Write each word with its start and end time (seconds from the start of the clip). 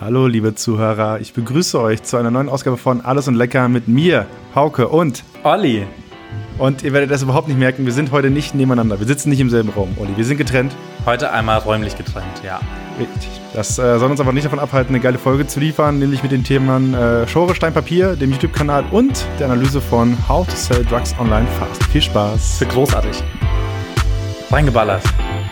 Hallo, 0.00 0.28
liebe 0.28 0.54
Zuhörer. 0.54 1.18
Ich 1.18 1.32
begrüße 1.32 1.80
euch 1.80 2.04
zu 2.04 2.18
einer 2.18 2.30
neuen 2.30 2.48
Ausgabe 2.48 2.76
von 2.76 3.00
Alles 3.00 3.26
und 3.26 3.34
Lecker 3.34 3.68
mit 3.68 3.88
mir, 3.88 4.26
Hauke 4.54 4.86
und 4.86 5.24
Olli. 5.42 5.88
Und 6.56 6.84
ihr 6.84 6.92
werdet 6.92 7.10
das 7.10 7.22
überhaupt 7.22 7.48
nicht 7.48 7.58
merken, 7.58 7.84
wir 7.84 7.92
sind 7.92 8.12
heute 8.12 8.30
nicht 8.30 8.54
nebeneinander. 8.54 9.00
Wir 9.00 9.08
sitzen 9.08 9.28
nicht 9.28 9.40
im 9.40 9.50
selben 9.50 9.70
Raum, 9.70 9.96
Olli. 9.98 10.16
Wir 10.16 10.24
sind 10.24 10.36
getrennt. 10.36 10.72
Heute 11.04 11.32
einmal 11.32 11.58
räumlich 11.58 11.96
getrennt, 11.96 12.42
ja. 12.44 12.60
Richtig. 12.96 13.28
Das 13.54 13.76
äh, 13.80 13.98
soll 13.98 14.08
uns 14.12 14.20
aber 14.20 14.32
nicht 14.32 14.46
davon 14.46 14.60
abhalten, 14.60 14.94
eine 14.94 15.02
geile 15.02 15.18
Folge 15.18 15.48
zu 15.48 15.58
liefern, 15.58 15.98
nämlich 15.98 16.22
mit 16.22 16.30
den 16.30 16.44
Themen 16.44 16.94
äh, 16.94 17.26
Schore 17.26 17.56
Stein 17.56 17.74
Papier, 17.74 18.14
dem 18.14 18.30
YouTube-Kanal 18.30 18.84
und 18.92 19.26
der 19.40 19.46
Analyse 19.50 19.80
von 19.80 20.16
How 20.28 20.46
to 20.46 20.54
Sell 20.54 20.84
Drugs 20.84 21.12
Online 21.18 21.46
Fast. 21.58 21.82
Viel 21.86 22.02
Spaß. 22.02 22.60
Wird 22.60 22.70
großartig. 22.70 23.24
Reingeballert. 24.52 25.02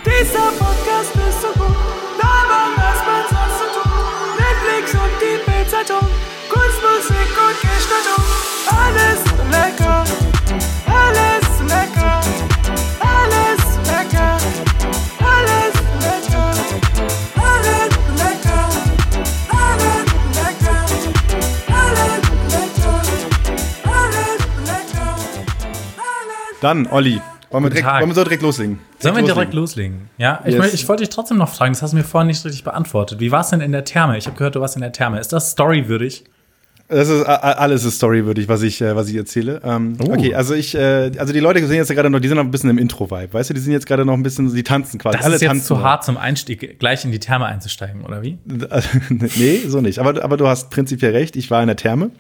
Dieser 0.04 0.38
Podcast 0.56 0.86
Dann, 26.60 26.87
Olli, 26.87 27.20
wollen 27.51 27.65
wir, 27.65 27.70
direkt, 27.70 27.87
wollen 27.88 28.09
wir 28.09 28.15
so 28.15 28.24
direkt 28.24 28.42
loslegen? 28.42 28.78
Sollen 28.98 29.15
wir 29.15 29.23
Direkt 29.23 29.37
direkt 29.37 29.55
loslegen? 29.55 30.10
Ja, 30.19 30.41
ich, 30.45 30.52
Yes. 30.55 30.59
möchte- 30.59 30.74
ich 30.77 30.88
wollte 30.88 31.02
dich 31.05 31.10
trotzdem 31.10 31.37
noch 31.38 31.48
fragen, 31.48 31.73
das 31.73 31.82
hast 31.82 31.92
du 31.92 31.96
mir 31.96 32.05
vorhin 32.05 32.27
nicht 32.29 32.45
richtig 32.45 32.65
beantwortet. 32.65 33.20
Wie 33.20 33.30
war 33.30 33.41
es 33.41 33.51
denn 33.51 33.60
in 33.60 33.73
der 33.73 33.84
Therme? 33.84 34.16
Ich 34.19 34.27
habe 34.27 34.37
gehört, 34.37 34.55
du 34.56 34.60
warst 34.60 34.74
in 34.77 34.82
der 34.82 34.92
Therme. 34.92 35.20
Ist 35.20 35.32
das 35.32 35.52
storywürdig? 35.52 36.24
Das 36.88 37.09
ist 37.09 37.24
alles 37.24 37.84
ist 37.84 37.96
storywürdig, 37.96 38.46
was 38.49 38.62
ich, 38.62 38.80
äh, 38.80 38.95
was 38.95 39.09
ich 39.09 39.16
erzähle. 39.16 39.60
Ähm, 39.65 39.96
Oh. 40.01 40.12
Okay, 40.12 40.37
also 40.37 40.54
ich, 40.54 40.73
äh, 40.77 41.10
also 41.18 41.32
die 41.32 41.40
Leute 41.40 41.59
sehen 41.66 41.77
jetzt 41.79 41.88
ja 41.88 41.96
gerade 41.96 42.10
noch, 42.10 42.21
die 42.21 42.29
sind 42.29 42.37
noch 42.37 42.45
ein 42.45 42.51
bisschen 42.52 42.71
im 42.71 42.79
Intro-Vibe, 42.79 43.32
weißt 43.34 43.51
du, 43.51 43.54
die 43.54 43.60
sind 43.60 43.73
jetzt 43.73 43.87
gerade 43.87 44.04
noch 44.04 44.12
ein 44.15 44.23
bisschen, 44.23 44.54
die 44.54 44.62
tanzen 44.62 45.01
quasi. 45.01 45.18
Das 45.18 45.27
ist 45.27 45.40
jetzt 45.43 45.49
tanzen 45.51 45.66
zu 45.66 45.82
hart 45.82 46.04
zum 46.04 46.16
Einstieg, 46.16 46.79
gleich 46.79 47.04
in 47.04 47.10
die 47.10 47.18
Therme 47.18 47.46
einzusteigen, 47.46 48.04
oder 48.04 48.23
wie? 48.23 48.38
nee, 49.09 49.62
so 49.66 49.80
nicht. 49.80 49.99
Aber, 49.99 50.23
aber 50.23 50.37
du 50.37 50.46
hast 50.46 50.71
prinzipiell 50.71 51.10
recht. 51.10 51.34
Ich 51.34 51.51
war 51.51 51.60
in 51.60 51.66
der 51.66 51.77
Therme 51.77 52.10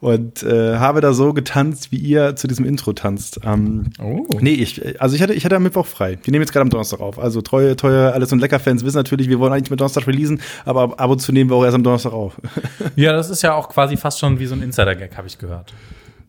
und 0.00 0.42
äh, 0.42 0.76
habe 0.76 1.00
da 1.00 1.12
so 1.12 1.32
getanzt, 1.32 1.92
wie 1.92 1.96
ihr 1.96 2.36
zu 2.36 2.46
diesem 2.46 2.64
Intro 2.64 2.92
tanzt. 2.92 3.40
Ähm, 3.44 3.84
Oh. 3.98 4.26
Nee, 4.40 4.54
ich, 4.54 5.00
also 5.00 5.14
ich 5.16 5.22
hatte, 5.22 5.34
ich 5.34 5.44
hatte 5.44 5.56
am 5.56 5.62
Mittwoch 5.62 5.86
frei. 5.86 6.18
Wir 6.22 6.30
nehmen 6.32 6.42
jetzt 6.42 6.52
gerade 6.52 6.62
am 6.62 6.70
Donnerstag 6.70 7.00
auf. 7.00 7.18
Also 7.18 7.40
treue, 7.42 7.76
treue 7.76 8.12
Alles 8.12 8.32
und 8.32 8.40
Lecker-Fans 8.40 8.84
wissen 8.84 8.96
natürlich, 8.96 9.28
wir 9.28 9.38
wollen 9.38 9.52
eigentlich 9.52 9.70
mit 9.70 9.80
Donnerstag 9.80 10.06
releasen, 10.06 10.40
aber 10.64 10.82
ab, 10.82 11.00
ab 11.00 11.10
und 11.10 11.20
zu 11.20 11.32
nehmen 11.32 11.50
wir 11.50 11.56
auch 11.56 11.64
erst 11.64 11.74
am 11.74 11.82
Donnerstag 11.82 12.12
auf. 12.12 12.34
Ja, 12.96 13.12
das 13.12 13.30
ist 13.30 13.42
ja 13.42 13.54
auch 13.54 13.68
quasi 13.68 13.96
fast 13.96 14.18
schon 14.20 14.38
wie 14.38 14.46
so 14.46 14.54
ein 14.54 14.62
Insider-Gag, 14.62 15.16
habe 15.16 15.26
ich 15.26 15.38
gehört. 15.38 15.72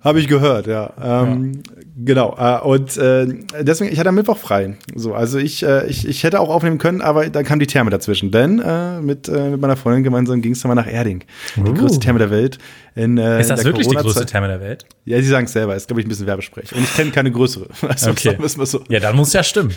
Habe 0.05 0.19
ich 0.19 0.27
gehört, 0.29 0.67
ja. 0.67 0.93
Ähm, 1.03 1.61
Genau. 1.97 2.35
Äh, 2.37 2.59
und 2.59 2.97
äh, 2.97 3.25
deswegen, 3.61 3.91
ich 3.91 3.97
hatte 3.99 4.09
am 4.09 4.15
Mittwoch 4.15 4.37
frei. 4.37 4.75
So, 4.95 5.13
also 5.13 5.37
ich, 5.39 5.63
äh, 5.63 5.87
ich, 5.87 6.05
ich 6.07 6.23
hätte 6.23 6.41
auch 6.41 6.49
aufnehmen 6.49 6.77
können, 6.77 7.01
aber 7.01 7.29
dann 7.29 7.45
kam 7.45 7.57
die 7.59 7.67
Therme 7.67 7.89
dazwischen. 7.89 8.31
Denn 8.31 8.59
äh, 8.59 8.99
mit, 9.01 9.29
äh, 9.29 9.49
mit 9.51 9.61
meiner 9.61 9.77
Freundin 9.77 10.03
gemeinsam 10.03 10.41
ging 10.41 10.51
es 10.51 10.61
dann 10.61 10.69
mal 10.69 10.75
nach 10.75 10.91
Erding. 10.91 11.23
Die 11.55 11.61
Uh. 11.61 11.73
größte 11.73 11.99
Therme 12.01 12.19
der 12.19 12.29
Welt. 12.31 12.57
In, 12.95 13.17
äh, 13.17 13.39
Ist 13.39 13.49
das 13.49 13.63
wirklich 13.63 13.87
die 13.87 13.95
größte. 13.95 14.25
Therme 14.25 14.49
der 14.49 14.59
Welt? 14.59 14.85
Ja, 15.05 15.17
sie 15.21 15.27
sagen 15.29 15.45
es 15.45 15.53
selber. 15.53 15.73
Ist, 15.75 15.87
glaube 15.87 16.01
ich, 16.01 16.05
ein 16.05 16.09
bisschen 16.09 16.27
Werbesprech. 16.27 16.75
Und 16.75 16.83
ich 16.83 16.93
kenne 16.95 17.11
keine 17.11 17.31
größere. 17.31 17.67
Also, 17.87 18.11
Okay. 18.11 18.35
müssen 18.39 18.59
wir 18.59 18.65
so. 18.65 18.81
Ja, 18.89 18.99
dann 18.99 19.15
muss 19.15 19.31
ja 19.33 19.41
stimmen. 19.41 19.73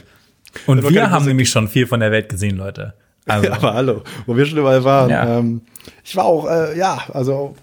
Und 0.67 0.89
wir 0.91 1.11
haben 1.11 1.25
große- 1.25 1.29
nämlich 1.29 1.51
schon 1.51 1.69
viel 1.69 1.87
von 1.87 2.01
der 2.01 2.11
Welt 2.11 2.29
gesehen, 2.29 2.57
Leute. 2.57 2.95
Also, 3.27 3.47
Ja, 3.47 3.53
aber 3.53 3.75
hallo, 3.75 4.03
wo 4.27 4.37
wir 4.37 4.45
schon 4.47 4.59
überall 4.59 4.83
waren. 4.85 5.11
Ja. 5.11 5.39
Ähm, 5.39 5.61
ich 6.03 6.17
war 6.17 6.25
auch, 6.25 6.51
äh, 6.51 6.77
ja, 6.77 6.98
also 7.13 7.55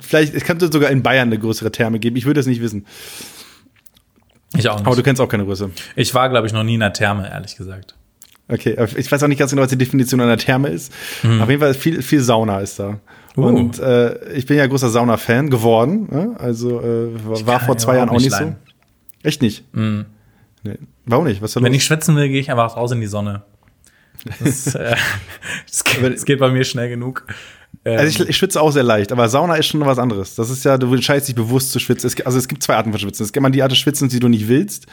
vielleicht, 0.00 0.34
es 0.34 0.44
könnte 0.44 0.70
sogar 0.72 0.90
in 0.90 1.02
Bayern 1.02 1.28
eine 1.28 1.38
größere 1.38 1.70
Therme 1.72 1.98
geben. 1.98 2.16
Ich 2.16 2.26
würde 2.26 2.40
es 2.40 2.46
nicht 2.46 2.60
wissen. 2.62 2.86
ich 4.56 4.68
auch 4.68 4.76
Aber 4.76 4.90
du 4.90 4.96
nicht. 4.96 5.04
kennst 5.04 5.20
auch 5.20 5.28
keine 5.28 5.44
Größe. 5.44 5.70
Ich 5.96 6.14
war, 6.14 6.28
glaube 6.28 6.46
ich, 6.46 6.52
noch 6.52 6.64
nie 6.64 6.74
in 6.74 6.82
einer 6.82 6.92
Therme, 6.92 7.28
ehrlich 7.30 7.56
gesagt. 7.56 7.94
Okay, 8.50 8.78
aber 8.78 8.96
ich 8.96 9.12
weiß 9.12 9.22
auch 9.22 9.28
nicht 9.28 9.38
ganz 9.38 9.50
genau, 9.50 9.62
was 9.62 9.68
die 9.70 9.76
Definition 9.76 10.20
einer 10.20 10.38
Therme 10.38 10.68
ist. 10.68 10.92
Auf 11.22 11.48
jeden 11.50 11.60
Fall 11.60 11.74
viel, 11.74 12.00
viel 12.02 12.20
Sauna 12.20 12.60
ist 12.60 12.78
da. 12.78 12.98
Uh. 13.36 13.42
Und 13.46 13.78
äh, 13.78 14.32
ich 14.32 14.46
bin 14.46 14.56
ja 14.56 14.66
großer 14.66 14.88
Sauna-Fan 14.88 15.50
geworden. 15.50 16.08
Ne? 16.10 16.34
Also 16.38 16.80
äh, 16.80 17.46
war, 17.46 17.60
vor 17.60 17.76
zwei 17.76 17.96
Jahren 17.96 18.08
auch 18.08 18.14
nicht 18.14 18.24
nicht 18.24 18.32
so. 18.32 18.38
leiden. 18.44 18.56
Echt 19.22 19.42
nicht? 19.42 19.64
Nee. 19.74 20.78
Warum 21.04 21.26
nicht? 21.26 21.42
Was 21.42 21.50
ist 21.50 21.56
da 21.56 21.62
Wenn 21.62 21.72
los? 21.72 21.76
ich 21.82 21.84
schwitzen 21.84 22.16
will, 22.16 22.28
gehe 22.28 22.40
ich 22.40 22.50
einfach 22.50 22.76
raus 22.76 22.90
in 22.90 23.00
die 23.00 23.06
Sonne. 23.06 23.42
Das, 24.40 24.74
äh, 24.74 24.96
das, 25.70 25.84
geht, 25.84 26.02
das 26.02 26.24
geht 26.24 26.40
bei 26.40 26.50
mir 26.50 26.64
schnell 26.64 26.88
genug. 26.88 27.24
Ähm, 27.84 27.98
Also 27.98 28.22
ich, 28.24 28.28
ich 28.30 28.36
schwitze 28.36 28.60
auch 28.60 28.70
sehr 28.72 28.82
leicht, 28.82 29.12
aber 29.12 29.28
Sauna 29.28 29.54
ist 29.54 29.66
schon 29.66 29.80
was 29.80 29.98
anderes. 29.98 30.34
Das 30.34 30.50
ist 30.50 30.64
ja, 30.64 30.76
du 30.78 30.92
entscheidest 30.94 31.28
dich 31.28 31.34
bewusst 31.36 31.70
zu 31.72 31.78
schwitzen. 31.78 32.06
Es, 32.08 32.16
gibt- 32.16 32.26
also 32.26 32.36
es 32.38 32.48
gibt 32.48 32.62
zwei 32.62 32.74
Arten 32.76 32.90
von 32.90 32.98
Schwitzen. 33.00 33.24
Es 33.24 33.32
gibt 33.32 33.42
mal 33.42 33.50
die 33.50 33.62
Art 33.62 33.70
des 33.70 33.78
Schwitzens, 33.78 34.12
die 34.12 34.20
du 34.20 34.28
nicht 34.28 34.48
willst, 34.48 34.86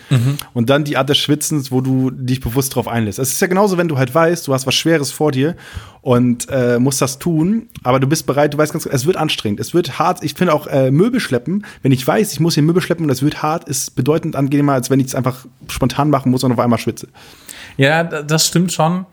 und 0.53 0.69
dann 0.69 0.83
die 0.83 0.95
Art 0.97 1.09
des 1.09 1.17
Schwitzens, 1.17 1.71
wo 1.71 1.81
du 1.81 2.11
dich 2.11 2.39
bewusst 2.41 2.75
drauf 2.75 2.87
einlässt. 2.87 3.19
Es 3.19 3.31
ist 3.31 3.41
ja 3.41 3.47
genauso, 3.47 3.77
wenn 3.77 3.87
du 3.87 3.97
halt 3.97 4.13
weißt, 4.13 4.47
du 4.47 4.53
hast 4.53 4.65
was 4.67 4.75
Schweres 4.75 5.11
vor 5.11 5.31
dir 5.31 5.55
und 6.01 6.47
äh, 6.49 6.77
musst 6.79 7.01
das 7.01 7.17
tun, 7.17 7.69
aber 7.83 7.99
du 7.99 8.05
bist 8.07 8.27
bereit, 8.27 8.53
du 8.53 8.57
weißt 8.59 8.71
ganz, 8.71 8.85
es 8.85 9.05
wird 9.07 9.17
anstrengend, 9.17 9.59
es 9.59 9.73
wird 9.73 9.97
hart. 9.97 10.23
Ich 10.23 10.35
finde 10.35 10.53
auch 10.53 10.67
äh, 10.67 10.91
Möbel 10.91 11.19
schleppen, 11.19 11.65
wenn 11.81 11.91
ich 11.91 12.05
weiß, 12.05 12.31
ich 12.33 12.39
muss 12.39 12.53
hier 12.53 12.63
Möbel 12.63 12.81
schleppen 12.83 13.05
und 13.05 13.09
es 13.11 13.23
wird 13.23 13.41
hart, 13.41 13.67
ist 13.67 13.95
bedeutend 13.95 14.35
angenehmer, 14.35 14.73
als 14.73 14.89
wenn 14.91 14.99
ich 14.99 15.07
es 15.07 15.15
einfach 15.15 15.45
spontan 15.69 16.09
machen 16.11 16.31
muss 16.31 16.43
und 16.43 16.51
auf 16.51 16.59
einmal 16.59 16.77
schwitze. 16.79 17.07
Ja, 17.77 18.03
da- 18.03 18.21
das 18.21 18.45
stimmt 18.47 18.71
schon. 18.71 19.05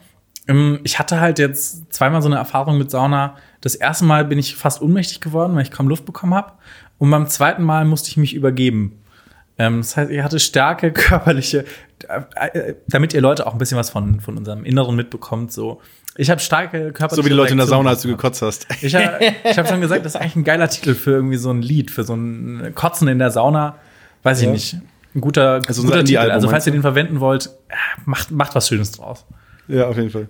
Ähm, 0.49 0.81
Ich 0.85 0.99
hatte 0.99 1.21
halt 1.21 1.39
jetzt 1.39 1.93
zweimal 1.93 2.23
so 2.23 2.29
eine 2.29 2.37
Erfahrung 2.37 2.79
mit 2.79 2.91
Sauna. 2.91 3.37
Das 3.61 3.75
erste 3.75 4.05
Mal 4.05 4.25
bin 4.25 4.39
ich 4.39 4.57
fast 4.57 4.83
ohnmächtig 4.83 5.21
geworden, 5.21 5.55
weil 5.55 5.63
ich 5.63 5.71
kaum 5.71 5.89
Luft 5.89 6.05
bekommen 6.05 6.35
habe. 6.35 6.53
Und 6.99 7.11
beim 7.11 7.27
zweiten 7.29 7.63
Mal 7.63 7.85
musste 7.85 8.11
ich 8.11 8.17
mich 8.17 8.35
übergeben. 8.35 8.99
Ähm, 9.59 9.79
Das 9.79 9.97
heißt, 9.97 10.11
ich 10.11 10.23
hatte 10.23 10.41
starke 10.41 10.93
körperliche, 10.93 11.65
äh, 12.09 12.59
äh, 12.59 12.75
damit 12.89 13.15
ihr 13.15 13.21
Leute 13.21 13.47
auch 13.47 13.53
ein 13.53 13.59
bisschen 13.59 13.79
was 13.79 13.91
von, 13.91 14.21
von 14.21 14.37
unserem 14.37 14.65
Inneren 14.65 14.97
mitbekommt. 14.97 15.53
So, 15.53 15.81
ich 16.17 16.31
habe 16.31 16.41
starke 16.41 16.93
körperliche. 16.93 17.17
So 17.17 17.25
wie 17.25 17.31
die 17.31 17.37
Leute 17.37 17.53
in 17.53 17.59
der 17.59 17.67
Sauna, 17.67 17.91
als 17.91 18.03
du 18.03 18.09
gekotzt 18.09 18.43
hast. 18.43 18.67
Ich 18.83 18.95
habe 18.95 19.19
ich 19.45 19.59
hab 19.59 19.69
schon 19.69 19.81
gesagt, 19.81 20.05
das 20.05 20.15
ist 20.15 20.21
eigentlich 20.21 20.37
ein 20.37 20.45
geiler 20.45 20.69
Titel 20.69 20.95
für 20.95 21.13
irgendwie 21.13 21.37
so 21.37 21.51
ein 21.51 21.63
Lied, 21.63 21.91
für 21.91 22.05
so 22.05 22.15
ein 22.15 22.73
Kotzen 22.75 23.09
in 23.09 23.19
der 23.19 23.31
Sauna. 23.31 23.77
Weiß 24.23 24.41
ich 24.41 24.47
Ja. 24.47 24.53
nicht. 24.53 24.77
Ein 25.15 25.21
guter, 25.21 25.61
Also 25.67 25.83
guter 25.83 26.03
Titel. 26.05 26.19
Also 26.31 26.49
falls 26.49 26.67
ihr 26.67 26.73
den 26.73 26.81
verwenden 26.83 27.21
wollt, 27.21 27.47
äh, 27.69 27.75
macht, 28.07 28.31
macht 28.31 28.55
was 28.55 28.69
Schönes 28.69 28.93
draus. 28.93 29.27
Ja, 29.73 29.89
auf 29.89 29.97
jeden 29.97 30.11
Fall. 30.11 30.29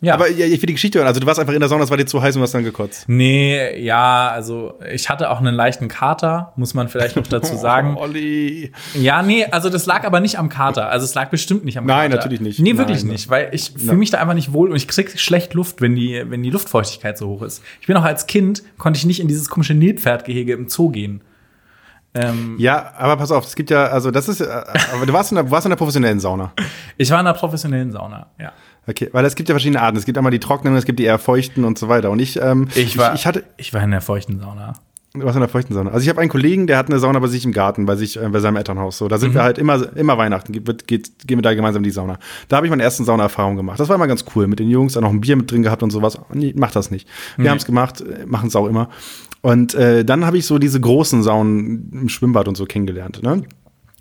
Ja. 0.00 0.14
Aber 0.14 0.28
ja, 0.28 0.44
ich 0.44 0.60
will 0.60 0.66
die 0.66 0.74
Geschichte 0.74 0.98
hören. 0.98 1.08
Also 1.08 1.18
du 1.18 1.26
warst 1.26 1.40
einfach 1.40 1.54
in 1.54 1.60
der 1.60 1.68
Sauna, 1.68 1.84
es 1.84 1.90
war 1.90 1.96
dir 1.96 2.04
zu 2.04 2.20
heiß 2.20 2.36
und 2.36 2.42
hast 2.42 2.52
dann 2.52 2.62
gekotzt. 2.62 3.08
Nee, 3.08 3.80
ja, 3.80 4.28
also 4.28 4.78
ich 4.92 5.08
hatte 5.08 5.30
auch 5.30 5.38
einen 5.38 5.54
leichten 5.54 5.88
Kater, 5.88 6.52
muss 6.56 6.74
man 6.74 6.88
vielleicht 6.88 7.16
noch 7.16 7.26
dazu 7.26 7.56
sagen. 7.56 7.94
Oh, 7.96 8.02
Olli. 8.02 8.70
Ja, 8.92 9.22
nee, 9.22 9.46
also 9.46 9.70
das 9.70 9.86
lag 9.86 10.04
aber 10.04 10.20
nicht 10.20 10.38
am 10.38 10.50
Kater. 10.50 10.90
Also 10.90 11.04
es 11.04 11.14
lag 11.14 11.30
bestimmt 11.30 11.64
nicht 11.64 11.78
am 11.78 11.86
Nein, 11.86 12.10
Kater. 12.10 12.16
natürlich 12.16 12.42
nicht. 12.42 12.60
Nee, 12.60 12.76
wirklich 12.76 13.02
Nein, 13.02 13.12
nicht, 13.12 13.30
weil 13.30 13.48
ich 13.52 13.72
fühle 13.78 13.96
mich 13.96 14.10
da 14.10 14.18
einfach 14.18 14.34
nicht 14.34 14.52
wohl 14.52 14.68
und 14.70 14.76
ich 14.76 14.88
krieg 14.88 15.18
schlecht 15.18 15.54
Luft, 15.54 15.80
wenn 15.80 15.94
die, 15.94 16.22
wenn 16.26 16.42
die 16.42 16.50
Luftfeuchtigkeit 16.50 17.16
so 17.16 17.28
hoch 17.28 17.42
ist. 17.42 17.62
Ich 17.80 17.86
bin 17.86 17.96
auch 17.96 18.04
als 18.04 18.26
Kind, 18.26 18.62
konnte 18.76 18.98
ich 18.98 19.06
nicht 19.06 19.20
in 19.20 19.28
dieses 19.28 19.48
komische 19.48 19.72
Nilpferdgehege 19.74 20.52
im 20.52 20.68
Zoo 20.68 20.90
gehen. 20.90 21.22
Ähm, 22.14 22.54
Ja, 22.58 22.92
aber 22.96 23.16
pass 23.16 23.30
auf, 23.32 23.44
es 23.44 23.56
gibt 23.56 23.70
ja, 23.70 23.86
also 23.86 24.10
das 24.10 24.28
ist, 24.28 24.40
äh, 24.40 24.46
aber 24.92 25.04
du 25.06 25.12
warst 25.12 25.32
in 25.32 25.36
der, 25.36 25.50
warst 25.50 25.66
in 25.66 25.70
der 25.70 25.76
professionellen 25.76 26.20
Sauna. 26.20 26.52
ich 26.96 27.10
war 27.10 27.20
in 27.20 27.26
einer 27.26 27.36
professionellen 27.36 27.90
Sauna, 27.92 28.26
ja. 28.38 28.52
Okay, 28.86 29.08
weil 29.12 29.24
es 29.24 29.34
gibt 29.34 29.48
ja 29.48 29.54
verschiedene 29.54 29.80
Arten. 29.80 29.96
Es 29.96 30.04
gibt 30.04 30.18
einmal 30.18 30.30
die 30.30 30.40
trockenen, 30.40 30.76
es 30.76 30.84
gibt 30.84 30.98
die 30.98 31.04
eher 31.04 31.18
feuchten 31.18 31.64
und 31.64 31.78
so 31.78 31.88
weiter. 31.88 32.10
Und 32.10 32.18
ich, 32.18 32.40
ähm, 32.40 32.68
Ich 32.74 32.98
war, 32.98 33.14
ich, 33.14 33.26
hatte, 33.26 33.44
ich 33.56 33.72
war 33.72 33.82
in 33.82 33.90
der 33.90 34.02
feuchten 34.02 34.38
Sauna. 34.38 34.74
Warst 35.22 35.36
in 35.36 35.40
der 35.40 35.48
feuchten 35.48 35.74
Sauna. 35.74 35.90
Also 35.90 36.02
ich 36.02 36.08
habe 36.08 36.20
einen 36.20 36.30
Kollegen, 36.30 36.66
der 36.66 36.76
hat 36.76 36.88
eine 36.90 36.98
Sauna 36.98 37.20
bei 37.20 37.28
sich 37.28 37.44
im 37.44 37.52
Garten, 37.52 37.86
bei 37.86 37.94
sich, 37.94 38.20
äh, 38.20 38.28
bei 38.28 38.40
seinem 38.40 38.56
Elternhaus. 38.56 38.98
So, 38.98 39.06
da 39.06 39.18
sind 39.18 39.32
wir 39.32 39.42
halt 39.44 39.58
immer, 39.58 39.96
immer 39.96 40.18
Weihnachten, 40.18 40.52
geht, 40.52 40.88
geht, 40.88 41.10
gehen 41.26 41.38
wir 41.38 41.42
da 41.42 41.54
gemeinsam 41.54 41.80
in 41.80 41.84
die 41.84 41.90
Sauna. 41.90 42.18
Da 42.48 42.56
habe 42.56 42.66
ich 42.66 42.70
meine 42.70 42.82
ersten 42.82 43.04
Saunaerfahrungen 43.04 43.56
gemacht. 43.56 43.78
Das 43.78 43.88
war 43.88 43.94
immer 43.96 44.08
ganz 44.08 44.24
cool. 44.34 44.48
Mit 44.48 44.58
den 44.58 44.68
Jungs, 44.68 44.94
da 44.94 45.00
noch 45.00 45.10
ein 45.10 45.20
Bier 45.20 45.36
mit 45.36 45.50
drin 45.50 45.62
gehabt 45.62 45.82
und 45.84 45.90
sowas. 45.90 46.18
Nee, 46.32 46.52
mach 46.56 46.72
das 46.72 46.90
nicht. 46.90 47.06
Wir 47.36 47.44
Nee. 47.44 47.50
haben 47.50 47.58
es 47.58 47.64
gemacht, 47.64 48.02
machen 48.26 48.48
es 48.48 48.56
auch 48.56 48.66
immer. 48.66 48.88
Und 49.40 49.74
äh, 49.74 50.04
dann 50.04 50.26
habe 50.26 50.38
ich 50.38 50.46
so 50.46 50.58
diese 50.58 50.80
großen 50.80 51.22
Saunen 51.22 51.90
im 51.92 52.08
Schwimmbad 52.08 52.48
und 52.48 52.56
so 52.56 52.64
kennengelernt. 52.64 53.22
Ne? 53.22 53.42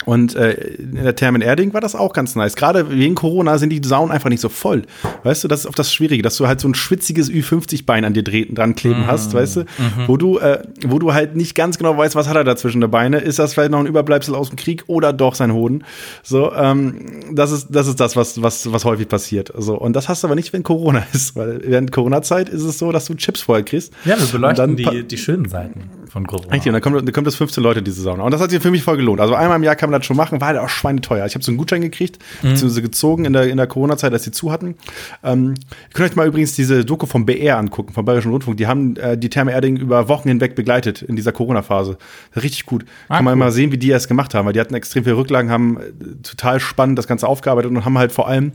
Und 0.05 0.35
äh, 0.35 0.51
in 0.53 0.95
der 0.95 1.15
Therme 1.15 1.37
in 1.37 1.41
Erding 1.41 1.73
war 1.73 1.81
das 1.81 1.95
auch 1.95 2.13
ganz 2.13 2.35
nice. 2.35 2.55
Gerade 2.55 2.89
wegen 2.89 3.15
Corona 3.15 3.57
sind 3.57 3.69
die 3.69 3.81
Saunen 3.83 4.11
einfach 4.11 4.29
nicht 4.29 4.41
so 4.41 4.49
voll. 4.49 4.83
Weißt 5.23 5.43
du, 5.43 5.47
das 5.47 5.61
ist 5.61 5.65
auch 5.67 5.75
das 5.75 5.93
Schwierige, 5.93 6.21
dass 6.23 6.37
du 6.37 6.47
halt 6.47 6.59
so 6.59 6.67
ein 6.67 6.75
schwitziges 6.75 7.29
Ü50-Bein 7.31 8.05
an 8.05 8.13
dir 8.13 8.23
dreh- 8.23 8.53
dran 8.53 8.75
kleben 8.75 9.07
hast, 9.07 9.33
weißt 9.33 9.57
du? 9.57 9.65
Wo 10.07 10.17
du, 10.17 10.39
äh, 10.39 10.63
wo 10.85 10.99
du 10.99 11.13
halt 11.13 11.35
nicht 11.35 11.55
ganz 11.55 11.77
genau 11.77 11.97
weißt, 11.97 12.15
was 12.15 12.27
hat 12.27 12.35
er 12.35 12.43
da 12.43 12.55
zwischen 12.55 12.81
der 12.81 12.87
Beine. 12.89 13.19
Ist 13.19 13.39
das 13.39 13.53
vielleicht 13.53 13.71
noch 13.71 13.79
ein 13.79 13.85
Überbleibsel 13.85 14.35
aus 14.35 14.49
dem 14.49 14.55
Krieg 14.57 14.83
oder 14.87 15.13
doch 15.13 15.35
sein 15.35 15.53
Hoden? 15.53 15.83
So, 16.23 16.51
ähm, 16.53 16.95
das 17.31 17.51
ist 17.51 17.67
das, 17.69 17.87
ist 17.87 17.99
das 17.99 18.15
was, 18.15 18.41
was, 18.41 18.71
was 18.71 18.85
häufig 18.85 19.07
passiert. 19.07 19.51
So, 19.57 19.77
und 19.77 19.93
das 19.95 20.09
hast 20.09 20.23
du 20.23 20.27
aber 20.27 20.35
nicht, 20.35 20.51
wenn 20.53 20.63
Corona 20.63 21.03
ist. 21.13 21.35
Weil 21.35 21.61
während 21.65 21.91
Corona-Zeit 21.91 22.49
ist 22.49 22.63
es 22.63 22.77
so, 22.77 22.91
dass 22.91 23.05
du 23.05 23.13
Chips 23.15 23.41
vorher 23.41 23.63
kriegst. 23.63 23.93
Ja, 24.05 24.19
wir 24.19 24.27
beleuchten 24.27 24.75
die, 24.75 25.03
die 25.03 25.17
schönen 25.17 25.47
Seiten. 25.47 25.89
von 26.11 26.27
Corona. 26.27 26.51
Richtig, 26.51 26.69
und 26.69 26.73
dann 26.73 26.81
kommt, 26.81 26.95
dann 27.07 27.13
kommt 27.13 27.27
das 27.27 27.35
15 27.35 27.63
Leute, 27.63 27.81
diese 27.81 28.01
Sauna. 28.01 28.23
Und 28.23 28.31
das 28.31 28.41
hat 28.41 28.51
sich 28.51 28.61
für 28.61 28.71
mich 28.71 28.83
voll 28.83 28.97
gelohnt. 28.97 29.19
Also 29.21 29.33
einmal 29.35 29.57
im 29.57 29.63
Jahr 29.63 29.75
kann 29.75 29.91
man 29.93 30.01
das 30.01 30.07
schon 30.07 30.17
machen, 30.17 30.41
war 30.41 30.49
halt 30.49 30.57
auch 30.59 30.69
schweineteuer. 30.69 31.25
Ich 31.25 31.35
habe 31.35 31.43
so 31.43 31.51
einen 31.51 31.57
Gutschein 31.57 31.81
gekriegt, 31.81 32.19
beziehungsweise 32.41 32.81
gezogen 32.81 33.25
in 33.25 33.33
der, 33.33 33.47
in 33.47 33.57
der 33.57 33.67
Corona-Zeit, 33.67 34.11
als 34.13 34.23
sie 34.23 34.31
zu 34.31 34.51
hatten. 34.51 34.75
Ähm, 35.23 35.53
ihr 35.53 35.93
könnt 35.93 36.11
euch 36.11 36.15
mal 36.15 36.27
übrigens 36.27 36.53
diese 36.55 36.83
Doku 36.83 37.05
vom 37.05 37.25
BR 37.25 37.57
angucken, 37.57 37.93
vom 37.93 38.05
Bayerischen 38.05 38.31
Rundfunk. 38.31 38.57
Die 38.57 38.67
haben 38.67 38.95
äh, 38.97 39.17
die 39.17 39.29
Therme 39.29 39.51
Erding 39.51 39.77
über 39.77 40.09
Wochen 40.09 40.27
hinweg 40.27 40.55
begleitet 40.55 41.01
in 41.01 41.15
dieser 41.15 41.31
Corona-Phase. 41.31 41.97
Richtig 42.35 42.65
gut. 42.65 42.85
Ah, 43.07 43.17
kann 43.17 43.25
man 43.25 43.33
cool. 43.33 43.39
mal 43.39 43.51
sehen, 43.51 43.71
wie 43.71 43.77
die 43.77 43.91
es 43.91 44.07
gemacht 44.07 44.33
haben, 44.33 44.45
weil 44.45 44.53
die 44.53 44.59
hatten 44.59 44.73
extrem 44.73 45.03
viele 45.03 45.17
Rücklagen, 45.17 45.51
haben 45.51 45.77
äh, 45.77 46.21
total 46.23 46.59
spannend 46.59 46.97
das 46.97 47.07
Ganze 47.07 47.27
aufgearbeitet 47.27 47.71
und 47.71 47.85
haben 47.85 47.97
halt 47.97 48.11
vor 48.11 48.27
allem 48.27 48.53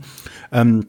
ähm, 0.51 0.85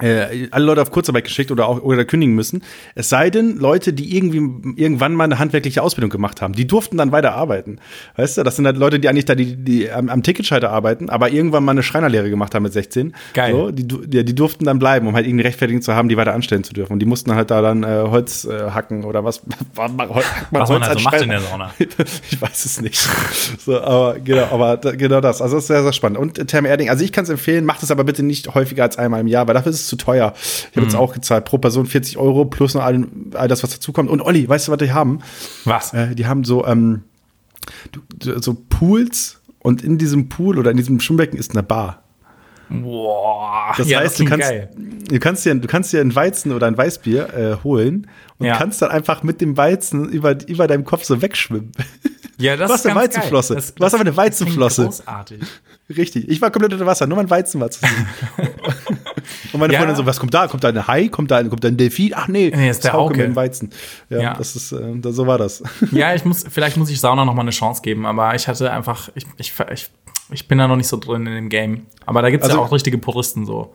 äh, 0.00 0.48
alle 0.50 0.64
Leute 0.64 0.82
auf 0.82 0.90
Kurzarbeit 0.90 1.24
geschickt 1.24 1.50
oder 1.52 1.68
auch 1.68 1.80
oder 1.80 2.04
kündigen 2.04 2.34
müssen. 2.34 2.62
Es 2.94 3.08
sei 3.08 3.30
denn, 3.30 3.58
Leute, 3.58 3.92
die 3.92 4.16
irgendwie 4.16 4.38
irgendwann 4.76 5.14
mal 5.14 5.24
eine 5.24 5.38
handwerkliche 5.38 5.82
Ausbildung 5.82 6.10
gemacht 6.10 6.42
haben, 6.42 6.54
die 6.54 6.66
durften 6.66 6.96
dann 6.96 7.12
weiter 7.12 7.34
arbeiten. 7.34 7.78
Weißt 8.16 8.38
du, 8.38 8.42
das 8.42 8.56
sind 8.56 8.66
halt 8.66 8.76
Leute, 8.76 8.98
die 8.98 9.08
eigentlich 9.08 9.24
da 9.24 9.34
die, 9.34 9.56
die 9.56 9.90
am, 9.90 10.08
am 10.08 10.22
Ticketschalter 10.22 10.70
arbeiten, 10.70 11.10
aber 11.10 11.30
irgendwann 11.30 11.64
mal 11.64 11.72
eine 11.72 11.84
Schreinerlehre 11.84 12.28
gemacht 12.28 12.54
haben 12.54 12.64
mit 12.64 12.72
16. 12.72 13.14
Geil. 13.34 13.52
So, 13.52 13.70
die, 13.70 13.86
die, 13.86 14.24
die 14.24 14.34
durften 14.34 14.64
dann 14.64 14.80
bleiben, 14.80 15.06
um 15.06 15.14
halt 15.14 15.26
irgendwie 15.26 15.44
Rechtfertigung 15.44 15.82
zu 15.82 15.94
haben, 15.94 16.08
die 16.08 16.16
weiter 16.16 16.34
anstellen 16.34 16.64
zu 16.64 16.72
dürfen. 16.72 16.94
Und 16.94 16.98
die 16.98 17.06
mussten 17.06 17.32
halt 17.34 17.52
da 17.52 17.62
dann 17.62 17.84
äh, 17.84 18.04
Holz 18.08 18.44
äh, 18.44 18.70
hacken 18.70 19.04
oder 19.04 19.24
was. 19.24 19.42
was, 19.74 19.92
man 19.92 20.82
also 20.82 21.04
macht 21.04 21.22
in 21.22 21.28
der 21.28 21.40
Sauna. 21.40 21.72
ich 21.78 22.40
weiß 22.40 22.64
es 22.64 22.80
nicht. 22.80 23.08
So, 23.58 23.80
aber 23.80 24.18
genau, 24.18 24.48
aber 24.50 24.76
genau 24.76 25.20
das. 25.20 25.40
Also 25.40 25.54
das 25.56 25.64
ist 25.64 25.68
sehr, 25.68 25.82
sehr 25.82 25.92
spannend. 25.92 26.18
Und 26.18 26.48
Therme 26.48 26.68
Erding, 26.68 26.90
also 26.90 27.04
ich 27.04 27.12
kann 27.12 27.24
es 27.24 27.30
empfehlen, 27.30 27.64
macht 27.64 27.82
es 27.82 27.90
aber 27.90 28.04
bitte 28.04 28.22
nicht 28.22 28.54
häufiger 28.54 28.82
als 28.82 28.98
einmal 28.98 29.20
im 29.20 29.28
Jahr, 29.28 29.46
weil 29.46 29.54
dafür 29.54 29.70
ist 29.70 29.80
es 29.80 29.83
zu 29.88 29.96
teuer. 29.96 30.32
Ich 30.36 30.66
habe 30.76 30.80
Mhm. 30.80 30.82
jetzt 30.84 30.94
auch 30.96 31.12
gezahlt, 31.14 31.44
pro 31.44 31.58
Person 31.58 31.86
40 31.86 32.16
Euro 32.18 32.44
plus 32.44 32.74
noch 32.74 32.82
all, 32.82 33.06
all 33.34 33.48
das, 33.48 33.62
was 33.62 33.70
dazukommt. 33.70 34.10
Und 34.10 34.20
Olli, 34.20 34.48
weißt 34.48 34.68
du, 34.68 34.72
was 34.72 34.78
die 34.78 34.92
haben? 34.92 35.20
Was? 35.64 35.92
Äh, 35.92 36.14
die 36.14 36.26
haben 36.26 36.44
so, 36.44 36.66
ähm, 36.66 37.02
so 38.20 38.54
Pools 38.68 39.40
und 39.60 39.82
in 39.82 39.98
diesem 39.98 40.28
Pool 40.28 40.58
oder 40.58 40.70
in 40.70 40.76
diesem 40.76 41.00
Schwimmbecken 41.00 41.38
ist 41.38 41.52
eine 41.52 41.62
Bar. 41.62 42.02
Boah. 42.68 43.74
Das 43.76 43.88
ja, 43.88 43.98
heißt, 44.00 44.12
das 44.12 44.16
du 44.18 44.24
kannst, 44.24 44.50
du 45.10 45.18
kannst 45.20 45.44
dir, 45.44 45.54
du 45.54 45.68
kannst 45.68 45.92
dir 45.92 46.00
ein 46.00 46.14
Weizen 46.14 46.50
oder 46.52 46.66
ein 46.66 46.76
Weißbier 46.76 47.34
äh, 47.34 47.56
holen 47.62 48.06
und 48.38 48.46
Ja. 48.46 48.56
kannst 48.56 48.80
dann 48.82 48.90
einfach 48.90 49.22
mit 49.22 49.40
dem 49.40 49.56
Weizen 49.56 50.08
über, 50.08 50.36
über 50.48 50.66
deinem 50.66 50.84
Kopf 50.84 51.04
so 51.04 51.20
wegschwimmen. 51.22 51.72
Ja, 52.38 52.56
das 52.56 52.68
Du 52.68 52.74
hast 52.74 52.80
ist 52.80 52.86
eine 52.90 53.00
Weizenflosse. 53.00 53.54
geil. 53.54 53.62
Das- 53.62 53.74
Du 53.74 53.84
hast 53.84 53.94
aber 53.94 54.00
eine 54.02 54.10
das 54.10 54.16
Weizenflosse. 54.16 54.84
Großartig. 54.84 55.40
Richtig. 55.96 56.28
Ich 56.28 56.40
war 56.40 56.50
komplett 56.50 56.72
unter 56.72 56.86
Wasser, 56.86 57.06
nur 57.06 57.16
mein 57.16 57.28
Weizen 57.28 57.60
war 57.60 57.70
zu 57.70 57.80
sehen. 57.80 58.06
und 59.52 59.60
meine 59.60 59.72
Ja. 59.72 59.78
Freundin 59.80 59.96
so, 59.96 60.06
was 60.06 60.18
kommt 60.18 60.32
da? 60.34 60.46
Kommt 60.48 60.64
da 60.64 60.68
ein 60.68 60.86
Hai? 60.86 61.08
Kommt 61.08 61.30
da, 61.30 61.42
kommt 61.44 61.62
da 61.62 61.68
ein 61.68 61.76
Delfin? 61.76 62.12
Ach 62.14 62.26
nee, 62.28 62.50
Nee, 62.54 62.70
ist 62.70 62.84
der 62.84 62.92
Hauke 62.94 63.16
mit 63.16 63.26
dem 63.26 63.36
Weizen. 63.36 63.70
Ja, 64.08 64.20
Ja. 64.20 64.34
das 64.34 64.56
ist, 64.56 64.72
äh, 64.72 64.94
so 65.02 65.26
war 65.26 65.38
das. 65.38 65.62
Ja, 65.92 66.14
ich 66.14 66.24
muss, 66.24 66.44
vielleicht 66.48 66.76
muss 66.76 66.90
ich 66.90 67.00
Sauna 67.00 67.24
noch 67.24 67.34
mal 67.34 67.42
eine 67.42 67.50
Chance 67.50 67.82
geben, 67.82 68.06
aber 68.06 68.34
ich 68.34 68.48
hatte 68.48 68.70
einfach, 68.72 69.10
ich, 69.14 69.24
ich, 69.36 69.52
ich, 69.72 69.90
ich 70.30 70.48
bin 70.48 70.58
da 70.58 70.66
noch 70.68 70.76
nicht 70.76 70.88
so 70.88 70.96
drin 70.96 71.26
in 71.26 71.34
dem 71.34 71.48
Game. 71.48 71.86
Aber 72.06 72.22
da 72.22 72.30
gibt's 72.30 72.46
Also- 72.46 72.58
ja 72.58 72.64
auch 72.64 72.72
richtige 72.72 72.98
Puristen 72.98 73.44
so. 73.46 73.74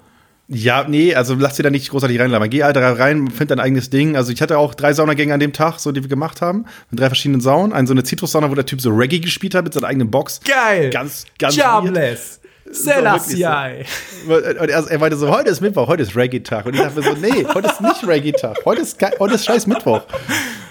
Ja, 0.51 0.83
nee, 0.87 1.13
also 1.13 1.35
lass 1.35 1.57
dir 1.57 1.63
da 1.63 1.69
nicht 1.69 1.91
großartig 1.91 2.19
reinlabern. 2.19 2.49
Geh 2.49 2.63
halt 2.63 2.75
da 2.75 2.93
rein, 2.93 3.29
find 3.29 3.51
dein 3.51 3.59
eigenes 3.59 3.91
Ding. 3.91 4.15
Also 4.15 4.31
ich 4.31 4.41
hatte 4.41 4.57
auch 4.57 4.73
drei 4.73 4.93
Saunagänge 4.93 5.31
an 5.31 5.39
dem 5.39 5.53
Tag, 5.53 5.77
so 5.79 5.91
die 5.91 6.01
wir 6.01 6.09
gemacht 6.09 6.41
haben, 6.41 6.65
mit 6.89 6.99
drei 6.99 7.05
verschiedenen 7.05 7.39
Saunen. 7.39 7.71
Eine 7.71 7.87
so 7.87 7.93
eine 7.93 8.03
Zitrussauna, 8.03 8.49
wo 8.49 8.55
der 8.55 8.65
Typ 8.65 8.81
so 8.81 8.89
Reggae 8.89 9.19
gespielt 9.19 9.53
hat 9.53 9.63
mit 9.63 9.75
seiner 9.75 9.85
eigenen 9.85 10.09
Box. 10.09 10.41
Geil! 10.43 10.89
Ganz, 10.89 11.25
ganz 11.37 11.55
Jobless! 11.55 12.39
Selassie. 12.71 13.35
Selassie! 13.37 13.85
Und 14.27 14.69
er, 14.69 14.87
er 14.89 14.99
meinte 14.99 15.17
so, 15.17 15.29
heute 15.29 15.51
ist 15.51 15.61
Mittwoch, 15.61 15.87
heute 15.87 16.01
ist 16.01 16.15
Reggae-Tag. 16.15 16.65
Und 16.65 16.73
ich 16.73 16.81
dachte 16.81 16.99
mir 16.99 17.03
so, 17.03 17.13
nee, 17.13 17.45
heute 17.53 17.67
ist 17.67 17.81
nicht 17.81 18.07
Reggae-Tag. 18.07 18.57
Heute 18.65 18.81
ist, 18.81 18.97
heute 19.19 19.35
ist 19.35 19.45
scheiß 19.45 19.67
Mittwoch. 19.67 20.01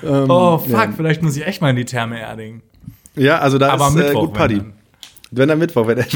Oh, 0.03 0.59
fuck, 0.59 0.71
ja. 0.71 0.93
vielleicht 0.97 1.23
muss 1.23 1.37
ich 1.37 1.47
echt 1.47 1.61
mal 1.61 1.71
in 1.71 1.77
die 1.77 1.85
Therme 1.85 2.21
Erding. 2.21 2.63
Ja, 3.15 3.39
also 3.39 3.59
da 3.59 3.71
Aber 3.71 3.89
ist 3.89 3.95
Mittwoch, 3.95 4.23
äh, 4.23 4.27
gut 4.27 4.35
Party. 4.35 4.57
dann. 4.59 4.73
Wenn 5.31 5.51
am 5.51 5.59
Mittwoch, 5.59 5.87
wenn 5.87 5.99
er, 5.99 6.07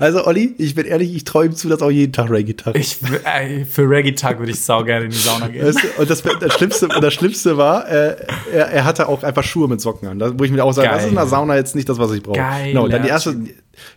also 0.00 0.26
Olli, 0.26 0.54
ich 0.56 0.74
bin 0.74 0.86
ehrlich, 0.86 1.14
ich 1.14 1.24
traue 1.24 1.46
ihm 1.46 1.54
zu, 1.54 1.68
dass 1.68 1.82
auch 1.82 1.90
jeden 1.90 2.12
Tag 2.12 2.30
Reggae-Tag 2.30 2.74
ist. 2.74 3.02
Ich, 3.02 3.68
für 3.68 3.88
Reggae-Tag 3.88 4.38
würde 4.38 4.52
ich 4.52 4.60
sau 4.60 4.82
gerne 4.82 5.06
in 5.06 5.10
die 5.10 5.16
Sauna 5.16 5.48
gehen. 5.48 5.66
Weißt 5.66 5.78
du, 5.82 6.00
und 6.00 6.08
das, 6.08 6.22
das, 6.22 6.54
Schlimmste, 6.54 6.88
das 6.88 7.12
Schlimmste 7.12 7.56
war, 7.58 7.86
äh, 7.88 8.16
er, 8.52 8.66
er 8.68 8.84
hatte 8.84 9.08
auch 9.08 9.22
einfach 9.22 9.44
Schuhe 9.44 9.68
mit 9.68 9.80
Socken 9.80 10.08
an. 10.08 10.18
Da, 10.18 10.38
wo 10.38 10.44
ich 10.44 10.50
mir 10.50 10.64
auch 10.64 10.72
sage, 10.72 10.88
das 10.88 11.02
ist 11.02 11.08
in 11.08 11.14
der 11.14 11.24
Geil. 11.24 11.30
Sauna 11.30 11.56
jetzt 11.56 11.74
nicht 11.74 11.88
das, 11.88 11.98
was 11.98 12.12
ich 12.12 12.22
brauche. 12.22 12.38
Geil, 12.38 12.68
Genau, 12.68 12.88
dann 12.88 13.02
die 13.02 13.08
erste, 13.08 13.36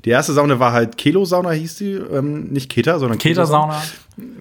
die 0.06 0.09
erste 0.09 0.33
Sauna 0.33 0.59
war 0.59 0.71
halt 0.74 0.97
Kelo-Sauna, 0.97 1.51
hieß 1.51 1.75
die. 1.77 1.94
Ähm, 1.94 2.45
nicht 2.50 2.69
Keta, 2.69 3.00
sondern 3.00 3.18
Ketersauna. 3.18 3.81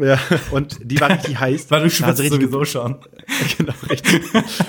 Ja, 0.01 0.19
und 0.53 0.79
die 0.83 0.99
war 1.01 1.11
richtig 1.11 1.39
heiß. 1.39 1.67
Weil 1.71 1.83
du 1.83 1.91
schwitzt 1.91 2.21
richtig, 2.21 2.41
sowieso 2.43 2.65
schon. 2.65 2.97
Genau, 3.59 3.73
richtig. 3.91 4.23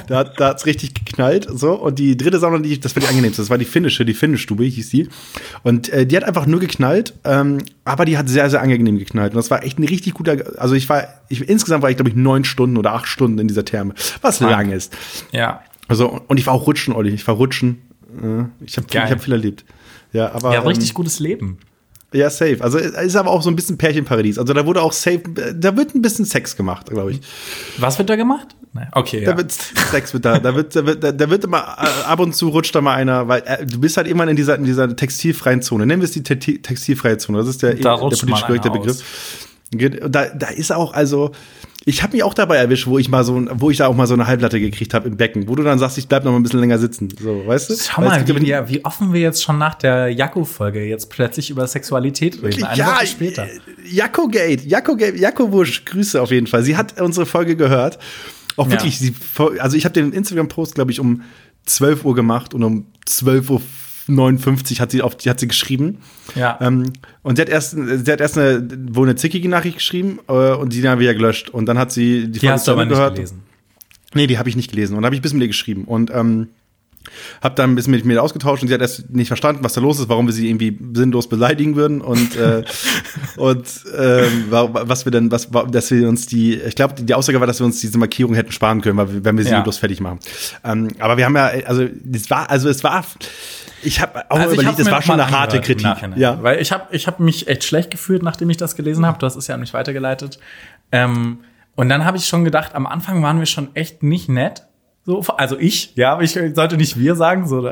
Da, 0.07 0.17
hat- 0.17 0.39
da 0.39 0.47
hat's 0.49 0.65
richtig 0.65 0.95
geknallt. 0.95 1.47
So. 1.53 1.73
Und 1.75 1.99
die 1.99 2.17
dritte 2.17 2.39
Sauna, 2.39 2.57
die, 2.57 2.79
das 2.79 2.95
war 2.95 3.01
die 3.01 3.07
angenehmste. 3.07 3.41
Das 3.41 3.49
war 3.51 3.57
die 3.59 3.65
finnische, 3.65 4.03
die 4.03 4.15
Finnestube 4.15 4.63
hieß 4.65 4.89
die. 4.89 5.09
Und 5.63 5.89
äh, 5.89 6.05
die 6.07 6.17
hat 6.17 6.23
einfach 6.23 6.45
nur 6.47 6.59
geknallt, 6.59 7.13
ähm, 7.23 7.59
aber 7.85 8.03
die 8.05 8.17
hat 8.17 8.27
sehr, 8.27 8.49
sehr 8.49 8.61
angenehm 8.61 8.97
geknallt. 8.97 9.33
Und 9.33 9.37
das 9.37 9.51
war 9.51 9.63
echt 9.63 9.77
ein 9.79 9.83
richtig 9.83 10.15
guter. 10.15 10.37
Also 10.57 10.73
ich 10.75 10.89
war, 10.89 11.07
ich, 11.29 11.47
insgesamt 11.47 11.83
war 11.83 11.89
ich, 11.91 11.97
glaube 11.97 12.09
ich, 12.09 12.15
neun 12.15 12.43
Stunden 12.45 12.77
oder 12.77 12.93
acht 12.93 13.07
Stunden 13.07 13.37
in 13.39 13.47
dieser 13.47 13.63
Therme. 13.63 13.93
Was 14.21 14.39
Krank. 14.39 14.51
lang 14.51 14.71
ist. 14.71 14.91
Ja. 15.31 15.61
Also, 15.87 16.19
und 16.27 16.37
ich 16.39 16.47
war 16.47 16.53
auch 16.55 16.65
rutschen, 16.67 16.93
Olli. 16.95 17.11
Ich 17.11 17.25
war 17.27 17.35
rutschen. 17.35 17.81
Äh, 18.21 18.45
Ich 18.65 18.75
habe 18.77 18.87
ich 18.91 18.97
hab 18.97 19.23
viel 19.23 19.33
erlebt. 19.33 19.63
Ja, 20.13 20.31
aber. 20.33 20.53
Ja, 20.53 20.61
richtig 20.61 20.89
ähm, 20.89 20.95
gutes 20.95 21.19
Leben. 21.19 21.59
ja, 22.13 22.29
safe. 22.29 22.57
Also 22.61 22.77
ist 22.77 23.15
aber 23.15 23.31
auch 23.31 23.41
so 23.41 23.49
ein 23.49 23.55
bisschen 23.55 23.77
Pärchenparadies. 23.77 24.39
Also 24.39 24.53
da 24.53 24.65
wurde 24.65 24.81
auch 24.81 24.93
safe, 24.93 25.21
da 25.55 25.75
wird 25.75 25.95
ein 25.95 26.01
bisschen 26.01 26.25
Sex 26.25 26.55
gemacht, 26.55 26.89
glaube 26.89 27.11
ich. 27.11 27.21
Was 27.77 27.97
wird 27.97 28.09
da 28.09 28.15
gemacht? 28.15 28.55
Okay, 28.91 29.21
ja. 29.21 29.31
Da 29.31 29.37
wird 29.37 29.51
Sex 29.51 30.13
wird 30.13 30.25
da, 30.25 30.39
da 30.39 30.55
wird, 30.55 30.75
da 30.75 30.85
wird, 30.85 31.03
da, 31.03 31.29
wird 31.29 31.43
immer 31.43 31.57
äh, 31.57 32.05
ab 32.05 32.19
und 32.19 32.35
zu 32.35 32.49
rutscht 32.49 32.75
da 32.75 32.81
mal 32.81 32.93
einer, 32.93 33.27
weil 33.27 33.41
äh, 33.45 33.65
du 33.65 33.79
bist 33.79 33.97
halt 33.97 34.07
immer 34.07 34.27
in 34.27 34.35
dieser, 34.35 34.55
in 34.55 34.65
dieser 34.65 34.95
textilfreien 34.95 35.61
Zone. 35.61 35.85
Nennen 35.85 36.01
wir 36.01 36.05
es 36.05 36.11
die 36.11 36.23
te 36.23 36.37
textilfreie 36.37 37.17
Zone. 37.17 37.39
Das 37.39 37.47
ist 37.47 37.63
der, 37.63 37.75
Da 37.75 37.95
der 37.95 38.01
politisch 38.01 38.41
korrekte 38.41 38.69
Begriff. 38.69 39.47
Da, 39.71 40.27
da 40.27 40.47
ist 40.47 40.71
auch, 40.71 40.93
also, 40.93 41.31
ich 41.89 42.03
habe 42.03 42.13
mich 42.13 42.23
auch 42.23 42.33
dabei 42.33 42.57
erwischt, 42.57 42.85
wo 42.85 42.97
ich 42.99 43.07
mal 43.07 43.23
so, 43.23 43.45
wo 43.53 43.71
ich 43.71 43.77
da 43.77 43.87
auch 43.87 43.95
mal 43.95 44.07
so 44.07 44.13
eine 44.13 44.27
Halblatte 44.27 44.59
gekriegt 44.59 44.93
habe 44.93 45.07
im 45.07 45.15
Becken, 45.15 45.47
wo 45.47 45.55
du 45.55 45.63
dann 45.63 45.79
sagst, 45.79 45.97
ich 45.97 46.07
bleib 46.09 46.25
noch 46.25 46.31
mal 46.31 46.37
ein 46.37 46.43
bisschen 46.43 46.59
länger 46.59 46.77
sitzen. 46.79 47.07
So, 47.17 47.47
weißt 47.47 47.69
du? 47.69 47.75
Schau 47.79 48.01
mal, 48.01 48.27
wie, 48.27 48.45
ja- 48.45 48.67
wie 48.67 48.83
offen 48.83 49.13
wir 49.13 49.21
jetzt 49.21 49.41
schon 49.41 49.57
nach 49.57 49.75
der 49.75 50.09
Jakko-Folge 50.09 50.83
jetzt 50.83 51.09
plötzlich 51.09 51.49
über 51.49 51.65
Sexualität 51.65 52.43
reden. 52.43 52.65
Eine 52.65 52.85
Woche 52.85 53.07
später. 53.07 53.45
äh, 53.45 53.59
Jakko 53.89 54.27
Gate, 54.27 54.65
Jakko 54.65 54.97
Gate, 54.97 55.17
Jakko 55.17 55.49
Wusch, 55.51 55.85
Grüße 55.85 56.21
auf 56.21 56.31
jeden 56.31 56.47
Fall. 56.47 56.61
Sie 56.63 56.75
hat 56.75 56.99
unsere 56.99 57.25
Folge 57.25 57.55
gehört. 57.55 57.97
Auch 58.57 58.65
Ja. 58.65 58.71
wirklich, 58.73 58.99
sie, 58.99 59.15
also 59.59 59.77
ich 59.77 59.85
habe 59.85 59.93
den 59.93 60.11
Instagram-Post, 60.11 60.75
glaube 60.75 60.91
ich, 60.91 60.99
um 60.99 61.21
12 61.65 62.03
Uhr 62.03 62.15
gemacht 62.15 62.53
und 62.53 62.63
um 62.63 62.85
12.59 63.07 63.49
Uhr 63.49 63.61
hat 64.07 64.91
sie, 64.91 65.01
auf, 65.01 65.15
die 65.17 65.29
hat 65.29 65.39
sie 65.39 65.47
geschrieben. 65.47 65.99
Ja. 66.35 66.57
Ähm, 66.61 66.93
und 67.23 67.35
sie 67.35 67.41
hat 67.41 67.49
erst, 67.49 67.71
sie 67.71 68.11
hat 68.11 68.21
erst 68.21 68.37
eine, 68.37 68.67
wohl 68.91 69.07
eine 69.07 69.15
zickige 69.15 69.49
Nachricht 69.49 69.77
geschrieben 69.77 70.19
äh, 70.27 70.31
und 70.53 70.73
die 70.73 70.87
haben 70.87 70.99
wir 70.99 71.07
ja 71.07 71.13
gelöscht. 71.13 71.49
Und 71.49 71.65
dann 71.67 71.77
hat 71.77 71.91
sie 71.91 72.29
die 72.31 72.39
Die 72.39 72.49
hast 72.49 72.67
du 72.67 72.71
aber 72.71 72.85
nicht 72.85 72.93
gehört. 72.95 73.15
gelesen. 73.15 73.41
Nee, 74.13 74.27
die 74.27 74.37
habe 74.37 74.49
ich 74.49 74.55
nicht 74.55 74.71
gelesen. 74.71 74.95
Und 74.97 75.05
habe 75.05 75.15
ich 75.15 75.21
bisschen 75.21 75.39
mit 75.39 75.45
ihr 75.45 75.49
geschrieben. 75.49 75.83
Und 75.83 76.11
ähm, 76.13 76.49
habe 77.43 77.55
dann 77.55 77.71
ein 77.71 77.75
bisschen 77.75 77.91
mit 77.91 78.05
mir 78.05 78.21
ausgetauscht 78.21 78.61
und 78.61 78.67
sie 78.69 78.73
hat 78.73 78.81
erst 78.81 79.09
nicht 79.09 79.27
verstanden, 79.27 79.63
was 79.63 79.73
da 79.73 79.81
los 79.81 79.99
ist, 79.99 80.09
warum 80.09 80.25
wir 80.27 80.33
sie 80.33 80.47
irgendwie 80.49 80.77
sinnlos 80.93 81.27
beleidigen 81.29 81.75
würden 81.75 82.01
und 82.01 82.35
äh, 82.35 82.63
und 83.37 83.67
ähm, 83.97 84.45
wa- 84.49 84.69
was 84.73 85.05
wir 85.05 85.11
denn, 85.11 85.31
was, 85.31 85.53
wa- 85.53 85.63
dass 85.65 85.91
wir 85.91 86.07
uns 86.07 86.25
die, 86.27 86.55
ich 86.55 86.75
glaube, 86.75 86.95
die 87.01 87.13
Aussage 87.13 87.39
war, 87.39 87.47
dass 87.47 87.59
wir 87.59 87.65
uns 87.65 87.79
diese 87.81 87.97
Markierung 87.97 88.33
hätten 88.35 88.51
sparen 88.51 88.81
können, 88.81 88.97
weil 88.97 89.23
wenn 89.23 89.37
wir 89.37 89.43
sie 89.43 89.51
Ja. 89.51 89.61
bloß 89.61 89.77
fertig 89.77 89.99
machen. 90.01 90.19
Ähm, 90.63 90.89
aber 90.99 91.17
wir 91.17 91.25
haben 91.25 91.35
ja, 91.35 91.47
also 91.65 91.83
es 92.13 92.29
war, 92.29 92.49
also 92.49 92.69
es 92.69 92.83
war, 92.83 93.05
ich 93.83 94.01
habe 94.01 94.29
auch 94.29 94.39
Also 94.39 94.53
überlegt, 94.55 94.79
es 94.79 94.89
war 94.91 95.01
schon 95.01 95.19
eine 95.19 95.29
harte 95.31 95.61
Kritik. 95.61 95.87
Ja, 96.15 96.41
Weil 96.41 96.61
ich 96.61 96.71
habe 96.71 96.85
ich 96.95 97.07
hab 97.07 97.19
mich 97.19 97.47
echt 97.47 97.63
schlecht 97.63 97.91
gefühlt, 97.91 98.23
nachdem 98.23 98.49
ich 98.49 98.57
das 98.57 98.75
gelesen 98.75 99.05
habe. 99.05 99.19
Du 99.19 99.25
hast 99.25 99.35
es 99.35 99.47
ja 99.47 99.53
an 99.55 99.61
mich 99.61 99.73
weitergeleitet. 99.73 100.39
Ähm, 100.91 101.39
und 101.75 101.89
dann 101.89 102.03
habe 102.05 102.17
ich 102.17 102.25
schon 102.25 102.43
gedacht, 102.43 102.73
am 102.75 102.87
Anfang 102.87 103.21
waren 103.21 103.39
wir 103.39 103.45
schon 103.45 103.69
echt 103.75 104.01
nicht 104.03 104.29
nett. 104.29 104.63
So, 105.07 105.21
also 105.37 105.57
ich, 105.57 105.95
ja, 105.95 106.19
ich 106.19 106.33
sollte 106.33 106.75
nicht 106.75 106.99
wir 106.99 107.15
sagen. 107.15 107.47
So, 107.47 107.71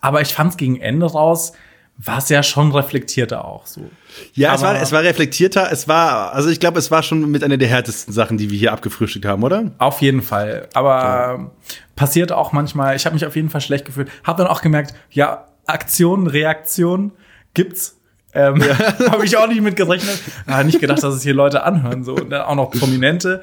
aber 0.00 0.20
ich 0.20 0.32
fand 0.32 0.52
es 0.52 0.56
gegen 0.56 0.80
Ende 0.80 1.10
raus, 1.10 1.52
war 1.98 2.18
es 2.18 2.28
ja 2.28 2.44
schon 2.44 2.70
reflektierter 2.70 3.44
auch 3.44 3.66
so. 3.66 3.90
ja 4.34 4.54
es, 4.54 4.62
war, 4.62 4.80
es 4.80 4.92
war 4.92 5.02
reflektierter, 5.02 5.72
es 5.72 5.88
war, 5.88 6.32
also 6.32 6.48
ich 6.48 6.60
glaube, 6.60 6.78
es 6.78 6.92
war 6.92 7.02
schon 7.02 7.28
mit 7.28 7.42
einer 7.42 7.56
der 7.56 7.66
härtesten 7.66 8.14
Sachen, 8.14 8.38
die 8.38 8.50
wir 8.50 8.58
hier 8.58 8.72
abgefrühstückt 8.72 9.24
haben, 9.24 9.42
oder? 9.42 9.72
Auf 9.78 10.00
jeden 10.00 10.22
Fall. 10.22 10.68
Aber 10.74 11.50
passiert 11.96 12.30
auch 12.30 12.52
manchmal. 12.52 12.94
Ich 12.94 13.04
habe 13.04 13.14
mich 13.14 13.26
auf 13.26 13.34
jeden 13.34 13.50
Fall 13.50 13.62
schlecht 13.62 13.84
gefühlt. 13.84 14.08
Habe 14.22 14.44
dann 14.44 14.52
auch 14.52 14.62
gemerkt, 14.62 14.94
ja, 15.10 15.48
Aktion, 15.66 16.28
Reaktion 16.28 17.12
gibt's. 17.52 17.95
Ähm, 18.36 18.62
habe 19.10 19.24
ich 19.24 19.36
auch 19.36 19.48
nicht 19.48 19.62
mit 19.62 19.76
gerechnet. 19.76 20.20
Ah, 20.46 20.62
nicht 20.62 20.78
gedacht, 20.78 21.02
dass 21.02 21.14
es 21.14 21.22
hier 21.22 21.34
Leute 21.34 21.62
anhören 21.62 22.04
so 22.04 22.14
und 22.14 22.30
dann 22.30 22.42
auch 22.42 22.54
noch 22.54 22.70
Prominente. 22.70 23.40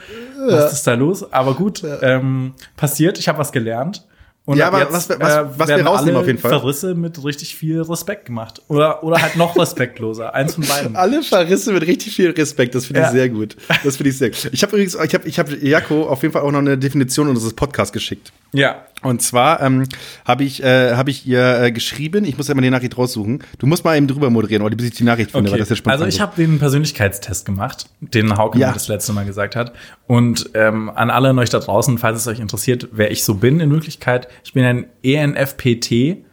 Was 0.47 0.73
ist 0.73 0.85
da 0.85 0.93
los? 0.93 1.33
Aber 1.33 1.55
gut, 1.55 1.83
ähm, 2.01 2.53
passiert. 2.77 3.17
Ich 3.17 3.27
habe 3.27 3.39
was 3.39 3.51
gelernt 3.51 4.05
Und 4.45 4.57
Ja, 4.57 4.67
ab 4.67 4.73
aber 4.73 4.91
was 4.91 5.07
wir- 5.07 5.19
was- 5.21 5.57
was 5.57 5.67
wir 5.69 5.85
rausnehmen 5.85 6.19
auf 6.19 6.27
jeden 6.27 6.37
Fall. 6.37 6.51
Verrisse 6.51 6.95
mit 6.95 7.23
richtig 7.23 7.55
viel 7.55 7.81
Respekt 7.81 8.25
gemacht. 8.25 8.61
Oder, 8.67 9.01
oder 9.03 9.21
halt 9.21 9.37
noch 9.37 9.55
respektloser. 9.57 10.33
Eins 10.33 10.55
von 10.55 10.65
beiden. 10.67 10.95
Alle 10.97 11.23
Verrisse 11.23 11.71
mit 11.71 11.87
richtig 11.87 12.13
viel 12.13 12.29
Respekt, 12.31 12.75
das 12.75 12.85
finde 12.87 13.01
ich 13.01 13.05
Ja. 13.07 13.11
sehr 13.13 13.29
gut. 13.29 13.55
Das 13.85 13.95
finde 13.95 14.09
ich 14.09 14.17
sehr 14.17 14.31
gut. 14.31 14.49
Ich 14.51 14.61
habe 14.63 14.73
übrigens, 14.75 14.95
ich 14.95 15.13
habe 15.13 15.27
ich 15.29 15.39
hab 15.39 15.49
Jaco 15.63 16.07
auf 16.09 16.21
jeden 16.23 16.33
Fall 16.33 16.41
auch 16.41 16.51
noch 16.51 16.59
eine 16.59 16.77
Definition 16.77 17.29
unseres 17.29 17.53
Podcasts 17.53 17.93
geschickt. 17.93 18.33
Ja. 18.51 18.83
Und 19.01 19.21
zwar 19.21 19.61
ähm, 19.61 19.83
habe 20.25 20.43
ich, 20.45 20.63
äh, 20.63 20.95
hab 20.95 21.09
ich 21.09 21.25
ihr 21.27 21.61
äh, 21.61 21.71
geschrieben, 21.73 22.23
ich 22.23 22.37
muss 22.37 22.47
ja 22.47 22.55
mal 22.55 22.61
die 22.61 22.69
Nachricht 22.69 22.97
raussuchen. 22.97 23.43
Du 23.59 23.65
musst 23.65 23.83
mal 23.83 23.97
eben 23.97 24.07
drüber 24.07 24.29
moderieren, 24.29 24.61
oder 24.63 24.75
bis 24.77 24.87
ich 24.87 24.93
die 24.95 25.03
Nachricht 25.03 25.31
finde, 25.31 25.51
weil 25.51 25.57
das 25.59 25.65
ist 25.67 25.69
ja 25.71 25.75
spontan 25.77 26.01
also 26.03 26.15
ich 26.15 26.21
habe 26.21 26.33
den 26.37 26.57
Persönlichkeitstest 26.59 27.45
gemacht, 27.45 27.87
den 27.99 28.37
Hauke 28.37 28.59
Ja. 28.59 28.67
mir 28.67 28.73
das 28.73 28.87
letzte 28.87 29.11
Mal 29.13 29.25
gesagt 29.25 29.55
hat. 29.57 29.73
Und 30.07 30.51
ähm, 30.53 30.89
an 30.89 31.09
alle 31.09 31.29
an 31.29 31.39
euch 31.39 31.49
da 31.49 31.59
draußen, 31.59 31.97
falls 31.97 32.19
es 32.19 32.27
euch 32.27 32.39
interessiert, 32.39 32.89
wer 32.91 33.11
ich 33.11 33.23
so 33.25 33.35
bin 33.35 33.59
in 33.59 33.71
Wirklichkeit, 33.71 34.27
ich 34.43 34.53
bin 34.53 34.63
ein 34.63 34.85
ENFPT. 35.03 36.23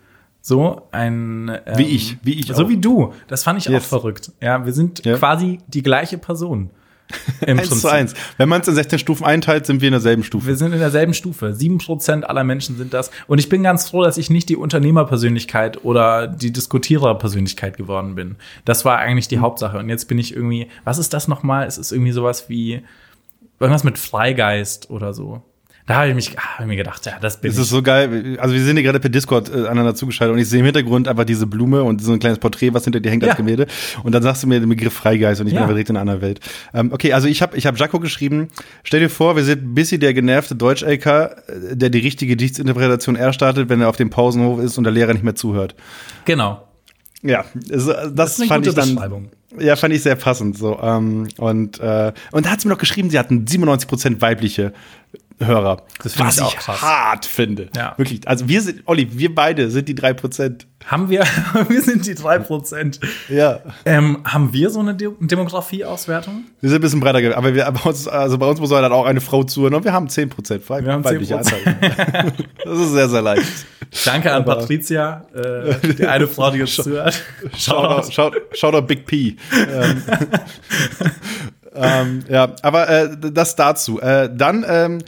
So 0.42 0.88
ein 0.90 1.50
ähm, 1.66 1.78
Wie 1.78 1.82
ich, 1.84 2.16
wie 2.22 2.40
ich 2.40 2.46
so 2.46 2.64
auch. 2.64 2.68
wie 2.68 2.78
du. 2.78 3.12
Das 3.28 3.42
fand 3.44 3.58
ich 3.58 3.66
Yes. 3.66 3.84
auch 3.84 3.86
verrückt. 3.88 4.32
Ja, 4.40 4.64
wir 4.64 4.72
sind 4.72 5.04
Ja. 5.04 5.16
quasi 5.18 5.58
die 5.68 5.82
gleiche 5.82 6.16
Person. 6.16 6.70
Im 7.44 7.58
Eins 7.58 7.80
zu 7.80 7.88
eins. 7.88 8.14
Wenn 8.38 8.48
man 8.48 8.60
es 8.62 8.68
in 8.68 8.74
16 8.74 8.98
Stufen 9.00 9.24
einteilt, 9.26 9.66
sind 9.66 9.80
wir 9.82 9.88
in 9.88 9.92
derselben 9.92 10.22
Stufe. 10.24 10.46
Wir 10.46 10.56
sind 10.56 10.72
in 10.72 10.78
derselben 10.78 11.12
Stufe. 11.12 11.52
Sieben 11.54 11.78
Prozent 11.78 12.26
aller 12.28 12.44
Menschen 12.44 12.78
sind 12.78 12.94
das. 12.94 13.10
Und 13.26 13.38
ich 13.38 13.48
bin 13.50 13.62
ganz 13.64 13.88
froh, 13.90 14.02
dass 14.02 14.16
ich 14.16 14.30
nicht 14.30 14.48
die 14.48 14.56
Unternehmerpersönlichkeit 14.56 15.84
oder 15.84 16.26
die 16.28 16.52
Diskutiererpersönlichkeit 16.52 17.76
geworden 17.76 18.14
bin. 18.14 18.36
Das 18.64 18.84
war 18.84 18.98
eigentlich 18.98 19.26
Mhm. 19.26 19.30
die 19.30 19.38
Hauptsache. 19.40 19.76
Und 19.78 19.88
jetzt 19.90 20.06
bin 20.08 20.18
ich 20.18 20.34
irgendwie, 20.34 20.68
was 20.84 20.98
ist 20.98 21.12
das 21.12 21.28
nochmal? 21.28 21.66
Es 21.66 21.78
ist 21.78 21.92
irgendwie 21.92 22.12
sowas 22.12 22.48
wie 22.48 22.82
irgendwas 23.58 23.84
mit 23.84 23.98
Freigeist 23.98 24.88
oder 24.90 25.12
so. 25.12 25.42
Da 25.90 25.96
habe 25.96 26.08
ich 26.10 26.14
mich, 26.14 26.38
ah, 26.38 26.42
hab 26.54 26.60
ich 26.60 26.66
mir 26.68 26.76
gedacht, 26.76 27.04
ja, 27.04 27.14
das 27.20 27.40
bin 27.40 27.50
Es 27.50 27.56
ich. 27.56 27.62
ist 27.64 27.70
so 27.70 27.82
geil. 27.82 28.38
Also 28.40 28.54
wir 28.54 28.62
sind 28.62 28.76
hier 28.76 28.84
gerade 28.84 29.00
per 29.00 29.10
Discord 29.10 29.48
äh, 29.52 29.62
aneinander 29.62 29.96
zugeschaltet 29.96 30.32
und 30.34 30.38
ich 30.40 30.48
sehe 30.48 30.60
im 30.60 30.64
Hintergrund 30.64 31.08
einfach 31.08 31.24
diese 31.24 31.48
Blume 31.48 31.82
und 31.82 32.00
so 32.00 32.12
ein 32.12 32.20
kleines 32.20 32.38
Porträt, 32.38 32.72
was 32.72 32.84
hinter 32.84 33.00
dir 33.00 33.10
hängt 33.10 33.24
Ja. 33.24 33.30
als 33.30 33.36
Gemälde. 33.36 33.66
Und 34.04 34.12
dann 34.14 34.22
sagst 34.22 34.44
du 34.44 34.46
mir 34.46 34.60
den 34.60 34.68
Begriff 34.68 34.92
Freigeist 34.92 35.40
und 35.40 35.48
ich 35.48 35.52
Ja. 35.54 35.58
bin 35.62 35.68
direkt 35.70 35.90
in 35.90 35.96
einer 35.96 36.02
anderen 36.02 36.20
Welt. 36.20 36.38
Ähm, 36.72 36.92
okay, 36.92 37.12
also 37.12 37.26
ich 37.26 37.42
habe 37.42 37.56
ich 37.56 37.66
hab 37.66 37.76
Jaco 37.76 37.98
geschrieben. 37.98 38.50
Stell 38.84 39.00
dir 39.00 39.10
vor, 39.10 39.34
wir 39.34 39.42
sind 39.42 39.74
Bissi, 39.74 39.98
der 39.98 40.14
genervte 40.14 40.54
Deutsch-LK, 40.54 41.06
äh, 41.72 41.76
der 41.76 41.90
die 41.90 41.98
richtige 41.98 42.36
Gedichtsinterpretation 42.36 43.16
erstartet, 43.16 43.68
wenn 43.68 43.80
er 43.80 43.88
auf 43.88 43.96
dem 43.96 44.10
Pausenhof 44.10 44.60
ist 44.60 44.78
und 44.78 44.84
der 44.84 44.92
Lehrer 44.92 45.12
nicht 45.12 45.24
mehr 45.24 45.34
zuhört. 45.34 45.74
Genau. 46.24 46.68
Ja, 47.22 47.44
das, 47.52 47.86
das, 47.86 48.14
Das 48.14 48.32
ist 48.34 48.40
eine 48.42 48.48
fand 48.48 48.64
gute 48.64 48.78
ich 48.80 48.86
dann. 48.86 48.94
Beschreibung. 48.94 49.28
Ja, 49.58 49.74
fand 49.74 49.92
ich 49.92 50.02
sehr 50.04 50.14
passend. 50.14 50.56
So, 50.56 50.78
ähm, 50.80 51.26
und, 51.36 51.80
äh, 51.80 52.12
und 52.30 52.46
da 52.46 52.50
hat 52.50 52.60
sie 52.60 52.68
mir 52.68 52.74
noch 52.74 52.78
geschrieben, 52.80 53.10
sie 53.10 53.18
hatten 53.18 53.44
97% 53.46 54.20
weibliche 54.20 54.72
Hörer. 55.42 55.82
Das 56.02 56.18
was 56.18 56.36
ich 56.36 56.42
auch 56.42 56.56
krass. 56.56 56.82
hart 56.82 57.26
finde. 57.26 57.68
Ja. 57.74 57.94
Wirklich. 57.96 58.26
Also 58.28 58.48
wir 58.48 58.60
sind, 58.60 58.82
Olli, 58.86 59.08
wir 59.18 59.34
beide 59.34 59.70
sind 59.70 59.88
die 59.88 59.94
3%. 59.94 60.66
Haben 60.86 61.08
wir, 61.10 61.24
wir 61.68 61.82
sind 61.82 62.06
die 62.06 62.14
drei 62.14 62.38
Prozent. 62.38 63.00
Ja. 63.28 63.60
Ähm, 63.84 64.18
haben 64.24 64.52
wir 64.52 64.70
so 64.70 64.80
eine 64.80 64.94
De 64.94 65.10
Demografieauswertung? 65.20 66.44
Wir 66.60 66.70
sind 66.70 66.78
ein 66.78 66.82
bisschen 66.82 67.00
breiter, 67.00 67.36
aber 67.36 67.54
wir, 67.54 67.66
aber 67.66 67.86
uns, 67.86 68.08
also 68.08 68.38
bei 68.38 68.46
uns 68.46 68.60
muss 68.60 68.70
halt 68.70 68.90
auch 68.90 69.04
eine 69.04 69.20
Frau 69.20 69.44
zuhören 69.44 69.74
und 69.74 69.84
wir 69.84 69.92
haben 69.92 70.06
10% 70.08 70.60
weib 70.68 70.84
Wir 70.84 70.92
haben 70.92 71.04
weibliche 71.04 71.36
10%. 71.36 71.38
Anteil. 71.38 72.32
das 72.64 72.78
ist 72.78 72.92
sehr, 72.92 73.08
sehr 73.08 73.22
leicht. 73.22 73.66
Danke 74.04 74.32
an 74.32 74.42
Aber- 74.42 74.56
Patricia, 74.56 75.24
äh, 75.34 75.74
die 75.98 76.06
eine 76.06 76.26
Frau, 76.26 76.50
die 76.50 76.62
uns 76.62 76.74
zuhört. 76.76 77.20
Shoutout, 77.56 78.10
shout, 78.10 78.32
shoutout 78.52 78.82
Big 78.86 79.04
P. 79.06 79.36
ähm, 79.52 80.02
ähm, 81.74 82.20
ja, 82.28 82.52
aber 82.62 82.88
äh, 82.88 83.08
das 83.32 83.54
dazu. 83.56 84.00
Äh, 84.00 84.30
dann, 84.34 84.64
ähm, 84.68 84.98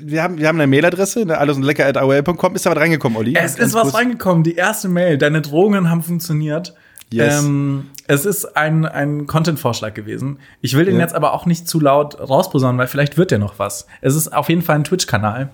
wir 0.00 0.22
haben, 0.22 0.38
wir 0.38 0.48
haben 0.48 0.58
eine 0.58 0.66
Mailadresse, 0.66 1.26
ne, 1.26 1.36
alles 1.38 1.56
und 1.56 1.62
lecker 1.62 1.86
at 1.86 1.96
AOL.com. 1.96 2.54
Ist 2.54 2.64
da 2.66 2.70
was 2.70 2.78
reingekommen, 2.78 3.16
Olli? 3.18 3.34
Es 3.36 3.58
ist 3.58 3.74
was 3.74 3.82
kurz. 3.82 3.94
reingekommen, 3.94 4.42
die 4.42 4.54
erste 4.54 4.88
Mail. 4.88 5.18
Deine 5.18 5.42
Drohungen 5.42 5.90
haben 5.90 6.02
funktioniert. 6.02 6.74
Yes. 7.12 7.44
Ähm, 7.44 7.88
es 8.08 8.24
ist 8.24 8.56
ein, 8.56 8.84
ein 8.84 9.26
Content-Vorschlag 9.26 9.94
gewesen. 9.94 10.38
Ich 10.60 10.74
will 10.76 10.84
den 10.86 10.94
Ja. 10.96 11.02
jetzt 11.02 11.14
aber 11.14 11.34
auch 11.34 11.46
nicht 11.46 11.68
zu 11.68 11.78
laut 11.78 12.18
rausposaunen, 12.18 12.78
weil 12.78 12.88
vielleicht 12.88 13.16
wird 13.16 13.30
der 13.30 13.38
noch 13.38 13.58
was. 13.58 13.86
Es 14.00 14.16
ist 14.16 14.32
auf 14.32 14.48
jeden 14.48 14.62
Fall 14.62 14.76
ein 14.76 14.84
Twitch-Kanal. 14.84 15.50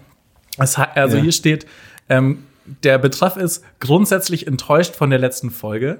Also 0.58 0.82
Ja. 1.16 1.22
hier 1.22 1.32
steht, 1.32 1.66
ähm, 2.08 2.44
der 2.84 2.98
Betreff 2.98 3.36
ist 3.36 3.64
grundsätzlich 3.80 4.46
enttäuscht 4.46 4.94
von 4.94 5.10
der 5.10 5.18
letzten 5.18 5.50
Folge. 5.50 5.98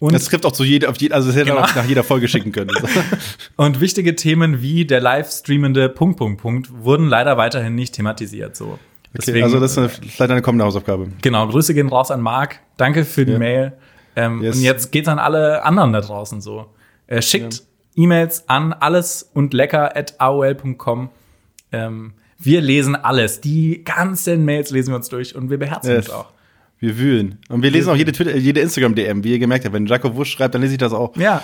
Und 0.00 0.12
Das 0.12 0.26
trifft 0.26 0.46
auch 0.46 0.52
zu 0.52 0.62
jeder, 0.64 0.90
auf 0.90 0.96
jede, 0.98 1.14
also 1.14 1.28
das 1.28 1.36
hätte 1.36 1.50
Genau. 1.50 1.62
auch 1.62 1.74
nach 1.74 1.84
jeder 1.84 2.04
Folge 2.04 2.28
schicken 2.28 2.52
können. 2.52 2.70
Und 3.56 3.80
wichtige 3.80 4.14
Themen 4.14 4.62
wie 4.62 4.84
der 4.84 5.00
live 5.00 5.28
streamende 5.30 5.88
Punkt, 5.88 6.18
Punkt, 6.18 6.40
Punkt 6.40 6.70
wurden 6.72 7.08
leider 7.08 7.36
weiterhin 7.36 7.74
nicht 7.74 7.94
thematisiert. 7.94 8.54
So. 8.56 8.78
Okay, 9.18 9.42
also 9.42 9.58
das 9.58 9.72
ist 9.72 9.78
eine, 9.78 9.88
vielleicht 9.88 10.30
eine 10.30 10.42
kommende 10.42 10.64
Hausaufgabe. 10.64 11.08
Genau, 11.22 11.48
Grüße 11.48 11.74
gehen 11.74 11.88
raus 11.88 12.10
an 12.12 12.20
Marc. 12.20 12.60
Danke 12.76 13.04
für 13.04 13.26
die 13.26 13.32
Ja. 13.32 13.38
Mail. 13.38 13.72
Ähm, 14.14 14.42
Yes. 14.42 14.56
Und 14.56 14.62
jetzt 14.62 14.92
geht's 14.92 15.08
an 15.08 15.18
alle 15.18 15.64
anderen 15.64 15.92
da 15.92 16.00
draußen 16.00 16.40
so. 16.40 16.66
Äh, 17.08 17.20
schickt 17.22 17.62
E-Mails 17.96 18.48
an 18.48 18.72
alles 18.72 19.28
und 19.34 19.52
lecker 19.54 19.96
at 19.96 20.14
aol.com. 20.20 21.08
Ähm, 21.72 22.12
wir 22.38 22.60
lesen 22.60 22.94
alles. 22.94 23.40
Die 23.40 23.82
ganzen 23.84 24.44
Mails 24.44 24.70
lesen 24.70 24.90
wir 24.92 24.96
uns 24.96 25.08
durch 25.08 25.34
und 25.34 25.50
wir 25.50 25.58
beherzen 25.58 25.90
Yes. 25.90 26.06
uns 26.08 26.14
auch. 26.14 26.26
Wir 26.80 26.96
wühlen. 26.96 27.38
Und 27.48 27.62
wir 27.64 27.70
lesen 27.72 27.90
auch 27.90 27.96
jede, 27.96 28.12
Twitter, 28.12 28.36
jede 28.36 28.60
Instagram-DM, 28.60 29.24
wie 29.24 29.32
ihr 29.32 29.38
gemerkt 29.40 29.64
habt. 29.64 29.74
Wenn 29.74 29.86
Jakob 29.86 30.14
Wusch 30.14 30.30
schreibt, 30.30 30.54
dann 30.54 30.62
lese 30.62 30.74
ich 30.74 30.78
das 30.78 30.92
auch. 30.92 31.16
Ja, 31.16 31.42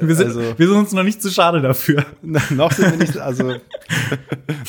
wir 0.00 0.14
sind, 0.16 0.26
also- 0.26 0.58
wir 0.58 0.66
sind 0.68 0.76
uns 0.76 0.92
noch 0.92 1.04
nicht 1.04 1.22
zu 1.22 1.30
schade 1.30 1.60
dafür. 1.60 2.04
noch 2.50 2.72
sind 2.72 2.90
wir 2.90 2.96
nicht, 2.98 3.16
also 3.16 3.44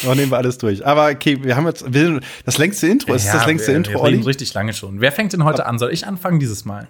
noch 0.05 0.15
nehmen 0.15 0.29
wir 0.31 0.37
alles 0.37 0.59
durch. 0.59 0.85
Aber 0.85 1.07
okay, 1.09 1.39
wir 1.43 1.55
haben 1.55 1.65
jetzt, 1.65 1.91
wir, 1.91 2.05
sind- 2.05 2.21
das 2.45 2.59
längste 2.59 2.85
Intro, 2.87 3.13
ist 3.15 3.27
das 3.27 3.47
längste 3.47 3.69
wir, 3.69 3.77
Intro, 3.77 3.93
wir 3.93 4.01
Olli? 4.01 4.17
richtig 4.21 4.53
lange 4.53 4.73
schon. 4.73 5.01
Wer 5.01 5.11
fängt 5.11 5.33
denn 5.33 5.43
heute 5.43 5.65
an? 5.65 5.79
Soll 5.79 5.91
ich 5.91 6.05
anfangen 6.05 6.39
dieses 6.39 6.63
Mal? 6.63 6.87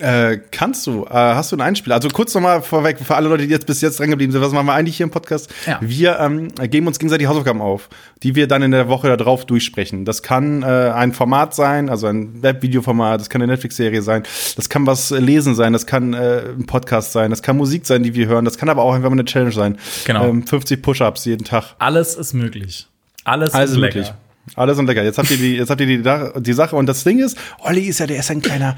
Äh, 0.00 0.40
kannst 0.50 0.86
du, 0.86 1.04
äh, 1.04 1.10
hast 1.12 1.52
du 1.52 1.56
einen 1.56 1.62
Einspieler? 1.62 1.96
Also 1.96 2.08
kurz 2.08 2.34
nochmal 2.34 2.62
vorweg, 2.62 2.98
für 2.98 3.14
alle 3.14 3.28
Leute, 3.28 3.46
die 3.46 3.50
jetzt 3.50 3.66
bis 3.66 3.80
jetzt 3.80 3.98
dran 3.98 4.10
geblieben 4.10 4.32
sind, 4.32 4.40
was 4.40 4.52
machen 4.52 4.66
wir 4.66 4.74
eigentlich 4.74 4.96
hier 4.96 5.04
im 5.04 5.10
Podcast? 5.10 5.52
Ja. 5.66 5.78
Wir 5.80 6.18
ähm, 6.20 6.48
geben 6.70 6.86
uns 6.86 6.98
gegenseitig 6.98 7.26
Hausaufgaben 7.26 7.60
auf, 7.60 7.88
die 8.22 8.34
wir 8.34 8.46
dann 8.48 8.62
in 8.62 8.70
der 8.70 8.88
Woche 8.88 9.16
darauf 9.16 9.44
durchsprechen. 9.44 10.04
Das 10.04 10.22
kann 10.22 10.62
äh, 10.62 10.66
ein 10.66 11.12
Format 11.12 11.54
sein, 11.54 11.88
also 11.88 12.06
ein 12.06 12.42
Webvideoformat, 12.42 13.20
das 13.20 13.30
kann 13.30 13.42
eine 13.42 13.52
Netflix-Serie 13.52 14.02
sein, 14.02 14.22
das 14.56 14.68
kann 14.68 14.86
was 14.86 15.10
lesen 15.10 15.54
sein, 15.54 15.72
das 15.72 15.86
kann 15.86 16.14
äh, 16.14 16.42
ein 16.56 16.66
Podcast 16.66 17.12
sein, 17.12 17.30
das 17.30 17.42
kann 17.42 17.56
Musik 17.56 17.86
sein, 17.86 18.02
die 18.02 18.14
wir 18.14 18.26
hören, 18.26 18.44
das 18.44 18.58
kann 18.58 18.68
aber 18.68 18.82
auch 18.82 18.94
einfach 18.94 19.10
mal 19.10 19.14
eine 19.14 19.24
Challenge 19.24 19.52
sein. 19.52 19.78
Genau. 20.04 20.28
Ähm, 20.28 20.46
50 20.46 20.82
Push-Ups 20.82 21.24
jeden 21.24 21.44
Tag. 21.44 21.74
Alles 21.78 22.14
ist 22.14 22.34
möglich. 22.34 22.86
Alles, 23.24 23.54
Alles 23.54 23.72
ist 23.72 23.76
möglich. 23.78 24.06
lecker. 24.06 24.18
Alles 24.56 24.78
und 24.78 24.86
lecker. 24.86 25.02
Jetzt 25.04 25.18
habt 25.18 25.30
ihr 25.30 25.36
die, 25.36 25.56
jetzt 25.56 25.70
habt 25.70 25.80
ihr 25.80 25.86
die, 25.86 26.40
die 26.42 26.52
Sache. 26.52 26.76
Und 26.76 26.86
das 26.86 27.04
Ding 27.04 27.18
ist, 27.18 27.36
Olli 27.60 27.82
ist 27.82 28.00
ja, 28.00 28.06
der 28.06 28.18
ist 28.18 28.30
ein 28.30 28.40
kleiner, 28.42 28.76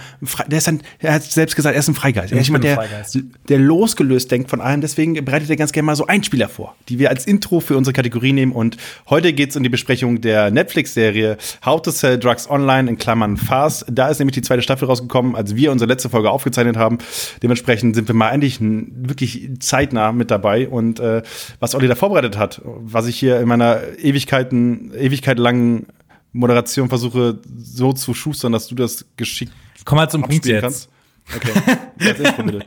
der 0.48 0.58
ist 0.58 0.68
ein, 0.68 0.82
er 0.98 1.14
hat 1.14 1.22
selbst 1.22 1.56
gesagt, 1.56 1.74
er 1.74 1.80
ist 1.80 1.88
ein 1.88 1.94
Freigeist. 1.94 2.32
Er 2.32 2.40
ist 2.40 2.46
jemand, 2.46 2.64
der, 2.64 2.76
Freigeist. 2.76 3.18
der 3.48 3.58
losgelöst 3.58 4.30
denkt 4.30 4.50
von 4.50 4.60
allem. 4.60 4.80
Deswegen 4.80 5.14
bereitet 5.24 5.50
er 5.50 5.56
ganz 5.56 5.72
gerne 5.72 5.86
mal 5.86 5.96
so 5.96 6.06
Einspieler 6.06 6.48
vor, 6.48 6.74
die 6.88 6.98
wir 6.98 7.10
als 7.10 7.26
Intro 7.26 7.60
für 7.60 7.76
unsere 7.76 7.92
Kategorie 7.94 8.32
nehmen. 8.32 8.52
Und 8.52 8.76
heute 9.08 9.32
geht's 9.32 9.56
um 9.56 9.62
die 9.62 9.68
Besprechung 9.68 10.20
der 10.20 10.50
Netflix-Serie 10.50 11.36
How 11.64 11.80
to 11.82 11.90
Sell 11.90 12.18
Drugs 12.18 12.48
Online 12.48 12.88
in 12.90 12.98
Klammern 12.98 13.36
Fast. 13.36 13.86
Da 13.90 14.08
ist 14.08 14.18
nämlich 14.18 14.34
die 14.34 14.42
zweite 14.42 14.62
Staffel 14.62 14.86
rausgekommen, 14.86 15.34
als 15.36 15.54
wir 15.56 15.72
unsere 15.72 15.88
letzte 15.88 16.08
Folge 16.08 16.30
aufgezeichnet 16.30 16.76
haben. 16.76 16.98
Dementsprechend 17.42 17.94
sind 17.94 18.08
wir 18.08 18.14
mal 18.14 18.28
eigentlich 18.28 18.60
n- 18.60 18.90
wirklich 18.96 19.50
zeitnah 19.60 20.12
mit 20.12 20.30
dabei. 20.30 20.68
Und 20.68 21.00
äh, 21.00 21.22
was 21.58 21.74
Olli 21.74 21.88
da 21.88 21.94
vorbereitet 21.94 22.38
hat, 22.38 22.60
was 22.64 23.06
ich 23.06 23.18
hier 23.18 23.40
in 23.40 23.48
meiner 23.48 23.80
Ewigkeiten, 24.02 24.92
Ewigkeit 24.94 25.38
langen 25.60 25.86
Moderation 26.32 26.88
versuche 26.88 27.38
so 27.58 27.92
zu 27.92 28.14
schustern, 28.14 28.52
dass 28.52 28.66
du 28.68 28.74
das 28.74 29.04
geschickt 29.16 29.52
Komm 29.84 29.96
mal 29.96 30.08
zum 30.08 30.22
Punkt 30.22 30.44
jetzt. 30.46 30.60
kannst. 30.60 30.88
Okay. 31.34 31.52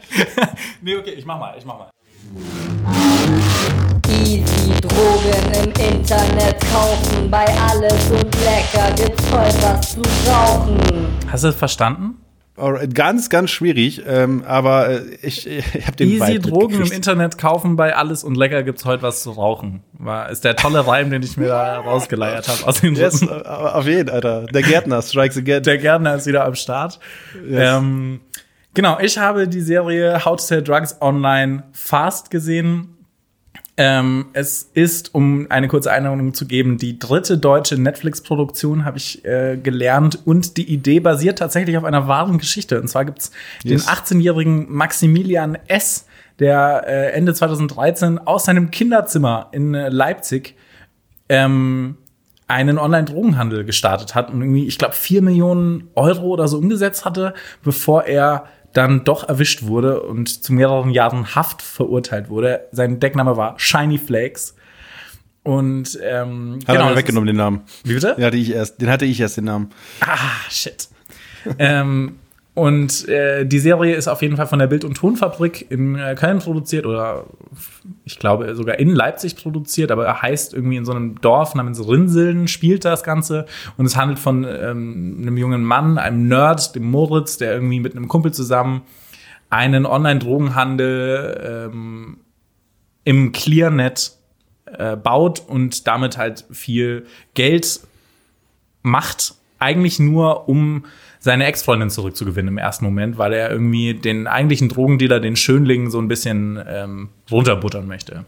Nee, 0.82 0.96
okay, 0.96 1.12
ich 1.12 1.26
mach 1.26 1.40
mal, 1.40 1.56
ich 1.58 1.66
mach 1.66 1.80
mal. 1.80 1.90
Easy 4.10 4.72
Drogen 4.82 5.54
im 5.64 5.96
Internet 5.96 6.60
kaufen, 6.72 7.30
bei 7.30 7.46
alles 7.46 8.12
und 8.12 8.24
lecker 8.42 8.92
gibt's 8.96 9.32
heute 9.32 9.58
was 9.64 9.92
zu 9.94 10.02
rauchen. 10.30 10.80
Hast 11.28 11.44
du 11.44 11.48
das 11.48 11.56
verstanden? 11.56 12.23
Ganz, 12.56 13.32
ganz 13.32 13.50
schwierig, 13.50 14.04
ähm, 14.08 14.44
aber 14.46 14.90
äh, 14.90 15.02
ich, 15.24 15.48
ich 15.48 15.88
habe 15.88 15.96
den 15.96 16.10
Easy 16.10 16.38
Drogen 16.38 16.76
im 16.76 16.82
mitgekriegt. 16.82 16.94
Internet 16.94 17.38
kaufen, 17.40 17.76
bei 17.76 17.96
alles 17.96 18.24
und 18.24 18.36
lecker 18.36 18.62
gibt's 18.62 18.86
heute 18.86 19.02
was 19.02 19.24
zu 19.24 19.32
rauchen. 19.32 19.82
War, 19.94 20.30
ist 20.30 20.44
der 20.44 20.56
tolle 20.56 20.86
Reim, 20.86 21.10
den 21.10 21.24
ich 21.24 21.36
mir 21.36 21.48
da 21.48 21.80
rausgeleiert 21.80 22.48
habe 22.48 22.68
aus 22.68 22.82
den 22.82 22.96
Yes, 22.96 23.28
auf 23.28 23.88
jeden, 23.88 24.10
Alter. 24.10 24.46
Der 24.46 24.62
Gärtner 24.62 25.02
strikes 25.02 25.38
again. 25.38 25.64
Der 25.64 25.80
Gärtner 25.80 26.16
ist 26.16 26.28
wieder 26.28 26.46
am 26.46 26.54
Start. 26.54 27.00
Ähm, 27.50 28.22
genau, 28.76 29.00
ich 29.00 29.18
habe 29.18 29.48
die 29.48 29.62
Serie 29.62 30.24
How 30.24 30.36
to 30.36 30.44
Sell 30.44 30.62
Drugs 30.62 30.96
Online 31.02 31.64
Fast 31.72 32.30
gesehen. 32.30 33.03
Ähm, 33.76 34.28
es 34.34 34.70
ist, 34.74 35.16
um 35.16 35.48
eine 35.50 35.68
kurze 35.68 35.92
Einordnung 35.92 36.36
zu 36.36 36.46
geben, 36.46 36.78
die 36.78 37.00
dritte 37.00 37.40
deutsche 37.40 37.76
Netflix-Produktion, 37.76 38.86
habe 38.86 38.98
ich 38.98 39.26
äh, 39.26 39.58
gelernt. 39.58 40.20
Und 40.26 40.58
die 40.58 40.72
Idee 40.72 41.00
basiert 41.00 41.40
tatsächlich 41.40 41.78
auf 41.78 41.84
einer 41.84 42.08
wahren 42.08 42.38
Geschichte. 42.38 42.80
Und 42.80 42.88
zwar 42.88 43.06
gibt's 43.06 43.32
Yes. 43.64 43.86
den 43.86 43.94
18-jährigen 43.94 44.72
Maximilian 44.72 45.58
S., 45.68 46.06
der 46.40 46.84
äh, 46.88 47.12
Ende 47.12 47.34
2013 47.34 48.20
aus 48.20 48.46
seinem 48.46 48.72
Kinderzimmer 48.72 49.50
in 49.52 49.74
äh, 49.74 49.90
Leipzig 49.90 50.56
ähm, 51.30 51.98
einen 52.48 52.78
Online-Drogenhandel 52.78 53.64
gestartet 53.66 54.16
hat 54.16 54.30
und 54.32 54.42
irgendwie, 54.42 54.68
ich 54.68 54.78
glaube, 54.78 54.94
vier 54.96 55.22
Millionen 55.22 55.90
Euro 55.96 56.28
oder 56.28 56.48
so 56.48 56.58
umgesetzt 56.58 57.06
hatte, 57.06 57.34
bevor 57.64 58.04
er 58.06 58.46
dann 58.74 59.04
doch 59.04 59.28
erwischt 59.28 59.64
wurde 59.64 60.02
und 60.02 60.44
zu 60.44 60.54
mehreren 60.54 60.90
Jahren 60.90 61.36
Haft 61.36 61.62
verurteilt 61.62 62.30
wurde. 62.30 62.68
Sein 62.72 63.00
Deckname 63.00 63.38
war 63.38 63.56
Shiny 63.58 63.98
Flakes. 63.98 64.56
Und 65.44 66.00
ähm, 66.02 66.60
Hat 66.68 66.76
er 66.78 66.86
mir 66.90 66.96
weggenommen, 66.96 67.28
den 67.28 67.36
Namen. 67.36 67.62
Ist, 67.66 67.90
wie 67.90 67.94
bitte? 67.96 68.16
Den 68.16 68.26
hatte 68.26 68.38
ich 68.38 68.52
erst, 68.52 68.82
den 68.82 68.90
hatte 68.90 69.06
ich 69.06 69.20
erst 69.20 69.38
den 69.38 69.44
Namen. 69.46 69.72
Ah, 70.00 70.18
shit. 70.50 70.88
ähm, 71.60 72.20
und 72.56 73.08
äh, 73.10 73.46
die 73.46 73.58
Serie 73.58 73.96
ist 73.96 74.08
auf 74.08 74.22
jeden 74.22 74.38
Fall 74.38 74.46
von 74.46 74.60
der 74.60 74.68
Bild- 74.68 74.84
und 74.84 74.96
Tonfabrik 74.96 75.72
in 75.72 75.96
äh, 75.96 76.14
Köln 76.14 76.38
produziert 76.38 76.86
oder 76.86 77.26
ich 78.06 78.20
glaube 78.20 78.54
sogar 78.54 78.78
in 78.78 78.90
Leipzig 78.90 79.36
produziert, 79.36 79.92
aber 79.92 80.06
er 80.06 80.22
heißt 80.22 80.54
irgendwie 80.54 80.78
in 80.78 80.86
so 80.86 80.92
einem 80.92 81.20
Dorf 81.20 81.56
namens 81.56 81.88
Rinseln 81.88 82.48
spielt 82.48 82.86
das 82.86 83.04
Ganze. 83.04 83.48
Und 83.78 83.88
es 83.88 83.96
handelt 83.96 84.20
von 84.20 84.44
ähm, 84.44 85.18
einem 85.22 85.38
jungen 85.38 85.64
Mann, 85.64 85.98
einem 85.98 86.28
Nerd, 86.28 86.76
dem 86.76 86.84
Moritz, 86.92 87.38
der 87.38 87.54
irgendwie 87.54 87.80
mit 87.80 87.96
einem 87.96 88.08
Kumpel 88.08 88.32
zusammen 88.32 88.84
einen 89.50 89.88
Online-Drogenhandel 89.88 91.70
ähm, 91.72 92.18
im 93.04 93.32
Clearnet 93.32 94.12
äh, 94.66 94.96
baut 94.96 95.42
und 95.48 95.88
damit 95.88 96.20
halt 96.20 96.46
viel 96.52 97.08
Geld 97.34 97.80
macht, 98.84 99.36
eigentlich 99.58 100.00
nur 100.00 100.48
um 100.48 100.86
seine 101.24 101.46
Ex-Freundin 101.46 101.90
zurückzugewinnen 101.90 102.50
im 102.50 102.58
ersten 102.58 102.84
Moment, 102.84 103.18
weil 103.18 103.32
er 103.32 103.50
irgendwie 103.50 103.94
den 103.94 104.28
eigentlichen 104.28 104.68
Drogendealer, 104.68 105.22
den 105.22 105.38
Schönling, 105.38 105.90
so 105.90 106.00
ein 106.00 106.10
bisschen 106.10 106.62
ähm, 106.68 107.10
runterbuttern 107.32 107.88
möchte. 107.88 108.26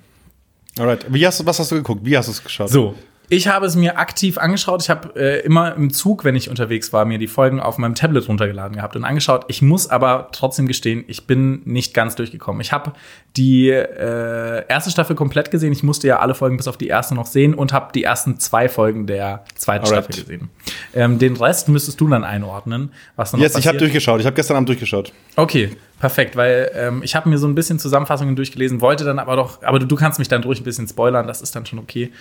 Alright. 0.80 1.06
Wie 1.10 1.28
hast 1.28 1.42
du, 1.42 1.46
was 1.46 1.60
hast 1.60 1.72
du 1.72 1.76
geguckt? 1.76 2.06
Wie 2.06 2.18
hast 2.18 2.28
du 2.28 2.32
es 2.32 2.42
geschaut? 2.42 2.70
So. 2.70 2.96
Ich 3.30 3.48
habe 3.48 3.66
es 3.66 3.76
mir 3.76 3.98
aktiv 3.98 4.38
angeschaut. 4.38 4.82
Ich 4.84 4.90
habe 4.90 5.16
äh, 5.16 5.46
immer 5.46 5.76
im 5.76 5.92
Zug, 5.92 6.24
wenn 6.24 6.36
ich 6.36 6.50
unterwegs 6.50 6.94
war, 6.94 7.06
mir 7.06 7.18
die 7.18 7.28
Folgen 7.28 7.60
auf 7.60 7.78
meinem 7.78 7.96
Tablet 7.96 8.28
runtergeladen 8.28 8.76
gehabt 8.76 8.96
und 8.96 9.04
angeschaut. 9.04 9.46
Ich 9.48 9.62
muss 9.62 9.90
aber 9.90 10.30
trotzdem 10.32 10.68
gestehen, 10.68 11.04
ich 11.08 11.28
bin 11.28 11.62
nicht 11.66 11.94
ganz 11.94 12.16
durchgekommen. 12.16 12.62
Ich 12.62 12.72
habe 12.72 12.94
die 13.38 13.70
äh, 13.70 14.68
erste 14.68 14.92
Staffel 14.92 15.16
komplett 15.16 15.52
gesehen. 15.52 15.72
Ich 15.72 15.84
musste 15.84 16.08
ja 16.08 16.20
alle 16.20 16.36
Folgen 16.36 16.58
bis 16.58 16.68
auf 16.68 16.78
die 16.78 16.88
erste 16.88 17.16
noch 17.16 17.26
sehen 17.26 17.54
und 17.54 17.74
habe 17.74 17.92
die 17.94 18.04
ersten 18.04 18.40
zwei 18.40 18.70
Folgen 18.70 19.08
der 19.08 19.44
zweiten 19.56 19.86
Alright. 19.86 20.06
Staffel 20.06 20.24
gesehen. 20.24 20.50
Ähm, 20.94 21.20
den 21.20 21.36
Rest 21.36 21.68
müsstest 21.70 22.00
du 22.00 22.08
dann 22.08 22.24
einordnen, 22.24 22.92
was 23.16 23.32
dann 23.32 23.42
Jetzt, 23.42 23.58
ich 23.58 23.68
habe 23.68 23.78
durchgeschaut. 23.78 24.20
Ich 24.20 24.26
habe 24.26 24.36
gestern 24.36 24.58
Abend 24.58 24.70
durchgeschaut. 24.70 25.12
Okay, 25.36 25.76
perfekt, 26.00 26.36
weil 26.36 26.72
ähm, 26.76 27.02
ich 27.04 27.16
habe 27.16 27.30
mir 27.30 27.38
so 27.38 27.48
ein 27.48 27.56
bisschen 27.56 27.80
Zusammenfassungen 27.80 28.36
durchgelesen, 28.36 28.82
wollte 28.82 29.04
dann 29.06 29.20
aber 29.20 29.36
doch, 29.36 29.64
aber 29.64 29.80
du, 29.80 29.86
du 29.88 29.96
kannst 29.96 30.20
mich 30.20 30.28
dann 30.28 30.42
durch 30.42 30.60
ein 30.60 30.64
bisschen 30.64 30.88
spoilern, 30.88 31.28
das 31.28 31.42
ist 31.42 31.56
dann 31.56 31.66
schon 31.66 31.80
okay. 31.80 32.12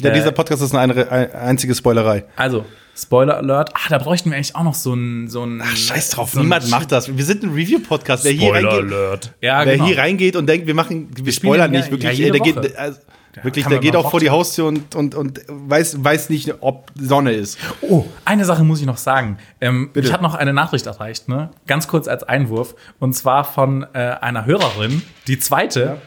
Ja, 0.00 0.10
Äh, 0.10 0.14
dieser 0.14 0.32
Podcast 0.32 0.62
ist 0.62 0.74
eine, 0.74 1.10
eine 1.10 1.34
einzige 1.34 1.74
Spoilerei. 1.74 2.24
also, 2.36 2.64
Spoiler 2.96 3.38
Alert. 3.38 3.70
Ah, 3.74 3.88
da 3.90 3.98
bräuchten 3.98 4.30
wir 4.30 4.36
eigentlich 4.36 4.54
auch 4.54 4.62
noch 4.62 4.74
so 4.74 4.94
ein 4.94 5.26
so 5.28 5.44
Ach, 5.60 5.76
scheiß 5.76 6.10
drauf, 6.10 6.30
so 6.30 6.38
niemand 6.40 6.70
macht 6.70 6.92
das. 6.92 7.08
Wir 7.16 7.24
sind 7.24 7.42
ein 7.42 7.50
Review-Podcast. 7.52 8.24
Wer, 8.24 8.30
hier 8.30 8.54
Spoiler 8.54 8.68
reingeht, 8.70 8.92
Alert. 8.92 9.34
Ja, 9.40 9.66
wer 9.66 9.72
genau. 9.74 9.86
hier 9.86 9.98
reingeht 9.98 10.36
und 10.36 10.46
denkt, 10.46 10.68
wir 10.68 10.74
machen, 10.74 11.08
wir, 11.12 11.32
spielen 11.32 11.54
spoilern 11.54 11.74
ja- 11.74 11.80
nicht, 11.80 11.90
wirklich, 11.90 12.04
ja, 12.04 12.10
ey, 12.10 12.32
jede 12.32 12.38
der 12.38 12.40
Woche. 12.54 12.60
geht, 12.68 12.76
also, 12.78 13.00
wirklich, 13.42 13.66
der 13.66 13.78
geht 13.78 13.96
auch 13.96 14.10
vor 14.10 14.20
die 14.20 14.30
Haustür 14.30 14.66
und, 14.66 14.94
und, 14.94 15.14
und 15.14 15.40
weiß, 15.48 16.02
weiß 16.04 16.30
nicht, 16.30 16.54
ob 16.60 16.90
Sonne 16.94 17.32
ist. 17.32 17.58
Oh, 17.82 18.04
eine 18.24 18.44
Sache 18.44 18.64
muss 18.64 18.80
ich 18.80 18.86
noch 18.86 18.96
sagen. 18.96 19.38
Ähm, 19.60 19.90
ich 19.94 20.12
habe 20.12 20.22
noch 20.22 20.34
eine 20.34 20.52
Nachricht 20.52 20.86
erreicht, 20.86 21.28
ne? 21.28 21.50
Ganz 21.66 21.88
kurz 21.88 22.08
als 22.08 22.22
Einwurf. 22.22 22.74
Und 22.98 23.14
zwar 23.14 23.44
von 23.44 23.86
äh, 23.92 23.98
einer 23.98 24.46
Hörerin, 24.46 25.02
die 25.26 25.38
zweite. 25.38 26.00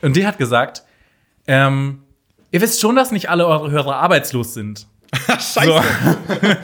Und 0.00 0.16
die 0.16 0.26
hat 0.26 0.38
gesagt, 0.38 0.82
ähm, 1.46 2.02
ihr 2.50 2.60
wisst 2.60 2.80
schon, 2.80 2.96
dass 2.96 3.12
nicht 3.12 3.30
alle 3.30 3.46
eure 3.46 3.70
Hörer 3.70 3.96
arbeitslos 3.96 4.54
sind. 4.54 4.86
Scheiße. 5.38 5.82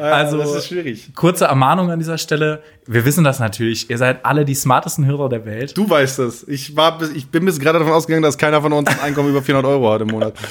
Also, 0.00 0.38
das 0.38 0.54
ist 0.56 0.66
schwierig. 0.66 1.10
Kurze 1.14 1.44
Ermahnung 1.44 1.90
an 1.90 1.98
dieser 2.00 2.18
Stelle. 2.18 2.62
Wir 2.86 3.04
wissen 3.04 3.22
das 3.22 3.38
natürlich. 3.38 3.88
Ihr 3.88 3.98
seid 3.98 4.24
alle 4.26 4.44
die 4.44 4.54
smartesten 4.56 5.06
Hörer 5.06 5.28
der 5.28 5.44
Welt. 5.44 5.76
Du 5.76 5.88
weißt 5.88 6.18
das. 6.18 6.42
Ich, 6.48 6.74
war, 6.74 6.98
bis- 6.98 7.10
ich 7.12 7.28
bin 7.28 7.44
bis 7.44 7.60
gerade 7.60 7.78
davon 7.78 7.94
ausgegangen, 7.94 8.24
dass 8.24 8.36
keiner 8.36 8.60
von 8.62 8.72
uns 8.72 8.88
ein 8.88 8.98
Einkommen 9.00 9.28
über 9.30 9.42
400 9.42 9.70
Euro 9.70 9.92
hat 9.92 10.00
im 10.00 10.08
Monat. 10.08 10.34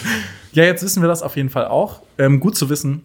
Ja, 0.53 0.65
jetzt 0.65 0.83
wissen 0.83 1.01
wir 1.01 1.07
das 1.07 1.23
auf 1.23 1.37
jeden 1.37 1.49
Fall 1.49 1.65
auch. 1.67 2.01
Ähm, 2.17 2.41
gut 2.41 2.57
zu 2.57 2.69
wissen. 2.69 3.03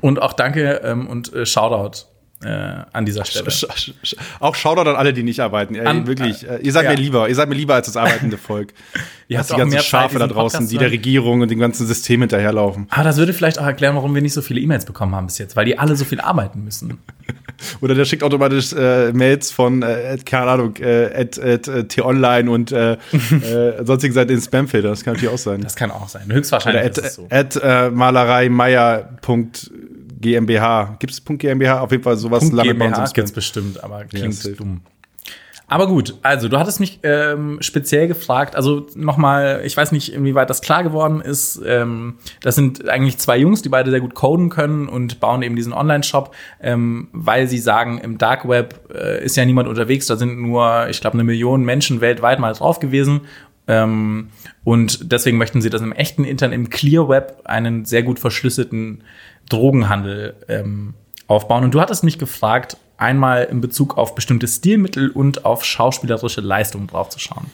Und 0.00 0.20
auch 0.20 0.32
danke 0.32 0.80
ähm, 0.84 1.06
und 1.06 1.32
äh, 1.32 1.46
Shoutout 1.46 2.06
äh, 2.44 2.84
an 2.92 3.04
dieser 3.04 3.24
Stelle. 3.24 3.48
Sch- 3.48 3.66
sch- 3.70 3.92
sch- 4.04 4.16
Auch 4.40 4.54
Shoutout 4.54 4.88
an 4.88 4.96
alle, 4.96 5.12
die 5.12 5.22
nicht 5.22 5.40
arbeiten. 5.40 5.74
Ey, 5.74 5.86
An- 5.86 6.06
wirklich. 6.06 6.48
äh, 6.48 6.58
ihr 6.62 6.72
seid 6.72 6.84
ja. 6.84 6.90
mir 6.90 6.96
lieber. 6.96 7.28
Ihr 7.28 7.34
seid 7.34 7.48
mir 7.48 7.54
lieber 7.54 7.74
als 7.74 7.86
das 7.86 7.96
arbeitende 7.96 8.38
Volk. 8.38 8.72
Ihr 9.26 9.38
habt 9.38 9.50
die 9.50 9.56
ganzen 9.56 9.80
Schafe 9.80 10.18
da 10.18 10.26
draußen, 10.26 10.58
Podcast 10.58 10.72
die 10.72 10.76
der. 10.76 10.90
Regierung 10.90 11.40
und 11.40 11.50
dem 11.50 11.58
ganzen 11.58 11.86
System 11.86 12.20
hinterherlaufen. 12.20 12.86
Aber 12.90 13.04
das 13.04 13.16
würde 13.16 13.32
vielleicht 13.32 13.58
auch 13.58 13.64
erklären, 13.64 13.94
warum 13.96 14.14
wir 14.14 14.20
nicht 14.20 14.34
so 14.34 14.42
viele 14.42 14.60
E-Mails 14.60 14.84
bekommen 14.84 15.14
haben 15.14 15.26
bis 15.26 15.38
jetzt, 15.38 15.56
weil 15.56 15.64
die 15.64 15.78
alle 15.78 15.96
so 15.96 16.04
viel 16.04 16.20
arbeiten 16.20 16.62
müssen. 16.62 16.98
Oder 17.80 17.94
der 17.94 18.04
schickt 18.04 18.22
automatisch 18.22 18.74
äh, 18.74 19.12
Mails 19.12 19.50
von, 19.50 19.80
äh, 19.82 19.86
at, 20.12 20.26
keine 20.26 20.50
Ahnung, 20.50 20.76
äh, 20.76 21.06
at, 21.06 21.38
at, 21.42 21.68
äh, 21.68 21.84
t-online 21.84 22.50
und 22.50 22.70
äh, 22.72 22.92
äh, 23.12 23.82
sonstigen 23.84 24.12
Seiten 24.12 24.32
in 24.32 24.40
Spamfilter. 24.42 24.88
Das 24.88 25.04
kann 25.04 25.14
natürlich 25.14 25.34
auch 25.34 25.38
sein. 25.38 25.62
Das 25.62 25.74
kann 25.74 25.90
auch 25.90 26.08
sein. 26.08 26.30
Höchstwahrscheinlich 26.30 26.82
Oder 26.82 26.90
ist 26.90 26.98
at, 26.98 27.04
es 27.06 27.14
so. 27.14 27.26
at 27.30 27.56
äh, 27.56 27.90
malereimeier.gmbh. 30.24 30.96
Gibt 30.98 31.12
es 31.12 31.24
.gmbh? 31.24 31.80
Auf 31.80 31.90
jeden 31.90 32.02
Fall 32.02 32.16
sowas 32.16 32.40
Punkt 32.40 32.56
landet 32.56 32.78
bei 32.78 32.86
uns 32.86 32.94
GmbH 32.94 33.06
im 33.06 33.12
gibt's 33.12 33.32
bestimmt, 33.32 33.84
aber 33.84 34.04
klingt 34.04 34.34
safe. 34.34 34.56
dumm. 34.56 34.80
Aber 35.66 35.86
gut, 35.86 36.14
also 36.22 36.48
du 36.48 36.58
hattest 36.58 36.78
mich 36.78 37.00
ähm, 37.04 37.56
speziell 37.60 38.06
gefragt, 38.06 38.54
also 38.54 38.86
nochmal, 38.94 39.62
ich 39.64 39.74
weiß 39.74 39.92
nicht, 39.92 40.12
inwieweit 40.12 40.50
das 40.50 40.60
klar 40.60 40.82
geworden 40.82 41.22
ist. 41.22 41.60
Ähm, 41.66 42.16
das 42.42 42.54
sind 42.54 42.86
eigentlich 42.88 43.16
zwei 43.16 43.38
Jungs, 43.38 43.62
die 43.62 43.70
beide 43.70 43.90
sehr 43.90 44.00
gut 44.00 44.14
coden 44.14 44.50
können 44.50 44.88
und 44.88 45.20
bauen 45.20 45.42
eben 45.42 45.56
diesen 45.56 45.72
Online-Shop, 45.72 46.34
ähm, 46.60 47.08
weil 47.12 47.48
sie 47.48 47.58
sagen, 47.58 47.98
im 47.98 48.18
Dark 48.18 48.46
Web 48.46 48.90
äh, 48.94 49.24
ist 49.24 49.36
ja 49.36 49.44
niemand 49.46 49.66
unterwegs, 49.68 50.06
da 50.06 50.16
sind 50.16 50.38
nur, 50.38 50.88
ich 50.90 51.00
glaube, 51.00 51.14
eine 51.14 51.24
Million 51.24 51.64
Menschen 51.64 52.02
weltweit 52.02 52.40
mal 52.40 52.52
drauf 52.52 52.78
gewesen. 52.78 53.22
Ähm, 53.66 54.28
und 54.64 55.10
deswegen 55.10 55.38
möchten 55.38 55.62
sie 55.62 55.70
das 55.70 55.80
im 55.80 55.92
echten 55.92 56.24
Internet, 56.24 56.54
im 56.54 56.68
Clear 56.68 57.08
Web, 57.08 57.40
einen 57.44 57.86
sehr 57.86 58.02
gut 58.02 58.18
verschlüsselten 58.18 59.02
Drogenhandel 59.48 60.34
ähm, 60.48 60.94
aufbauen. 61.26 61.64
Und 61.64 61.74
du 61.74 61.80
hattest 61.80 62.04
mich 62.04 62.18
gefragt, 62.18 62.76
einmal 62.96 63.44
in 63.44 63.60
Bezug 63.60 63.98
auf 63.98 64.14
bestimmte 64.14 64.46
Stilmittel 64.48 65.10
und 65.10 65.44
auf 65.44 65.64
schauspielerische 65.64 66.40
Leistungen 66.40 66.86
draufzuschauen. 66.86 67.46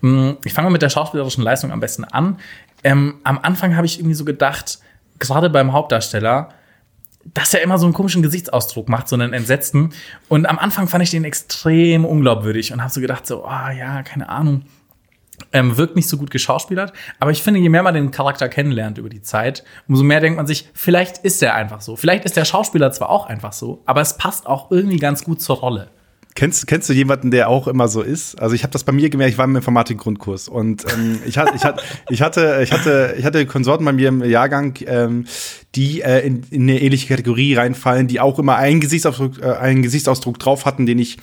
Mm, 0.00 0.30
Ich 0.44 0.52
fange 0.52 0.66
mal 0.68 0.72
mit 0.72 0.82
der 0.82 0.88
schauspielerischen 0.90 1.44
Leistung 1.44 1.70
am 1.70 1.80
besten 1.80 2.04
an. 2.04 2.38
Ähm, 2.82 3.16
am 3.24 3.38
Anfang 3.42 3.76
habe 3.76 3.86
ich 3.86 3.98
irgendwie 3.98 4.14
so 4.14 4.24
gedacht, 4.24 4.78
gerade 5.18 5.50
beim 5.50 5.72
Hauptdarsteller, 5.72 6.48
dass 7.34 7.52
er 7.52 7.60
immer 7.60 7.78
so 7.78 7.84
einen 7.84 7.92
komischen 7.92 8.22
Gesichtsausdruck 8.22 8.88
macht, 8.88 9.08
so 9.08 9.14
einen 9.16 9.34
entsetzten. 9.34 9.90
Und 10.28 10.46
am 10.46 10.58
Anfang 10.58 10.88
fand 10.88 11.04
ich 11.04 11.10
den 11.10 11.24
extrem 11.24 12.06
unglaubwürdig 12.06 12.72
und 12.72 12.80
habe 12.80 12.92
so 12.92 13.00
gedacht, 13.00 13.26
so, 13.26 13.44
ah 13.44 13.70
ja, 13.70 14.02
keine 14.02 14.30
Ahnung. 14.30 14.62
Ähm, 15.52 15.76
wirkt 15.76 15.96
nicht 15.96 16.08
so 16.08 16.16
gut 16.16 16.30
geschauspielert. 16.30 16.92
Aber 17.18 17.30
ich 17.30 17.42
finde, 17.42 17.60
je 17.60 17.68
mehr 17.68 17.82
man 17.82 17.94
den 17.94 18.10
Charakter 18.10 18.48
kennenlernt 18.48 18.98
über 18.98 19.08
die 19.08 19.22
Zeit, 19.22 19.64
umso 19.88 20.04
mehr 20.04 20.20
denkt 20.20 20.36
man 20.36 20.46
sich, 20.46 20.68
vielleicht 20.74 21.18
ist 21.18 21.42
er 21.42 21.54
einfach 21.54 21.80
so. 21.80 21.96
Vielleicht 21.96 22.24
ist 22.24 22.36
der 22.36 22.44
Schauspieler 22.44 22.92
zwar 22.92 23.10
auch 23.10 23.26
einfach 23.26 23.52
so, 23.52 23.82
aber 23.86 24.00
es 24.00 24.16
passt 24.16 24.46
auch 24.46 24.70
irgendwie 24.70 24.98
ganz 24.98 25.24
gut 25.24 25.40
zur 25.40 25.56
Rolle. 25.56 25.90
Kennst, 26.36 26.68
kennst 26.68 26.88
du 26.88 26.92
jemanden, 26.92 27.32
der 27.32 27.48
auch 27.48 27.66
immer 27.66 27.88
so 27.88 28.02
ist? 28.02 28.40
Also 28.40 28.54
ich 28.54 28.62
habe 28.62 28.72
das 28.72 28.84
bei 28.84 28.92
mir 28.92 29.10
gemerkt, 29.10 29.32
ich 29.32 29.38
war 29.38 29.46
im 29.46 29.56
Informatik-Grundkurs 29.56 30.48
und 30.48 30.84
ähm, 30.92 31.18
ich, 31.26 31.38
hatte, 31.38 31.56
ich, 31.56 31.64
hatte, 31.64 31.82
ich, 32.08 32.22
hatte, 32.22 32.60
ich, 32.62 32.72
hatte, 32.72 33.14
ich 33.18 33.24
hatte 33.24 33.46
Konsorten 33.46 33.84
bei 33.84 33.92
mir 33.92 34.08
im 34.08 34.22
Jahrgang, 34.22 34.78
ähm, 34.86 35.26
die 35.74 36.02
äh, 36.02 36.24
in, 36.24 36.44
in 36.50 36.62
eine 36.62 36.80
ähnliche 36.80 37.08
Kategorie 37.08 37.54
reinfallen, 37.54 38.06
die 38.06 38.20
auch 38.20 38.38
immer 38.38 38.56
einen 38.56 38.80
Gesichtsausdruck, 38.80 39.42
äh, 39.42 39.52
einen 39.54 39.82
Gesichtsausdruck 39.82 40.38
drauf 40.38 40.66
hatten, 40.66 40.86
den 40.86 41.00
ich 41.00 41.18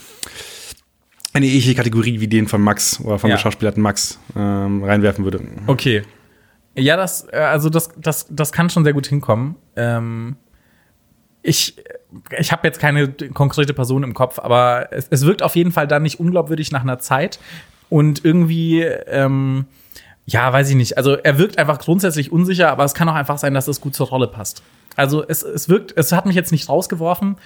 eine 1.38 1.46
ähnliche 1.48 1.76
Kategorie 1.76 2.20
wie 2.20 2.28
den 2.28 2.48
von 2.48 2.62
Max 2.62 3.00
oder 3.02 3.18
vom 3.20 3.30
Ja. 3.30 3.36
geschauspielerten 3.36 3.82
Max 3.82 4.20
ähm, 4.36 4.84
reinwerfen 4.84 5.24
würde. 5.24 5.42
Okay. 5.68 6.04
Ja, 6.76 6.96
das, 6.98 7.28
äh, 7.32 7.38
also 7.38 7.70
das, 7.70 7.90
das, 7.98 8.28
das 8.30 8.52
kann 8.52 8.70
schon 8.70 8.84
sehr 8.84 8.94
gut 8.94 9.08
hinkommen. 9.08 9.56
Ähm, 9.76 10.36
ich 11.42 11.76
ich 12.38 12.52
habe 12.52 12.66
jetzt 12.68 12.80
keine 12.80 13.10
konkrete 13.34 13.74
Person 13.74 14.04
im 14.04 14.14
Kopf, 14.14 14.40
aber 14.40 14.88
es, 14.92 15.08
es 15.10 15.26
wirkt 15.26 15.44
auf 15.44 15.56
jeden 15.56 15.72
Fall 15.72 15.88
dann 15.88 16.04
nicht 16.04 16.20
unglaubwürdig 16.20 16.72
nach 16.72 16.82
einer 16.82 17.00
Zeit. 17.00 17.40
Und 17.90 18.24
irgendwie, 18.26 18.82
ähm, 18.82 19.66
ja, 20.26 20.52
weiß 20.52 20.70
ich 20.70 20.76
nicht. 20.76 20.98
Also 20.98 21.16
er 21.16 21.38
wirkt 21.38 21.58
einfach 21.58 21.80
grundsätzlich 21.80 22.32
unsicher, 22.32 22.70
aber 22.72 22.84
es 22.84 22.94
kann 22.94 23.08
auch 23.10 23.14
einfach 23.16 23.38
sein, 23.38 23.54
dass 23.54 23.68
es 23.68 23.80
gut 23.82 23.94
zur 23.96 24.08
Rolle 24.08 24.28
passt. 24.28 24.62
Also 24.96 25.24
es, 25.28 25.44
es 25.44 25.70
wirkt, 25.70 25.94
es 25.96 26.12
hat 26.12 26.26
mich 26.26 26.36
jetzt 26.36 26.52
nicht 26.52 26.68
rausgeworfen. 26.70 27.38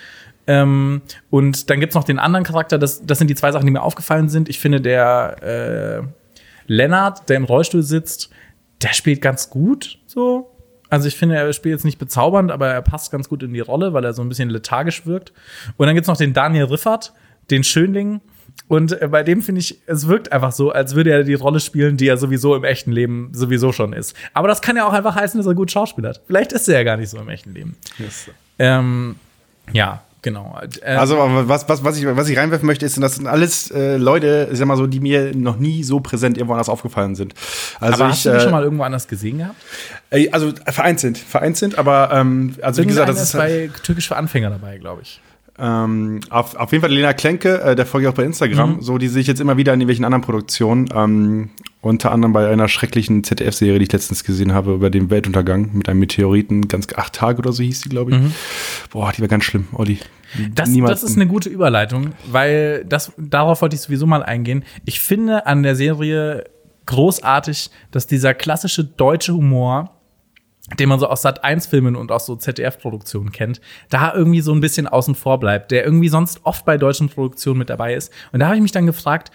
Ähm, 0.47 1.01
und 1.29 1.69
dann 1.69 1.79
gibt's 1.79 1.95
noch 1.95 2.03
den 2.03 2.19
anderen 2.19 2.43
Charakter, 2.43 2.77
das, 2.77 3.05
das 3.05 3.17
sind 3.17 3.29
die 3.29 3.35
zwei 3.35 3.51
Sachen, 3.51 3.65
die 3.65 3.71
mir 3.71 3.83
aufgefallen 3.83 4.29
sind. 4.29 4.49
Ich 4.49 4.59
finde, 4.59 4.81
der 4.81 6.03
äh, 6.03 6.07
Lennart, 6.67 7.29
der 7.29 7.37
im 7.37 7.43
Rollstuhl 7.43 7.83
sitzt, 7.83 8.29
der 8.81 8.93
spielt 8.93 9.21
ganz 9.21 9.49
gut 9.49 9.99
so. 10.07 10.51
Also 10.89 11.07
ich 11.07 11.15
finde, 11.15 11.35
er 11.35 11.53
spielt 11.53 11.73
jetzt 11.73 11.85
nicht 11.85 11.99
bezaubernd, 11.99 12.51
aber 12.51 12.67
er 12.67 12.81
passt 12.81 13.11
ganz 13.11 13.29
gut 13.29 13.43
in 13.43 13.53
die 13.53 13.61
Rolle, 13.61 13.93
weil 13.93 14.03
er 14.03 14.13
so 14.13 14.21
ein 14.21 14.29
bisschen 14.29 14.49
lethargisch 14.49 15.05
wirkt. 15.05 15.31
Und 15.77 15.85
dann 15.85 15.95
gibt's 15.95 16.09
noch 16.09 16.17
den 16.17 16.33
Daniel 16.33 16.65
Riffert, 16.65 17.13
den 17.49 17.63
Schönling. 17.63 18.19
Und 18.67 19.01
äh, 19.01 19.07
bei 19.07 19.23
dem 19.23 19.41
finde 19.41 19.61
ich, 19.61 19.81
es 19.85 20.07
wirkt 20.07 20.31
einfach 20.33 20.51
so, 20.51 20.71
als 20.71 20.95
würde 20.95 21.11
er 21.11 21.23
die 21.23 21.33
Rolle 21.33 21.59
spielen, 21.59 21.95
die 21.95 22.07
er 22.07 22.17
sowieso 22.17 22.55
im 22.55 22.65
echten 22.65 22.91
Leben 22.91 23.31
sowieso 23.33 23.71
schon 23.71 23.93
ist. 23.93 24.15
Aber 24.33 24.49
das 24.49 24.61
kann 24.61 24.75
ja 24.75 24.85
auch 24.85 24.93
einfach 24.93 25.15
heißen, 25.15 25.37
dass 25.37 25.47
er 25.47 25.55
gut 25.55 25.71
schauspielert. 25.71 26.21
Vielleicht 26.27 26.51
ist 26.51 26.67
er 26.67 26.79
ja 26.79 26.83
gar 26.83 26.97
nicht 26.97 27.09
so 27.09 27.17
im 27.17 27.29
echten 27.29 27.53
Leben. 27.53 27.77
Ähm, 28.59 29.15
ja, 29.71 30.03
genau. 30.21 30.57
Äh, 30.81 30.95
Also 30.95 31.17
was, 31.17 31.67
was, 31.69 31.83
was, 31.83 31.97
ich, 31.97 32.05
was 32.05 32.29
ich 32.29 32.37
reinwerfen 32.37 32.65
möchte, 32.67 32.85
ist, 32.85 33.01
das 33.01 33.15
sind 33.15 33.27
alles 33.27 33.71
äh, 33.71 33.97
Leute, 33.97 34.49
sag 34.51 34.67
mal 34.67 34.77
so, 34.77 34.87
die 34.87 34.99
mir 34.99 35.35
noch 35.35 35.57
nie 35.57 35.83
so 35.83 35.99
präsent 35.99 36.37
irgendwo 36.37 36.53
anders 36.53 36.69
aufgefallen 36.69 37.15
sind. 37.15 37.33
Also 37.79 37.95
aber 37.95 38.05
ich, 38.05 38.11
hast 38.17 38.25
du 38.25 38.29
die 38.31 38.35
äh, 38.37 38.39
schon 38.41 38.51
mal 38.51 38.63
irgendwo 38.63 38.83
anders 38.83 39.07
gesehen 39.07 39.39
gehabt? 39.39 39.55
äh, 40.11 40.29
also 40.31 40.51
vereinzelt, 40.67 41.17
vereinzelt, 41.17 41.77
aber 41.77 42.09
ähm, 42.13 42.55
also 42.61 42.81
wie 42.83 42.87
gesagt, 42.87 43.09
das 43.09 43.17
ist 43.17 43.33
ist 43.33 43.37
bei 43.39 43.69
Türkisch 43.83 44.07
für 44.07 44.15
Anfänger 44.17 44.49
dabei, 44.49 44.77
glaube 44.77 45.01
ich. 45.03 45.21
ähm, 45.59 46.21
auf, 46.29 46.55
auf 46.55 46.71
jeden 46.71 46.81
Fall 46.81 46.91
Lena 46.91 47.13
Klenke, 47.13 47.61
äh, 47.61 47.75
der 47.75 47.85
folge 47.85 48.07
ich 48.07 48.11
auch 48.11 48.15
bei 48.17 48.23
Instagram, 48.23 48.75
Mhm. 48.77 48.81
so 48.81 48.97
die 48.97 49.07
sehe 49.07 49.21
ich 49.21 49.27
jetzt 49.27 49.41
immer 49.41 49.57
wieder 49.57 49.73
in 49.73 49.81
irgendwelchen 49.81 50.05
anderen 50.05 50.21
Produktionen, 50.23 50.87
ähm, 50.95 51.49
unter 51.81 52.11
anderem 52.11 52.31
bei 52.31 52.47
einer 52.49 52.67
schrecklichen 52.67 53.23
ZDF-Serie, 53.23 53.79
die 53.79 53.85
ich 53.85 53.91
letztens 53.91 54.23
gesehen 54.23 54.53
habe, 54.53 54.73
über 54.73 54.91
den 54.91 55.09
Weltuntergang 55.09 55.71
mit 55.73 55.89
einem 55.89 55.99
Meteoriten, 55.99 56.67
ganz 56.67 56.87
acht 56.95 57.13
Tage 57.13 57.39
oder 57.39 57.51
so 57.51 57.63
hieß 57.63 57.81
die, 57.81 57.89
glaube 57.89 58.11
ich. 58.11 58.17
Boah, 58.91 59.11
die 59.11 59.21
war 59.21 59.27
ganz 59.27 59.45
schlimm, 59.45 59.67
Olli. 59.73 59.99
Mhm. 60.37 60.55
Das, 60.55 60.71
das 60.71 61.03
ist 61.03 61.15
eine 61.15 61.27
gute 61.27 61.49
Überleitung, 61.49 62.13
weil 62.27 62.85
das, 62.85 63.11
darauf 63.17 63.61
wollte 63.61 63.75
ich 63.75 63.81
sowieso 63.81 64.05
mal 64.05 64.21
eingehen. 64.21 64.63
Ich 64.85 64.99
finde 64.99 65.47
an 65.47 65.63
der 65.63 65.75
Serie 65.75 66.45
großartig, 66.85 67.71
dass 67.89 68.05
dieser 68.05 68.35
klassische 68.35 68.83
deutsche 68.83 69.33
Humor, 69.33 69.97
den 70.79 70.87
man 70.87 70.99
so 70.99 71.07
aus 71.07 71.23
Sat 71.23 71.43
1 71.43 71.65
Filmen 71.65 71.95
und 71.95 72.11
aus 72.11 72.27
so 72.27 72.35
ZDF 72.35 72.77
Produktionen 72.77 73.31
kennt, 73.31 73.59
da 73.89 74.13
irgendwie 74.13 74.41
so 74.41 74.53
ein 74.53 74.61
bisschen 74.61 74.87
außen 74.87 75.15
vor 75.15 75.39
bleibt, 75.39 75.71
der 75.71 75.83
irgendwie 75.83 76.09
sonst 76.09 76.41
oft 76.43 76.63
bei 76.63 76.77
deutschen 76.77 77.09
Produktionen 77.09 77.57
mit 77.57 77.71
dabei 77.71 77.95
ist. 77.95 78.13
Und 78.31 78.39
da 78.39 78.45
habe 78.45 78.55
ich 78.55 78.61
mich 78.61 78.71
dann 78.71 78.85
gefragt, 78.85 79.31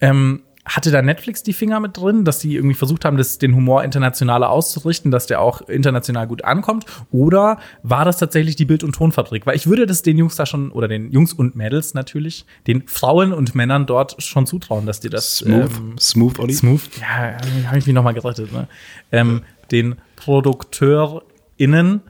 ähm, 0.00 0.42
hatte 0.64 0.90
da 0.90 1.02
Netflix 1.02 1.42
die 1.42 1.52
Finger 1.52 1.78
mit 1.78 1.96
drin, 1.96 2.24
dass 2.24 2.40
sie 2.40 2.54
irgendwie 2.54 2.74
versucht 2.74 3.04
haben, 3.04 3.16
das, 3.18 3.38
den 3.38 3.54
Humor 3.54 3.84
internationaler 3.84 4.48
auszurichten, 4.48 5.10
dass 5.10 5.26
der 5.26 5.40
auch 5.40 5.60
international 5.62 6.26
gut 6.26 6.44
ankommt? 6.44 6.86
Oder 7.10 7.58
war 7.82 8.04
das 8.04 8.18
tatsächlich 8.18 8.56
die 8.56 8.64
Bild- 8.64 8.82
und 8.82 8.94
Tonfabrik? 8.94 9.46
Weil 9.46 9.56
ich 9.56 9.66
würde 9.66 9.86
das 9.86 10.02
den 10.02 10.16
Jungs 10.16 10.36
da 10.36 10.46
schon, 10.46 10.70
oder 10.70 10.88
den 10.88 11.10
Jungs 11.12 11.34
und 11.34 11.54
Mädels 11.54 11.92
natürlich, 11.92 12.46
den 12.66 12.86
Frauen 12.86 13.32
und 13.32 13.54
Männern 13.54 13.86
dort 13.86 14.22
schon 14.22 14.46
zutrauen, 14.46 14.86
dass 14.86 15.00
die 15.00 15.10
das 15.10 15.38
Smooth, 15.38 15.70
ähm, 15.76 15.98
smooth, 15.98 16.38
Olli. 16.38 16.54
Smooth, 16.54 16.80
ja, 16.98 17.36
habe 17.66 17.78
ich 17.78 17.86
mich 17.86 17.94
noch 17.94 18.04
mal 18.04 18.14
gerettet. 18.14 18.50
Ne? 18.52 18.66
Ähm, 19.12 19.42
den 19.70 19.96
ProdukteurInnen, 20.16 22.00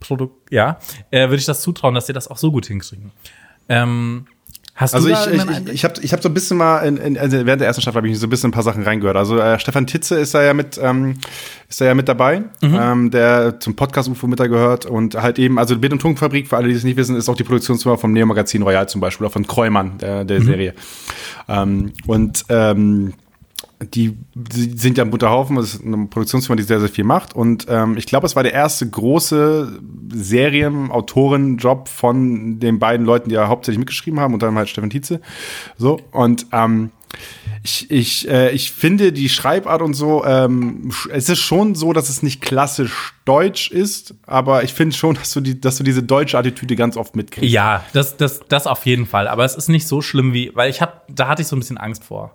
Produk 0.00 0.32
ja, 0.50 0.78
äh, 1.10 1.28
würde 1.28 1.36
ich 1.36 1.46
das 1.46 1.60
zutrauen, 1.60 1.94
dass 1.94 2.06
sie 2.06 2.12
das 2.12 2.28
auch 2.28 2.38
so 2.38 2.50
gut 2.50 2.66
hinkriegen. 2.66 3.12
Ähm, 3.68 4.26
hast 4.78 4.94
Also 4.94 5.08
du 5.08 5.14
ich, 5.14 5.26
ich, 5.26 5.42
ich, 5.42 5.72
ich 5.74 5.84
habe 5.84 5.94
ich 6.00 6.12
hab 6.12 6.22
so 6.22 6.28
ein 6.28 6.34
bisschen 6.34 6.56
mal, 6.56 6.78
in, 6.78 6.96
in, 6.96 7.18
also 7.18 7.44
während 7.44 7.60
der 7.60 7.66
ersten 7.66 7.82
Staffel 7.82 7.98
habe 7.98 8.08
ich 8.08 8.18
so 8.18 8.26
ein 8.26 8.30
bisschen 8.30 8.48
ein 8.48 8.52
paar 8.52 8.62
Sachen 8.62 8.84
reingehört. 8.84 9.16
Also 9.16 9.38
äh, 9.38 9.58
Stefan 9.58 9.86
Titze 9.88 10.14
ist 10.14 10.34
da 10.34 10.42
ja 10.42 10.54
mit, 10.54 10.78
ähm, 10.80 11.18
ist 11.68 11.80
da 11.80 11.84
ja 11.84 11.94
mit 11.94 12.08
dabei, 12.08 12.44
ähm, 12.62 13.10
der 13.10 13.58
zum 13.58 13.74
Podcast 13.74 14.08
UFO 14.08 14.28
mit 14.28 14.38
da 14.38 14.46
gehört 14.46 14.86
und 14.86 15.20
halt 15.20 15.38
eben, 15.40 15.58
also 15.58 15.76
Bild- 15.76 15.92
und 15.92 16.00
Tonfabrik, 16.00 16.48
für 16.48 16.56
alle, 16.56 16.68
die 16.68 16.74
es 16.74 16.84
nicht 16.84 16.96
wissen, 16.96 17.16
ist 17.16 17.28
auch 17.28 17.36
die 17.36 17.42
Produktionsfirma 17.44 17.96
vom 17.98 18.12
Neo-Magazin 18.12 18.62
Royal 18.62 18.88
zum 18.88 19.00
Beispiel, 19.00 19.26
auch 19.26 19.32
von 19.32 19.46
Kreumann, 19.46 19.98
der, 19.98 20.24
der 20.24 20.42
Serie. 20.42 20.74
Ähm, 21.48 21.92
und 22.06 22.44
ähm, 22.48 23.14
die, 23.80 24.16
die 24.34 24.76
sind 24.76 24.98
ja 24.98 25.04
ein 25.04 25.10
bunter 25.10 25.30
Haufen, 25.30 25.56
das 25.56 25.74
ist 25.74 25.84
eine 25.84 26.06
Produktionsfirma, 26.06 26.56
die 26.56 26.64
sehr, 26.64 26.80
sehr 26.80 26.88
viel 26.88 27.04
macht. 27.04 27.34
Und 27.34 27.66
ähm, 27.68 27.96
ich 27.96 28.06
glaube, 28.06 28.26
es 28.26 28.34
war 28.34 28.42
der 28.42 28.52
erste 28.52 28.88
große 28.88 29.80
Serien-Autorenjob 30.12 31.88
von 31.88 32.58
den 32.58 32.78
beiden 32.78 33.06
Leuten, 33.06 33.28
die 33.28 33.36
ja 33.36 33.48
hauptsächlich 33.48 33.78
mitgeschrieben 33.78 34.18
haben, 34.18 34.34
unter 34.34 34.46
anderem 34.46 34.58
halt 34.58 34.68
Stefan 34.68 34.90
Tietze. 34.90 35.20
So, 35.76 36.00
und 36.10 36.46
ähm, 36.52 36.90
ich, 37.62 37.90
ich, 37.90 38.28
äh, 38.28 38.50
ich 38.50 38.72
finde 38.72 39.12
die 39.12 39.28
Schreibart 39.28 39.80
und 39.80 39.94
so, 39.94 40.24
ähm, 40.24 40.90
es 41.10 41.28
ist 41.28 41.40
schon 41.40 41.74
so, 41.74 41.92
dass 41.92 42.08
es 42.08 42.22
nicht 42.22 42.40
klassisch 42.40 43.14
deutsch 43.24 43.70
ist, 43.70 44.14
aber 44.26 44.64
ich 44.64 44.74
finde 44.74 44.96
schon, 44.96 45.14
dass 45.14 45.32
du, 45.32 45.40
die, 45.40 45.60
dass 45.60 45.76
du 45.76 45.84
diese 45.84 46.02
deutsche 46.02 46.36
Attitüde 46.36 46.74
ganz 46.76 46.96
oft 46.96 47.14
mitkriegst. 47.14 47.50
Ja, 47.50 47.84
das, 47.92 48.16
das, 48.16 48.40
das 48.48 48.66
auf 48.66 48.86
jeden 48.86 49.06
Fall. 49.06 49.28
Aber 49.28 49.44
es 49.44 49.54
ist 49.54 49.68
nicht 49.68 49.86
so 49.86 50.02
schlimm 50.02 50.32
wie, 50.32 50.50
weil 50.54 50.68
ich 50.68 50.82
hab, 50.82 51.04
da 51.08 51.28
hatte 51.28 51.42
ich 51.42 51.48
so 51.48 51.54
ein 51.54 51.60
bisschen 51.60 51.78
Angst 51.78 52.04
vor. 52.04 52.34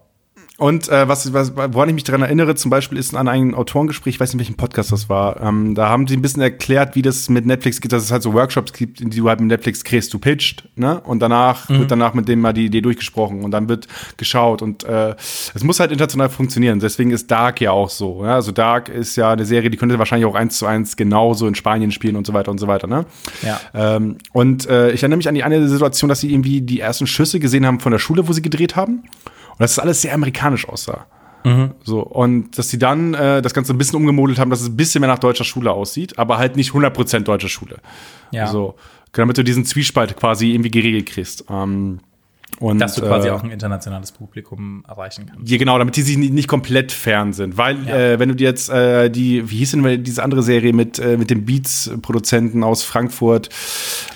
Und 0.63 0.88
äh, 0.88 1.10
was, 1.10 1.34
was, 1.34 1.58
woran 1.58 1.89
ich 1.89 1.95
mich 1.95 2.06
daran 2.06 2.21
erinnere, 2.21 2.56
zum 2.56 2.71
Beispiel 2.71 2.97
ist 2.97 3.13
an 3.17 3.28
ein 3.28 3.54
Autorengespräch, 3.54 4.15
ich 4.15 4.19
weiß 4.21 4.34
nicht, 4.34 4.39
welchen 4.39 4.56
Podcast 4.56 4.93
das 4.93 5.10
war. 5.10 5.41
Ähm, 5.41 5.76
da 5.76 5.89
haben 5.89 6.08
sie 6.08 6.15
ein 6.15 6.21
bisschen 6.21 6.41
erklärt, 6.41 6.95
wie 6.95 7.02
das 7.02 7.28
mit 7.28 7.45
Netflix 7.45 7.82
geht, 7.82 7.91
dass 7.91 8.02
es 8.02 8.13
halt 8.13 8.23
so 8.23 8.32
Workshops 8.34 8.71
gibt, 8.71 9.02
in 9.02 9.10
die 9.10 9.17
du 9.17 9.28
halt 9.28 9.41
mit 9.41 9.49
Netflix 9.49 9.84
kriegst, 9.84 10.13
du 10.13 10.19
pitcht, 10.19 10.69
ne? 10.78 11.02
Und 11.02 11.19
danach 11.19 11.67
wird 11.67 11.91
danach 11.91 12.13
mit 12.13 12.30
denen 12.30 12.41
mal 12.41 12.54
die 12.54 12.67
Idee 12.67 12.80
durchgesprochen 12.80 13.43
und 13.43 13.52
dann 13.52 13.67
wird 13.67 13.89
geschaut. 14.15 14.62
Und 14.62 14.86
äh, 14.86 15.15
es 15.54 15.65
muss 15.65 15.82
halt 15.82 15.91
international 15.91 16.30
funktionieren. 16.30 16.80
Deswegen 16.80 17.12
ist 17.12 17.30
Dark 17.30 17.60
ja 17.60 17.71
auch 17.71 17.89
so. 17.89 18.23
Ja? 18.23 18.36
Also 18.36 18.54
Dark 18.54 18.88
ist 18.88 19.17
ja 19.17 19.34
eine 19.34 19.43
Serie, 19.43 19.69
die 19.69 19.76
könnte 19.76 19.99
wahrscheinlich 19.99 20.30
auch 20.30 20.36
eins 20.36 20.60
zu 20.60 20.65
eins 20.65 20.95
genauso 20.95 21.45
in 21.45 21.56
Spanien 21.56 21.91
spielen 21.91 22.15
und 22.15 22.26
so 22.26 22.32
weiter 22.32 22.52
und 22.52 22.60
so 22.60 22.67
weiter, 22.67 22.88
ne? 22.88 23.06
Ja. 23.41 23.60
Ähm, 23.73 24.15
und 24.32 24.65
äh, 24.69 24.91
ich 24.91 25.04
erinnere 25.04 25.17
mich 25.17 25.28
an 25.28 25.36
die 25.36 25.43
eine 25.43 25.67
Situation, 25.67 26.08
dass 26.08 26.21
sie 26.21 26.32
irgendwie 26.32 26.62
die 26.62 26.80
ersten 26.80 27.06
Schüsse 27.06 27.41
gesehen 27.41 27.65
haben 27.65 27.82
von 27.82 27.91
der 27.91 27.99
Schule, 27.99 28.30
wo 28.30 28.32
sie 28.32 28.41
gedreht 28.41 28.78
haben. 28.78 29.04
Und 29.54 29.60
dass 29.62 29.76
das 29.76 29.80
alles 29.84 30.02
sehr 30.02 30.13
amerikanisch 30.13 30.68
aussah. 30.68 31.06
So, 31.84 32.00
und 32.00 32.58
dass 32.58 32.70
sie 32.70 32.80
dann 32.80 33.13
äh, 33.16 33.42
das 33.42 33.54
Ganze 33.54 33.74
ein 33.74 33.78
bisschen 33.78 33.98
umgemodelt 33.98 34.39
haben, 34.39 34.50
dass 34.50 34.62
es 34.62 34.70
ein 34.70 34.78
bisschen 34.78 35.02
mehr 35.02 35.10
nach 35.10 35.20
deutscher 35.20 35.44
Schule 35.44 35.72
aussieht, 35.72 36.18
aber 36.18 36.38
halt 36.38 36.56
nicht 36.56 36.72
100% 36.72 37.20
deutsche 37.26 37.50
Schule. 37.50 37.80
Ja. 38.32 38.48
So, 38.48 38.76
damit 39.12 39.38
du 39.38 39.44
diesen 39.44 39.66
Zwiespalt 39.66 40.16
quasi 40.16 40.52
irgendwie 40.54 40.72
geregelt 40.72 41.06
kriegst. 41.08 41.44
Ähm, 41.50 42.00
und, 42.60 42.80
Dass 42.80 42.96
du 42.96 43.02
quasi 43.02 43.28
äh, 43.28 43.32
auch 43.32 43.44
ein 43.44 43.52
internationales 43.52 44.13
Publikum 44.13 44.86
erreichen 44.88 45.26
kannst. 45.30 45.52
ja, 45.52 45.58
genau, 45.58 45.78
damit 45.78 45.98
die 45.98 46.04
sich 46.04 46.18
nicht, 46.18 46.32
nicht 46.32 46.48
komplett 46.48 46.94
fern 46.94 47.34
sind. 47.34 47.58
Weil, 47.58 47.86
Ja. 47.88 47.94
äh, 47.94 48.20
wenn 48.20 48.30
du 48.30 48.36
dir 48.36 48.48
jetzt 48.48 48.70
äh, 48.70 49.10
die, 49.10 49.50
wie 49.50 49.58
hieß 49.58 49.72
denn 49.72 50.02
diese 50.04 50.24
andere 50.24 50.44
Serie 50.44 50.72
mit, 50.72 50.98
äh, 50.98 51.18
mit 51.18 51.30
dem 51.30 51.44
Beats-Produzenten 51.44 52.63
aus 52.63 52.84
Frankfurt, 52.84 53.50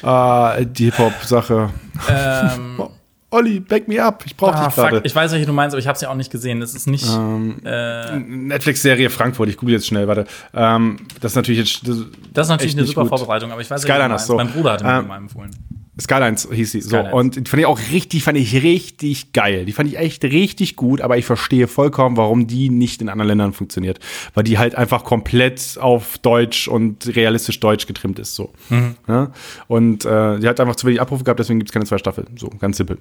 äh, 0.02 0.65
die 0.65 0.86
Hip-Hop-Sache. 0.86 1.71
Ähm, 2.10 2.84
Olli, 3.38 3.60
back 3.60 3.88
me 3.88 4.04
up, 4.04 4.23
ich 4.26 4.36
brauch 4.36 4.52
ah, 4.54 4.65
dich 4.65 4.76
gerade. 4.76 4.95
fuck, 4.97 5.06
ich 5.06 5.15
weiß, 5.15 5.32
welche 5.32 5.45
du 5.45 5.54
meinst, 5.54 5.76
aber 5.76 5.80
ich 5.80 5.88
habe 5.88 5.97
sie 5.97 6.08
auch 6.08 6.15
nicht 6.15 6.32
gesehen. 6.32 6.60
Das 6.60 6.73
ist 6.73 6.88
nicht. 6.88 7.06
Ähm, 7.08 7.62
äh, 7.63 8.17
Netflix-Serie 8.17 9.12
Frankfurt, 9.12 9.50
ich 9.50 9.58
google 9.58 9.76
jetzt 9.76 9.86
schnell, 9.86 10.08
warte. 10.08 10.26
Ähm, 10.56 10.97
das 11.21 11.34
ist 11.34 11.36
natürlich 11.36 11.60
jetzt. 11.60 11.88
Das, 11.88 11.97
das 12.34 12.47
ist 12.47 12.50
natürlich 12.50 12.73
eine 12.73 12.82
nicht 12.82 12.89
super 12.95 13.02
gut. 13.08 13.10
Vorbereitung, 13.19 13.52
aber 13.52 13.62
ich 13.62 13.69
weiß, 13.69 13.84
Skyliners, 13.84 14.10
meinst. 14.10 14.26
so. 14.26 14.36
Mein 14.38 14.50
Bruder 14.50 14.71
hat 14.73 14.84
mir 14.84 14.89
Ähm, 14.89 15.08
mal 15.08 15.17
empfohlen. 15.17 15.52
Skylines 15.99 16.47
hieß 16.51 16.71
sie. 16.71 16.81
So. 16.81 16.89
Skylines. 16.89 17.13
Und 17.13 17.36
die 17.36 17.49
fand 17.49 17.62
ich 17.62 17.65
auch 17.65 17.79
richtig, 17.91 18.23
fand 18.23 18.38
ich 18.38 18.53
richtig 18.63 19.33
geil. 19.33 19.65
Die 19.65 19.71
fand 19.71 19.89
ich 19.89 19.97
echt 19.97 20.23
richtig 20.23 20.75
gut, 20.75 21.01
aber 21.01 21.17
ich 21.17 21.25
verstehe 21.25 21.67
vollkommen, 21.67 22.17
warum 22.17 22.47
die 22.47 22.69
nicht 22.69 23.01
in 23.01 23.10
anderen 23.10 23.29
Ländern 23.29 23.53
funktioniert. 23.53 23.99
Weil 24.33 24.43
die 24.43 24.57
halt 24.57 24.75
einfach 24.75 25.03
komplett 25.03 25.77
auf 25.79 26.17
Deutsch 26.19 26.67
und 26.67 27.15
realistisch 27.15 27.60
Deutsch 27.60 27.88
getrimmt 27.88 28.19
ist. 28.19 28.36
So. 28.36 28.53
Mhm. 28.69 28.95
Ja? 29.07 29.31
Und 29.67 30.05
äh, 30.05 30.39
die 30.39 30.47
hat 30.47 30.60
einfach 30.60 30.75
zu 30.75 30.88
wenig 30.88 31.01
Abrufe 31.01 31.23
gehabt, 31.23 31.39
deswegen 31.39 31.60
gibt 31.60 31.69
es 31.69 31.73
keine 31.73 31.86
zwei 31.86 31.97
Staffeln. 31.97 32.27
So, 32.38 32.49
ganz 32.60 32.77
simpel. 32.77 32.97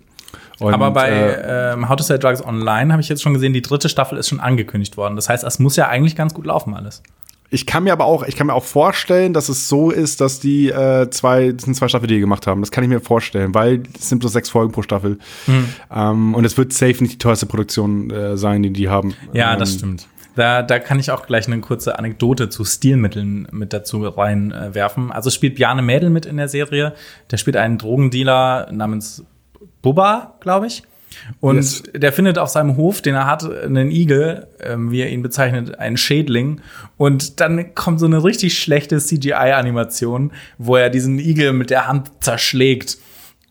Und, 0.59 0.73
Aber 0.73 0.91
bei 0.91 1.09
äh, 1.11 1.73
ähm, 1.75 1.89
How 1.89 1.97
to 1.97 2.03
Sell 2.03 2.19
Drugs 2.19 2.43
Online 2.45 2.93
habe 2.93 3.03
ich 3.03 3.09
jetzt 3.09 3.23
schon 3.23 3.35
gesehen, 3.35 3.53
die 3.53 3.63
dritte 3.63 3.89
Staffel 3.89 4.17
ist 4.17 4.29
schon 4.29 4.41
angekündigt 4.41 4.97
worden. 4.97 5.17
Das 5.17 5.29
heißt, 5.29 5.45
es 5.45 5.59
muss 5.59 5.77
ja 5.77 5.89
eigentlich 5.89 6.17
ganz 6.17 6.33
gut 6.33 6.47
laufen 6.47 6.75
alles. 6.75 7.03
Ich 7.51 7.67
kann 7.67 7.85
mir 7.85 7.93
aber 7.93 8.05
auch, 8.05 8.25
ich 8.25 8.37
kann 8.37 8.49
mir 8.49 8.55
auch 8.55 8.65
vorstellen, 8.65 9.33
dass 9.33 9.49
es 9.49 9.69
so 9.69 9.91
ist, 9.91 10.21
dass 10.21 10.41
die 10.41 10.69
äh, 10.69 11.09
zwei, 11.11 11.53
das 11.53 11.65
sind 11.65 11.75
zwei 11.75 11.89
Staffeln, 11.89 12.09
die 12.09 12.15
die 12.15 12.21
gemacht 12.21 12.47
haben. 12.47 12.61
Das 12.61 12.71
kann 12.71 12.83
ich 12.83 12.91
mir 12.91 13.01
vorstellen, 13.01 13.55
weil 13.55 13.83
es 13.99 14.09
sind 14.09 14.19
bloß 14.19 14.33
sechs 14.33 14.51
Folgen 14.51 14.73
pro 14.73 14.83
Staffel. 14.83 15.19
Hm. 15.47 15.69
Ähm, 15.95 16.35
und 16.35 16.45
es 16.45 16.57
wird 16.57 16.73
safe 16.73 17.03
nicht 17.03 17.15
die 17.15 17.19
teuerste 17.19 17.47
Produktion 17.47 18.11
äh, 18.11 18.37
sein, 18.37 18.63
die 18.63 18.73
die 18.73 18.89
haben. 18.89 19.15
Ja, 19.33 19.53
ähm, 19.53 19.59
das 19.59 19.75
stimmt. 19.75 20.09
Da, 20.35 20.63
da 20.63 20.79
kann 20.79 21.01
ich 21.01 21.11
auch 21.11 21.27
gleich 21.27 21.47
eine 21.47 21.61
kurze 21.61 21.99
Anekdote 21.99 22.51
zu 22.51 22.65
Stilmitteln 22.65 23.49
mit 23.53 23.73
dazu 23.73 24.07
reinwerfen. 24.07 25.11
Äh, 25.11 25.13
also 25.13 25.31
spielt 25.31 25.55
Bjarne 25.57 25.83
Mädel 25.83 26.11
mit 26.11 26.27
in 26.27 26.37
der 26.37 26.49
Serie. 26.49 26.95
Der 27.31 27.39
spielt 27.39 27.57
einen 27.57 27.79
Drogendealer 27.79 28.71
namens 28.71 29.25
Bubba, 29.81 30.35
glaube 30.41 30.67
ich. 30.67 30.83
Und 31.41 31.57
Yes. 31.57 31.83
der 31.95 32.13
findet 32.13 32.39
auf 32.39 32.49
seinem 32.49 32.77
Hof, 32.77 33.03
den 33.03 33.15
er 33.15 33.27
hat, 33.27 33.45
einen 33.45 33.91
Igel, 33.91 34.47
ähm, 34.61 34.91
wie 34.91 35.01
er 35.01 35.11
ihn 35.11 35.23
bezeichnet, 35.23 35.79
einen 35.79 35.97
Schädling. 35.97 36.61
Und 36.97 37.41
dann 37.41 37.75
kommt 37.75 38.01
so 38.01 38.07
eine 38.07 38.23
richtig 38.23 38.59
schlechte 38.59 38.99
CGI-Animation, 38.99 40.33
wo 40.59 40.77
er 40.77 40.91
diesen 40.91 41.19
Igel 41.19 41.53
mit 41.53 41.71
der 41.71 41.87
Hand 41.87 42.11
zerschlägt 42.21 42.99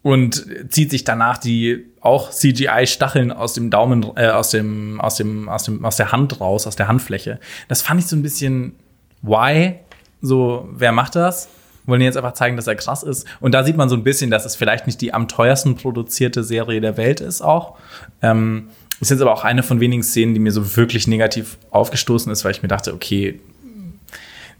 und 0.02 0.46
zieht 0.70 0.92
sich 0.92 1.04
danach 1.04 1.38
die 1.38 1.86
auch 2.02 2.30
CGI-Stacheln 2.30 3.32
aus 3.32 3.54
dem 3.54 3.72
Daumen, 3.72 4.06
äh, 4.16 4.28
aus 4.28 4.52
dem, 4.52 5.02
aus 5.02 5.16
dem, 5.16 5.50
aus 5.50 5.64
dem, 5.64 5.84
aus 5.84 5.98
der 5.98 6.12
Hand 6.12 6.40
raus, 6.40 6.68
aus 6.68 6.76
der 6.76 6.88
Handfläche. 6.88 7.40
Das 7.68 7.82
fand 7.82 8.00
ich 8.00 8.08
so 8.08 8.16
ein 8.16 8.22
bisschen 8.22 8.76
why? 9.24 9.76
So, 10.22 10.70
wer 10.72 10.92
macht 10.92 11.16
das? 11.16 11.50
Wollen 11.86 12.02
jetzt 12.02 12.18
einfach 12.18 12.34
zeigen, 12.34 12.56
dass 12.56 12.68
er 12.68 12.76
krass 12.76 13.04
ist. 13.04 13.28
Und 13.40 13.54
da 13.54 13.64
sieht 13.64 13.78
man 13.78 13.90
so 13.90 13.96
ein 13.96 14.04
bisschen, 14.04 14.32
dass 14.32 14.46
es 14.46 14.56
vielleicht 14.56 14.88
nicht 14.88 15.02
die 15.02 15.14
am 15.14 15.28
teuersten 15.28 15.76
produzierte 15.76 16.44
Serie 16.44 16.82
der 16.82 16.98
Welt 16.98 17.22
ist 17.22 17.42
auch. 17.42 17.78
Ähm, 18.22 18.70
ist 19.02 19.12
jetzt 19.12 19.22
aber 19.22 19.34
auch 19.34 19.44
eine 19.44 19.62
von 19.62 19.80
wenigen 19.80 20.04
Szenen, 20.04 20.34
die 20.34 20.40
mir 20.40 20.52
so 20.52 20.78
wirklich 20.78 21.08
negativ 21.08 21.58
aufgestoßen 21.72 22.32
ist, 22.32 22.46
weil 22.46 22.52
ich 22.52 22.62
mir 22.62 22.70
dachte, 22.70 22.94
okay, 22.94 23.40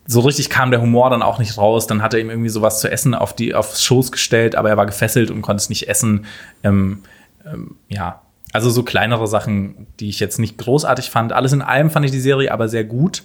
so 0.08 0.20
richtig 0.20 0.50
kam 0.50 0.72
der 0.72 0.82
Humor 0.82 1.10
dann 1.10 1.24
auch 1.24 1.40
nicht 1.40 1.58
raus. 1.58 1.88
Dann 1.88 2.02
hat 2.02 2.14
er 2.14 2.20
ihm 2.20 2.30
irgendwie 2.30 2.50
sowas 2.50 2.80
zu 2.80 2.92
essen 2.92 3.16
auf 3.16 3.34
die, 3.34 3.56
aufs 3.56 3.84
Schoß 3.84 4.12
gestellt, 4.12 4.56
aber 4.56 4.70
er 4.70 4.78
war 4.78 4.86
gefesselt 4.86 5.32
und 5.32 5.42
konnte 5.42 5.62
es 5.62 5.70
nicht 5.70 5.88
essen. 5.88 6.26
Ähm, 6.64 7.04
ähm, 7.46 7.76
ja, 7.90 8.22
also 8.54 8.70
so 8.70 8.84
kleinere 8.84 9.28
Sachen, 9.28 9.88
die 10.00 10.10
ich 10.10 10.20
jetzt 10.20 10.40
nicht 10.40 10.58
großartig 10.58 11.10
fand. 11.10 11.34
Alles 11.34 11.54
in 11.54 11.62
allem 11.62 11.90
fand 11.90 12.06
ich 12.06 12.12
die 12.12 12.20
Serie 12.20 12.52
aber 12.52 12.70
sehr 12.70 12.84
gut. 12.84 13.24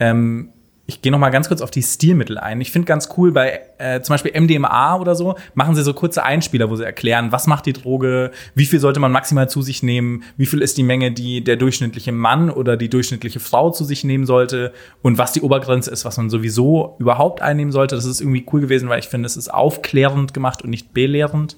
Ähm, 0.00 0.48
ich 0.86 1.00
gehe 1.00 1.10
noch 1.10 1.18
mal 1.18 1.30
ganz 1.30 1.48
kurz 1.48 1.62
auf 1.62 1.70
die 1.70 1.82
Stilmittel 1.82 2.36
ein. 2.36 2.60
Ich 2.60 2.70
finde 2.70 2.86
ganz 2.86 3.08
cool 3.16 3.32
bei 3.32 3.62
äh, 3.78 4.02
zum 4.02 4.12
Beispiel 4.14 4.38
MDMA 4.38 4.96
oder 4.96 5.14
so 5.14 5.34
machen 5.54 5.74
sie 5.74 5.82
so 5.82 5.94
kurze 5.94 6.22
Einspieler, 6.22 6.68
wo 6.68 6.76
sie 6.76 6.84
erklären, 6.84 7.32
was 7.32 7.46
macht 7.46 7.64
die 7.64 7.72
Droge, 7.72 8.32
wie 8.54 8.66
viel 8.66 8.80
sollte 8.80 9.00
man 9.00 9.10
maximal 9.10 9.48
zu 9.48 9.62
sich 9.62 9.82
nehmen, 9.82 10.24
wie 10.36 10.44
viel 10.44 10.60
ist 10.60 10.76
die 10.76 10.82
Menge, 10.82 11.10
die 11.10 11.42
der 11.42 11.56
durchschnittliche 11.56 12.12
Mann 12.12 12.50
oder 12.50 12.76
die 12.76 12.90
durchschnittliche 12.90 13.40
Frau 13.40 13.70
zu 13.70 13.84
sich 13.84 14.04
nehmen 14.04 14.26
sollte 14.26 14.74
und 15.00 15.16
was 15.16 15.32
die 15.32 15.40
Obergrenze 15.40 15.90
ist, 15.90 16.04
was 16.04 16.18
man 16.18 16.28
sowieso 16.28 16.96
überhaupt 16.98 17.40
einnehmen 17.40 17.72
sollte. 17.72 17.94
Das 17.96 18.04
ist 18.04 18.20
irgendwie 18.20 18.44
cool 18.52 18.60
gewesen, 18.60 18.90
weil 18.90 18.98
ich 18.98 19.08
finde, 19.08 19.26
es 19.26 19.38
ist 19.38 19.52
aufklärend 19.52 20.34
gemacht 20.34 20.62
und 20.62 20.68
nicht 20.68 20.92
belehrend. 20.92 21.56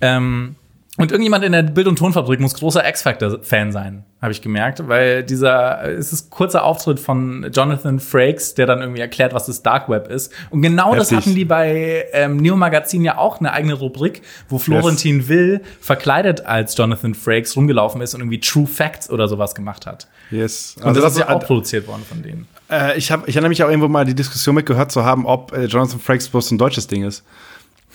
Ähm, 0.00 0.54
und 0.96 1.10
irgendjemand 1.10 1.44
in 1.44 1.50
der 1.50 1.62
Bild- 1.64 1.88
und 1.88 1.98
Tonfabrik 1.98 2.38
muss 2.38 2.54
großer 2.54 2.88
X-Factor-Fan 2.88 3.72
sein, 3.72 4.04
habe 4.22 4.30
ich 4.30 4.40
gemerkt, 4.42 4.86
weil 4.86 5.24
dieser, 5.24 5.82
es 5.88 6.12
ist 6.12 6.30
kurzer 6.30 6.62
Auftritt 6.62 7.00
von 7.00 7.50
Jonathan 7.52 7.98
Frakes, 7.98 8.54
der 8.54 8.66
dann 8.66 8.80
irgendwie 8.80 9.00
erklärt, 9.00 9.34
was 9.34 9.46
das 9.46 9.64
Dark 9.64 9.88
Web 9.88 10.06
ist. 10.06 10.32
Und 10.50 10.62
genau 10.62 10.94
das 10.94 11.10
Heftig. 11.10 11.26
hatten 11.26 11.34
die 11.34 11.44
bei 11.44 12.06
ähm, 12.12 12.36
Neo 12.36 12.54
Magazin 12.54 13.02
ja 13.02 13.18
auch 13.18 13.40
eine 13.40 13.52
eigene 13.52 13.74
Rubrik, 13.74 14.22
wo 14.48 14.58
Florentin 14.58 15.26
Will 15.26 15.62
verkleidet 15.80 16.46
als 16.46 16.76
Jonathan 16.76 17.14
Frakes 17.14 17.56
rumgelaufen 17.56 18.00
ist 18.00 18.14
und 18.14 18.20
irgendwie 18.20 18.38
True 18.38 18.68
Facts 18.68 19.10
oder 19.10 19.26
sowas 19.26 19.56
gemacht 19.56 19.86
hat. 19.86 20.06
Yes. 20.30 20.76
Und 20.80 20.96
das, 20.96 21.12
ist 21.12 21.18
ja 21.18 21.28
auch 21.28 21.40
produziert 21.40 21.88
worden 21.88 22.04
von 22.08 22.22
denen. 22.22 22.46
Äh, 22.70 22.96
ich, 22.96 23.10
hab, 23.10 23.26
ich 23.26 23.34
erinnere 23.34 23.48
mich 23.48 23.62
auch 23.64 23.68
irgendwo 23.68 23.88
mal 23.88 24.04
die 24.04 24.14
Diskussion 24.14 24.54
mitgehört 24.54 24.92
zu 24.92 25.04
haben, 25.04 25.26
ob 25.26 25.52
äh, 25.52 25.64
Jonathan 25.64 25.98
Frakes 25.98 26.28
bloß 26.28 26.52
ein 26.52 26.58
deutsches 26.58 26.86
Ding 26.86 27.04
ist. 27.04 27.24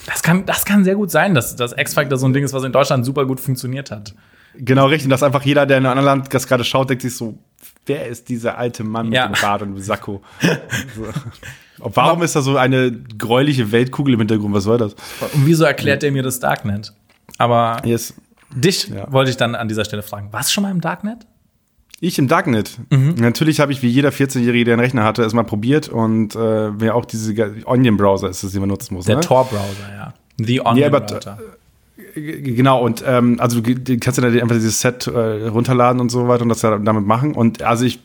Das 0.06 0.24
kann, 0.24 0.46
das 0.46 0.66
kann 0.66 0.84
sehr 0.84 0.96
gut 0.96 1.12
sein, 1.12 1.34
dass 1.36 1.56
das 1.56 1.74
X-Factor 1.78 2.18
so 2.18 2.28
ein 2.28 2.34
Ding 2.34 2.44
ist, 2.44 2.54
was 2.54 2.64
in 2.64 2.72
Deutschland 2.72 3.06
super 3.06 3.26
gut 3.26 3.40
funktioniert 3.40 3.92
hat. 3.92 4.14
Genau, 4.56 4.88
richtig. 4.88 5.10
Dass 5.10 5.24
einfach 5.24 5.44
jeder, 5.44 5.66
der 5.66 5.78
in 5.78 5.86
einem 5.86 5.98
anderen 6.00 6.20
Land 6.22 6.34
das 6.34 6.48
gerade 6.48 6.64
schaut, 6.64 6.90
denkt 6.90 7.04
sich 7.04 7.16
so, 7.16 7.38
wer 7.86 8.08
ist 8.08 8.28
dieser 8.30 8.58
alte 8.58 8.84
Mann 8.84 9.12
Ja. 9.12 9.28
mit 9.28 9.38
dem 9.38 9.42
Bart 9.42 9.62
und 9.62 9.76
dem 9.76 9.80
Sakko? 9.82 10.22
so. 10.96 11.06
Warum 11.96 12.24
ist 12.24 12.36
da 12.36 12.42
so 12.42 12.58
eine 12.58 12.92
gräuliche 12.92 13.72
Weltkugel 13.72 14.16
im 14.16 14.20
Hintergrund? 14.20 14.54
Was 14.54 14.66
soll 14.66 14.78
das? 14.78 14.94
Und 15.34 15.46
wieso 15.46 15.64
erklärt 15.64 16.04
er 16.04 16.12
mir 16.12 16.24
das 16.24 16.40
Darknet? 16.40 16.94
Aber 17.38 17.82
Yes. 17.86 18.14
dich 18.54 18.90
Ja. 18.90 19.10
wollte 19.12 19.32
ich 19.32 19.38
dann 19.38 19.56
an 19.56 19.68
dieser 19.70 19.86
Stelle 19.86 20.04
fragen. 20.04 20.28
Warst 20.34 20.50
du 20.50 20.54
schon 20.56 20.64
mal 20.64 20.72
im 20.72 20.82
Darknet? 20.82 21.26
Ich 22.02 22.18
im 22.20 22.28
Darknet. 22.28 22.78
Mhm. 22.90 23.16
Natürlich 23.20 23.60
habe 23.60 23.72
ich 23.72 23.82
wie 23.82 23.88
jeder 23.90 24.10
14-Jährige, 24.10 24.66
der 24.66 24.74
einen 24.76 24.82
Rechner 24.82 25.04
hatte, 25.04 25.24
es 25.24 25.34
mal 25.34 25.44
probiert 25.44 25.90
und 25.90 26.36
äh, 26.36 26.80
wer 26.80 26.96
auch 26.96 27.06
diese 27.06 27.34
Onion-Browser 27.66 28.30
ist, 28.30 28.44
das 28.44 28.52
den 28.52 28.62
man 28.62 28.70
nutzen 28.70 28.94
muss. 28.94 29.06
Der 29.06 29.16
ne? 29.16 29.22
Tor-Browser, 29.22 29.90
ja. 29.94 30.14
The 30.38 30.56
Ja, 30.56 30.66
Onion 30.66 30.94
aber- 30.94 31.02
Router. 31.14 31.38
G- 32.16 32.42
Genau, 32.56 32.82
und 32.84 33.04
ähm, 33.06 33.36
also 33.40 33.60
du 33.62 33.76
du 33.76 33.98
kannst 34.00 34.18
ja 34.20 34.28
dann 34.28 34.40
einfach 34.40 34.56
dieses 34.56 34.80
Set 34.82 35.06
äh, 35.08 35.48
runterladen 35.48 36.02
und 36.02 36.10
so 36.10 36.28
weiter 36.28 36.42
und 36.44 36.50
das 36.50 36.62
damit 36.62 37.06
machen. 37.06 37.34
Und 37.36 37.62
also 37.62 37.86
ich, 37.86 38.00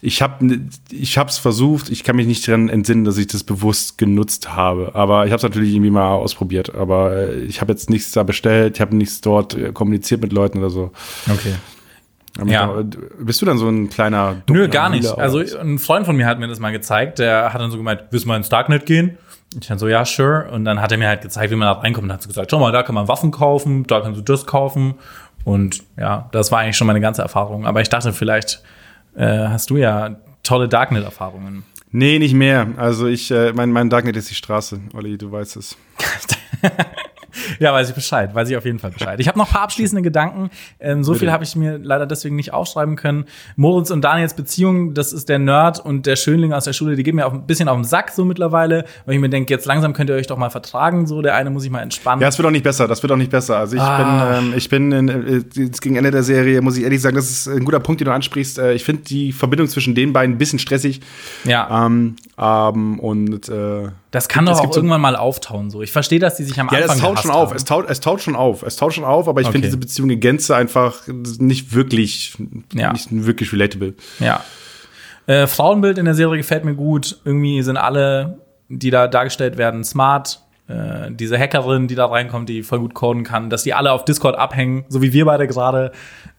ich 0.00 0.22
habe 0.22 0.60
ich 0.90 1.18
hab's 1.18 1.36
versucht, 1.36 1.90
ich 1.90 2.02
kann 2.04 2.16
mich 2.16 2.26
nicht 2.26 2.46
dran 2.46 2.68
entsinnen, 2.68 3.04
dass 3.04 3.18
ich 3.18 3.26
das 3.26 3.44
bewusst 3.44 3.98
genutzt 3.98 4.54
habe. 4.54 4.94
Aber 4.94 5.26
ich 5.26 5.32
habe 5.32 5.36
es 5.38 5.42
natürlich 5.42 5.72
irgendwie 5.72 5.90
mal 5.90 6.12
ausprobiert. 6.14 6.74
Aber 6.74 7.14
äh, 7.16 7.40
ich 7.42 7.60
habe 7.60 7.72
jetzt 7.72 7.90
nichts 7.90 8.12
da 8.12 8.22
bestellt, 8.22 8.76
ich 8.76 8.80
habe 8.80 8.96
nichts 8.96 9.20
dort 9.20 9.54
äh, 9.54 9.72
kommuniziert 9.72 10.22
mit 10.22 10.32
Leuten 10.32 10.58
oder 10.58 10.70
so. 10.70 10.92
Okay. 11.30 11.54
Ja. 12.44 12.80
äh, 12.80 12.84
Bist 13.18 13.40
du 13.40 13.46
dann 13.46 13.58
so 13.58 13.68
ein 13.68 13.88
kleiner 13.88 14.32
Nö, 14.34 14.40
dunkler 14.46 14.68
gar 14.68 14.88
nicht. 14.90 15.06
Also 15.18 15.38
ein 15.38 15.78
Freund 15.78 16.06
von 16.06 16.16
mir 16.16 16.26
hat 16.26 16.38
mir 16.38 16.48
das 16.48 16.58
mal 16.60 16.72
gezeigt. 16.72 17.18
Der 17.18 17.52
hat 17.52 17.60
dann 17.60 17.70
so 17.70 17.78
gemeint, 17.78 18.04
willst 18.10 18.24
du 18.24 18.28
mal 18.28 18.36
ins 18.36 18.48
Darknet 18.48 18.86
gehen? 18.86 19.18
Ich 19.58 19.68
dann 19.68 19.78
so, 19.78 19.88
ja, 19.88 20.04
sure. 20.04 20.50
Und 20.50 20.64
dann 20.64 20.80
hat 20.82 20.92
er 20.92 20.98
mir 20.98 21.08
halt 21.08 21.22
gezeigt, 21.22 21.50
wie 21.50 21.56
man 21.56 21.66
da 21.66 21.80
reinkommt. 21.80 22.04
Und 22.06 22.12
hat 22.12 22.22
so 22.22 22.28
gesagt, 22.28 22.50
schau 22.50 22.58
mal, 22.58 22.72
da 22.72 22.82
kann 22.82 22.94
man 22.94 23.08
Waffen 23.08 23.30
kaufen, 23.30 23.86
da 23.86 24.00
kannst 24.00 24.18
du 24.18 24.24
das 24.24 24.46
kaufen. 24.46 24.94
Und 25.44 25.82
ja, 25.96 26.28
das 26.32 26.50
war 26.52 26.58
eigentlich 26.60 26.76
schon 26.76 26.86
meine 26.88 27.00
ganze 27.00 27.22
Erfahrung. 27.22 27.66
Aber 27.66 27.80
ich 27.80 27.88
dachte, 27.88 28.12
vielleicht 28.12 28.62
äh, 29.14 29.26
hast 29.48 29.70
du 29.70 29.76
ja 29.76 30.16
tolle 30.42 30.68
Darknet-Erfahrungen. 30.68 31.64
Nee, 31.92 32.18
nicht 32.18 32.34
mehr. 32.34 32.66
Also 32.76 33.06
ich, 33.06 33.30
äh, 33.30 33.52
mein, 33.52 33.70
mein 33.70 33.88
Darknet 33.88 34.16
ist 34.16 34.28
die 34.28 34.34
Straße, 34.34 34.80
Olli, 34.92 35.16
du 35.16 35.30
weißt 35.32 35.56
es. 35.56 35.76
Ja, 37.58 37.72
weiß 37.72 37.88
ich 37.90 37.94
Bescheid, 37.94 38.34
weiß 38.34 38.48
ich 38.50 38.56
auf 38.56 38.64
jeden 38.64 38.78
Fall 38.78 38.90
Bescheid. 38.90 39.18
Ich 39.20 39.28
habe 39.28 39.38
noch 39.38 39.46
ein 39.48 39.52
paar 39.52 39.62
abschließende 39.62 40.02
Gedanken. 40.02 40.50
Ähm, 40.80 41.02
so 41.04 41.14
viel 41.14 41.30
habe 41.32 41.44
ich 41.44 41.56
mir 41.56 41.78
leider 41.78 42.06
deswegen 42.06 42.36
nicht 42.36 42.52
aufschreiben 42.52 42.96
können. 42.96 43.24
Moritz 43.56 43.90
und 43.90 44.02
Daniels 44.02 44.34
Beziehung, 44.34 44.94
das 44.94 45.12
ist 45.12 45.28
der 45.28 45.38
Nerd 45.38 45.78
und 45.84 46.06
der 46.06 46.16
Schönling 46.16 46.52
aus 46.52 46.64
der 46.64 46.72
Schule, 46.72 46.96
die 46.96 47.02
gehen 47.02 47.16
mir 47.16 47.26
auch 47.26 47.32
ein 47.32 47.46
bisschen 47.46 47.68
auf 47.68 47.76
den 47.76 47.84
Sack 47.84 48.10
so 48.10 48.24
mittlerweile, 48.24 48.84
weil 49.04 49.14
ich 49.14 49.20
mir 49.20 49.28
denke, 49.30 49.52
jetzt 49.52 49.66
langsam 49.66 49.92
könnt 49.92 50.10
ihr 50.10 50.16
euch 50.16 50.26
doch 50.26 50.36
mal 50.38 50.50
vertragen. 50.50 51.06
So, 51.06 51.22
der 51.22 51.34
eine 51.34 51.50
muss 51.50 51.62
sich 51.62 51.70
mal 51.70 51.80
entspannen. 51.82 52.20
Ja, 52.22 52.28
es 52.28 52.38
wird 52.38 52.46
auch 52.46 52.50
nicht 52.52 52.64
besser, 52.64 52.86
das 52.88 53.02
wird 53.02 53.12
auch 53.12 53.16
nicht 53.16 53.30
besser. 53.30 53.56
Also 53.58 53.76
ich 53.76 53.82
Ah. 53.82 54.38
bin, 54.40 54.48
ähm, 54.50 54.54
ich 54.56 54.68
bin 54.68 54.92
in, 54.92 55.08
äh, 55.08 55.42
jetzt 55.60 55.80
gegen 55.82 55.96
Ende 55.96 56.10
der 56.10 56.22
Serie, 56.22 56.60
muss 56.62 56.76
ich 56.76 56.84
ehrlich 56.84 57.00
sagen, 57.00 57.16
das 57.16 57.30
ist 57.30 57.48
ein 57.48 57.64
guter 57.64 57.80
Punkt, 57.80 58.00
den 58.00 58.06
du 58.06 58.12
ansprichst. 58.12 58.58
Äh, 58.58 58.72
ich 58.74 58.84
finde 58.84 59.02
die 59.02 59.32
Verbindung 59.32 59.68
zwischen 59.68 59.94
den 59.94 60.12
beiden 60.12 60.34
ein 60.34 60.38
bisschen 60.38 60.58
stressig. 60.58 61.00
ja, 61.44 61.86
Ähm, 61.86 62.16
ähm, 62.38 62.98
und 63.00 63.48
äh, 63.48 63.88
das 64.10 64.28
kann 64.28 64.46
doch 64.46 64.58
auch 64.60 64.74
irgendwann 64.76 65.00
mal 65.00 65.14
auftauen. 65.16 65.70
So, 65.70 65.82
ich 65.82 65.92
verstehe, 65.92 66.18
dass 66.18 66.36
die 66.36 66.44
sich 66.44 66.58
am 66.58 66.68
ja, 66.72 66.78
Anfang 66.80 66.98
taut 67.00 67.18
schon 67.26 67.34
auf, 67.34 67.54
es 67.54 67.64
taut, 67.64 67.86
es 67.88 68.00
taut 68.00 68.20
schon 68.22 68.36
auf, 68.36 68.62
es 68.62 68.76
taut 68.76 68.94
schon 68.94 69.04
auf, 69.04 69.28
aber 69.28 69.40
ich 69.40 69.46
finde 69.46 69.58
Okay. 69.58 69.66
diese 69.68 69.76
Beziehung 69.78 70.10
in 70.10 70.20
Gänze 70.20 70.54
einfach 70.56 71.02
nicht 71.06 71.74
wirklich, 71.74 72.36
Ja. 72.72 72.92
nicht 72.92 73.08
wirklich 73.10 73.52
relatable. 73.52 73.94
Ja. 74.18 74.42
Äh, 75.26 75.46
Frauenbild 75.46 75.98
in 75.98 76.04
der 76.04 76.14
Serie 76.14 76.38
gefällt 76.38 76.64
mir 76.64 76.74
gut. 76.74 77.18
Irgendwie 77.24 77.62
sind 77.62 77.76
alle, 77.76 78.38
die 78.68 78.90
da 78.90 79.08
dargestellt 79.08 79.58
werden, 79.58 79.82
smart. 79.84 80.40
Äh, 80.68 81.12
diese 81.12 81.38
Hackerin, 81.38 81.86
die 81.86 81.94
da 81.94 82.06
reinkommt, 82.06 82.48
die 82.48 82.64
voll 82.64 82.80
gut 82.80 82.92
coden 82.94 83.22
kann, 83.22 83.50
dass 83.50 83.62
die 83.62 83.72
alle 83.72 83.92
auf 83.92 84.04
Discord 84.04 84.36
abhängen, 84.36 84.84
so 84.88 85.00
wie 85.00 85.12
wir 85.12 85.24
beide 85.24 85.46
gerade. 85.46 85.92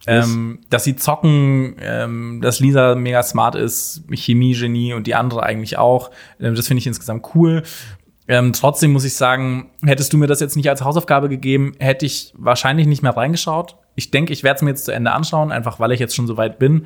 Ähm, 0.05 0.59
dass 0.69 0.83
sie 0.83 0.95
zocken, 0.97 1.75
ähm, 1.81 2.39
dass 2.41 2.59
Lisa 2.59 2.95
mega 2.95 3.23
smart 3.23 3.55
ist, 3.55 4.03
Chemie-Genie 4.13 4.93
und 4.93 5.07
die 5.07 5.15
andere 5.15 5.43
eigentlich 5.43 5.77
auch. 5.77 6.11
Ähm, 6.41 6.55
das 6.55 6.67
finde 6.67 6.79
ich 6.79 6.87
insgesamt 6.87 7.25
cool. 7.35 7.63
Ähm, 8.27 8.51
trotzdem 8.53 8.91
muss 8.91 9.05
ich 9.05 9.15
sagen, 9.15 9.69
hättest 9.83 10.11
du 10.11 10.17
mir 10.17 10.27
das 10.27 10.39
jetzt 10.41 10.57
nicht 10.57 10.69
als 10.69 10.83
Hausaufgabe 10.83 11.29
gegeben, 11.29 11.73
hätte 11.79 12.05
ich 12.05 12.33
wahrscheinlich 12.37 12.85
nicht 12.87 13.01
mehr 13.01 13.15
reingeschaut. 13.15 13.77
Ich 13.95 14.11
denke, 14.11 14.33
ich 14.33 14.43
werde 14.43 14.57
es 14.57 14.61
mir 14.63 14.69
jetzt 14.71 14.85
zu 14.85 14.91
Ende 14.91 15.11
anschauen, 15.11 15.51
einfach 15.51 15.79
weil 15.79 15.91
ich 15.93 15.99
jetzt 15.99 16.15
schon 16.15 16.27
so 16.27 16.35
weit 16.35 16.59
bin. 16.59 16.85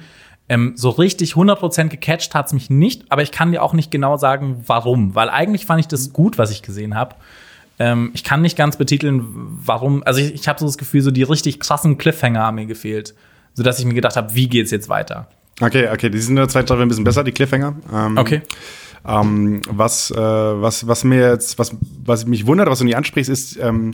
Ähm, 0.50 0.74
so 0.76 0.90
richtig 0.90 1.34
100% 1.34 1.88
gecatcht 1.88 2.36
hat's 2.36 2.54
mich 2.54 2.70
nicht, 2.70 3.06
aber 3.10 3.22
ich 3.24 3.32
kann 3.32 3.52
dir 3.52 3.64
auch 3.64 3.74
nicht 3.74 3.90
genau 3.90 4.18
sagen, 4.18 4.64
warum. 4.68 5.16
Weil 5.16 5.30
eigentlich 5.30 5.66
fand 5.66 5.80
ich 5.80 5.88
das 5.88 6.14
gut, 6.14 6.38
was 6.38 6.52
ich 6.52 6.62
gesehen 6.62 6.94
habe. 6.96 7.16
Ähm, 7.80 8.12
ich 8.14 8.24
kann 8.24 8.42
nicht 8.42 8.58
ganz 8.58 8.78
betiteln, 8.78 9.26
warum. 9.66 10.04
Also 10.04 10.20
ich, 10.20 10.34
ich 10.34 10.48
habe 10.48 10.60
so 10.60 10.66
das 10.66 10.78
Gefühl, 10.78 11.02
so 11.02 11.10
die 11.10 11.24
richtig 11.24 11.60
krassen 11.60 11.98
Cliffhanger 11.98 12.42
haben 12.42 12.56
mir 12.56 12.66
gefehlt. 12.68 13.16
Sodass 13.54 13.80
ich 13.80 13.86
mir 13.86 13.94
gedacht 13.94 14.16
habe, 14.16 14.36
wie 14.36 14.48
geht's 14.48 14.72
jetzt 14.72 14.90
weiter? 14.90 15.28
Okay, 15.60 15.90
okay, 15.92 16.10
die 16.10 16.20
sind 16.20 16.32
in 16.34 16.36
der 16.38 16.48
zweiten 16.48 16.68
Staffel 16.68 16.84
ein 16.84 16.88
bisschen 16.88 17.04
besser, 17.04 17.24
die 17.24 17.32
Cliffhanger. 17.32 17.76
Ähm, 17.94 18.18
Okay. 18.18 18.42
Ähm, 19.08 19.62
was, 19.68 20.12
äh, 20.12 20.16
was, 20.16 20.88
was 20.88 21.04
mir 21.04 21.32
jetzt, 21.32 21.58
was, 21.58 21.76
was 22.04 22.26
mich 22.26 22.46
wundert, 22.46 22.70
was 22.70 22.80
du 22.80 22.86
nie 22.86 22.96
ansprichst, 22.96 23.30
ist, 23.30 23.58
ähm, 23.58 23.92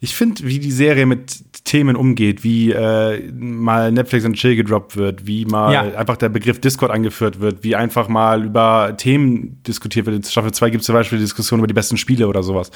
ich 0.00 0.14
finde, 0.14 0.44
wie 0.44 0.58
die 0.58 0.72
Serie 0.72 1.06
mit 1.06 1.57
Themen 1.68 1.94
umgeht, 1.96 2.42
wie 2.44 2.72
äh, 2.72 3.30
mal 3.32 3.92
Netflix 3.92 4.24
und 4.24 4.34
Chill 4.34 4.56
gedroppt 4.56 4.96
wird, 4.96 5.26
wie 5.26 5.44
mal 5.44 5.72
Ja. 5.72 5.82
einfach 5.98 6.16
der 6.16 6.28
Begriff 6.30 6.60
Discord 6.60 6.90
angeführt 6.90 7.40
wird, 7.40 7.62
wie 7.62 7.76
einfach 7.76 8.08
mal 8.08 8.44
über 8.44 8.94
Themen 8.96 9.62
diskutiert 9.66 10.06
wird. 10.06 10.16
In 10.16 10.22
Staffel 10.22 10.50
2 10.52 10.70
gibt 10.70 10.80
es 10.80 10.86
zum 10.86 10.94
Beispiel 10.94 11.18
Diskussionen 11.18 11.60
über 11.60 11.66
die 11.66 11.74
besten 11.74 11.96
Spiele 11.98 12.26
oder 12.26 12.42
sowas. 12.42 12.70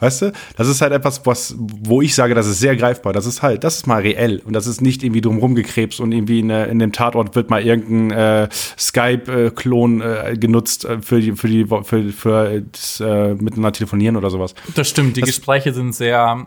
Weißt 0.00 0.22
du? 0.22 0.32
Das 0.56 0.68
ist 0.68 0.80
halt 0.80 0.92
etwas, 0.92 1.24
was, 1.26 1.54
wo 1.58 2.00
ich 2.02 2.14
sage, 2.14 2.34
das 2.34 2.46
ist 2.46 2.60
sehr 2.60 2.74
greifbar. 2.76 3.12
Das 3.12 3.26
ist 3.26 3.42
halt, 3.42 3.62
das 3.62 3.76
ist 3.76 3.86
mal 3.86 4.00
reell 4.02 4.40
und 4.44 4.54
das 4.54 4.66
ist 4.66 4.80
nicht 4.80 5.02
irgendwie 5.04 5.20
drumherum 5.20 5.54
gekrebst 5.54 6.00
und 6.00 6.12
irgendwie 6.12 6.40
in, 6.40 6.50
äh, 6.50 6.66
in 6.68 6.78
dem 6.78 6.92
Tatort 6.92 7.34
wird 7.36 7.50
mal 7.50 7.62
irgendein 7.62 8.10
äh, 8.44 8.48
Skype-Klon 8.78 10.00
äh, 10.00 10.36
genutzt 10.38 10.84
äh, 10.84 10.98
für 11.02 11.20
die, 11.20 11.32
für 11.32 11.48
die, 11.48 11.66
für, 11.84 12.04
für 12.12 12.62
das, 12.72 13.00
äh, 13.00 13.34
miteinander 13.34 13.72
telefonieren 13.72 14.16
oder 14.16 14.30
sowas. 14.30 14.54
Das 14.74 14.88
stimmt, 14.88 15.16
die 15.16 15.20
Das- 15.20 15.28
Gespräche 15.30 15.72
sind 15.72 15.94
sehr 15.94 16.46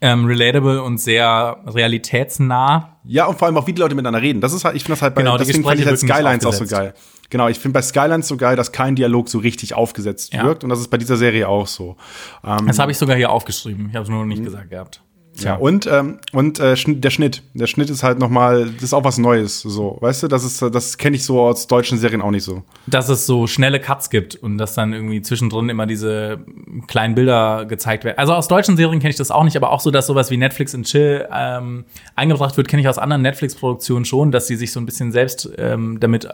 ähm, 0.00 0.24
relatable 0.26 0.82
und 0.82 0.98
sehr 0.98 1.58
realitätsnah. 1.66 2.96
Ja, 3.04 3.26
und 3.26 3.38
vor 3.38 3.46
allem 3.46 3.56
auch, 3.56 3.66
wie 3.66 3.72
die 3.72 3.80
Leute 3.80 3.94
miteinander 3.94 4.22
reden. 4.22 4.40
Das 4.40 4.52
ist 4.52 4.64
halt, 4.64 4.76
ich 4.76 4.82
finde 4.82 4.92
das 4.94 5.02
halt 5.02 5.14
bei, 5.14 5.22
Genau, 5.22 5.36
deswegen 5.38 5.62
fand 5.64 5.80
ich 5.80 5.86
halt 5.86 5.98
Skylines 5.98 6.44
auch 6.46 6.52
so 6.52 6.66
geil. 6.66 6.94
Genau, 7.30 7.48
ich 7.48 7.58
finde 7.58 7.74
bei 7.74 7.82
Skylines 7.82 8.26
so 8.28 8.36
geil, 8.36 8.56
dass 8.56 8.72
kein 8.72 8.96
Dialog 8.96 9.28
so 9.28 9.38
richtig 9.38 9.74
aufgesetzt 9.74 10.34
Ja. 10.34 10.44
wirkt. 10.44 10.64
Und 10.64 10.70
das 10.70 10.80
ist 10.80 10.88
bei 10.88 10.96
dieser 10.98 11.16
Serie 11.16 11.48
auch 11.48 11.66
so. 11.66 11.96
Ähm, 12.44 12.66
Das 12.66 12.78
habe 12.78 12.90
ich 12.92 12.98
sogar 12.98 13.16
hier 13.16 13.30
aufgeschrieben. 13.30 13.88
Ich 13.90 13.94
habe 13.94 14.02
es 14.04 14.08
nur 14.10 14.18
noch 14.20 14.26
nicht 14.26 14.42
gesagt 14.44 14.70
gehabt. 14.70 15.00
Ja, 15.38 15.54
und, 15.56 15.86
ähm, 15.86 16.18
und 16.32 16.58
äh, 16.58 16.74
der 16.76 17.10
Schnitt. 17.10 17.42
Der 17.54 17.66
Schnitt 17.66 17.88
ist 17.88 18.02
halt 18.02 18.18
nochmal, 18.18 18.66
das 18.74 18.84
ist 18.84 18.92
auch 18.92 19.04
was 19.04 19.16
Neues, 19.16 19.62
so. 19.62 19.96
Weißt 20.00 20.22
du, 20.22 20.28
das 20.28 20.44
ist, 20.44 20.60
das 20.60 20.98
kenne 20.98 21.16
ich 21.16 21.24
so 21.24 21.40
aus 21.40 21.66
deutschen 21.66 21.98
Serien 21.98 22.20
auch 22.20 22.30
nicht 22.30 22.44
so. 22.44 22.62
Dass 22.86 23.08
es 23.08 23.26
so 23.26 23.46
schnelle 23.46 23.80
Cuts 23.80 24.10
gibt 24.10 24.36
und 24.36 24.58
dass 24.58 24.74
dann 24.74 24.92
irgendwie 24.92 25.22
zwischendrin 25.22 25.68
immer 25.68 25.86
diese 25.86 26.40
kleinen 26.88 27.14
Bilder 27.14 27.64
gezeigt 27.64 28.04
werden. 28.04 28.18
Also 28.18 28.34
aus 28.34 28.48
deutschen 28.48 28.76
Serien 28.76 29.00
kenne 29.00 29.10
ich 29.10 29.16
das 29.16 29.30
auch 29.30 29.44
nicht, 29.44 29.56
aber 29.56 29.72
auch 29.72 29.80
so, 29.80 29.90
dass 29.90 30.06
sowas 30.06 30.30
wie 30.30 30.36
Netflix 30.36 30.74
and 30.74 30.86
Chill 30.86 31.26
ähm, 31.32 31.84
eingebracht 32.16 32.56
wird, 32.56 32.68
kenne 32.68 32.82
ich 32.82 32.88
aus 32.88 32.98
anderen 32.98 33.22
Netflix-Produktionen 33.22 34.04
schon, 34.04 34.32
dass 34.32 34.46
sie 34.46 34.56
sich 34.56 34.72
so 34.72 34.80
ein 34.80 34.86
bisschen 34.86 35.12
selbst 35.12 35.50
ähm, 35.56 35.98
damit 36.00 36.26
äh, 36.26 36.30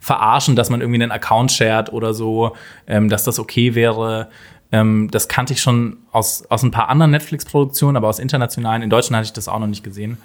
verarschen, 0.00 0.56
dass 0.56 0.70
man 0.70 0.80
irgendwie 0.80 1.02
einen 1.02 1.12
Account 1.12 1.52
shared 1.52 1.92
oder 1.92 2.14
so, 2.14 2.54
ähm, 2.86 3.08
dass 3.08 3.24
das 3.24 3.38
okay 3.38 3.74
wäre. 3.74 4.28
Ähm, 4.72 5.08
das 5.10 5.28
kannte 5.28 5.52
ich 5.52 5.60
schon 5.60 5.98
aus, 6.12 6.44
aus 6.48 6.62
ein 6.62 6.70
paar 6.70 6.88
anderen 6.88 7.10
Netflix-Produktionen, 7.10 7.96
aber 7.96 8.08
aus 8.08 8.18
internationalen. 8.18 8.82
In 8.82 8.90
Deutschland 8.90 9.16
hatte 9.16 9.26
ich 9.26 9.32
das 9.32 9.48
auch 9.48 9.58
noch 9.58 9.66
nicht 9.66 9.82
gesehen. 9.82 10.18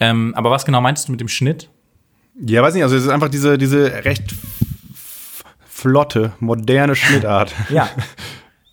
Ähm, 0.00 0.34
aber 0.36 0.50
was 0.50 0.64
genau 0.64 0.80
meintest 0.80 1.08
du 1.08 1.12
mit 1.12 1.20
dem 1.20 1.28
Schnitt? 1.28 1.68
Ja, 2.40 2.62
weiß 2.62 2.74
nicht, 2.74 2.82
also 2.82 2.96
es 2.96 3.04
ist 3.04 3.08
einfach 3.08 3.28
diese, 3.28 3.58
diese 3.58 4.04
recht 4.04 4.34
flotte, 5.68 6.32
moderne 6.40 6.94
Schnittart. 6.96 7.54
Ja. 7.70 7.88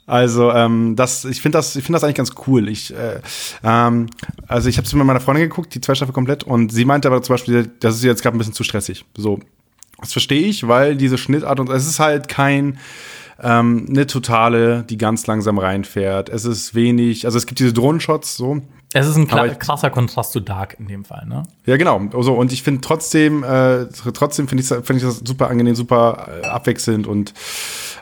Also 0.08 0.52
ähm, 0.52 0.96
das, 0.96 1.26
ich 1.26 1.42
finde 1.42 1.58
das, 1.58 1.76
ich 1.76 1.84
finde 1.84 1.96
das 1.96 2.04
eigentlich 2.04 2.18
ganz 2.18 2.34
cool. 2.46 2.70
Ich, 2.70 2.94
äh, 2.94 3.22
ähm, 3.64 4.08
also 4.48 4.70
ich 4.70 4.78
habe 4.78 4.86
es 4.86 4.94
mit 4.94 5.04
meiner 5.04 5.20
Freundin 5.20 5.50
geguckt, 5.50 5.74
die 5.74 5.82
zwei 5.82 5.96
Staffeln 5.96 6.14
komplett, 6.14 6.44
und 6.44 6.72
sie 6.72 6.86
meinte 6.86 7.08
aber 7.08 7.24
zum 7.24 7.34
Beispiel, 7.34 7.72
das 7.80 7.96
ist 7.96 8.04
jetzt 8.04 8.22
gerade 8.22 8.36
ein 8.36 8.38
bisschen 8.38 8.54
zu 8.54 8.64
stressig. 8.64 9.04
So, 9.18 9.40
das 10.00 10.12
verstehe 10.12 10.46
ich, 10.46 10.68
weil 10.68 10.96
diese 10.96 11.18
Schnittart 11.18 11.60
und 11.60 11.70
es 11.70 11.88
ist 11.88 12.00
halt 12.00 12.28
kein 12.28 12.78
ähm, 13.42 13.88
eine 13.90 14.08
totale, 14.08 14.84
die 14.84 14.98
ganz 14.98 15.28
langsam 15.28 15.58
reinfährt. 15.58 16.30
Es 16.30 16.46
ist 16.46 16.76
wenig, 16.76 17.26
also 17.26 17.38
es 17.38 17.46
gibt 17.46 17.60
diese 17.60 17.74
Drohnenshots 17.74 18.38
so. 18.38 18.62
Es 18.98 19.08
ist 19.08 19.18
ein 19.18 19.28
krasser 19.28 19.90
Kontrast 19.90 20.32
zu 20.32 20.40
Dark 20.40 20.78
in 20.80 20.88
dem 20.88 21.04
Fall, 21.04 21.26
ne? 21.26 21.44
Ja, 21.66 21.76
genau. 21.76 22.02
Also, 22.14 22.34
und 22.34 22.54
ich 22.54 22.64
finde 22.64 22.80
trotzdem, 22.80 23.44
äh, 23.44 23.88
trotzdem 24.14 24.48
finde 24.48 24.64
ich, 24.64 24.70
find 24.70 25.00
ich 25.00 25.04
das 25.04 25.18
super 25.18 25.50
angenehm, 25.50 25.76
super 25.76 26.30
äh, 26.42 26.48
abwechselnd 26.48 27.06
und 27.06 27.34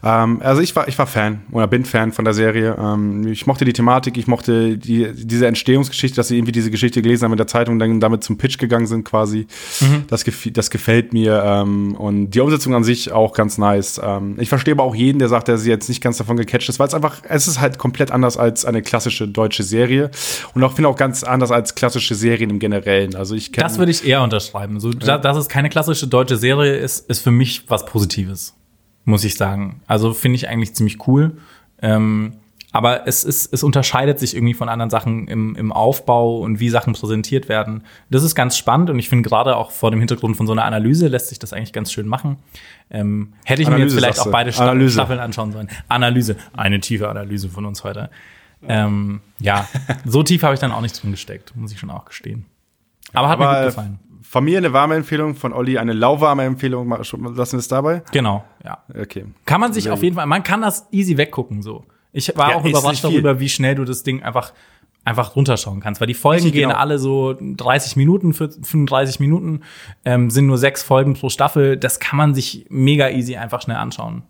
ähm, 0.04 0.42
also 0.44 0.62
ich 0.62 0.76
war, 0.76 0.88
ich 0.90 1.00
war 1.00 1.08
Fan 1.08 1.42
oder 1.52 1.66
bin 1.66 1.86
Fan 1.86 2.12
von 2.12 2.26
der 2.26 2.34
Serie. 2.34 2.76
Ähm, 2.78 3.26
ich 3.26 3.48
mochte 3.48 3.66
die 3.66 3.74
Thematik, 3.74 4.18
ich 4.18 4.28
mochte 4.28 4.78
die, 4.78 5.12
diese 5.14 5.48
Entstehungsgeschichte, 5.48 6.18
dass 6.18 6.28
sie 6.28 6.38
irgendwie 6.38 6.52
diese 6.52 6.70
Geschichte 6.70 7.02
gelesen 7.02 7.24
haben 7.24 7.32
in 7.32 7.38
der 7.38 7.48
Zeitung 7.48 7.76
und 7.76 7.80
dann 7.80 8.00
damit 8.00 8.24
zum 8.24 8.38
Pitch 8.38 8.58
gegangen 8.60 8.86
sind 8.86 9.04
quasi. 9.06 9.48
Das, 10.10 10.26
gefi- 10.26 10.52
das 10.52 10.70
gefällt 10.70 11.14
mir 11.14 11.42
ähm, 11.44 11.96
und 11.96 12.32
die 12.32 12.40
Umsetzung 12.42 12.76
an 12.76 12.84
sich 12.84 13.12
auch 13.12 13.34
ganz 13.34 13.58
nice. 13.58 14.00
Ähm, 14.04 14.36
ich 14.40 14.50
verstehe 14.50 14.74
aber 14.74 14.84
auch 14.84 14.94
jeden, 14.94 15.20
der 15.20 15.30
sagt, 15.30 15.48
der 15.48 15.58
sie 15.58 15.70
jetzt 15.70 15.88
nicht 15.90 16.02
ganz 16.02 16.18
davon 16.18 16.38
gecatcht 16.38 16.70
ist, 16.70 16.80
weil 16.80 16.88
es 16.88 16.94
einfach, 16.94 17.22
es 17.28 17.48
ist 17.48 17.60
halt 17.62 17.80
komplett 17.80 18.12
anders 18.12 18.38
als 18.38 18.66
eine 18.66 18.82
klassische 18.82 19.28
deutsche 19.28 19.64
Serie 19.64 20.12
und 20.54 20.64
auch 20.66 20.74
finde 20.84 20.90
auch 20.90 20.98
ganz 20.98 21.24
anders 21.24 21.52
als 21.52 21.76
klassische 21.76 22.14
Serien 22.14 22.50
im 22.50 22.60
Generellen. 22.60 23.16
Also 23.16 23.36
ich 23.36 23.52
Das 23.54 23.78
würde 23.78 23.92
ich 23.92 24.06
eher 24.06 24.22
unterschreiben. 24.22 24.80
So, 24.80 24.92
da, 24.92 25.18
dass 25.18 25.38
es 25.38 25.48
keine 25.48 25.70
klassische 25.70 26.08
deutsche 26.08 26.36
Serie 26.36 26.76
ist, 26.76 27.10
ist 27.10 27.22
für 27.22 27.32
mich 27.32 27.70
was 27.70 27.86
Positives, 27.86 28.54
muss 29.06 29.24
ich 29.24 29.36
sagen. 29.36 29.82
Also 29.88 30.14
finde 30.14 30.36
ich 30.36 30.50
eigentlich 30.50 30.76
ziemlich 30.76 31.08
cool. 31.08 31.38
Ähm, 31.82 32.34
aber 32.74 33.08
es, 33.08 33.24
ist, 33.24 33.54
es 33.54 33.64
unterscheidet 33.64 34.20
sich 34.20 34.36
irgendwie 34.36 34.56
von 34.56 34.68
anderen 34.68 34.90
Sachen 34.90 35.28
im, 35.28 35.56
im 35.56 35.72
Aufbau 35.72 36.40
und 36.40 36.60
wie 36.60 36.70
Sachen 36.70 36.94
präsentiert 36.94 37.48
werden. 37.48 37.84
Das 38.10 38.24
ist 38.24 38.36
ganz 38.36 38.58
spannend 38.58 38.90
und 38.90 38.98
ich 38.98 39.08
finde 39.10 39.30
gerade 39.30 39.56
auch 39.56 39.72
vor 39.72 39.92
dem 39.92 40.00
Hintergrund 40.00 40.36
von 40.36 40.48
so 40.48 40.54
einer 40.54 40.66
Analyse 40.66 41.08
lässt 41.08 41.30
sich 41.30 41.40
das 41.40 41.54
eigentlich 41.54 41.72
ganz 41.72 41.94
schön 41.94 42.08
machen. 42.08 42.38
Ähm, 42.90 43.34
hätte 43.46 43.62
ich 43.62 43.68
mir 43.68 43.76
Analyse, 43.76 43.96
jetzt 43.96 44.04
vielleicht 44.04 44.20
auch 44.20 44.32
beide 44.32 44.54
Analyse. 44.58 44.94
Staffeln 44.96 45.20
anschauen 45.20 45.52
sollen. 45.52 45.70
Analyse, 45.88 46.36
eine 46.58 46.80
tiefe 46.80 47.08
Analyse 47.08 47.48
von 47.48 47.66
uns 47.66 47.84
heute. 47.84 48.10
Ähm, 48.68 49.22
ja, 49.40 49.68
so 50.06 50.24
tief 50.24 50.44
habe 50.44 50.54
ich 50.54 50.60
dann 50.60 50.72
auch 50.72 50.82
nicht 50.82 51.02
drin 51.02 51.12
gesteckt, 51.12 51.56
muss 51.56 51.72
ich 51.72 51.80
schon 51.80 51.90
auch 51.90 52.06
gestehen. 52.06 52.46
Aber 53.14 53.30
hat 53.30 53.40
mir 53.40 53.48
Aber 53.48 53.60
gut 53.60 53.68
gefallen. 53.68 54.00
Von 54.24 54.46
mir 54.46 54.58
eine 54.58 54.74
warme 54.74 54.96
Empfehlung, 54.96 55.36
von 55.36 55.54
Olli 55.54 55.78
eine 55.78 55.94
lauwarme 55.94 56.44
Empfehlung. 56.44 56.90
Lassen 56.90 57.52
wir 57.54 57.60
es 57.60 57.68
dabei? 57.68 58.02
Genau, 58.12 58.44
ja. 58.64 58.80
Okay. 59.00 59.26
Kann 59.46 59.62
man 59.62 59.74
sich 59.74 59.90
auf 59.92 60.02
jeden 60.02 60.16
Fall, 60.16 60.26
man 60.26 60.42
kann 60.44 60.62
das 60.62 60.88
easy 60.92 61.18
weggucken 61.18 61.62
so. 61.62 61.86
Ich 62.14 62.36
war 62.36 62.52
Ja, 62.52 62.56
auch 62.56 62.66
überrascht 62.66 63.04
darüber, 63.04 63.40
wie 63.40 63.50
schnell 63.50 63.76
du 63.76 63.86
das 63.86 64.04
Ding 64.04 64.24
einfach 64.24 64.54
einfach 65.06 65.36
runterschauen 65.36 65.82
kannst, 65.82 66.00
weil 66.00 66.08
die 66.08 66.14
Folgen 66.14 66.44
Richtig, 66.44 66.54
gehen 66.54 66.70
genau. 66.70 66.80
alle 66.80 66.98
so 66.98 67.36
30 67.40 67.98
Minuten, 67.98 68.34
für 68.34 68.50
35 68.50 69.20
Minuten, 69.20 69.60
ähm, 70.06 70.30
sind 70.30 70.46
nur 70.48 70.58
sechs 70.58 70.82
Folgen 70.82 71.14
pro 71.16 71.28
Staffel. 71.30 71.76
Das 71.76 72.00
kann 72.00 72.16
man 72.18 72.34
sich 72.34 72.66
mega 72.70 73.10
easy 73.10 73.36
einfach 73.36 73.62
schnell 73.62 73.76
anschauen. 73.76 74.24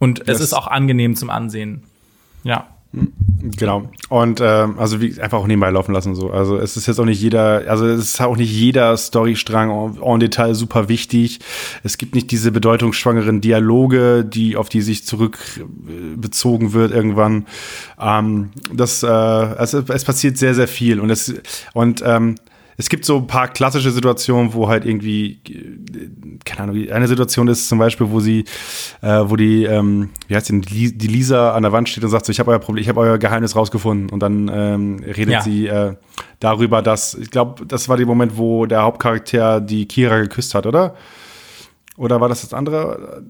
Und 0.00 0.18
es 0.22 0.26
Das- 0.26 0.40
ist 0.40 0.54
auch 0.54 0.66
angenehm 0.66 1.14
zum 1.14 1.30
Ansehen. 1.30 1.84
Ja. 2.42 2.66
Genau. 2.90 3.90
Und 4.08 4.40
ähm, 4.42 4.78
also 4.78 5.00
wie 5.00 5.20
einfach 5.20 5.38
auch 5.38 5.46
nebenbei 5.46 5.70
laufen 5.70 5.92
lassen 5.92 6.14
so. 6.14 6.30
Also 6.30 6.56
es 6.56 6.76
ist 6.76 6.86
jetzt 6.86 6.98
auch 6.98 7.04
nicht 7.04 7.20
jeder, 7.20 7.64
also 7.68 7.86
es 7.86 8.00
ist 8.00 8.20
auch 8.20 8.36
nicht 8.36 8.50
jeder 8.50 8.96
Storystrang 8.96 9.98
en, 10.02 10.20
Detail 10.20 10.54
super 10.54 10.88
wichtig. 10.88 11.38
Es 11.84 11.98
gibt 11.98 12.14
nicht 12.14 12.30
diese 12.30 12.50
bedeutungsschwangeren 12.50 13.40
Dialoge, 13.40 14.24
die 14.24 14.56
auf 14.56 14.68
die 14.70 14.80
sich 14.80 15.04
zurück 15.04 15.38
äh, 15.58 16.72
wird 16.72 16.92
irgendwann. 16.92 17.46
Ähm, 18.00 18.50
das, 18.72 19.02
äh, 19.02 19.06
also 19.06 19.82
es 19.88 20.04
passiert 20.04 20.38
sehr 20.38 20.54
sehr 20.54 20.68
viel 20.68 20.98
und 20.98 21.10
es 21.10 21.34
und 21.74 22.02
ähm, 22.04 22.36
es 22.80 22.88
gibt 22.88 23.04
so 23.04 23.16
ein 23.16 23.26
paar 23.26 23.48
klassische 23.48 23.90
Situationen, 23.90 24.54
wo 24.54 24.68
halt 24.68 24.86
irgendwie, 24.86 25.40
äh, 25.48 26.08
keine 26.44 26.70
Ahnung, 26.70 26.88
eine 26.90 27.08
Situation 27.08 27.48
ist 27.48 27.68
zum 27.68 27.80
Beispiel, 27.80 28.08
wo 28.10 28.20
sie, 28.20 28.44
äh, 29.02 29.24
wo 29.24 29.34
die, 29.34 29.64
ähm, 29.64 30.10
wie 30.28 30.36
heißt 30.36 30.48
die, 30.48 30.60
die 30.60 30.96
die 30.96 31.06
Lisa 31.08 31.52
an 31.54 31.64
der 31.64 31.72
Wand 31.72 31.88
steht 31.88 32.04
und 32.04 32.10
sagt 32.10 32.24
so, 32.24 32.30
ich 32.30 32.38
habe 32.38 32.52
euer 32.52 32.60
Problem, 32.60 32.80
ich 32.80 32.88
habe 32.88 33.00
euer 33.00 33.18
Geheimnis 33.18 33.56
rausgefunden 33.56 34.08
und 34.10 34.20
dann 34.22 34.48
ähm, 34.54 35.00
redet 35.04 35.34
Ja. 35.34 35.40
sie 35.42 35.66
äh, 35.66 35.94
darüber, 36.38 36.80
dass, 36.80 37.14
ich 37.14 37.30
glaube, 37.32 37.66
das 37.66 37.88
war 37.88 37.96
der 37.96 38.06
Moment, 38.06 38.38
wo 38.38 38.64
der 38.64 38.82
Hauptcharakter 38.82 39.60
die 39.60 39.86
Kira 39.86 40.20
geküsst 40.20 40.54
hat, 40.54 40.64
oder? 40.64 40.94
Oder 41.98 42.20
war 42.20 42.28
das 42.28 42.42
das 42.42 42.54
andere? 42.54 43.24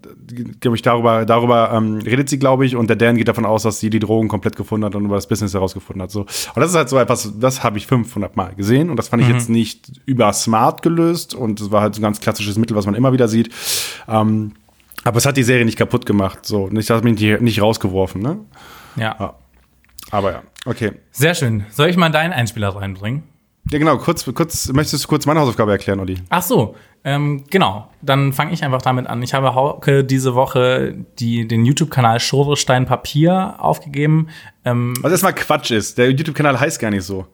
Glaube 0.60 0.76
ich, 0.76 0.82
darüber, 0.82 1.24
darüber 1.24 1.72
ähm, 1.72 2.00
redet 2.00 2.28
sie, 2.28 2.38
glaube 2.38 2.66
ich, 2.66 2.76
und 2.76 2.88
der 2.90 2.96
Dan 2.96 3.16
geht 3.16 3.26
davon 3.26 3.46
aus, 3.46 3.62
dass 3.62 3.80
sie 3.80 3.88
die 3.88 3.98
Drogen 3.98 4.28
komplett 4.28 4.56
gefunden 4.56 4.84
hat 4.84 4.94
und 4.94 5.06
über 5.06 5.14
das 5.14 5.26
Business 5.26 5.54
herausgefunden 5.54 6.02
hat. 6.02 6.10
So. 6.10 6.20
Und 6.20 6.56
das 6.56 6.70
ist 6.70 6.76
halt 6.76 6.90
so 6.90 6.98
etwas, 6.98 7.32
das 7.40 7.64
habe 7.64 7.78
ich 7.78 7.86
500 7.86 8.36
Mal 8.36 8.54
gesehen 8.54 8.90
und 8.90 8.96
das 8.96 9.08
fand 9.08 9.22
ich 9.22 9.28
jetzt 9.30 9.48
nicht 9.48 10.02
über 10.04 10.30
smart 10.34 10.82
gelöst 10.82 11.34
und 11.34 11.60
es 11.62 11.70
war 11.70 11.80
halt 11.80 11.94
so 11.94 12.00
ein 12.00 12.02
ganz 12.02 12.20
klassisches 12.20 12.58
Mittel, 12.58 12.76
was 12.76 12.84
man 12.84 12.94
immer 12.94 13.14
wieder 13.14 13.26
sieht. 13.26 13.48
Ähm, 14.06 14.52
aber 15.02 15.16
es 15.16 15.24
hat 15.24 15.38
die 15.38 15.44
Serie 15.44 15.64
nicht 15.64 15.78
kaputt 15.78 16.04
gemacht, 16.04 16.44
so. 16.44 16.68
Nicht, 16.68 16.90
hat 16.90 17.04
mich 17.04 17.18
nicht, 17.18 17.40
nicht 17.40 17.62
rausgeworfen, 17.62 18.20
ne? 18.20 18.38
Ja. 18.96 19.16
Ja. 19.18 19.34
Aber 20.10 20.32
ja, 20.32 20.42
okay. 20.66 20.92
Sehr 21.10 21.34
schön. 21.34 21.64
Soll 21.70 21.88
ich 21.88 21.96
mal 21.96 22.10
deinen 22.10 22.34
Einspieler 22.34 22.68
reinbringen? 22.68 23.22
Ja, 23.70 23.78
genau, 23.78 23.98
kurz, 23.98 24.24
kurz, 24.34 24.72
möchtest 24.72 25.04
du 25.04 25.08
kurz 25.08 25.26
meine 25.26 25.40
Hausaufgabe 25.40 25.72
erklären, 25.72 26.00
Olli? 26.00 26.16
Ach 26.30 26.42
so, 26.42 26.74
ähm, 27.04 27.44
genau. 27.50 27.88
Dann 28.00 28.32
fange 28.32 28.52
ich 28.52 28.64
einfach 28.64 28.80
damit 28.82 29.06
an. 29.06 29.22
Ich 29.22 29.34
habe 29.34 29.54
Hauke 29.54 30.04
diese 30.04 30.34
Woche 30.34 30.94
die, 31.18 31.46
den 31.46 31.64
YouTube-Kanal 31.64 32.18
Schorestein 32.20 32.86
Papier 32.86 33.56
aufgegeben. 33.58 34.28
Ähm, 34.64 34.94
Was 35.02 35.12
erstmal 35.12 35.34
Quatsch 35.34 35.70
ist. 35.70 35.98
Der 35.98 36.10
YouTube-Kanal 36.10 36.58
heißt 36.58 36.80
gar 36.80 36.90
nicht 36.90 37.04
so. 37.04 37.26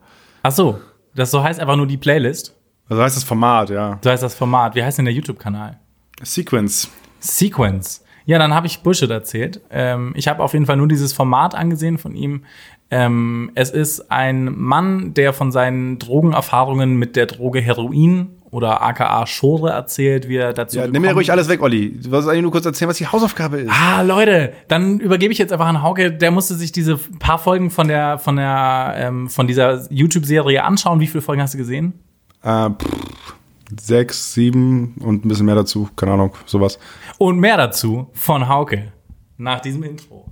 ach 0.43 0.51
so, 0.51 0.79
das 1.15 1.31
so 1.31 1.41
heißt 1.41 1.59
einfach 1.59 1.77
nur 1.77 1.87
die 1.87 1.97
Playlist. 1.97 2.53
Also 2.89 3.01
heißt 3.01 3.15
das 3.15 3.23
Format, 3.23 3.69
ja. 3.69 3.97
So 4.03 4.11
heißt 4.11 4.21
das 4.21 4.35
Format. 4.35 4.75
Wie 4.75 4.83
heißt 4.83 4.97
denn 4.97 5.05
der 5.05 5.13
YouTube-Kanal? 5.13 5.79
Sequence. 6.21 6.89
Sequence. 7.19 8.03
Ja, 8.27 8.39
dann 8.39 8.53
habe 8.53 8.67
ich 8.67 8.79
Bullshit 8.81 9.09
erzählt. 9.09 9.61
Ähm, 9.69 10.13
ich 10.15 10.27
habe 10.27 10.43
auf 10.43 10.53
jeden 10.53 10.65
Fall 10.65 10.77
nur 10.77 10.87
dieses 10.87 11.13
Format 11.13 11.53
angesehen 11.55 11.97
von 11.97 12.15
ihm. 12.15 12.43
Ähm, 12.91 13.51
es 13.55 13.71
ist 13.71 14.11
ein 14.11 14.55
Mann, 14.57 15.13
der 15.13 15.33
von 15.33 15.51
seinen 15.51 15.97
Drogenerfahrungen 15.99 16.95
mit 16.95 17.15
der 17.15 17.25
Droge 17.25 17.59
Heroin 17.59 18.29
oder 18.51 18.81
aka 18.81 19.25
Schore 19.27 19.71
erzählt, 19.71 20.29
wie 20.29 20.37
er 20.37 20.53
dazu 20.53 20.77
Ja, 20.77 20.87
nimm 20.87 21.01
mir 21.01 21.13
ruhig 21.13 21.31
alles 21.31 21.49
weg, 21.49 21.61
Olli. 21.61 21.99
Du 22.01 22.11
wolltest 22.11 22.29
eigentlich 22.29 22.43
nur 22.43 22.51
kurz 22.51 22.65
erzählen, 22.65 22.89
was 22.89 22.97
die 22.97 23.07
Hausaufgabe 23.07 23.57
ist. 23.57 23.71
Ah, 23.71 24.01
Leute, 24.01 24.53
dann 24.69 24.99
übergebe 24.99 25.33
ich 25.33 25.39
jetzt 25.39 25.51
einfach 25.51 25.67
an 25.67 25.81
Hauke. 25.81 26.13
Der 26.13 26.31
musste 26.31 26.55
sich 26.55 26.71
diese 26.71 26.97
paar 26.97 27.37
Folgen 27.37 27.69
von 27.69 27.89
der, 27.89 28.17
von 28.17 28.37
der, 28.37 28.95
ähm, 28.97 29.29
von 29.29 29.47
dieser 29.47 29.91
YouTube-Serie 29.91 30.63
anschauen. 30.63 31.01
Wie 31.01 31.07
viele 31.07 31.21
Folgen 31.21 31.41
hast 31.41 31.53
du 31.53 31.57
gesehen? 31.57 31.99
Äh, 32.43 32.69
pff, 32.69 33.35
sechs, 33.81 34.33
sieben 34.33 34.95
und 34.99 35.25
ein 35.25 35.27
bisschen 35.27 35.47
mehr 35.47 35.55
dazu. 35.55 35.89
Keine 35.95 36.13
Ahnung, 36.13 36.33
sowas. 36.45 36.79
Und 37.17 37.39
mehr 37.39 37.57
dazu 37.57 38.09
von 38.13 38.47
Hauke. 38.47 38.93
Nach 39.37 39.59
diesem 39.59 39.83
Intro. 39.83 40.29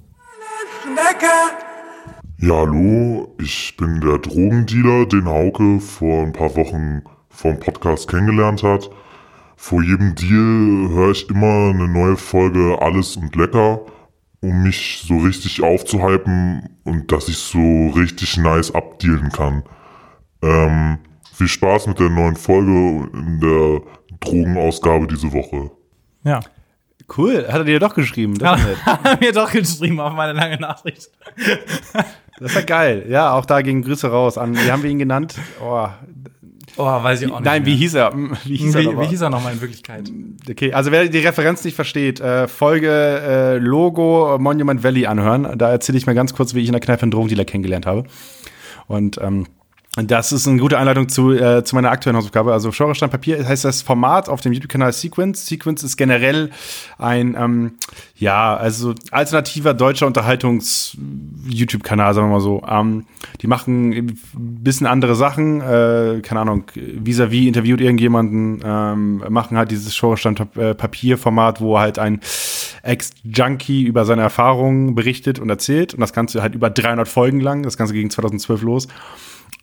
Ja, 2.45 2.55
hallo, 2.55 3.33
ich 3.39 3.77
bin 3.77 4.01
der 4.01 4.17
Drogendealer, 4.17 5.05
den 5.05 5.27
Hauke 5.27 5.79
vor 5.79 6.23
ein 6.23 6.33
paar 6.33 6.53
Wochen 6.57 7.01
vom 7.29 7.57
Podcast 7.57 8.09
kennengelernt 8.09 8.63
hat. 8.63 8.89
Vor 9.55 9.81
jedem 9.81 10.13
Deal 10.13 10.89
höre 10.89 11.11
ich 11.11 11.29
immer 11.29 11.69
eine 11.69 11.87
neue 11.87 12.17
Folge 12.17 12.77
Alles 12.81 13.15
und 13.15 13.33
Lecker, 13.37 13.79
um 14.41 14.61
mich 14.61 15.05
so 15.07 15.19
richtig 15.19 15.63
aufzuhypen 15.63 16.77
und 16.83 17.09
dass 17.13 17.29
ich 17.29 17.37
so 17.37 17.91
richtig 17.95 18.35
nice 18.35 18.75
abdealen 18.75 19.31
kann. 19.31 19.63
Ähm, 20.41 20.97
viel 21.33 21.47
Spaß 21.47 21.87
mit 21.87 21.99
der 21.99 22.09
neuen 22.09 22.35
Folge 22.35 23.07
in 23.13 23.39
der 23.39 23.83
Drogenausgabe 24.19 25.07
diese 25.07 25.31
Woche. 25.31 25.71
Ja. 26.25 26.41
Cool, 27.17 27.47
hat 27.47 27.55
er 27.55 27.63
dir 27.63 27.79
doch 27.79 27.93
geschrieben. 27.93 28.37
Das. 28.37 28.59
Hat 28.85 29.05
er 29.05 29.17
mir 29.19 29.31
doch 29.31 29.51
geschrieben 29.51 29.99
auf 29.99 30.13
meine 30.13 30.33
lange 30.33 30.57
Nachricht. 30.57 31.09
Das 32.39 32.51
ist 32.51 32.55
ja 32.55 32.61
geil. 32.61 33.05
Ja, 33.09 33.33
auch 33.33 33.45
da 33.45 33.61
gingen 33.61 33.81
Grüße 33.83 34.07
raus 34.09 34.37
an. 34.37 34.55
Wie 34.55 34.71
haben 34.71 34.83
wir 34.83 34.89
ihn 34.89 34.99
genannt? 34.99 35.35
Oh, 35.63 35.87
Oh, 36.75 36.85
weiß 36.85 37.21
ich 37.21 37.31
auch 37.31 37.39
nicht. 37.39 37.45
nein, 37.45 37.65
wie 37.65 37.69
mehr. 37.71 37.77
hieß 37.77 37.93
er? 37.93 38.13
Wie 38.45 38.55
hieß 38.55 38.73
er? 38.73 38.81
wie, 38.81 38.85
nochmal? 38.87 39.05
wie 39.05 39.09
hieß 39.09 39.21
er 39.21 39.29
nochmal 39.29 39.53
in 39.53 39.61
Wirklichkeit? 39.61 40.11
Okay, 40.49 40.73
also 40.73 40.91
wer 40.91 41.07
die 41.07 41.19
Referenz 41.19 41.63
nicht 41.63 41.75
versteht, 41.75 42.19
äh, 42.19 42.47
Folge 42.47 42.89
äh, 42.89 43.57
Logo 43.59 44.37
Monument 44.39 44.83
Valley 44.83 45.05
anhören. 45.05 45.55
Da 45.57 45.69
erzähle 45.69 45.99
ich 45.99 46.07
mal 46.07 46.15
ganz 46.15 46.33
kurz, 46.33 46.55
wie 46.55 46.61
ich 46.61 46.67
in 46.67 46.71
der 46.71 46.81
Kneipe 46.81 47.03
einen 47.03 47.11
Drogendealer 47.11 47.45
kennengelernt 47.45 47.85
habe. 47.85 48.05
Und 48.87 49.19
ähm, 49.21 49.45
Das 49.95 50.31
ist 50.31 50.47
eine 50.47 50.59
gute 50.59 50.79
Einleitung 50.79 51.07
zu, 51.07 51.33
äh, 51.33 51.63
zu 51.63 51.75
meiner 51.75 51.91
aktuellen 51.91 52.17
Hausaufgabe. 52.17 52.51
Also 52.51 52.71
Genrestein 52.71 53.11
Papier 53.11 53.47
heißt 53.47 53.63
das 53.63 53.83
Format 53.83 54.27
auf 54.27 54.41
dem 54.41 54.51
YouTube-Kanal 54.51 54.91
Sequence. 54.91 55.45
Sequence 55.45 55.83
ist 55.83 55.97
generell 55.97 56.49
ein, 56.97 57.37
ähm, 57.39 57.73
ja, 58.15 58.57
also 58.57 58.95
alternativer 59.11 59.75
deutscher 59.75 60.07
Unterhaltungs-YouTube-Kanal, 60.07 62.15
sagen 62.15 62.27
wir 62.27 62.33
mal 62.33 62.39
so. 62.39 62.63
Ähm, 62.67 63.05
die 63.41 63.47
machen 63.47 63.93
ein 63.93 64.19
bisschen 64.33 64.87
andere 64.87 65.13
Sachen. 65.13 65.61
Äh, 65.61 66.21
keine 66.23 66.39
Ahnung, 66.39 66.63
vis-à-vis 66.73 67.47
interviewt 67.47 67.79
irgendjemanden, 67.79 68.63
ähm, 68.65 69.23
machen 69.29 69.57
halt 69.57 69.69
dieses 69.69 69.95
Genrestein 69.95 70.35
äh, 70.55 70.73
Papier-Format, 70.73 71.61
wo 71.61 71.77
halt 71.77 71.99
ein 71.99 72.19
Ex-Junkie 72.81 73.83
über 73.83 74.05
seine 74.05 74.23
Erfahrungen 74.23 74.95
berichtet 74.95 75.37
und 75.37 75.51
erzählt. 75.51 75.93
Und 75.93 75.99
das 75.99 76.13
Ganze 76.13 76.41
halt 76.41 76.55
über 76.55 76.71
300 76.71 77.07
Folgen 77.07 77.41
lang. 77.41 77.61
Das 77.61 77.77
Ganze 77.77 77.93
ging 77.93 78.09
2012 78.09 78.63
los 78.63 78.87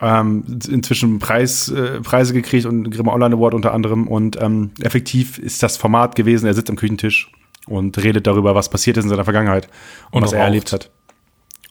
ähm, 0.01 0.45
inzwischen 0.69 1.19
Preis, 1.19 1.69
äh, 1.69 2.01
Preise 2.01 2.33
gekriegt 2.33 2.67
und 2.67 2.91
Grimme 2.91 3.13
Online 3.13 3.35
Award 3.35 3.55
unter 3.55 3.73
anderem. 3.75 4.07
Und 4.09 4.41
ähm, 4.41 4.71
effektiv 4.81 5.39
ist 5.39 5.63
das 5.63 5.77
Format 5.77 6.15
gewesen, 6.17 6.47
er 6.47 6.55
sitzt 6.55 6.71
am 6.71 6.77
Küchentisch 6.77 7.31
und 7.67 7.97
redet 8.03 8.27
darüber, 8.27 8.55
was 8.55 8.69
passiert 8.71 8.97
ist 8.97 9.05
in 9.05 9.11
seiner 9.11 9.25
Vergangenheit 9.25 9.69
und, 10.11 10.19
Und 10.19 10.23
was 10.25 10.33
er 10.33 10.39
raucht. 10.41 10.47
erlebt 10.47 10.73
hat. 10.73 10.91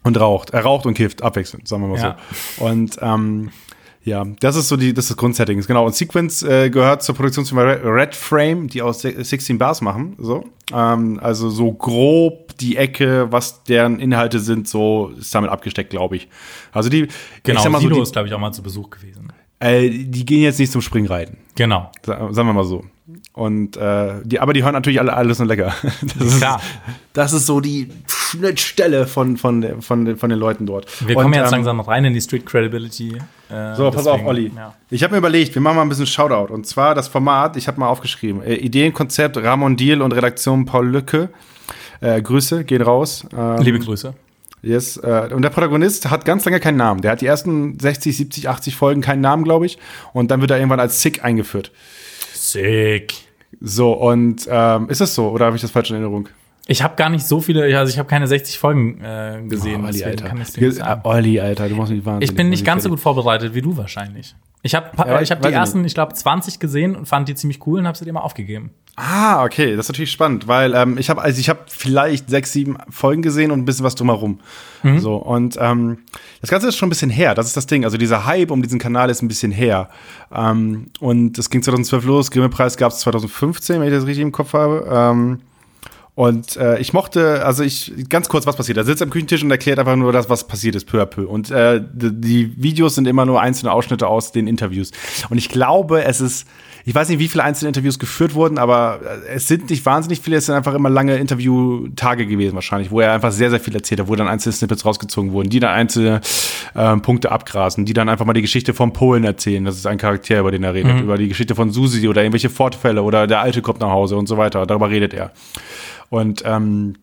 Und 0.04 0.20
raucht. 0.20 0.52
Er 0.52 0.62
raucht 0.62 0.86
und 0.86 0.94
kifft, 0.94 1.24
abwechselnd, 1.24 1.68
sagen 1.68 1.82
wir 1.84 1.90
mal 1.90 2.00
Ja. 2.00 2.18
so. 2.58 2.66
Und 2.66 2.98
ähm, 3.02 3.50
ja, 4.10 4.26
das 4.40 4.56
ist 4.56 4.68
so 4.68 4.76
die, 4.78 4.94
das 4.94 5.06
ist 5.06 5.12
das 5.12 5.18
Grundsetting. 5.18 5.62
Genau. 5.62 5.86
Und 5.86 5.96
Sequence 5.96 6.44
äh, 6.44 6.70
gehört 6.70 7.04
zur 7.04 7.16
Produktionsfirma 7.16 7.62
Red 7.64 7.82
Red 7.84 8.16
Frame, 8.16 8.68
die 8.68 8.82
aus 8.82 9.02
16 9.02 9.58
Bars 9.58 9.82
machen. 9.82 10.16
So. 10.20 10.44
Ähm, 10.74 11.20
also 11.22 11.50
so 11.50 11.72
grob 11.72 12.58
die 12.58 12.76
Ecke, 12.78 13.32
was 13.32 13.64
deren 13.64 14.00
Inhalte 14.00 14.40
sind, 14.40 14.68
so 14.68 15.14
ist 15.18 15.34
damit 15.34 15.50
abgesteckt, 15.50 15.90
glaube 15.92 16.18
ich. 16.18 16.28
Also 16.72 16.90
die, 16.90 17.08
Genau, 17.44 17.64
ich 17.64 17.70
mal 17.70 17.82
so, 17.82 17.90
die, 17.90 18.00
ist, 18.02 18.12
glaube 18.14 18.28
ich, 18.28 18.34
auch 18.34 18.40
mal 18.40 18.52
zu 18.52 18.62
Besuch 18.62 18.90
gewesen. 18.90 19.32
äh, 19.60 19.90
die 19.90 20.26
gehen 20.26 20.42
jetzt 20.42 20.60
nicht 20.60 20.72
zum 20.72 20.82
Springreiten. 20.82 21.38
Genau. 21.56 21.92
Sa- 22.06 22.32
Sagen 22.34 22.48
wir 22.50 22.54
mal 22.54 22.64
so. 22.66 22.84
Und 23.34 23.76
äh, 23.78 24.16
die, 24.24 24.40
aber 24.40 24.54
die 24.54 24.64
hören 24.64 24.74
natürlich 24.74 25.00
alle 25.00 25.14
alles 25.14 25.40
und 25.40 25.48
lecker. 25.48 25.74
Das 26.20 26.38
Klar. 26.38 26.58
Ist, 26.58 26.66
das 27.14 27.34
ist 27.34 27.46
so 27.48 27.60
die 27.60 27.90
Schnittstelle 28.08 29.08
von, 29.08 29.38
von, 29.38 29.62
der- 29.62 29.82
von, 29.82 30.06
den- 30.06 30.18
von 30.18 30.30
den 30.30 30.38
Leuten 30.40 30.66
dort. 30.66 30.86
Wir 31.08 31.16
und, 31.18 31.24
kommen 31.24 31.34
jetzt 31.34 31.48
ähm, 31.48 31.52
langsam 31.60 31.80
rein 31.80 32.06
in 32.06 32.14
die 32.14 32.22
Street 32.22 32.46
Credibility. 32.46 33.18
Äh, 33.50 33.76
So, 33.76 33.90
pass 33.92 34.04
deswegen, 34.04 34.24
auf, 34.24 34.28
Olli. 34.28 34.52
Ja. 34.56 34.74
Ich 34.90 35.04
habe 35.04 35.14
mir 35.14 35.18
überlegt, 35.20 35.56
wir 35.56 35.62
machen 35.62 35.76
mal 35.78 35.82
ein 35.84 35.90
bisschen 35.90 36.06
Shoutout. 36.06 36.54
Und 36.54 36.68
zwar 36.68 36.96
das 36.96 37.08
Format, 37.08 37.58
ich 37.58 37.68
habe 37.68 37.80
mal 37.80 37.88
aufgeschrieben. 37.88 38.42
Äh, 38.44 38.56
Ideenkonzept 38.56 39.38
Ramon 39.38 39.76
Diel 39.76 40.02
und 40.02 40.12
Redaktion 40.12 40.66
Paul 40.66 40.88
Lücke. 40.88 41.30
Äh, 42.02 42.22
Grüße, 42.22 42.64
gehen 42.64 42.82
raus. 42.82 43.26
Ähm, 43.36 43.58
Liebe 43.62 43.80
Grüße. 43.80 44.14
Yes, 44.62 44.98
äh, 44.98 45.30
und 45.34 45.42
der 45.42 45.50
Protagonist 45.50 46.10
hat 46.10 46.26
ganz 46.26 46.44
lange 46.46 46.60
keinen 46.60 46.78
Namen. 46.78 47.02
Der 47.02 47.12
hat 47.12 47.22
die 47.22 47.26
ersten 47.26 47.80
60, 47.80 48.16
70, 48.18 48.50
80 48.50 48.76
Folgen 48.76 49.02
keinen 49.02 49.22
Namen, 49.22 49.44
glaube 49.46 49.66
ich. 49.66 49.78
Und 50.12 50.32
dann 50.32 50.42
wird 50.42 50.52
er 50.52 50.58
irgendwann 50.58 50.82
als 50.82 51.02
Sick 51.02 51.24
eingeführt. 51.24 51.72
Sick. 52.34 53.14
So, 53.62 53.94
und 53.94 54.48
ähm, 54.50 54.90
ist 54.90 55.02
das 55.02 55.16
so? 55.16 55.30
Oder 55.30 55.46
habe 55.46 55.56
ich 55.56 55.62
das 55.62 55.72
falsch 55.72 55.90
in 55.90 55.96
Erinnerung? 55.96 56.30
Ich 56.72 56.84
habe 56.84 56.96
gar 56.96 57.10
nicht 57.10 57.26
so 57.26 57.42
viele, 57.42 57.76
also 57.80 57.92
ich 57.92 57.98
habe 57.98 58.08
keine 58.08 58.28
60 58.28 58.60
Folgen 58.60 59.02
äh, 59.04 59.42
gesehen. 59.48 59.82
Oh, 59.84 59.88
Olli, 59.88 60.04
Alter. 60.04 60.28
kann 60.28 60.38
nicht. 60.38 60.56
Olli, 61.04 61.40
Alter, 61.40 61.68
du 61.68 61.74
machst 61.74 61.92
mich 61.92 62.06
wahnsinnig. 62.06 62.30
Ich 62.30 62.36
bin 62.36 62.50
nicht 62.50 62.64
ganz 62.64 62.84
so 62.84 62.90
gut 62.90 63.00
vorbereitet 63.00 63.56
wie 63.56 63.62
du 63.64 63.76
wahrscheinlich. 63.76 64.36
Ich 64.62 64.76
habe 64.76 64.92
Ja, 64.96 65.20
ich 65.20 65.32
hab 65.32 65.42
die 65.42 65.48
ersten, 65.48 65.84
ich 65.84 65.96
glaube, 65.96 66.14
20 66.14 66.60
gesehen 66.60 66.96
und 66.96 67.08
fand 67.08 67.28
die 67.28 67.34
ziemlich 67.34 67.66
cool 67.66 67.80
und 67.80 67.88
habe 67.88 67.98
sie 67.98 68.06
dir 68.06 68.14
mal 68.14 68.20
aufgegeben. 68.20 68.70
Ah, 68.98 69.44
okay, 69.46 69.76
das 69.76 69.86
ist 69.86 69.90
natürlich 69.90 70.12
spannend, 70.12 70.48
weil 70.48 70.76
ähm, 70.76 71.00
ich 71.00 71.10
habe 71.10 71.22
also 71.22 71.40
ich 71.40 71.50
habe 71.50 71.62
vielleicht 71.68 72.30
sechs, 72.30 72.54
sieben 72.54 72.78
Folgen 72.90 73.24
gesehen 73.24 73.50
und 73.50 73.60
ein 73.60 73.66
bisschen 73.66 73.86
was 73.86 73.96
drumherum. 73.96 74.40
Mhm. 74.84 75.00
So 75.00 75.16
und 75.16 75.58
ähm, 75.60 76.00
das 76.42 76.52
Ganze 76.52 76.68
ist 76.68 76.76
schon 76.76 76.88
ein 76.88 76.92
bisschen 76.92 77.10
her. 77.10 77.34
Das 77.34 77.48
ist 77.48 77.58
das 77.58 77.66
Ding. 77.66 77.84
Also 77.84 77.98
dieser 77.98 78.28
Hype 78.28 78.52
um 78.52 78.62
diesen 78.62 78.78
Kanal 78.78 79.10
ist 79.10 79.24
ein 79.24 79.28
bisschen 79.28 79.52
her. 79.52 79.90
Ähm, 80.32 80.88
und 81.00 81.34
das 81.40 81.50
ging 81.50 81.64
2012 81.64 82.06
los. 82.06 82.30
Grimme-Preis 82.30 82.78
gab 82.78 82.92
es 82.92 83.00
2015, 83.00 83.80
wenn 83.80 83.88
ich 83.88 83.94
das 83.94 84.06
richtig 84.06 84.22
im 84.22 84.32
Kopf 84.32 84.54
habe. 84.54 84.86
Ähm, 84.92 85.40
und 86.20 86.58
äh, 86.58 86.78
ich 86.80 86.92
mochte, 86.92 87.46
also 87.46 87.64
ich, 87.64 87.94
ganz 88.10 88.28
kurz, 88.28 88.46
was 88.46 88.58
passiert. 88.58 88.78
Er 88.78 88.84
sitzt 88.84 89.02
am 89.02 89.10
Küchentisch 89.10 89.42
und 89.42 89.52
erklärt 89.52 89.80
einfach 89.80 89.96
nur 89.96 90.12
das, 90.12 90.30
was 90.30 90.46
passiert 90.46 90.76
ist, 90.76 90.84
peu 90.84 91.02
à 91.02 91.06
peu. 91.06 91.26
Und 91.26 91.50
äh, 91.50 91.82
die, 91.94 92.52
Videos 92.62 92.96
sind 92.96 93.08
immer 93.08 93.26
nur 93.26 93.40
einzelne 93.40 93.72
Ausschnitte 93.72 94.06
aus 94.06 94.34
den 94.34 94.46
Interviews. 94.46 94.92
Und 95.30 95.38
ich 95.38 95.48
glaube, 95.48 96.04
es 96.04 96.20
ist, 96.20 96.46
ich 96.84 96.94
weiß 96.94 97.08
nicht, 97.08 97.20
wie 97.20 97.30
viele 97.30 97.46
einzelne 97.46 97.70
Interviews 97.70 98.00
geführt 98.00 98.34
wurden, 98.34 98.58
aber 98.58 99.00
äh, 99.02 99.36
es 99.36 99.48
sind 99.48 99.70
nicht 99.70 99.86
wahnsinnig 99.86 100.20
viele, 100.20 100.36
es 100.36 100.48
sind 100.48 100.56
einfach 100.56 100.74
immer 100.74 100.90
lange 100.90 101.16
Interviewtage 101.16 102.28
gewesen 102.28 102.54
wahrscheinlich, 102.54 102.92
wo 102.92 103.00
er 103.00 103.14
einfach 103.14 103.32
sehr, 103.32 103.50
sehr 103.50 103.62
viel 103.62 103.76
erzählt 103.76 104.02
hat, 104.02 104.10
wo 104.10 104.16
dann 104.18 104.28
einzelne 104.28 104.52
Snippets 104.52 104.84
rausgezogen 104.84 105.32
wurden, 105.32 105.50
die 105.50 105.62
dann 105.62 105.72
einzelne 105.72 106.20
ähm, 106.76 107.02
Punkte 107.02 107.32
abgrasen, 107.32 107.86
die 107.86 107.94
dann 107.94 108.10
einfach 108.10 108.26
mal 108.26 108.34
die 108.34 108.42
Geschichte 108.42 108.74
von 108.74 108.92
Polen 108.92 109.24
erzählen. 109.24 109.64
Das 109.64 109.78
ist 109.78 109.88
ein 109.88 109.98
Charakter, 109.98 110.42
über 110.42 110.52
den 110.52 110.66
er 110.66 110.74
redet, 110.74 111.00
über 111.00 111.18
die 111.18 111.30
Geschichte 111.30 111.56
von 111.56 111.72
Susi 111.72 112.10
oder 112.10 112.24
irgendwelche 112.24 112.50
Fortfälle 112.50 113.04
oder 113.04 113.26
der 113.26 113.40
Alte 113.40 113.62
kommt 113.62 113.80
nach 113.80 113.92
Hause 113.92 114.18
und 114.18 114.28
so 114.28 114.36
weiter. 114.36 114.66
Darüber 114.66 114.90
redet 114.90 115.14
er. 115.14 115.32
Und 116.10 116.44
ähm, 116.46 116.96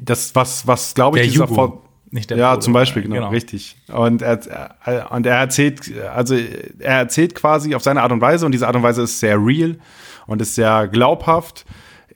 das, 0.00 0.34
was, 0.34 0.66
was 0.66 0.94
glaube 0.94 1.18
ich, 1.18 1.24
Der 1.24 1.32
dieser 1.32 1.44
Jugo, 1.46 1.82
ja, 2.36 2.50
Pole. 2.52 2.60
zum 2.60 2.72
Beispiel, 2.72 3.02
genau, 3.02 3.14
Genau. 3.16 3.28
richtig. 3.30 3.76
Und 3.92 4.22
er, 4.22 4.38
er- 4.84 5.10
und 5.12 5.26
er 5.26 5.36
erzählt, 5.36 5.90
also 6.14 6.34
er 6.78 6.98
erzählt 6.98 7.34
quasi 7.34 7.74
auf 7.74 7.82
seine 7.82 8.02
Art 8.02 8.12
und 8.12 8.20
Weise 8.20 8.46
und 8.46 8.52
diese 8.52 8.66
Art 8.66 8.76
und 8.76 8.82
Weise 8.82 9.02
ist 9.02 9.18
sehr 9.20 9.36
real 9.38 9.76
und 10.26 10.40
ist 10.40 10.54
sehr 10.54 10.88
glaubhaft. 10.88 11.64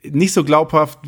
Nicht 0.04 0.32
so 0.32 0.44
glaubhaft, 0.44 1.00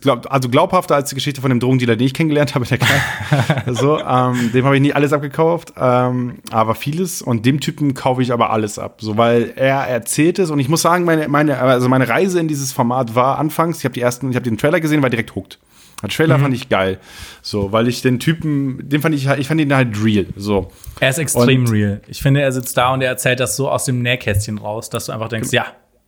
glaub- 0.00 0.32
also 0.32 0.48
glaubhafter 0.48 0.94
als 0.94 1.10
die 1.10 1.14
Geschichte 1.14 1.40
von 1.42 1.50
dem 1.50 1.60
Drogendealer, 1.60 1.96
den 1.96 2.06
ich 2.06 2.14
kennengelernt 2.14 2.54
habe 2.54 2.64
der 2.64 2.78
Kneipe. 2.78 3.74
so, 3.74 3.98
ähm, 4.00 4.50
dem 4.52 4.64
habe 4.64 4.74
ich 4.76 4.80
nie 4.82 4.92
alles 4.94 5.12
abgekauft, 5.12 5.74
ähm, 5.76 6.38
aber 6.50 6.74
vieles. 6.74 7.20
Und 7.20 7.44
dem 7.44 7.60
Typen 7.60 7.92
kaufe 7.92 8.22
ich 8.22 8.32
aber 8.32 8.50
alles 8.50 8.78
ab, 8.78 8.98
so 9.02 9.16
weil 9.18 9.52
er 9.56 9.80
erzählt 9.86 10.38
es. 10.38 10.50
Und 10.50 10.60
ich 10.60 10.68
muss 10.70 10.80
sagen, 10.80 11.04
meine, 11.04 11.28
meine, 11.28 11.58
also 11.58 11.88
meine 11.90 12.08
Reise 12.08 12.40
in 12.40 12.48
dieses 12.48 12.72
Format 12.72 13.14
war 13.14 13.38
anfangs. 13.38 13.78
Ich 13.78 13.84
habe 13.84 13.92
die 13.92 14.00
ersten, 14.00 14.30
ich 14.30 14.36
habe 14.36 14.44
den 14.44 14.56
Trailer 14.56 14.80
gesehen, 14.80 15.02
war 15.02 15.10
direkt 15.10 15.34
hooked. 15.34 15.58
Der 16.02 16.08
Trailer 16.10 16.38
fand 16.38 16.54
ich 16.54 16.68
geil, 16.68 17.00
so, 17.42 17.72
weil 17.72 17.88
ich 17.88 18.02
den 18.02 18.20
Typen, 18.20 18.88
den 18.88 19.02
fand 19.02 19.16
ich, 19.16 19.26
halt- 19.26 19.40
ich 19.40 19.48
fand 19.48 19.60
ihn 19.60 19.74
halt 19.74 19.96
real, 20.02 20.26
so. 20.36 20.70
Er 21.00 21.10
ist 21.10 21.18
extrem 21.18 21.64
Und- 21.64 21.72
real. 21.72 22.00
Ich 22.06 22.22
finde, 22.22 22.40
er 22.40 22.52
sitzt 22.52 22.76
da 22.76 22.94
und 22.94 23.02
er 23.02 23.08
erzählt 23.08 23.40
das 23.40 23.56
so 23.56 23.68
aus 23.68 23.84
dem 23.84 24.00
Nähkästchen 24.00 24.58
raus, 24.58 24.90
dass 24.90 25.06
du 25.06 25.12
einfach 25.12 25.28
denkst, 25.28 25.50
ja, 25.50 25.66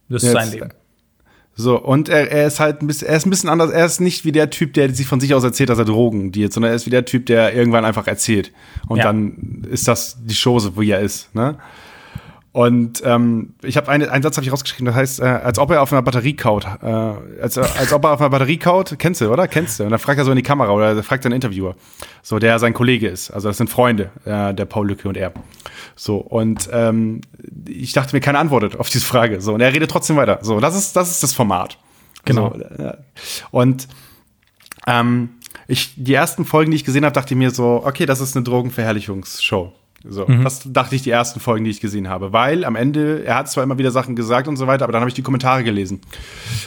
das 0.09 0.23
ist 0.23 0.31
sein 0.31 0.51
Leben. 0.53 0.69
So, 1.61 1.79
und 1.79 2.09
er, 2.09 2.31
er 2.31 2.47
ist 2.47 2.59
halt 2.59 2.81
ein 2.83 2.87
bisschen, 2.87 3.09
er 3.09 3.17
ist 3.17 3.27
ein 3.27 3.31
bisschen 3.31 3.49
anders. 3.51 3.71
Er 3.71 3.85
ist 3.85 4.01
nicht 4.01 4.25
wie 4.25 4.33
der 4.33 4.51
Typ, 4.51 4.73
der 4.75 4.93
sich 4.95 5.07
von 5.07 5.21
sich 5.21 5.35
aus 5.35 5.45
erzählt, 5.45 5.69
dass 5.69 5.79
er 5.79 5.85
Drogen 5.85 6.33
dealt, 6.33 6.53
sondern 6.53 6.73
er 6.73 6.77
ist 6.77 6.87
wie 6.87 6.91
der 6.91 7.05
Typ, 7.05 7.27
der 7.27 7.55
irgendwann 7.55 7.85
einfach 7.85 8.07
erzählt. 8.07 8.51
Und 8.89 8.99
Ja. 8.99 9.05
dann 9.05 9.67
ist 9.71 9.87
das 9.87 10.17
die 10.25 10.35
Chose, 10.35 10.73
wie 10.77 10.91
er 10.91 11.01
ist, 11.01 11.35
ne? 11.35 11.57
Und 12.53 13.01
ähm, 13.05 13.55
ich 13.63 13.77
habe 13.77 13.89
eine, 13.89 14.11
einen 14.11 14.25
Satz 14.25 14.37
habe 14.37 14.45
ich 14.45 14.53
rausgeschrieben, 14.53 14.87
das 14.87 14.97
heißt, 14.97 15.21
äh, 15.21 15.25
als 15.25 15.59
ob 15.61 15.71
er 15.71 15.83
auf 15.83 15.93
einer 15.93 16.03
Batterie 16.03 16.35
kaut, 16.35 16.67
äh, 16.83 16.87
als, 16.87 17.57
als 17.57 17.93
ob 17.93 18.05
er 18.05 18.11
auf 18.11 18.21
einer 18.21 18.31
Batterie 18.31 18.57
kaut, 18.57 18.97
kennst 18.99 19.21
du, 19.21 19.31
oder? 19.31 19.47
Kennst 19.47 19.79
du? 19.79 19.85
Und 19.85 19.91
dann 19.91 20.01
fragt 20.01 20.19
er 20.19 20.25
so 20.25 20.33
in 20.33 20.37
die 20.37 20.43
Kamera 20.43 20.73
oder 20.73 20.97
er 20.97 21.03
fragt 21.05 21.25
einen 21.25 21.35
Interviewer, 21.35 21.77
so 22.23 22.41
der 22.41 22.59
sein 22.59 22.75
Kollege 22.75 23.07
ist. 23.07 23.31
Also 23.31 23.49
das 23.49 23.57
sind 23.57 23.71
Freunde, 23.71 24.11
äh, 24.25 24.53
der 24.53 24.65
Paul 24.65 24.89
Lücke 24.89 25.09
und 25.09 25.17
er. 25.17 25.33
So 25.95 26.17
und 26.17 26.69
ähm, 26.73 27.21
ich 27.69 27.93
dachte 27.93 28.17
mir, 28.17 28.21
keine 28.21 28.41
Antwort 28.41 28.81
auf 28.81 28.91
diese 28.91 29.07
Frage. 29.07 29.41
So 29.41 29.55
und 29.55 29.61
er 29.61 29.73
redet 29.73 29.89
trotzdem 29.89 30.17
weiter. 30.17 30.41
So, 30.43 30.59
das 30.59 30.77
ist 30.77 30.97
das 30.97 31.09
ist 31.09 31.23
das 31.23 31.33
Format. 31.33 31.79
Genau. 32.25 32.53
So, 32.53 32.83
äh, 32.83 32.97
und 33.53 33.87
ähm, 34.89 35.31
ich, 35.69 35.95
die 35.97 36.15
ersten 36.15 36.45
Folgen, 36.45 36.73
die 36.73 36.77
ich 36.77 36.85
gesehen 36.85 37.05
habe, 37.05 37.15
dachte 37.15 37.35
ich 37.35 37.39
mir 37.39 37.53
so, 37.53 37.83
okay, 37.85 38.07
das 38.07 38.21
ist 38.21 38.37
eine 38.37 38.43
Drogenverherrlichungsshow. 38.43 39.73
So, 40.03 40.25
das 40.25 40.63
dachte 40.65 40.97
ich 40.97 41.03
die 41.03 41.11
ersten 41.11 41.41
Folgen, 41.41 41.65
die 41.65 41.71
ich 41.71 41.81
gesehen 41.81 42.09
habe, 42.09 42.33
weil 42.33 42.65
am 42.65 42.75
Ende, 42.75 43.23
er 43.23 43.37
hat 43.37 43.51
zwar 43.51 43.65
immer 43.65 43.77
wieder 43.77 43.91
Sachen 43.91 44.17
gesagt 44.17 44.49
und 44.49 44.57
so 44.57 44.67
weiter, 44.67 44.85
aber 44.85 44.93
dann 44.93 45.01
habe 45.01 45.11
ich 45.11 45.15
die 45.15 45.23
Kommentare 45.23 45.63
gelesen. 45.63 46.01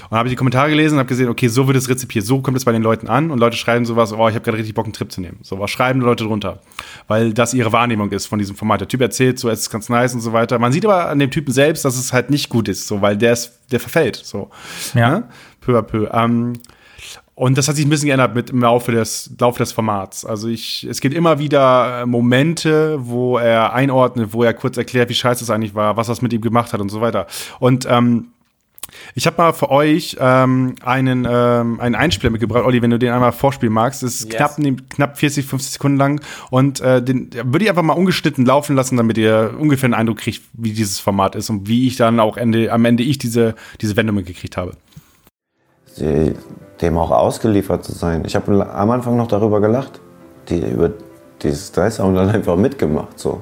Und 0.10 0.18
habe 0.18 0.28
ich 0.28 0.34
die 0.34 0.36
Kommentare 0.36 0.70
gelesen 0.70 0.96
und 0.96 1.00
habe 1.00 1.10
gesehen, 1.10 1.30
okay, 1.30 1.48
so 1.48 1.66
wird 1.66 1.76
es 1.76 1.90
rezipiert, 1.90 2.26
so 2.26 2.42
kommt 2.42 2.58
es 2.58 2.66
bei 2.66 2.72
den 2.72 2.84
Leuten 2.84 3.08
an 3.08 3.32
und 3.32 3.40
Leute 3.40 3.58
schreiben 3.58 3.86
sowas, 3.86 4.14
oh, 4.14 4.28
ich 4.30 4.36
habe 4.36 4.46
gerade 4.46 4.60
richtig 4.60 4.76
Bock, 4.76 4.86
einen 4.86 4.94
Trip 4.94 5.12
zu 5.12 5.20
nehmen. 5.20 5.40
So, 5.42 5.60
was 5.60 5.72
schreiben 5.72 6.00
die 6.00 6.06
Leute 6.06 6.26
drunter? 6.26 6.62
Weil 7.08 7.34
das 7.34 7.56
ihre 7.56 7.72
Wahrnehmung 7.72 8.12
ist 8.12 8.28
von 8.28 8.38
diesem 8.38 8.56
Format. 8.56 8.82
Der 8.82 8.88
Typ 8.88 9.02
erzählt, 9.02 9.40
so, 9.40 9.50
es 9.50 9.62
ist 9.62 9.70
ganz 9.72 9.90
nice 9.90 10.14
und 10.14 10.22
so 10.22 10.32
weiter. 10.32 10.60
Man 10.60 10.72
sieht 10.72 10.86
aber 10.86 11.10
an 11.10 11.18
dem 11.18 11.32
Typen 11.32 11.52
selbst, 11.52 11.86
dass 11.86 11.98
es 11.98 12.14
halt 12.14 12.30
nicht 12.30 12.50
gut 12.50 12.68
ist, 12.68 12.88
so, 12.88 13.02
weil 13.02 13.18
der 13.18 13.34
ist, 13.34 13.60
der 13.72 13.80
verfällt, 13.80 14.16
so. 14.16 14.52
Ja. 14.94 15.10
Ne? 15.10 15.24
Peu 15.60 15.80
à 15.80 15.82
peu. 15.82 16.08
Ähm, 16.14 16.54
und 17.36 17.58
das 17.58 17.68
hat 17.68 17.76
sich 17.76 17.86
ein 17.86 17.90
bisschen 17.90 18.08
geändert 18.08 18.36
mit 18.36 18.52
im 18.52 18.62
Laufe 18.62 18.92
des, 18.92 19.32
Laufe 19.40 19.60
des 19.60 19.72
Formats. 19.72 20.24
Also 20.24 20.48
ich, 20.48 20.86
es 20.90 21.02
gibt 21.02 21.16
immer 21.16 21.40
wieder 21.40 22.02
äh, 22.02 22.06
Momente, 22.06 23.00
wo 23.02 23.38
er 23.38 23.74
einordnet, 23.74 24.34
wo 24.34 24.44
er 24.44 24.54
kurz 24.54 24.78
erklärt, 24.78 25.10
wie 25.10 25.16
scheiße 25.16 25.44
es 25.44 25.50
eigentlich 25.50 25.74
war, 25.74 25.98
was 25.98 26.08
das 26.08 26.22
mit 26.22 26.32
ihm 26.32 26.42
gemacht 26.42 26.74
hat 26.74 26.80
und 26.82 26.90
so 26.90 27.02
weiter. 27.02 27.26
Und 27.60 27.88
ähm, 27.90 28.28
ich 29.16 29.26
habe 29.26 29.38
mal 29.42 29.54
für 29.54 29.72
euch 29.72 30.18
ähm, 30.20 30.76
einen, 30.84 31.26
ähm, 31.28 31.80
einen 31.80 31.96
Einspieler 31.96 32.30
mitgebracht, 32.30 32.64
Olli, 32.66 32.82
wenn 32.84 32.92
du 32.92 33.00
den 33.00 33.12
einmal 33.12 33.32
vorspielen 33.32 33.74
magst. 33.74 34.04
Das 34.04 34.16
ist 34.16 34.26
Yes. 34.26 34.36
knapp, 34.36 34.58
knapp 34.90 35.18
40, 35.18 35.46
50 35.46 35.74
Sekunden 35.74 35.98
lang. 35.98 36.22
Und 36.52 36.82
äh, 36.82 37.02
den 37.02 37.32
würde 37.34 37.64
ich 37.66 37.70
einfach 37.70 37.82
mal 37.82 37.94
ungeschnitten 37.94 38.46
laufen 38.46 38.76
lassen, 38.76 38.98
damit 38.98 39.18
ihr 39.18 39.56
ungefähr 39.58 39.88
einen 39.88 39.96
Eindruck 39.96 40.20
kriegt, 40.20 40.42
wie 40.54 40.72
dieses 40.72 41.00
Format 41.00 41.36
ist 41.36 41.50
und 41.50 41.68
wie 41.68 41.88
ich 41.88 41.96
dann 41.96 42.20
auch 42.20 42.38
Ende, 42.38 42.72
am 42.72 42.86
Ende 42.86 43.02
ich 43.02 43.18
diese, 43.18 43.56
diese 43.82 43.96
Wendung 43.96 44.18
mitgekriegt 44.18 44.56
habe. 44.58 44.76
Dem 45.98 46.98
auch 46.98 47.12
ausgeliefert 47.12 47.84
zu 47.84 47.94
sein. 47.94 48.24
Ich 48.26 48.36
habe 48.36 48.70
am 48.74 48.92
Anfang 48.92 49.18
noch 49.18 49.28
darüber 49.28 49.62
gelacht, 49.62 50.00
die 50.50 50.60
über 50.60 50.92
dieses 51.42 51.72
Dreißer 51.72 52.04
und 52.04 52.16
dann 52.16 52.30
einfach 52.30 52.56
mitgemacht 52.56 53.20
so. 53.20 53.42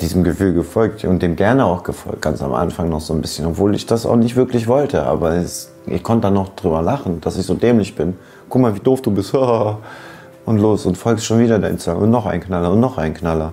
diesem 0.00 0.24
Gefühl 0.24 0.52
gefolgt 0.52 1.04
und 1.04 1.22
dem 1.22 1.36
gerne 1.36 1.64
auch 1.64 1.82
gefolgt, 1.84 2.22
ganz 2.22 2.42
am 2.42 2.54
Anfang 2.54 2.88
noch 2.88 3.00
so 3.00 3.14
ein 3.14 3.20
bisschen, 3.20 3.46
obwohl 3.46 3.74
ich 3.74 3.86
das 3.86 4.06
auch 4.06 4.16
nicht 4.16 4.36
wirklich 4.36 4.66
wollte. 4.66 5.04
Aber 5.04 5.36
es, 5.36 5.70
ich 5.86 6.02
konnte 6.02 6.22
dann 6.22 6.34
noch 6.34 6.54
drüber 6.56 6.82
lachen, 6.82 7.20
dass 7.20 7.36
ich 7.36 7.46
so 7.46 7.54
dämlich 7.54 7.94
bin. 7.94 8.16
Guck 8.48 8.62
mal, 8.62 8.74
wie 8.74 8.80
doof 8.80 9.02
du 9.02 9.10
bist. 9.10 9.34
Und 10.44 10.58
los 10.58 10.86
und 10.86 10.98
folgst 10.98 11.24
schon 11.24 11.38
wieder 11.38 11.60
dein 11.60 11.78
Song. 11.78 11.98
Und 11.98 12.10
noch 12.10 12.26
ein 12.26 12.40
Knaller 12.40 12.72
und 12.72 12.80
noch 12.80 12.98
ein 12.98 13.14
Knaller. 13.14 13.52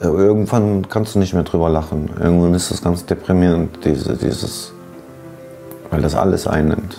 Äh, 0.00 0.06
Irgendwann 0.06 0.88
kannst 0.88 1.14
du 1.14 1.18
nicht 1.18 1.34
mehr 1.34 1.42
drüber 1.42 1.68
lachen. 1.68 2.08
Irgendwann 2.18 2.54
ist 2.54 2.70
das 2.70 2.82
ganz 2.82 3.04
deprimierend, 3.04 3.84
diese, 3.84 4.16
dieses, 4.16 4.72
weil 5.90 6.02
das 6.02 6.14
alles 6.14 6.46
einnimmt. 6.46 6.96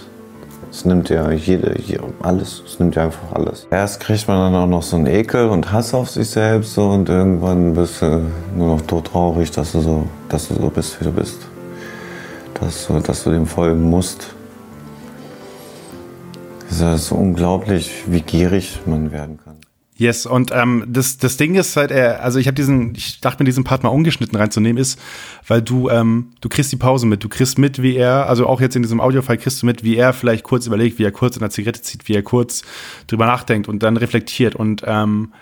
Es 0.72 0.86
nimmt 0.86 1.10
ja 1.10 1.30
jede, 1.32 1.78
je- 1.82 2.00
alles, 2.22 2.64
es 2.66 2.80
nimmt 2.80 2.96
ja 2.96 3.04
einfach 3.06 3.34
alles. 3.34 3.68
Erst 3.72 4.00
kriegt 4.00 4.28
man 4.28 4.54
dann 4.54 4.62
auch 4.62 4.68
noch 4.68 4.84
so 4.84 4.96
einen 4.96 5.08
Ekel 5.08 5.50
und 5.50 5.72
Hass 5.72 5.94
auf 5.94 6.10
sich 6.10 6.30
selbst 6.30 6.74
so, 6.76 6.90
und 6.90 7.10
irgendwann 7.10 7.74
bist 7.74 8.02
du 8.02 8.22
nur 8.56 8.76
noch 8.76 8.82
todtraurig, 8.82 9.52
dass 9.52 9.74
du 9.74 9.82
so, 9.82 10.08
dass 10.30 10.48
du 10.48 10.54
so 10.56 10.70
bist, 10.70 11.00
wie 11.02 11.06
du 11.06 11.12
bist. 11.12 11.40
Dass 12.60 12.88
du, 12.88 13.00
dass 13.00 13.24
du 13.24 13.32
dem 13.32 13.48
folgen 13.48 13.90
musst. 13.90 14.28
Es 16.70 16.80
ist 16.80 17.08
so 17.08 17.16
unglaublich, 17.16 18.04
wie 18.08 18.22
gierig 18.22 18.80
man 18.86 19.12
werden 19.12 19.38
kann. 19.44 19.58
Yes, 20.02 20.26
und 20.26 20.50
ähm, 20.52 20.86
das, 20.88 21.20
das 21.20 21.38
Ding 21.38 21.54
ist 21.54 21.78
halt, 21.78 21.92
äh, 21.92 22.16
also 22.20 22.40
ich 22.40 22.48
habe 22.48 22.56
diesen, 22.56 22.96
ich 22.96 23.22
dachte 23.22 23.44
mir, 23.44 23.46
diesen 23.46 23.64
Part 23.64 23.84
mal 23.84 23.90
ungeschnitten 23.90 24.36
reinzunehmen, 24.36 24.82
ist, 24.82 25.00
weil 25.46 25.62
du, 25.62 25.92
ähm, 25.92 26.32
du 26.42 26.50
kriegst 26.50 26.72
die 26.72 26.78
Pause 26.78 27.06
mit, 27.06 27.24
du 27.24 27.30
kriegst 27.30 27.60
mit, 27.60 27.84
wie 27.84 27.98
er, 27.98 28.28
also 28.28 28.48
auch 28.48 28.62
jetzt 28.62 28.76
in 28.76 28.82
diesem 28.82 29.00
Audiofile 29.00 29.38
kriegst 29.38 29.62
du 29.62 29.68
mit, 29.68 29.84
wie 29.84 29.98
er 29.98 30.14
vielleicht 30.14 30.44
kurz 30.44 30.66
überlegt, 30.66 30.98
wie 30.98 31.04
er 31.04 31.12
kurz 31.12 31.36
in 31.36 31.42
der 31.42 31.52
Zigarette 31.52 31.84
zieht, 31.84 32.08
wie 32.08 32.16
er 32.16 32.24
kurz 32.24 32.64
drüber 33.06 33.28
nachdenkt 33.28 33.70
und 33.70 33.84
dann 33.84 33.96
reflektiert 33.96 34.56
und 34.56 34.82
ähm, 34.88 35.34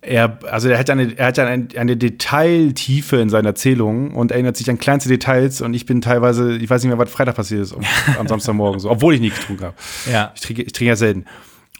er, 0.00 0.38
also 0.48 0.68
er 0.68 0.78
hat 0.78 0.90
eine, 0.90 1.18
er 1.18 1.26
hat 1.26 1.38
eine, 1.40 1.66
eine 1.76 1.96
Detailtiefe 1.96 3.16
in 3.16 3.30
seinen 3.30 3.46
Erzählungen 3.46 4.12
und 4.12 4.30
erinnert 4.30 4.56
sich 4.56 4.70
an 4.70 4.78
kleinste 4.78 5.08
Details 5.08 5.60
und 5.60 5.74
ich 5.74 5.86
bin 5.86 6.00
teilweise, 6.00 6.54
ich 6.54 6.70
weiß 6.70 6.84
nicht 6.84 6.90
mehr, 6.90 6.98
was 6.98 7.10
Freitag 7.10 7.34
passiert 7.34 7.62
ist, 7.62 7.72
am, 7.74 7.82
am 8.16 8.28
Samstagmorgen 8.28 8.78
so, 8.78 8.90
obwohl 8.90 9.14
ich 9.14 9.20
nicht 9.20 9.40
getrunken 9.40 9.64
habe. 9.64 9.76
Ja. 10.08 10.30
Ich 10.36 10.42
trinke, 10.42 10.62
ich 10.62 10.72
trinke 10.72 10.90
ja 10.90 10.96
selten. 10.96 11.24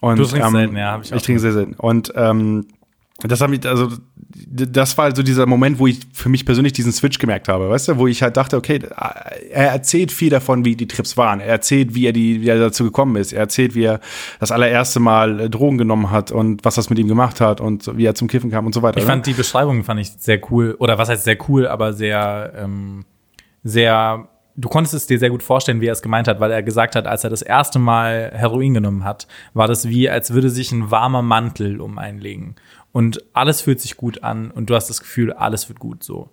Und, 0.05 0.19
Du 0.19 0.25
trinkst 0.25 0.51
selten, 0.51 0.77
ja, 0.77 0.91
hab 0.91 1.01
ich 1.01 1.11
Ich, 1.11 1.17
auch 1.17 1.21
trinke 1.21 1.41
sehr 1.41 1.51
selten. 1.51 1.73
Und 1.73 2.13
ähm, 2.15 2.67
das 3.23 3.41
hat 3.41 3.49
mich, 3.49 3.65
also 3.65 3.89
das 4.47 4.95
war 4.99 5.15
so 5.15 5.23
dieser 5.23 5.47
Moment, 5.47 5.79
wo 5.79 5.87
ich 5.87 5.99
für 6.13 6.29
mich 6.29 6.45
persönlich 6.45 6.73
diesen 6.73 6.91
Switch 6.91 7.17
gemerkt 7.17 7.47
habe, 7.47 7.71
weißt 7.71 7.87
du, 7.87 7.97
wo 7.97 8.05
ich 8.05 8.21
halt 8.21 8.37
dachte, 8.37 8.55
okay, 8.55 8.81
er 9.51 9.71
erzählt 9.71 10.11
viel 10.11 10.29
davon, 10.29 10.63
wie 10.63 10.75
die 10.75 10.87
Trips 10.87 11.17
waren. 11.17 11.39
Er 11.39 11.47
erzählt, 11.47 11.95
wie 11.95 12.05
er 12.05 12.13
die, 12.13 12.41
wie 12.41 12.49
er 12.49 12.59
dazu 12.59 12.83
gekommen 12.83 13.15
ist. 13.15 13.33
Er 13.33 13.39
erzählt, 13.39 13.73
wie 13.73 13.85
er 13.85 13.99
das 14.39 14.51
allererste 14.51 14.99
Mal 14.99 15.39
äh, 15.39 15.49
Drogen 15.49 15.79
genommen 15.79 16.11
hat 16.11 16.31
und 16.31 16.63
was 16.63 16.75
das 16.75 16.91
mit 16.91 16.99
ihm 16.99 17.07
gemacht 17.07 17.41
hat 17.41 17.61
und 17.61 17.97
wie 17.97 18.05
er 18.05 18.13
zum 18.13 18.27
Kiffen 18.27 18.51
kam 18.51 18.67
und 18.67 18.73
so 18.73 18.83
weiter. 18.83 18.99
Ich 18.99 19.05
ne? 19.05 19.09
fand 19.09 19.25
die 19.25 19.33
Beschreibung 19.33 19.83
fand 19.83 20.01
ich 20.01 20.11
sehr 20.11 20.39
cool 20.51 20.75
oder 20.77 20.99
was 20.99 21.09
heißt 21.09 21.23
sehr 21.23 21.37
cool, 21.49 21.67
aber 21.67 21.93
sehr 21.93 22.53
ähm, 22.55 23.05
sehr 23.63 24.27
du 24.55 24.69
konntest 24.69 24.93
es 24.93 25.07
dir 25.07 25.19
sehr 25.19 25.29
gut 25.29 25.43
vorstellen, 25.43 25.81
wie 25.81 25.87
er 25.87 25.93
es 25.93 26.01
gemeint 26.01 26.27
hat, 26.27 26.39
weil 26.39 26.51
er 26.51 26.63
gesagt 26.63 26.95
hat, 26.95 27.07
als 27.07 27.23
er 27.23 27.29
das 27.29 27.41
erste 27.41 27.79
Mal 27.79 28.31
Heroin 28.33 28.73
genommen 28.73 29.03
hat, 29.03 29.27
war 29.53 29.67
das 29.67 29.89
wie 29.89 30.09
als 30.09 30.33
würde 30.33 30.49
sich 30.49 30.71
ein 30.71 30.91
warmer 30.91 31.21
Mantel 31.21 31.81
um 31.81 31.97
einen 31.97 32.19
legen 32.19 32.55
und 32.91 33.23
alles 33.33 33.61
fühlt 33.61 33.81
sich 33.81 33.97
gut 33.97 34.23
an 34.23 34.51
und 34.51 34.69
du 34.69 34.75
hast 34.75 34.89
das 34.89 35.01
Gefühl, 35.01 35.33
alles 35.33 35.67
wird 35.69 35.79
gut 35.79 36.03
so. 36.03 36.29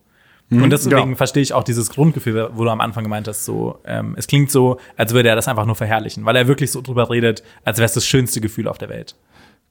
Und 0.51 0.70
deswegen 0.70 1.11
ja. 1.11 1.16
verstehe 1.16 1.43
ich 1.43 1.55
auch 1.55 1.64
dieses 1.64 1.89
Grundgefühl, 1.89 2.51
wo 2.53 2.64
du 2.64 2.70
am 2.70 2.81
Anfang 2.81 3.05
gemeint 3.05 3.27
hast, 3.27 3.45
so, 3.47 3.79
ähm, 3.87 4.14
es 4.18 4.27
klingt 4.27 4.51
so, 4.51 4.79
als 4.97 5.14
würde 5.14 5.31
er 5.31 5.35
das 5.35 5.49
einfach 5.49 5.64
nur 5.64 5.75
verherrlichen, 5.75 6.27
weil 6.27 6.37
er 6.37 6.47
wirklich 6.47 6.70
so 6.70 6.83
drüber 6.83 7.09
redet, 7.09 7.43
als 7.64 7.79
wäre 7.79 7.87
es 7.87 7.95
das 7.95 8.07
schönste 8.07 8.41
Gefühl 8.41 8.68
auf 8.68 8.77
der 8.77 8.91
Welt. 8.91 9.16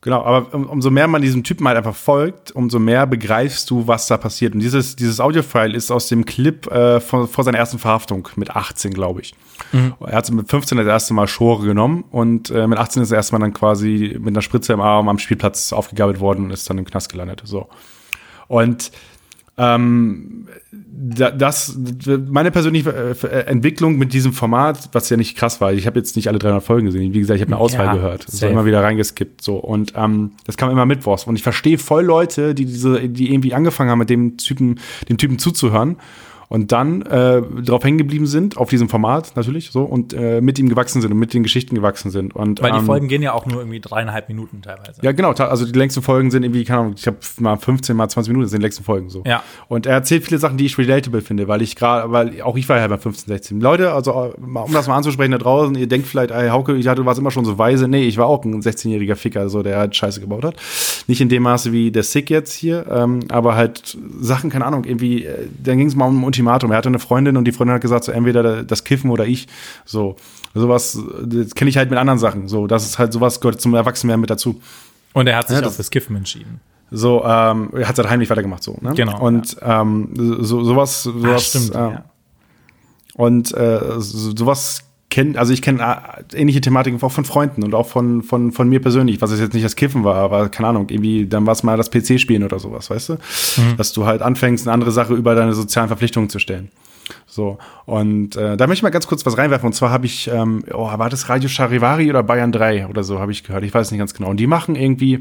Genau, 0.04 0.24
aber 0.24 0.52
um, 0.56 0.66
umso 0.66 0.90
mehr 0.90 1.08
man 1.08 1.22
diesem 1.22 1.44
Typen 1.44 1.68
halt 1.68 1.78
einfach 1.78 1.96
folgt, 1.96 2.52
umso 2.52 2.80
mehr 2.80 3.06
begreifst 3.06 3.70
du, 3.70 3.88
was 3.88 4.08
da 4.08 4.18
passiert. 4.18 4.56
Und 4.56 4.60
dieses, 4.60 4.96
dieses 4.96 5.20
Audiofile 5.20 5.76
ist 5.76 5.92
aus 5.92 6.08
dem 6.08 6.26
Clip 6.26 6.66
äh, 6.72 7.00
vor, 7.00 7.28
vor 7.28 7.44
seiner 7.44 7.60
ersten 7.60 7.78
Verhaftung 7.78 8.28
mit 8.36 8.50
18, 8.50 8.96
glaube 8.96 9.22
ich. 9.22 9.36
Er 10.00 10.16
hat 10.16 10.32
mit 10.32 10.50
15 10.50 10.80
das 10.80 10.88
erste 10.88 11.14
Mal 11.14 11.28
Schore 11.28 11.68
genommen 11.68 12.04
und 12.10 12.50
äh, 12.50 12.66
mit 12.68 12.80
18 12.80 13.04
ist 13.04 13.12
er 13.12 13.18
erstmal 13.18 13.42
dann 13.42 13.54
quasi 13.54 14.18
mit 14.20 14.30
einer 14.34 14.42
Spritze 14.42 14.74
im 14.74 14.82
Arm 14.82 15.08
am 15.08 15.20
Spielplatz 15.20 15.72
aufgegabelt 15.72 16.20
worden 16.20 16.46
und 16.46 16.52
ist 16.52 16.68
dann 16.68 16.80
im 16.80 16.86
Knast 16.86 17.12
gelandet. 17.12 17.44
So. 17.46 17.70
Und 18.48 18.92
ähm, 19.62 20.48
da- 20.72 21.32
das, 21.32 21.78
meine 22.30 22.52
persönliche 22.52 23.16
äh, 23.24 23.28
Entwicklung 23.46 23.98
mit 23.98 24.14
diesem 24.14 24.34
Format, 24.34 24.90
was 24.94 25.10
ja 25.10 25.18
nicht 25.18 25.38
krass 25.38 25.62
war, 25.62 25.74
ich 25.74 25.86
habe 25.88 26.00
jetzt 26.00 26.16
nicht 26.16 26.28
alle 26.28 26.40
300 26.40 26.64
Folgen 26.64 26.86
gesehen, 26.88 27.14
wie 27.14 27.20
gesagt, 27.20 27.38
ich 27.38 27.42
habe 27.42 27.54
eine 27.54 27.62
Auswahl 27.62 27.86
Ja, 27.88 27.94
gehört, 27.94 28.26
so 28.28 28.48
immer 28.48 28.66
wieder 28.66 28.82
reingeskippt, 28.84 29.42
so. 29.42 29.58
Und 29.58 29.94
ähm, 29.96 30.32
das 30.46 30.58
kam 30.58 30.70
immer 30.72 30.86
mittwochs. 30.86 31.26
Und 31.26 31.36
ich 31.36 31.44
verstehe 31.44 31.78
voll 31.78 32.04
Leute, 32.06 32.56
die 32.56 32.66
diese, 32.66 33.08
die 33.10 33.32
irgendwie 33.34 33.54
angefangen 33.54 33.90
haben, 33.90 34.00
mit 34.00 34.10
dem 34.10 34.38
Typen, 34.38 34.80
dem 35.10 35.18
Typen 35.18 35.38
zuzuhören 35.40 35.98
und 36.52 36.74
dann 36.74 37.02
äh, 37.04 37.42
drauf 37.64 37.82
hängen 37.86 37.98
geblieben 37.98 38.28
sind, 38.28 38.58
auf 38.58 38.70
diesem 38.70 38.90
Format 38.90 39.38
natürlich, 39.38 39.72
so 39.72 39.84
und 39.84 40.12
äh, 40.12 40.42
mit 40.42 40.60
ihm 40.60 40.68
gewachsen 40.68 41.02
sind 41.02 41.10
und 41.10 41.18
mit 41.18 41.34
den 41.34 41.44
Geschichten 41.44 41.76
gewachsen 41.76 42.12
sind 42.12 42.36
und 42.36 42.62
Weil 42.62 42.74
die 42.74 42.80
ähm, 42.80 42.86
Folgen 42.86 43.08
gehen 43.08 43.22
ja 43.22 43.32
auch 43.32 43.46
nur 43.46 43.62
irgendwie 43.62 43.80
dreieinhalb 43.80 44.28
Minuten 44.28 44.62
teilweise. 44.62 45.02
ja, 45.02 45.14
genau. 45.14 45.32
Also 45.32 45.66
die 45.66 45.80
längsten 45.80 46.02
Folgen 46.02 46.30
sind 46.30 46.44
irgendwie, 46.44 46.66
keine 46.66 46.82
Ahnung, 46.82 46.96
ich 46.98 47.08
habe 47.08 47.16
mal 47.40 47.56
15, 47.56 47.96
mal 47.96 48.10
20 48.10 48.32
Minuten, 48.32 48.44
das 48.44 48.52
sind 48.52 48.60
die 48.60 48.66
längsten 48.66 48.84
Folgen 48.84 49.10
so. 49.10 49.24
Ja. 49.26 49.44
Und 49.70 49.86
er 49.86 49.94
erzählt 49.94 50.26
viele 50.26 50.40
Sachen, 50.40 50.58
die 50.58 50.66
ich 50.66 50.78
relatable 50.78 51.22
finde, 51.22 51.48
weil 51.48 51.62
ich 51.62 51.78
gerade, 51.78 52.12
weil 52.12 52.42
auch 52.42 52.58
ich 52.58 52.68
war 52.68 52.80
ja 52.80 52.88
bei 52.90 52.98
15, 52.98 53.30
16. 53.30 53.62
Leute, 53.62 53.94
also 53.94 54.12
äh, 54.12 54.42
um 54.42 54.74
das 54.74 54.90
mal 54.90 54.98
anzusprechen 54.98 55.32
da 55.32 55.38
draußen, 55.38 55.74
ihr 55.76 55.88
denkt 55.88 56.06
vielleicht, 56.06 56.32
ey, 56.32 56.50
Hauke, 56.50 56.76
ich 56.76 56.86
hatte, 56.90 57.00
du 57.00 57.06
warst 57.06 57.20
immer 57.22 57.32
schon 57.32 57.46
so 57.46 57.58
weise. 57.60 57.88
Nee, 57.88 58.04
ich 58.04 58.18
war 58.18 58.26
auch 58.26 58.44
ein 58.44 58.62
16-jähriger 58.62 59.16
Ficker, 59.16 59.48
so 59.48 59.64
der 59.64 59.78
halt 59.78 59.96
Scheiße 59.96 60.20
gebaut 60.20 60.44
hat. 60.44 60.56
Nicht 61.08 61.22
in 61.22 61.30
dem 61.30 61.44
Maße 61.44 61.72
wie 61.72 61.92
der 61.92 62.04
Sick 62.04 62.30
jetzt 62.30 62.52
hier, 62.52 62.88
ähm, 62.92 63.22
aber 63.30 63.56
halt 63.56 63.98
Sachen, 64.20 64.50
keine 64.50 64.66
Ahnung, 64.66 64.84
irgendwie, 64.84 65.24
äh, 65.24 65.48
dann 65.64 65.78
ging 65.78 65.88
es 65.88 65.96
mal 65.96 66.08
um 66.08 66.18
ein 66.18 66.41
Ultimatum. 66.42 66.72
Er 66.72 66.78
hatte 66.78 66.90
eine 66.90 67.00
Freundin 67.00 67.38
und 67.38 67.46
die 67.46 67.52
Freundin 67.52 67.76
hat 67.76 67.82
gesagt, 67.82 68.04
so 68.06 68.12
entweder 68.12 68.64
das 68.64 68.84
Kiffen 68.84 69.10
oder 69.12 69.26
ich. 69.26 69.48
So. 69.86 70.16
Sowas, 70.54 71.00
das 71.24 71.56
kenne 71.56 71.70
ich 71.70 71.78
halt 71.78 71.90
mit 71.90 71.98
anderen 72.00 72.20
Sachen. 72.20 72.48
So, 72.48 72.68
das 72.68 72.84
ist 72.86 73.00
halt 73.00 73.14
sowas 73.14 73.40
gehört 73.40 73.62
zum 73.62 73.74
Erwachsenwerden 73.74 74.20
mit 74.22 74.30
dazu. 74.30 74.62
Und 75.14 75.28
er 75.28 75.38
hat 75.38 75.48
sich 75.48 75.56
Ja, 75.56 75.62
das- 75.62 75.76
fürs 75.76 75.92
Kiffen 75.92 76.16
entschieden. 76.16 76.60
So, 76.94 77.24
ähm, 77.24 77.70
er 77.74 77.88
hat 77.88 77.94
es 77.94 78.00
halt 78.00 78.10
heimlich 78.10 78.30
weitergemacht, 78.30 78.62
so. 78.64 78.78
Ne? 78.82 78.94
Genau, 78.96 79.18
Und 79.22 79.56
ähm, 79.62 80.10
so, 80.42 80.62
sowas, 80.64 81.04
sowas. 81.04 81.46
stimmt, 81.48 81.74
äh, 81.74 81.78
ja. 81.78 82.04
Und 83.16 83.54
äh, 83.54 83.80
so, 84.00 84.36
sowas 84.36 84.82
kennt, 85.12 85.38
also 85.38 85.54
ich 85.54 85.62
kenne 85.62 85.82
äh, 85.84 86.36
ähnliche 86.36 86.62
Thematiken 86.62 87.00
auch 87.04 87.12
von 87.12 87.26
Freunden 87.26 87.64
und 87.64 87.76
auch 87.76 87.88
von, 87.88 88.24
von, 88.24 88.52
von 88.52 88.68
mir 88.68 88.82
persönlich, 88.82 89.22
was 89.22 89.30
es 89.30 89.40
jetzt 89.40 89.54
nicht 89.54 89.64
das 89.64 89.76
Kiffen 89.76 90.04
war, 90.04 90.16
aber 90.16 90.50
keine 90.50 90.70
Ahnung, 90.70 90.88
irgendwie, 90.90 91.28
dann 91.28 91.46
war 91.46 91.54
es 91.54 91.62
mal 91.62 91.78
das 91.78 91.92
PC-Spielen 91.92 92.44
oder 92.44 92.58
sowas, 92.58 92.90
weißt 92.90 93.10
du? 93.10 93.18
Dass 93.78 93.94
du 93.94 94.08
halt 94.08 94.24
anfängst, 94.24 94.66
eine 94.66 94.74
andere 94.74 94.92
Sache 94.92 95.14
über 95.14 95.36
deine 95.36 95.54
sozialen 95.54 95.90
Verpflichtungen 95.90 96.30
zu 96.30 96.40
stellen. 96.40 96.70
So, 97.28 97.58
und 97.86 98.38
äh, 98.38 98.56
da 98.56 98.68
möchte 98.68 98.80
ich 98.80 98.84
mal 98.84 98.90
ganz 98.90 99.06
kurz 99.06 99.26
was 99.26 99.38
reinwerfen. 99.38 99.68
Und 99.68 99.74
zwar 99.74 99.90
habe 99.90 100.06
ich, 100.06 100.30
ähm, 100.30 100.64
oh, 100.74 100.88
war 100.98 101.10
das 101.10 101.28
Radio 101.28 101.50
Charivari 101.50 102.10
oder 102.10 102.24
Bayern 102.24 102.54
3 102.54 102.88
oder 102.88 103.04
so, 103.04 103.20
habe 103.20 103.34
ich 103.34 103.44
gehört. 103.44 103.66
Ich 103.66 103.74
weiß 103.74 103.92
nicht 103.92 104.00
ganz 104.00 104.14
genau. 104.14 104.30
Und 104.30 104.38
die 104.38 104.48
machen 104.48 104.76
irgendwie 104.76 105.20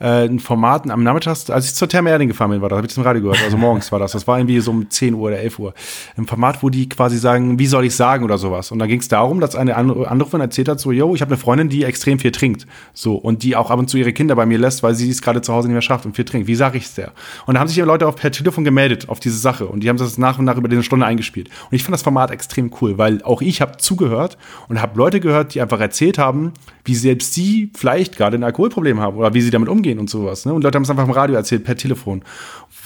äh, 0.00 0.24
ein 0.26 0.38
Format 0.38 0.90
am 0.90 1.02
Nachmittag, 1.02 1.36
als 1.48 1.66
ich 1.66 1.74
zur 1.74 1.88
Therme 1.88 2.10
Erding 2.10 2.28
gefahren 2.28 2.50
bin, 2.50 2.60
war 2.60 2.68
das, 2.68 2.76
habe 2.76 2.86
ich 2.86 2.92
das 2.92 2.96
im 2.98 3.04
Radio 3.04 3.22
gehört, 3.22 3.42
also 3.44 3.56
morgens 3.56 3.90
war 3.92 3.98
das. 3.98 4.12
Das 4.12 4.26
war 4.26 4.38
irgendwie 4.38 4.60
so 4.60 4.70
um 4.70 4.88
10 4.88 5.14
Uhr 5.14 5.28
oder 5.28 5.38
11 5.38 5.58
Uhr. 5.58 5.74
Ein 6.16 6.26
Format, 6.26 6.62
wo 6.62 6.70
die 6.70 6.88
quasi 6.88 7.18
sagen, 7.18 7.58
wie 7.58 7.66
soll 7.66 7.84
ich 7.84 7.94
sagen 7.94 8.24
oder 8.24 8.38
sowas. 8.38 8.70
Und 8.70 8.78
da 8.78 8.86
ging 8.86 9.00
es 9.00 9.08
darum, 9.08 9.40
dass 9.40 9.56
eine 9.56 9.76
andere 9.76 10.08
Anruferin 10.08 10.40
erzählt 10.40 10.68
hat, 10.68 10.80
so, 10.80 10.92
yo, 10.92 11.14
ich 11.14 11.20
habe 11.20 11.30
eine 11.30 11.38
Freundin, 11.38 11.68
die 11.68 11.84
extrem 11.84 12.18
viel 12.18 12.32
trinkt. 12.32 12.66
So, 12.92 13.14
und 13.14 13.42
die 13.42 13.56
auch 13.56 13.70
ab 13.70 13.78
und 13.78 13.88
zu 13.88 13.96
ihre 13.96 14.12
Kinder 14.12 14.34
bei 14.36 14.46
mir 14.46 14.58
lässt, 14.58 14.82
weil 14.82 14.94
sie 14.94 15.08
es 15.10 15.22
gerade 15.22 15.42
zu 15.42 15.52
Hause 15.52 15.68
nicht 15.68 15.74
mehr 15.74 15.82
schafft 15.82 16.06
und 16.06 16.16
viel 16.16 16.24
trinkt. 16.24 16.46
Wie 16.46 16.54
sage 16.54 16.78
ich 16.78 16.84
es 16.84 16.94
der? 16.94 17.12
Und 17.46 17.54
da 17.54 17.60
haben 17.60 17.68
sich 17.68 17.76
ja 17.76 17.84
Leute 17.84 18.06
auch 18.06 18.16
per 18.16 18.30
Telefon 18.30 18.64
gemeldet 18.64 19.08
auf 19.08 19.20
diese 19.20 19.38
Sache 19.38 19.66
und 19.66 19.80
die 19.80 19.88
haben 19.88 19.96
das 19.96 20.18
nach 20.18 20.38
und 20.38 20.44
nach 20.44 20.56
über 20.56 20.68
eine 20.70 20.82
Stunde 20.82 21.06
eingespielt. 21.06 21.48
Und 21.70 21.74
ich 21.74 21.82
fand 21.82 21.94
das 21.94 22.02
Format 22.02 22.30
extrem 22.30 22.70
cool, 22.80 22.98
weil 22.98 23.22
auch 23.22 23.42
ich 23.42 23.60
habe 23.60 23.76
zugehört 23.76 24.36
und 24.68 24.80
habe 24.80 24.98
Leute 24.98 25.20
gehört, 25.20 25.54
die 25.54 25.60
einfach 25.60 25.80
erzählt 25.80 26.18
haben, 26.18 26.52
wie 26.84 26.94
selbst 26.94 27.32
sie 27.32 27.70
vielleicht 27.74 28.16
gerade 28.16 28.36
ein 28.36 28.44
Alkoholproblem 28.44 29.00
haben 29.00 29.16
oder 29.16 29.32
wie 29.32 29.40
sie 29.40 29.50
damit 29.50 29.68
umgehen 29.68 29.98
und 29.98 30.10
sowas. 30.10 30.44
Ne? 30.44 30.52
Und 30.52 30.62
Leute 30.62 30.76
haben 30.76 30.82
es 30.82 30.90
einfach 30.90 31.04
im 31.04 31.10
Radio 31.10 31.34
erzählt, 31.34 31.64
per 31.64 31.76
Telefon. 31.76 32.22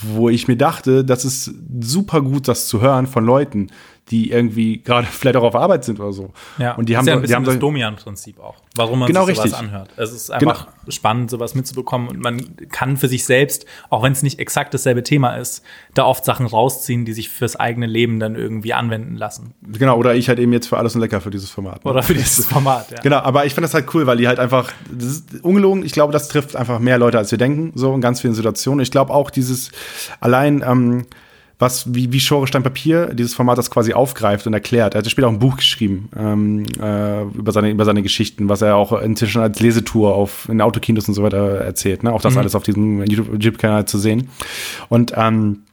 Wo 0.03 0.29
ich 0.29 0.47
mir 0.47 0.57
dachte, 0.57 1.05
das 1.05 1.25
ist 1.25 1.53
super 1.81 2.23
gut, 2.23 2.47
das 2.47 2.69
zu 2.69 2.81
hören 2.81 3.09
von 3.09 3.25
Leuten, 3.25 3.69
die 4.11 4.31
irgendwie 4.31 4.83
gerade 4.83 5.07
vielleicht 5.11 5.37
auch 5.37 5.43
auf 5.43 5.55
Arbeit 5.55 5.85
sind 5.85 6.01
oder 6.01 6.13
so. 6.13 6.31
Ja, 6.59 6.75
und 6.75 6.89
die 6.89 6.97
haben, 6.97 7.07
ja 7.07 7.15
ein 7.15 7.19
die 7.19 7.23
bisschen 7.23 7.37
haben 7.37 7.45
das 7.45 7.59
Domian-Prinzip 7.59 8.41
auch, 8.41 8.57
warum 8.77 9.01
man 9.01 9.07
Genau, 9.09 9.27
sich 9.27 9.37
sowas 9.37 9.53
richtig. 9.53 9.61
anhört. 9.69 9.91
Es 9.97 10.13
ist 10.13 10.31
einfach 10.31 10.69
spannend, 10.89 11.31
sowas 11.31 11.55
mitzubekommen 11.55 12.09
und 12.09 12.21
man 12.21 12.57
kann 12.71 12.97
für 12.97 13.09
sich 13.09 13.25
selbst, 13.25 13.67
auch 13.91 14.03
wenn 14.03 14.13
es 14.13 14.23
nicht 14.23 14.39
exakt 14.39 14.73
dasselbe 14.75 15.03
Thema 15.03 15.37
ist, 15.37 15.63
da 15.95 16.05
oft 16.05 16.25
Sachen 16.25 16.47
rausziehen, 16.47 17.05
die 17.05 17.13
sich 17.13 17.29
fürs 17.29 17.57
eigene 17.57 17.87
Leben 17.87 18.19
dann 18.21 18.35
irgendwie 18.37 18.73
anwenden 18.75 19.17
lassen. 19.17 19.55
Genau, 19.63 19.97
oder 19.97 20.15
ich 20.15 20.29
halt 20.29 20.39
eben 20.39 20.53
jetzt 20.53 20.67
für 20.69 20.79
alles 20.79 20.95
und 20.95 21.01
lecker 21.01 21.21
für 21.21 21.31
dieses 21.31 21.51
Format. 21.51 21.85
ne? 21.85 21.91
Oder 21.91 22.03
für 22.03 22.15
dieses 22.15 22.47
Format, 22.49 22.91
ja. 22.91 23.01
Genau, 23.01 23.19
aber 23.19 23.45
ich 23.47 23.55
finde 23.55 23.67
das 23.67 23.75
halt 23.75 23.93
cool, 23.95 24.07
weil 24.07 24.17
die 24.17 24.27
halt 24.29 24.39
einfach, 24.39 24.73
das 24.91 25.05
ist 25.09 25.45
ungelogen, 25.45 25.85
ich 25.85 25.93
glaube, 25.93 26.13
das 26.13 26.29
trifft 26.29 26.57
einfach 26.57 26.79
mehr 26.79 26.99
Leute, 26.99 27.19
als 27.19 27.31
wir 27.31 27.39
denken, 27.39 27.73
so 27.75 27.95
in 27.95 28.01
ganz 28.01 28.21
vielen 28.21 28.35
Situationen. 28.35 28.81
Ich 28.81 28.91
glaube 28.91 29.13
auch 29.13 29.31
dieses 29.31 29.71
allein, 30.21 30.65
ähm, 30.67 31.07
was, 31.59 31.93
wie, 31.93 32.13
wie 32.13 32.21
Schore 32.21 32.47
Stein 32.47 32.63
Papier, 32.63 33.15
dieses 33.15 33.35
Format 33.35 33.59
das 33.59 33.71
quasi 33.71 33.93
aufgreift 33.93 34.47
und 34.47 34.55
erklärt. 34.55 34.95
Er 34.95 34.99
hat 34.99 35.11
später 35.11 35.27
auch 35.27 35.33
ein 35.33 35.41
Buch 35.41 35.57
geschrieben 35.57 36.09
ähm, 36.17 36.65
äh, 36.81 37.23
über, 37.23 37.53
seine, 37.53 37.71
über 37.71 37.85
seine 37.85 38.03
Geschichten, 38.03 38.49
was 38.49 38.63
er 38.63 38.77
auch 38.77 38.93
inzwischen 39.01 39.43
als 39.43 39.59
Lesetour 39.61 40.15
auf 40.15 40.49
in 40.49 40.61
Autokinos 40.61 41.09
und 41.09 41.15
so 41.15 41.23
weiter 41.23 41.59
erzählt. 41.59 42.05
Ne? 42.05 42.13
Auch 42.13 42.23
das 42.23 42.37
alles 42.37 42.55
auf 42.55 42.63
diesem 42.63 43.05
YouTube-Kanal 43.05 43.87
zu 43.87 43.99
sehen. 43.99 44.29
Und 44.89 45.13
ähm, 45.17 45.65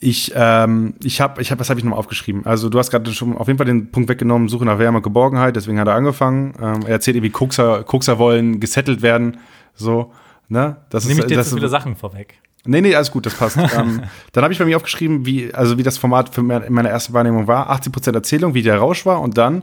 Ich, 0.00 0.32
ähm, 0.36 0.94
ich 1.02 1.20
habe, 1.20 1.40
ich 1.40 1.50
hab, 1.50 1.58
was 1.58 1.70
habe 1.70 1.80
ich 1.80 1.84
nochmal 1.84 1.98
aufgeschrieben? 1.98 2.44
Also 2.44 2.68
du 2.68 2.78
hast 2.78 2.90
gerade 2.90 3.10
schon 3.12 3.36
auf 3.38 3.46
jeden 3.46 3.58
Fall 3.58 3.66
den 3.66 3.90
Punkt 3.90 4.08
weggenommen, 4.10 4.48
Suche 4.48 4.66
nach 4.66 4.78
Wärme 4.78 4.98
und 4.98 5.02
Geborgenheit, 5.02 5.56
deswegen 5.56 5.80
hat 5.80 5.88
er 5.88 5.94
angefangen. 5.94 6.52
Ähm, 6.60 6.82
er 6.82 6.90
erzählt 6.90 7.16
irgendwie, 7.16 7.30
Kokser, 7.30 7.84
Kokser 7.84 8.18
wollen 8.18 8.60
gesettelt 8.60 9.00
werden, 9.00 9.38
so, 9.74 10.12
ne? 10.48 10.76
Das 10.90 11.06
Nehme 11.06 11.20
ich 11.20 11.26
dir 11.26 11.36
das 11.36 11.46
jetzt 11.46 11.56
wieder 11.56 11.70
Sachen 11.70 11.96
vorweg. 11.96 12.38
Nee, 12.66 12.80
nee, 12.80 12.94
alles 12.94 13.10
gut, 13.10 13.26
das 13.26 13.34
passt. 13.34 13.56
ähm, 13.76 14.02
dann 14.32 14.42
habe 14.44 14.52
ich 14.52 14.58
bei 14.58 14.64
mir 14.64 14.76
aufgeschrieben, 14.76 15.26
wie, 15.26 15.52
also 15.54 15.76
wie 15.78 15.82
das 15.82 15.98
Format 15.98 16.34
für 16.34 16.42
meine, 16.42 16.68
meine 16.70 16.88
erste 16.88 17.12
Wahrnehmung 17.12 17.46
war. 17.46 17.70
80% 17.70 18.14
Erzählung, 18.14 18.54
wie 18.54 18.62
der 18.62 18.78
Rausch 18.78 19.04
war 19.06 19.20
und 19.20 19.36
dann 19.36 19.62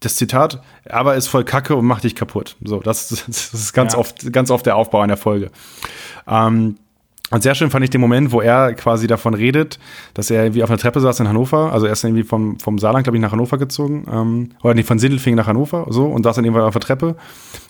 das 0.00 0.16
Zitat, 0.16 0.62
aber 0.88 1.14
ist 1.16 1.26
voll 1.28 1.44
Kacke 1.44 1.76
und 1.76 1.84
macht 1.84 2.04
dich 2.04 2.14
kaputt. 2.14 2.56
So, 2.64 2.80
das, 2.80 3.08
das 3.26 3.52
ist 3.52 3.72
ganz 3.72 3.92
Ja. 3.92 3.98
oft, 3.98 4.32
ganz 4.32 4.50
oft 4.50 4.64
der 4.64 4.76
Aufbau 4.76 5.00
einer 5.00 5.16
Folge. 5.18 5.50
Ähm, 6.26 6.76
und 7.30 7.42
sehr 7.42 7.54
schön 7.54 7.70
fand 7.70 7.84
ich 7.84 7.90
den 7.90 8.00
Moment, 8.00 8.32
wo 8.32 8.40
er 8.40 8.74
quasi 8.74 9.06
davon 9.06 9.34
redet, 9.34 9.78
dass 10.14 10.30
er 10.30 10.42
irgendwie 10.42 10.64
auf 10.64 10.70
einer 10.70 10.78
Treppe 10.78 11.00
saß 11.00 11.20
in 11.20 11.28
Hannover. 11.28 11.72
Also 11.72 11.86
er 11.86 11.92
ist 11.92 12.02
irgendwie 12.02 12.24
vom, 12.24 12.58
vom 12.58 12.78
Saarland, 12.78 13.04
glaube 13.04 13.16
ich, 13.16 13.22
nach 13.22 13.30
Hannover 13.30 13.56
gezogen. 13.56 14.04
Ähm, 14.12 14.50
oder 14.62 14.74
nee, 14.74 14.82
von 14.82 14.98
Sindelfingen 14.98 15.36
nach 15.36 15.46
Hannover, 15.46 15.86
so. 15.90 16.06
Und 16.06 16.24
saß 16.24 16.36
dann 16.36 16.44
irgendwann 16.44 16.64
auf 16.64 16.72
der 16.72 16.80
Treppe 16.80 17.16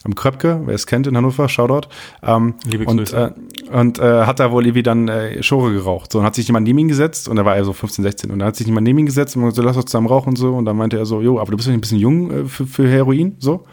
am 0.05 0.15
Kröpke, 0.15 0.63
wer 0.65 0.75
es 0.75 0.87
kennt 0.87 1.07
in 1.07 1.17
Hannover, 1.17 1.49
Shoutout. 1.49 1.89
Ähm, 2.23 2.55
Liebe 2.65 2.85
und, 2.87 2.97
Grüße. 2.97 3.35
Äh, 3.71 3.77
und 3.77 3.99
äh, 3.99 4.25
hat 4.25 4.41
da 4.41 4.51
wohl 4.51 4.65
irgendwie 4.65 4.83
dann 4.83 5.09
äh, 5.09 5.43
Schore 5.43 5.73
geraucht. 5.73 6.13
So, 6.13 6.21
und 6.21 6.25
hat 6.25 6.35
sich 6.35 6.47
jemand 6.47 6.67
neben 6.67 6.79
ihn 6.79 6.89
gesetzt. 6.89 7.29
Und 7.29 7.37
da 7.37 7.45
war 7.45 7.55
er 7.55 7.65
so 7.65 7.75
15, 7.75 8.03
16. 8.03 8.31
Und 8.31 8.39
dann 8.39 8.49
hat 8.49 8.57
sich 8.57 8.67
jemand 8.67 8.87
neben 8.87 8.99
ihn 8.99 9.07
gesetzt 9.07 9.37
und 9.37 9.55
so, 9.55 9.61
lass 9.61 9.77
uns 9.77 9.87
zusammen 9.87 10.07
rauchen 10.07 10.31
und 10.31 10.37
so. 10.37 10.55
Und 10.55 10.65
dann 10.65 10.77
meinte 10.77 10.97
er 10.97 11.05
so, 11.05 11.21
jo, 11.21 11.39
aber 11.39 11.51
du 11.51 11.59
bist 11.59 11.69
doch 11.69 11.75
ein 11.75 11.81
bisschen 11.83 11.99
jung 11.99 12.31
äh, 12.31 12.45
für, 12.47 12.67
für 12.67 12.89
Heroin, 12.89 13.37
so. 13.39 13.65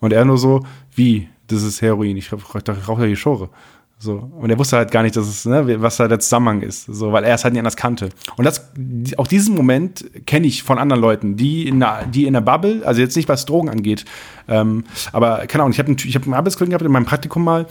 Und 0.00 0.12
er 0.14 0.24
nur 0.24 0.38
so, 0.38 0.60
wie, 0.94 1.28
das 1.48 1.62
ist 1.62 1.82
Heroin, 1.82 2.16
ich 2.16 2.32
rauche 2.32 2.58
ich 2.58 2.88
rauch 2.88 2.98
ja 2.98 3.06
die 3.06 3.16
Schore. 3.16 3.50
So. 3.98 4.30
Und 4.38 4.50
er 4.50 4.58
wusste 4.58 4.76
halt 4.76 4.90
gar 4.90 5.02
nicht, 5.02 5.16
dass 5.16 5.26
es, 5.26 5.46
ne, 5.46 5.80
was 5.80 5.96
da 5.96 6.06
der 6.06 6.20
Zusammenhang 6.20 6.60
ist. 6.60 6.84
So, 6.84 7.12
weil 7.12 7.24
er 7.24 7.34
es 7.34 7.44
halt 7.44 7.54
nicht 7.54 7.60
anders 7.60 7.76
kannte. 7.76 8.10
Und 8.36 8.44
das, 8.44 8.68
auch 9.16 9.26
diesen 9.26 9.54
Moment 9.54 10.04
kenne 10.26 10.46
ich 10.46 10.62
von 10.62 10.78
anderen 10.78 11.00
Leuten, 11.00 11.36
die 11.36 11.66
in 11.66 11.80
der, 11.80 12.04
die 12.06 12.26
in 12.26 12.34
der 12.34 12.42
Bubble, 12.42 12.82
also 12.84 13.00
jetzt 13.00 13.16
nicht 13.16 13.28
was 13.28 13.46
Drogen 13.46 13.70
angeht, 13.70 14.04
ähm, 14.48 14.84
aber 15.12 15.46
keine 15.46 15.62
Ahnung, 15.62 15.72
ich 15.72 15.78
habe 15.78 15.88
einen, 15.88 15.96
ich 15.98 16.14
hab 16.14 16.24
einen 16.24 16.34
Arbeitskollegen 16.34 16.72
gehabt 16.72 16.84
in 16.84 16.92
meinem 16.92 17.06
Praktikum 17.06 17.42
mal, 17.42 17.66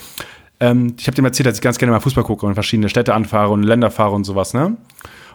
ähm, 0.59 0.95
ich 0.97 1.07
habe 1.07 1.15
dem 1.15 1.25
erzählt, 1.25 1.47
dass 1.47 1.55
ich 1.55 1.61
ganz 1.61 1.77
gerne 1.77 1.91
mal 1.91 1.99
Fußball 1.99 2.23
gucke 2.23 2.45
und 2.45 2.55
verschiedene 2.55 2.89
Städte 2.89 3.13
anfahre 3.13 3.51
und 3.51 3.63
Länder 3.63 3.91
fahre 3.91 4.15
und 4.15 4.23
sowas, 4.23 4.53
ne? 4.53 4.77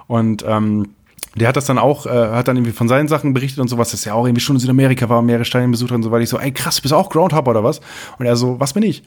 Und 0.08 0.44
ähm, 0.46 0.88
der 1.36 1.46
hat 1.46 1.56
das 1.56 1.66
dann 1.66 1.78
auch, 1.78 2.06
äh, 2.06 2.10
hat 2.10 2.48
dann 2.48 2.56
irgendwie 2.56 2.72
von 2.72 2.88
seinen 2.88 3.06
Sachen 3.06 3.32
berichtet 3.32 3.60
und 3.60 3.68
sowas, 3.68 3.92
dass 3.92 4.04
er 4.04 4.16
auch 4.16 4.26
irgendwie 4.26 4.40
schon 4.40 4.56
in 4.56 4.60
Südamerika 4.60 5.08
war, 5.08 5.22
mehrere 5.22 5.44
Stadien 5.44 5.70
besucht 5.70 5.90
hat 5.90 5.96
und 5.96 6.02
so 6.02 6.10
weiter. 6.10 6.22
Ich 6.22 6.28
so, 6.28 6.38
ey 6.38 6.50
krass, 6.50 6.80
bist 6.80 6.90
du 6.90 6.96
auch 6.96 7.10
Groundhopper 7.10 7.52
oder 7.52 7.62
was? 7.62 7.80
Und 8.18 8.26
er 8.26 8.34
so, 8.34 8.58
was 8.58 8.72
bin 8.72 8.82
ich? 8.82 9.04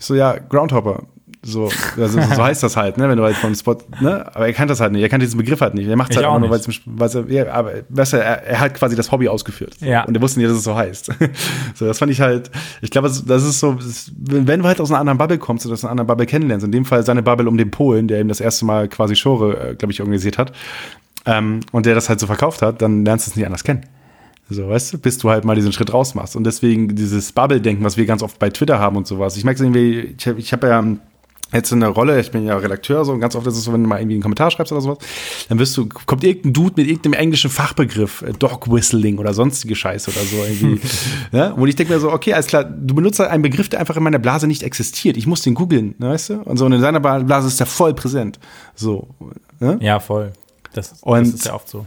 Ich 0.00 0.06
so, 0.06 0.14
ja, 0.14 0.36
Groundhopper. 0.38 1.04
So, 1.42 1.70
also, 1.96 2.20
so 2.20 2.42
heißt 2.42 2.62
das 2.62 2.76
halt, 2.76 2.98
ne, 2.98 3.08
wenn 3.08 3.16
du 3.16 3.24
halt 3.24 3.36
vom 3.36 3.54
Spot, 3.54 3.76
ne, 4.00 4.26
aber 4.34 4.46
er 4.46 4.52
kannte 4.52 4.72
das 4.72 4.80
halt 4.80 4.92
nicht, 4.92 5.00
er 5.00 5.08
kannte 5.08 5.24
diesen 5.24 5.38
Begriff 5.38 5.60
halt 5.62 5.74
nicht. 5.74 5.88
Er 5.88 5.96
macht 5.96 6.10
es 6.10 6.16
halt 6.16 6.26
auch 6.26 6.38
nur, 6.38 6.50
weil 6.50 6.58
es, 6.58 7.14
er, 7.14 7.30
ja, 7.30 7.50
aber 7.52 7.72
weißt 7.88 8.12
du, 8.14 8.16
er, 8.18 8.44
er 8.44 8.60
hat 8.60 8.74
quasi 8.74 8.94
das 8.94 9.10
Hobby 9.10 9.28
ausgeführt. 9.28 9.76
Ja. 9.80 10.04
Und 10.04 10.14
er 10.14 10.20
wusste 10.20 10.38
nicht, 10.38 10.50
dass 10.50 10.58
es 10.58 10.64
so 10.64 10.74
heißt. 10.74 11.06
so, 11.74 11.86
das 11.86 11.98
fand 11.98 12.12
ich 12.12 12.20
halt, 12.20 12.50
ich 12.82 12.90
glaube, 12.90 13.08
das 13.08 13.42
ist 13.42 13.60
so, 13.60 13.78
wenn 14.18 14.60
du 14.60 14.66
halt 14.66 14.80
aus 14.80 14.90
einer 14.90 15.00
anderen 15.00 15.16
Bubble 15.16 15.38
kommst 15.38 15.64
und 15.64 15.72
aus 15.72 15.82
einer 15.82 15.92
anderen 15.92 16.08
Bubble 16.08 16.26
kennenlernst, 16.26 16.66
in 16.66 16.72
dem 16.72 16.84
Fall 16.84 17.04
seine 17.04 17.22
Bubble 17.22 17.48
um 17.48 17.56
den 17.56 17.70
Polen, 17.70 18.06
der 18.06 18.20
ihm 18.20 18.28
das 18.28 18.40
erste 18.40 18.66
Mal 18.66 18.88
quasi 18.88 19.16
Shore, 19.16 19.70
äh, 19.70 19.74
glaube 19.76 19.92
ich, 19.92 20.00
organisiert 20.00 20.36
hat, 20.36 20.52
ähm, 21.24 21.60
und 21.72 21.86
der 21.86 21.94
das 21.94 22.10
halt 22.10 22.20
so 22.20 22.26
verkauft 22.26 22.60
hat, 22.60 22.82
dann 22.82 23.04
lernst 23.04 23.26
du 23.26 23.30
es 23.30 23.36
nicht 23.36 23.46
anders 23.46 23.64
kennen. 23.64 23.86
So, 24.50 24.68
weißt 24.68 24.92
du, 24.94 24.98
bis 24.98 25.16
du 25.18 25.30
halt 25.30 25.44
mal 25.44 25.54
diesen 25.54 25.72
Schritt 25.72 25.92
raus 25.92 26.14
machst. 26.14 26.34
Und 26.36 26.44
deswegen 26.44 26.94
dieses 26.96 27.30
Bubble-Denken, 27.32 27.84
was 27.84 27.96
wir 27.96 28.04
ganz 28.04 28.22
oft 28.22 28.38
bei 28.38 28.50
Twitter 28.50 28.78
haben 28.80 28.96
und 28.96 29.06
sowas. 29.06 29.36
Ich 29.36 29.44
merke 29.44 29.56
es 29.56 29.62
irgendwie, 29.62 30.14
ich 30.18 30.26
habe 30.26 30.38
ich 30.40 30.52
hab 30.52 30.64
ja 30.64 30.84
jetzt 31.52 31.72
eine 31.72 31.88
Rolle, 31.88 32.20
ich 32.20 32.30
bin 32.30 32.44
ja 32.44 32.56
Redakteur, 32.56 33.04
so 33.04 33.12
und 33.12 33.18
ganz 33.20 33.34
oft 33.34 33.44
ist 33.46 33.56
es 33.56 33.64
so, 33.64 33.72
wenn 33.72 33.82
du 33.82 33.88
mal 33.88 33.98
irgendwie 33.98 34.14
einen 34.14 34.22
Kommentar 34.22 34.50
schreibst 34.52 34.72
oder 34.72 34.80
sowas, 34.80 34.98
dann 35.48 35.58
wirst 35.58 35.76
du, 35.76 35.88
kommt 35.88 36.22
irgendein 36.22 36.52
Dude 36.52 36.74
mit 36.76 36.86
irgendeinem 36.86 37.14
englischen 37.14 37.50
Fachbegriff, 37.50 38.22
äh, 38.22 38.32
Dog 38.32 38.70
Whistling 38.70 39.18
oder 39.18 39.34
sonstige 39.34 39.74
Scheiße 39.74 40.10
oder 40.12 40.20
so 40.20 40.36
irgendwie. 40.36 40.80
ja? 41.32 41.50
Und 41.54 41.66
ich 41.68 41.74
denke 41.74 41.92
mir 41.92 41.98
so, 41.98 42.12
okay, 42.12 42.34
alles 42.34 42.46
klar, 42.46 42.62
du 42.64 42.94
benutzt 42.94 43.18
halt 43.18 43.30
einen 43.30 43.42
Begriff, 43.42 43.68
der 43.68 43.80
einfach 43.80 43.96
in 43.96 44.02
meiner 44.04 44.20
Blase 44.20 44.46
nicht 44.46 44.62
existiert. 44.62 45.16
Ich 45.16 45.26
muss 45.26 45.42
den 45.42 45.54
googeln, 45.54 45.96
ne, 45.98 46.10
weißt 46.10 46.30
du? 46.30 46.34
Und 46.42 46.56
so, 46.56 46.66
und 46.66 46.72
in 46.72 46.80
seiner 46.80 47.00
Blase 47.00 47.48
ist 47.48 47.58
der 47.58 47.66
voll 47.66 47.94
präsent. 47.94 48.38
So. 48.76 49.08
Ne? 49.58 49.78
Ja, 49.80 49.98
voll. 49.98 50.32
Das, 50.72 50.90
das 50.90 51.02
Und- 51.02 51.34
ist 51.34 51.46
ja 51.46 51.54
oft 51.54 51.68
so. 51.68 51.86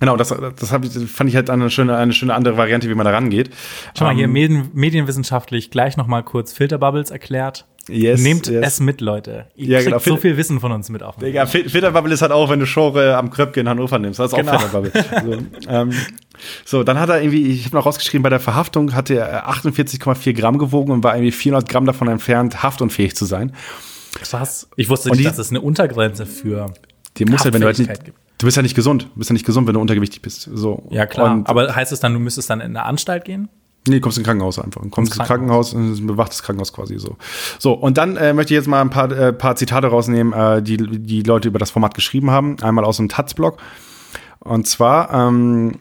Genau, 0.00 0.16
das, 0.16 0.28
das 0.28 0.72
hab 0.72 0.84
ich, 0.84 0.92
fand 1.10 1.28
ich 1.30 1.36
halt 1.36 1.50
eine 1.50 1.70
schöne, 1.70 1.96
eine 1.96 2.12
schöne 2.12 2.34
andere 2.34 2.56
Variante, 2.56 2.88
wie 2.88 2.94
man 2.94 3.04
da 3.04 3.10
rangeht. 3.12 3.50
Schau 3.98 4.04
mal, 4.04 4.14
hier 4.14 4.24
Ähm, 4.24 4.32
Medien, 4.32 4.70
medienwissenschaftlich 4.74 5.70
gleich 5.70 5.96
noch 5.96 6.06
mal 6.06 6.22
kurz 6.22 6.52
Filterbubbles 6.52 7.10
erklärt. 7.10 7.66
Yes, 7.90 8.20
Nehmt 8.20 8.46
yes. 8.48 8.66
es 8.66 8.80
mit, 8.80 9.00
Leute. 9.00 9.46
Ihr 9.56 9.68
Ja, 9.68 9.78
kriegt 9.78 9.90
genau. 9.92 9.98
so 9.98 10.16
viel 10.18 10.36
Wissen 10.36 10.60
von 10.60 10.72
uns 10.72 10.90
mit 10.90 11.02
auf. 11.02 11.16
Digga, 11.16 11.46
Fil- 11.46 11.70
Filterbubble 11.70 12.12
ist 12.12 12.20
halt 12.20 12.32
auch, 12.32 12.50
wenn 12.50 12.60
du 12.60 12.66
Schore 12.66 13.16
am 13.16 13.30
Kröpke 13.30 13.60
in 13.60 13.68
Hannover 13.68 13.98
nimmst. 13.98 14.20
Das 14.20 14.26
ist 14.26 14.34
auch 14.34 14.38
Genau. 14.38 14.58
Filterbubble. 14.58 14.92
So, 15.24 15.68
ähm, 15.70 15.90
so, 16.66 16.84
dann 16.84 17.00
hat 17.00 17.08
er 17.08 17.22
irgendwie, 17.22 17.46
ich 17.50 17.64
habe 17.64 17.76
noch 17.76 17.86
rausgeschrieben, 17.86 18.22
bei 18.22 18.28
der 18.28 18.40
Verhaftung 18.40 18.94
hatte 18.94 19.14
er 19.16 19.48
48,4 19.48 20.34
Gramm 20.34 20.58
gewogen 20.58 20.92
und 20.92 21.02
war 21.02 21.14
irgendwie 21.16 21.32
400 21.32 21.66
Gramm 21.66 21.86
davon 21.86 22.08
entfernt, 22.08 22.62
haftunfähig 22.62 23.16
zu 23.16 23.24
sein. 23.24 23.52
Krass. 24.20 24.68
Ich 24.76 24.90
wusste 24.90 25.08
nicht, 25.08 25.20
die- 25.20 25.24
dass 25.24 25.38
es 25.38 25.48
eine 25.50 25.62
Untergrenze 25.62 26.26
für. 26.26 26.66
Die 27.16 27.24
muss 27.24 27.44
ja, 27.44 27.52
wenn 27.54 27.60
du 27.62 27.66
halt 27.66 27.78
nicht, 27.78 28.04
gibt. 28.04 28.18
Du 28.38 28.46
bist 28.46 28.56
ja 28.56 28.62
nicht 28.62 28.74
gesund. 28.74 29.04
Du 29.14 29.18
bist 29.18 29.30
ja 29.30 29.34
nicht 29.34 29.46
gesund, 29.46 29.66
wenn 29.66 29.74
du 29.74 29.80
untergewichtig 29.80 30.22
bist. 30.22 30.48
So. 30.52 30.84
Ja, 30.90 31.06
klar. 31.06 31.32
Und, 31.32 31.48
Aber 31.48 31.74
heißt 31.74 31.92
es 31.92 32.00
dann, 32.00 32.14
du 32.14 32.20
müsstest 32.20 32.48
dann 32.50 32.60
in 32.60 32.76
eine 32.76 32.84
Anstalt 32.84 33.24
gehen? 33.24 33.48
Nee, 33.86 33.96
du 33.96 34.00
kommst 34.00 34.18
ins 34.18 34.26
Krankenhaus 34.26 34.58
einfach. 34.58 34.82
Du 34.82 34.88
kommst 34.90 35.16
Ins 35.16 35.26
Krankenhaus, 35.26 35.72
ist 35.72 36.00
ein 36.00 36.06
bewachtes 36.06 36.42
Krankenhaus 36.42 36.72
quasi 36.72 36.98
so. 36.98 37.16
So, 37.58 37.72
und 37.72 37.96
dann 37.96 38.16
äh, 38.16 38.32
möchte 38.32 38.52
ich 38.52 38.58
jetzt 38.58 38.68
mal 38.68 38.80
ein 38.80 38.90
paar, 38.90 39.10
äh, 39.10 39.32
paar 39.32 39.56
Zitate 39.56 39.86
rausnehmen, 39.86 40.32
äh, 40.32 40.62
die 40.62 40.76
die 40.76 41.22
Leute 41.22 41.48
über 41.48 41.58
das 41.58 41.70
Format 41.70 41.94
geschrieben 41.94 42.30
haben. 42.30 42.56
Einmal 42.60 42.84
aus 42.84 42.98
dem 42.98 43.08
Taz-Blog. 43.08 43.58
Und 44.40 44.66
zwar, 44.66 45.12
ähm, 45.12 45.78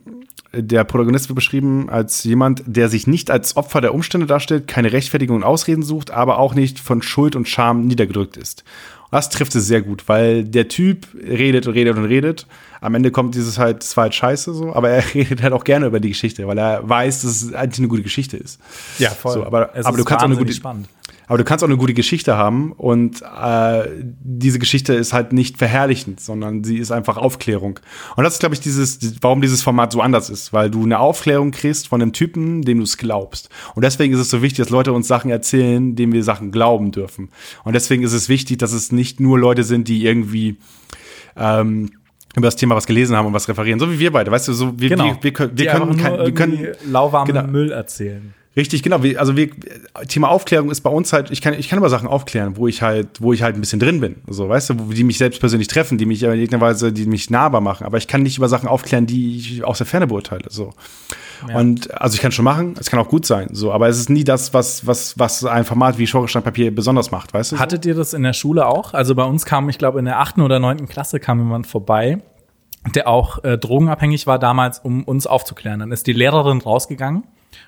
der 0.53 0.83
Protagonist 0.85 1.29
wird 1.29 1.35
beschrieben 1.35 1.89
als 1.89 2.23
jemand, 2.23 2.63
der 2.65 2.89
sich 2.89 3.07
nicht 3.07 3.29
als 3.29 3.57
Opfer 3.57 3.81
der 3.81 3.93
Umstände 3.93 4.25
darstellt, 4.25 4.67
keine 4.67 4.91
Rechtfertigung 4.91 5.37
und 5.37 5.43
Ausreden 5.43 5.83
sucht, 5.83 6.11
aber 6.11 6.39
auch 6.39 6.55
nicht 6.55 6.79
von 6.79 7.01
Schuld 7.01 7.35
und 7.35 7.47
Scham 7.47 7.85
niedergedrückt 7.85 8.37
ist. 8.37 8.63
Und 9.09 9.15
das 9.15 9.29
trifft 9.29 9.55
es 9.55 9.67
sehr 9.67 9.81
gut, 9.81 10.03
weil 10.07 10.43
der 10.43 10.67
Typ 10.67 11.07
redet 11.15 11.65
und 11.65 11.73
redet 11.73 11.95
und 11.97 12.05
redet. 12.05 12.45
Am 12.81 12.93
Ende 12.93 13.09
kommt 13.09 13.35
dieses 13.35 13.57
halt, 13.57 13.83
es 13.83 13.95
war 13.95 14.03
halt 14.03 14.15
scheiße 14.15 14.53
so, 14.53 14.73
aber 14.73 14.89
er 14.89 15.03
redet 15.13 15.41
halt 15.41 15.53
auch 15.53 15.63
gerne 15.63 15.85
über 15.85 15.99
die 15.99 16.09
Geschichte, 16.09 16.45
weil 16.45 16.57
er 16.57 16.87
weiß, 16.87 17.21
dass 17.21 17.41
es 17.41 17.53
eigentlich 17.53 17.79
eine 17.79 17.87
gute 17.87 18.03
Geschichte 18.03 18.35
ist. 18.35 18.59
Ja, 18.99 19.09
voll. 19.11 19.33
So, 19.33 19.45
aber, 19.45 19.71
Es 19.73 19.85
aber 19.85 19.97
ist 19.97 20.01
du 20.01 20.05
kannst 20.05 20.23
auch 20.23 20.29
eine 20.29 20.37
gute, 20.37 20.53
spannend. 20.53 20.89
Aber 21.27 21.37
du 21.37 21.43
kannst 21.43 21.63
auch 21.63 21.67
eine 21.67 21.77
gute 21.77 21.93
Geschichte 21.93 22.37
haben 22.37 22.71
und 22.71 23.21
äh, 23.21 23.83
diese 24.01 24.59
Geschichte 24.59 24.93
ist 24.93 25.13
halt 25.13 25.33
nicht 25.33 25.57
verherrlichend, 25.57 26.21
sondern 26.21 26.63
sie 26.63 26.77
ist 26.77 26.91
einfach 26.91 27.17
Aufklärung. 27.17 27.79
Und 28.15 28.23
das 28.23 28.33
ist, 28.35 28.39
glaube 28.39 28.55
ich, 28.55 28.61
dieses, 28.61 28.99
warum 29.21 29.41
dieses 29.41 29.61
Format 29.61 29.91
so 29.91 30.01
anders 30.01 30.29
ist, 30.29 30.53
weil 30.53 30.69
du 30.69 30.83
eine 30.83 30.99
Aufklärung 30.99 31.51
kriegst 31.51 31.89
von 31.89 32.01
einem 32.01 32.13
Typen, 32.13 32.61
dem 32.61 32.77
du 32.77 32.85
es 32.85 32.97
glaubst. 32.97 33.49
Und 33.75 33.83
deswegen 33.83 34.13
ist 34.13 34.19
es 34.21 34.29
so 34.29 34.41
wichtig, 34.41 34.59
dass 34.59 34.69
Leute 34.69 34.93
uns 34.93 35.07
Sachen 35.07 35.29
erzählen, 35.29 35.95
denen 35.95 36.13
wir 36.13 36.23
Sachen 36.23 36.51
glauben 36.51 36.91
dürfen. 36.91 37.29
Und 37.65 37.73
deswegen 37.73 38.03
ist 38.03 38.13
es 38.13 38.29
wichtig, 38.29 38.57
dass 38.59 38.71
es 38.71 38.91
nicht 38.91 39.19
nur 39.19 39.37
Leute 39.37 39.63
sind, 39.63 39.89
die 39.89 40.05
irgendwie 40.05 40.57
ähm, 41.35 41.91
über 42.37 42.47
das 42.47 42.55
Thema 42.55 42.75
was 42.75 42.85
gelesen 42.85 43.15
haben 43.15 43.25
und 43.25 43.33
was 43.33 43.49
referieren, 43.49 43.79
so 43.79 43.91
wie 43.91 43.99
wir 43.99 44.11
beide, 44.11 44.31
weißt 44.31 44.47
du, 44.47 44.53
so 44.53 44.79
wir, 44.79 44.89
Genau. 44.89 45.05
wir, 45.05 45.17
wir 45.21 45.33
können, 45.33 45.57
wir 45.57 45.65
können, 45.65 45.97
kein, 45.97 46.15
nur 46.15 46.25
wir 46.25 46.33
können 46.33 46.67
lauwarmen 46.85 47.33
genau. 47.33 47.47
Müll 47.47 47.71
erzählen. 47.71 48.33
Richtig, 48.57 48.81
genau. 48.81 48.99
Also 49.17 49.37
wir, 49.37 49.51
Thema 50.07 50.29
Aufklärung 50.29 50.71
ist 50.71 50.81
bei 50.81 50.89
uns 50.89 51.13
halt, 51.13 51.29
ich 51.29 51.43
kann, 51.43 51.53
ich 51.53 51.69
kann 51.69 51.77
über 51.77 51.89
Sachen 51.89 52.07
aufklären, 52.07 52.57
wo 52.57 52.67
ich 52.67 52.81
halt, 52.81 53.21
wo 53.21 53.31
ich 53.31 53.43
halt 53.43 53.55
ein 53.55 53.61
bisschen 53.61 53.79
drin 53.79 54.01
bin. 54.01 54.15
So, 54.27 54.49
weißt 54.49 54.71
du, 54.71 54.73
die 54.73 55.03
mich 55.03 55.19
selbst 55.19 55.39
persönlich 55.39 55.67
treffen, 55.67 55.99
die 55.99 56.07
mich 56.07 56.23
in 56.23 56.31
irgendeiner 56.31 56.61
Weise, 56.61 56.91
die 56.91 57.05
mich 57.05 57.29
nahbar 57.29 57.61
machen. 57.61 57.85
Aber 57.85 57.99
ich 57.99 58.07
kann 58.07 58.23
nicht 58.23 58.39
über 58.39 58.49
Sachen 58.49 58.67
aufklären, 58.67 59.05
die 59.05 59.37
ich 59.37 59.63
aus 59.63 59.77
der 59.77 59.85
Ferne 59.85 60.07
beurteile. 60.07 60.45
So. 60.49 60.73
Und 61.53 61.93
also 62.01 62.15
ich 62.15 62.21
kann 62.21 62.31
schon 62.31 62.45
machen, 62.45 62.73
es 62.79 62.89
kann 62.89 62.99
auch 62.99 63.09
gut 63.09 63.27
sein. 63.27 63.49
So, 63.51 63.71
aber 63.71 63.89
es 63.89 63.99
ist 63.99 64.09
nie 64.09 64.23
das, 64.23 64.55
was, 64.55 64.87
was, 64.87 65.19
was 65.19 65.45
ein 65.45 65.63
Format 65.63 65.99
wie 65.99 66.07
Schorestandpapier 66.07 66.73
besonders 66.73 67.11
macht, 67.11 67.35
weißt 67.35 67.51
du? 67.51 67.59
Hattet 67.59 67.85
ihr 67.85 67.93
das 67.93 68.15
in 68.15 68.23
der 68.23 68.33
Schule 68.33 68.65
auch? 68.65 68.95
Also 68.95 69.13
bei 69.13 69.23
uns 69.23 69.45
kam, 69.45 69.69
ich 69.69 69.77
glaube, 69.77 69.99
in 69.99 70.05
der 70.05 70.19
achten 70.19 70.41
oder 70.41 70.57
neunten 70.57 70.87
Klasse 70.87 71.19
kam 71.19 71.37
jemand 71.37 71.67
vorbei, 71.67 72.23
der 72.95 73.07
auch 73.07 73.43
äh, 73.43 73.59
drogenabhängig 73.59 74.25
war 74.25 74.39
damals, 74.39 74.79
um 74.79 75.03
uns 75.03 75.27
aufzuklären. 75.27 75.81
Dann 75.81 75.91
ist 75.91 76.07
die 76.07 76.13
Lehrerin 76.13 76.59
rausgegangen 76.59 77.23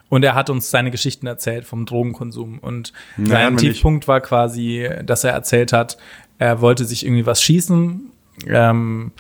und 0.10 0.24
er 0.24 0.36
hat 0.36 0.50
uns 0.50 0.70
seine 0.70 0.92
Geschichten 0.92 1.28
erzählt 1.28 1.66
vom 1.66 1.86
Drogenkonsum. 1.86 2.60
Und 2.60 2.94
hatten 3.18 3.58
sein. 3.58 3.58
Tiefpunkt 3.58 4.08
war 4.08 4.22
quasi, 4.22 4.90
dass 5.04 5.24
er 5.24 5.32
erzählt 5.32 5.74
hat, 5.74 5.98
er 6.38 6.62
wollte 6.62 6.86
sich 6.86 7.06
irgendwie 7.06 7.26
was 7.26 7.42
schießen, 7.42 8.12
ähm, 8.48 9.12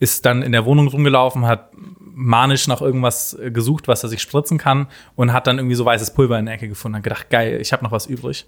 ist 0.00 0.26
dann 0.26 0.42
in 0.42 0.52
der 0.52 0.64
Wohnung 0.64 0.88
rumgelaufen, 0.88 1.46
hat 1.46 1.70
manisch 2.00 2.66
nach 2.66 2.80
irgendwas 2.80 3.34
äh, 3.34 3.50
gesucht, 3.50 3.88
was 3.88 4.02
er 4.02 4.08
sich 4.08 4.20
spritzen 4.20 4.58
kann 4.58 4.88
und 5.14 5.32
hat 5.32 5.46
dann 5.46 5.58
irgendwie 5.58 5.76
so 5.76 5.84
weißes 5.84 6.14
Pulver 6.14 6.38
in 6.38 6.46
der 6.46 6.54
Ecke 6.54 6.68
gefunden. 6.68 6.96
Hat 6.96 7.04
gedacht, 7.04 7.30
geil, 7.30 7.60
ich 7.60 7.72
habe 7.72 7.84
noch 7.84 7.92
was 7.92 8.06
übrig. 8.06 8.46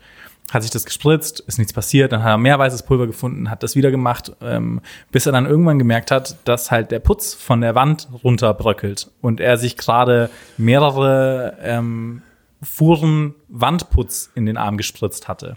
Hat 0.51 0.63
sich 0.63 0.73
das 0.73 0.85
gespritzt, 0.85 1.41
ist 1.41 1.59
nichts 1.59 1.73
passiert, 1.73 2.11
dann 2.11 2.25
hat 2.25 2.31
er 2.31 2.39
mehr 2.39 2.59
weißes 2.59 2.83
Pulver 2.83 3.07
gefunden, 3.07 3.51
hat 3.51 3.63
das 3.63 3.77
wieder 3.77 3.93
gemacht, 3.93 4.33
ähm, 4.41 4.81
bis 5.13 5.27
er 5.27 5.33
dann 5.33 5.47
irgendwann 5.47 5.79
gemerkt 5.79 6.11
hat, 6.11 6.37
dass 6.45 6.73
halt 6.73 6.91
der 6.91 6.99
Putz 6.99 7.35
von 7.35 7.61
der 7.61 7.77
Wand 7.77 8.09
runterbröckelt 8.25 9.11
und 9.21 9.39
er 9.39 9.57
sich 9.59 9.77
gerade 9.77 10.31
mehrere 10.57 11.57
ähm, 11.63 12.23
Fuhren 12.63 13.35
Wandputz 13.49 14.31
in 14.35 14.47
den 14.47 14.57
Arm 14.57 14.77
gespritzt 14.77 15.29
hatte. 15.29 15.57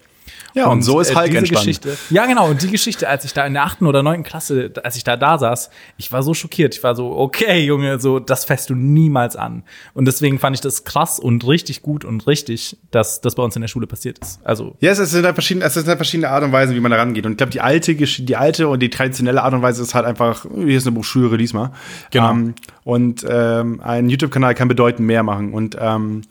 Ja, 0.53 0.67
und 0.67 0.83
so 0.83 0.99
ist 0.99 1.15
Hulk 1.15 1.25
diese 1.25 1.37
entstanden. 1.39 1.65
Geschichte, 1.65 1.97
ja, 2.09 2.25
genau. 2.25 2.49
Und 2.49 2.61
die 2.61 2.69
Geschichte, 2.69 3.09
als 3.09 3.25
ich 3.25 3.33
da 3.33 3.45
in 3.45 3.53
der 3.53 3.63
achten 3.63 3.87
oder 3.87 4.03
neunten 4.03 4.23
Klasse, 4.23 4.71
als 4.83 4.95
ich 4.95 5.03
da 5.03 5.17
da 5.17 5.37
saß, 5.37 5.69
ich 5.97 6.11
war 6.11 6.21
so 6.21 6.33
schockiert. 6.33 6.75
Ich 6.75 6.83
war 6.83 6.95
so, 6.95 7.11
okay, 7.11 7.65
Junge, 7.65 7.99
so 7.99 8.19
das 8.19 8.45
fässt 8.45 8.69
du 8.69 8.75
niemals 8.75 9.35
an. 9.35 9.63
Und 9.93 10.05
deswegen 10.05 10.39
fand 10.39 10.55
ich 10.55 10.61
das 10.61 10.83
krass 10.83 11.19
und 11.19 11.47
richtig 11.47 11.81
gut 11.81 12.05
und 12.05 12.27
richtig, 12.27 12.77
dass 12.91 13.21
das 13.21 13.35
bei 13.35 13.43
uns 13.43 13.55
in 13.55 13.61
der 13.61 13.67
Schule 13.67 13.87
passiert 13.87 14.19
ist. 14.19 14.39
Also 14.43 14.75
Ja, 14.79 14.91
es 14.91 14.97
sind 14.97 15.25
halt 15.25 15.35
verschiedene, 15.35 15.65
es 15.65 15.73
sind 15.73 15.87
halt 15.87 15.97
verschiedene 15.97 16.29
Art 16.29 16.43
und 16.43 16.51
Weisen, 16.51 16.75
wie 16.75 16.79
man 16.79 16.91
da 16.91 16.97
rangeht. 16.97 17.25
Und 17.25 17.31
ich 17.31 17.37
glaube, 17.37 17.51
die 17.51 17.61
alte, 17.61 17.95
die 17.95 18.35
alte 18.35 18.67
und 18.67 18.79
die 18.79 18.89
traditionelle 18.89 19.41
Art 19.41 19.53
und 19.53 19.61
Weise 19.63 19.81
ist 19.81 19.95
halt 19.95 20.05
einfach, 20.05 20.45
hier 20.53 20.77
ist 20.77 20.85
eine 20.85 20.95
Broschüre, 20.95 21.35
lies 21.35 21.53
mal. 21.53 21.71
Genau. 22.11 22.31
Ähm, 22.31 22.53
und 22.83 23.25
ähm, 23.27 23.79
ein 23.81 24.09
YouTube-Kanal 24.09 24.55
kann 24.55 24.67
bedeutend 24.67 25.07
mehr 25.07 25.23
machen. 25.23 25.53
Und 25.53 25.77
ähm, 25.79 26.21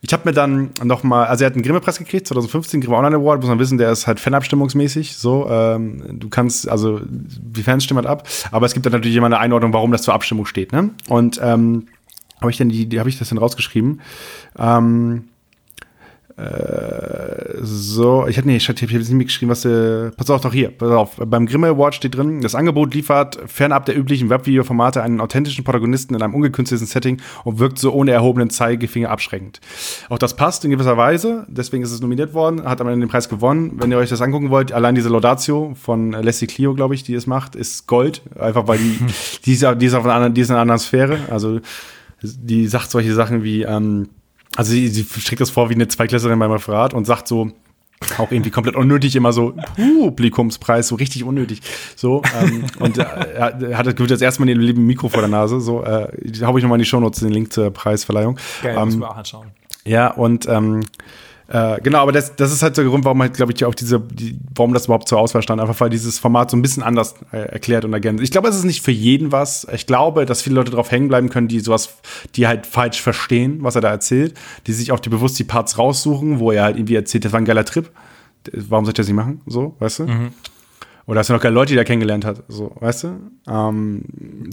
ich 0.00 0.12
habe 0.12 0.28
mir 0.28 0.32
dann 0.32 0.70
noch 0.82 1.02
mal, 1.02 1.26
also 1.26 1.44
er 1.44 1.46
hat 1.46 1.54
einen 1.54 1.62
Grimme-Preis 1.62 1.98
gekriegt, 1.98 2.26
2015, 2.26 2.80
Grimme 2.80 2.96
Online 2.96 3.16
Award, 3.16 3.40
muss 3.40 3.48
man 3.48 3.58
wissen, 3.58 3.78
der 3.78 3.92
ist 3.92 4.06
halt 4.06 4.18
fanabstimmungsmäßig. 4.18 5.16
So, 5.16 5.48
ähm, 5.48 6.18
du 6.18 6.28
kannst, 6.28 6.68
also 6.68 7.00
die 7.04 7.62
Fans 7.62 7.84
stimmen 7.84 7.98
halt 7.98 8.08
ab, 8.08 8.28
aber 8.50 8.66
es 8.66 8.74
gibt 8.74 8.86
dann 8.86 8.92
natürlich 8.92 9.16
immer 9.16 9.26
eine 9.26 9.38
Einordnung, 9.38 9.72
warum 9.72 9.92
das 9.92 10.02
zur 10.02 10.14
Abstimmung 10.14 10.46
steht. 10.46 10.72
Ne? 10.72 10.90
Und 11.08 11.40
ähm, 11.42 11.86
habe 12.40 12.50
ich 12.50 12.56
denn 12.56 12.70
die, 12.70 12.86
die 12.86 12.98
habe 12.98 13.08
ich 13.08 13.18
das 13.18 13.28
denn 13.28 13.38
rausgeschrieben? 13.38 14.00
Ähm, 14.58 15.24
so, 17.62 18.26
ich 18.26 18.38
hatte 18.38 18.48
nee, 18.48 18.56
ich 18.56 18.68
habe 18.68 18.80
jetzt 18.80 18.92
nicht 18.92 19.10
mitgeschrieben, 19.12 19.50
was 19.50 19.64
äh, 19.64 20.10
pass 20.12 20.30
auf 20.30 20.40
doch 20.40 20.52
hier, 20.52 20.70
pass 20.70 20.90
auf, 20.90 21.16
beim 21.16 21.46
Grimme 21.46 21.68
Award 21.68 21.94
steht 21.94 22.16
drin, 22.16 22.40
das 22.40 22.54
Angebot 22.54 22.94
liefert 22.94 23.38
fernab 23.46 23.84
der 23.84 23.98
üblichen 23.98 24.30
Webvideoformate 24.30 25.02
einen 25.02 25.20
authentischen 25.20 25.64
Protagonisten 25.64 26.14
in 26.14 26.22
einem 26.22 26.34
ungekünstelten 26.34 26.86
Setting 26.86 27.20
und 27.44 27.58
wirkt 27.58 27.78
so 27.78 27.92
ohne 27.92 28.12
erhobenen 28.12 28.48
Zeigefinger 28.48 29.10
abschreckend. 29.10 29.60
Auch 30.08 30.18
das 30.18 30.34
passt 30.34 30.64
in 30.64 30.70
gewisser 30.70 30.96
Weise, 30.96 31.46
deswegen 31.48 31.82
ist 31.82 31.92
es 31.92 32.00
nominiert 32.00 32.32
worden, 32.32 32.64
hat 32.64 32.80
am 32.80 32.88
Ende 32.88 33.06
den 33.06 33.10
Preis 33.10 33.28
gewonnen. 33.28 33.72
Wenn 33.76 33.90
ihr 33.90 33.98
euch 33.98 34.08
das 34.08 34.22
angucken 34.22 34.50
wollt, 34.50 34.72
allein 34.72 34.94
diese 34.94 35.10
Laudatio 35.10 35.74
von 35.80 36.12
Leslie 36.12 36.46
Clio, 36.46 36.74
glaube 36.74 36.94
ich, 36.94 37.02
die 37.02 37.14
es 37.14 37.26
macht, 37.26 37.54
ist 37.54 37.86
Gold, 37.86 38.22
einfach 38.38 38.66
weil 38.66 38.78
die 38.78 38.98
die 39.44 39.52
ist, 39.52 39.66
die 39.76 39.86
ist 39.86 39.94
auf 39.94 40.04
einer 40.04 40.14
anderen, 40.14 40.34
die 40.34 40.40
ist 40.40 40.48
in 40.48 40.54
einer 40.54 40.62
anderen 40.62 40.80
Sphäre, 40.80 41.18
also 41.30 41.60
die 42.22 42.66
sagt 42.66 42.90
solche 42.90 43.14
Sachen 43.14 43.42
wie 43.42 43.62
ähm, 43.62 44.08
also 44.56 44.72
sie, 44.72 44.88
sie 44.88 45.04
streckt 45.04 45.40
das 45.40 45.50
vor 45.50 45.70
wie 45.70 45.74
eine 45.74 45.88
Zweiklässlerin 45.88 46.38
beim 46.38 46.50
Referat 46.52 46.94
und 46.94 47.06
sagt 47.06 47.28
so, 47.28 47.52
auch 48.18 48.30
irgendwie 48.30 48.50
komplett 48.50 48.76
unnötig, 48.76 49.14
immer 49.14 49.32
so 49.32 49.54
Publikumspreis, 49.76 50.88
so 50.88 50.94
richtig 50.94 51.22
unnötig. 51.22 51.60
So, 51.96 52.22
ähm, 52.40 52.64
und 52.78 52.98
äh, 52.98 53.02
er 53.02 53.76
hat 53.78 53.84
gewinnt 53.94 54.10
das 54.10 54.22
erste 54.22 54.42
Mal 54.42 54.48
in 54.48 54.60
Leben 54.60 54.86
Mikro 54.86 55.08
vor 55.08 55.20
der 55.20 55.28
Nase. 55.28 55.60
So, 55.60 55.84
äh, 55.84 56.08
hau 56.42 56.56
ich 56.56 56.62
nochmal 56.62 56.78
in 56.78 56.82
die 56.82 56.88
Shownotes 56.88 57.20
den 57.20 57.30
Link 57.30 57.52
zur 57.52 57.70
Preisverleihung. 57.70 58.38
geil, 58.62 58.76
Ähm, 58.78 58.84
müssen 58.86 59.00
wir 59.00 59.10
auch 59.10 59.16
anschauen. 59.16 59.48
ja, 59.84 60.08
und 60.08 60.46
ähm, 60.48 60.80
äh, 61.50 61.80
genau, 61.82 61.98
aber 61.98 62.12
das, 62.12 62.36
das 62.36 62.52
ist 62.52 62.62
halt 62.62 62.76
der 62.76 62.84
Grund, 62.84 63.04
warum 63.04 63.20
halt, 63.20 63.34
glaube 63.34 63.52
ich, 63.52 63.64
auch 63.64 63.74
diese, 63.74 63.98
die, 63.98 64.38
warum 64.54 64.72
das 64.72 64.84
überhaupt 64.84 65.08
zur 65.08 65.18
Auswahl 65.18 65.42
stand. 65.42 65.60
Einfach 65.60 65.80
weil 65.80 65.90
dieses 65.90 66.20
Format 66.20 66.48
so 66.48 66.56
ein 66.56 66.62
bisschen 66.62 66.84
anders 66.84 67.16
äh, 67.32 67.38
erklärt 67.38 67.84
und 67.84 67.92
ergänzt. 67.92 68.22
Ich 68.22 68.30
glaube, 68.30 68.48
es 68.48 68.54
ist 68.54 68.64
nicht 68.64 68.82
für 68.82 68.92
jeden 68.92 69.32
was. 69.32 69.66
Ich 69.74 69.86
glaube, 69.86 70.26
dass 70.26 70.42
viele 70.42 70.54
Leute 70.54 70.70
drauf 70.70 70.92
hängen 70.92 71.08
bleiben 71.08 71.28
können, 71.28 71.48
die 71.48 71.58
sowas, 71.58 71.98
die 72.36 72.46
halt 72.46 72.66
falsch 72.66 73.02
verstehen, 73.02 73.58
was 73.62 73.74
er 73.74 73.80
da 73.80 73.90
erzählt, 73.90 74.34
die 74.68 74.72
sich 74.72 74.92
auch 74.92 75.00
die 75.00 75.08
bewusst 75.08 75.40
die 75.40 75.44
Parts 75.44 75.76
raussuchen, 75.76 76.38
wo 76.38 76.52
er 76.52 76.62
halt 76.62 76.76
irgendwie 76.76 76.94
erzählt, 76.94 77.24
das 77.24 77.32
war 77.32 77.40
ein 77.40 77.44
geiler 77.44 77.64
Trip. 77.64 77.90
Warum 78.52 78.84
soll 78.84 78.92
ich 78.92 78.96
das 78.96 79.08
nicht 79.08 79.16
machen? 79.16 79.40
So, 79.46 79.74
weißt 79.80 79.98
du? 79.98 80.06
Oder 81.10 81.18
hast 81.20 81.28
du 81.28 81.32
noch 81.32 81.40
keine 81.40 81.54
Leute, 81.56 81.72
die 81.72 81.78
er 81.78 81.84
kennengelernt 81.84 82.24
hat? 82.24 82.44
So, 82.46 82.70
weißt 82.78 83.02
du? 83.02 83.08
Ähm, 83.48 84.04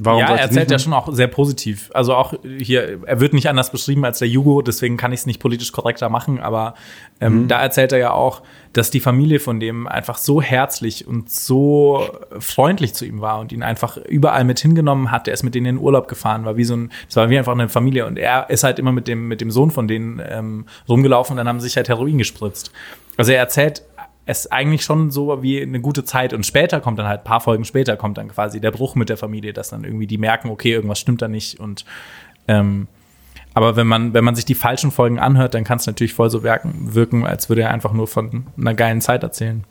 warum 0.01 0.22
ja, 0.22 0.30
er 0.34 0.39
erzählt 0.39 0.72
ja 0.72 0.80
schon 0.80 0.91
auch 0.91 1.08
sehr 1.14 1.28
positiv. 1.28 1.91
Also 1.93 2.16
auch 2.16 2.34
hier, 2.58 2.99
er 3.05 3.20
wird 3.20 3.34
nicht 3.34 3.47
anders 3.47 3.72
beschrieben 3.72 4.03
als 4.03 4.18
der 4.18 4.28
Jugo, 4.28 4.64
deswegen 4.64 4.97
kann 4.97 5.12
ich 5.14 5.20
es 5.20 5.26
nicht 5.28 5.39
politisch 5.39 5.72
korrekter 5.72 6.10
machen, 6.10 6.39
aber 6.39 6.74
ähm, 7.22 7.43
Mhm. 7.43 7.47
da 7.47 7.62
erzählt 7.62 7.91
er 7.91 7.99
ja 7.99 8.12
auch, 8.12 8.41
dass 8.74 8.89
die 8.89 8.99
Familie 8.99 9.39
von 9.39 9.60
dem 9.60 9.88
einfach 9.88 10.18
so 10.18 10.41
herzlich 10.41 11.08
und 11.08 11.30
so 11.30 12.10
freundlich 12.39 12.95
zu 12.95 13.05
ihm 13.05 13.22
war 13.22 13.39
und 13.39 13.51
ihn 13.51 13.62
einfach 13.62 13.97
überall 13.97 14.43
mit 14.43 14.60
hingenommen 14.60 15.12
hat. 15.12 15.28
Er 15.28 15.36
ist 15.36 15.43
mit 15.43 15.53
denen 15.53 15.68
in 15.68 15.76
den 15.76 15.84
Urlaub 15.84 16.08
gefahren, 16.08 16.43
war 16.43 16.58
wie 16.58 16.64
so 16.64 16.76
ein, 16.76 16.91
es 17.08 17.16
war 17.16 17.30
wie 17.30 17.38
einfach 17.38 17.53
eine 17.53 17.70
Familie 17.70 18.08
und 18.08 18.18
er 18.18 18.49
ist 18.49 18.64
halt 18.64 18.80
immer 18.80 18.91
mit 18.91 19.08
dem, 19.08 19.28
mit 19.28 19.41
dem 19.41 19.51
Sohn 19.51 19.70
von 19.70 19.88
denen 19.88 20.20
ähm, 20.28 20.66
rumgelaufen 20.89 21.34
und 21.34 21.38
dann 21.38 21.47
haben 21.47 21.60
sie 21.60 21.68
sich 21.68 21.78
halt 21.78 21.88
Heroin 21.88 22.18
gespritzt. 22.18 22.72
Also 23.16 23.32
er 23.32 23.38
erzählt 23.39 23.84
es 24.28 24.51
eigentlich 24.51 24.84
schon 24.84 25.09
so 25.09 25.41
wie 25.41 25.61
eine 25.61 25.80
gute 25.80 26.03
Zeit 26.03 26.34
und 26.34 26.45
später 26.45 26.82
kommt 26.82 26.99
dann 26.99 27.07
halt, 27.07 27.21
ein 27.21 27.23
paar 27.23 27.41
Folgen 27.41 27.65
später 27.65 27.95
kommt 27.95 28.17
dann 28.17 28.28
quasi 28.28 28.59
der 28.59 28.71
Bruch 28.71 28.93
mit 28.95 29.09
der 29.09 29.17
Familie, 29.17 29.53
dass 29.53 29.69
dann 29.69 29.84
irgendwie 29.84 30.05
die 30.05 30.17
merken, 30.17 30.49
okay, 30.49 30.73
irgendwas 30.73 30.99
stimmt 30.99 31.21
da 31.21 31.28
nicht 31.28 31.59
und 31.59 31.86
ähm, 32.47 32.88
aber 33.53 33.75
wenn 33.75 33.88
man, 33.88 34.13
wenn 34.13 34.23
man 34.23 34.36
sich 34.36 34.45
die 34.45 34.53
falschen 34.53 34.91
Folgen 34.91 35.17
anhört, 35.17 35.55
dann 35.55 35.63
kann 35.63 35.80
es 35.80 35.88
natürlich 35.88 36.13
voll 36.13 36.30
so 36.30 36.43
wirken, 36.43 36.93
wirken, 36.93 37.25
als 37.25 37.49
würde 37.49 37.63
er 37.63 37.71
einfach 37.71 37.91
nur 37.93 38.07
von 38.07 38.45
einer 38.55 38.75
geilen 38.75 39.01
Zeit 39.01 39.23
erzählen. 39.23 39.63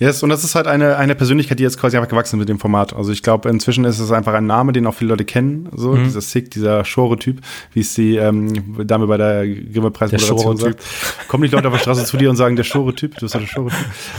Yes, 0.00 0.22
und 0.24 0.28
das 0.30 0.42
ist 0.42 0.56
halt 0.56 0.66
eine, 0.66 0.96
eine 0.96 1.14
Persönlichkeit, 1.14 1.60
die 1.60 1.62
jetzt 1.62 1.78
quasi 1.78 1.96
einfach 1.96 2.08
gewachsen 2.10 2.36
ist 2.36 2.40
mit 2.40 2.48
dem 2.48 2.58
Format. 2.58 2.94
Also 2.96 3.12
ich 3.12 3.22
glaube, 3.22 3.48
inzwischen 3.48 3.84
ist 3.84 4.00
es 4.00 4.10
einfach 4.10 4.34
ein 4.34 4.46
Name, 4.46 4.72
den 4.72 4.86
auch 4.88 4.94
viele 4.94 5.10
Leute 5.10 5.24
kennen. 5.24 5.68
So, 5.74 5.92
Mhm. 5.92 6.04
dieser 6.04 6.20
Sick, 6.20 6.50
dieser 6.50 6.84
Shore-Typ, 6.84 7.40
wie 7.74 7.80
es 7.80 7.94
die 7.94 8.16
ähm, 8.16 8.84
Dame 8.86 9.06
bei 9.06 9.16
der 9.16 9.46
Grimme-Preis-Moderation 9.46 10.56
sagt. 10.56 10.82
Kommen 11.28 11.42
nicht 11.42 11.52
Leute 11.52 11.68
auf 11.68 11.74
der 11.74 11.80
Straße 11.80 12.04
zu 12.06 12.16
dir 12.16 12.28
und 12.28 12.36
sagen, 12.36 12.56
der 12.56 12.64
Shore-Typ, 12.64 13.14
du 13.14 13.20
bist 13.20 13.34
ja 13.34 13.40
der 13.40 13.46
Shore-Typ. 13.46 13.78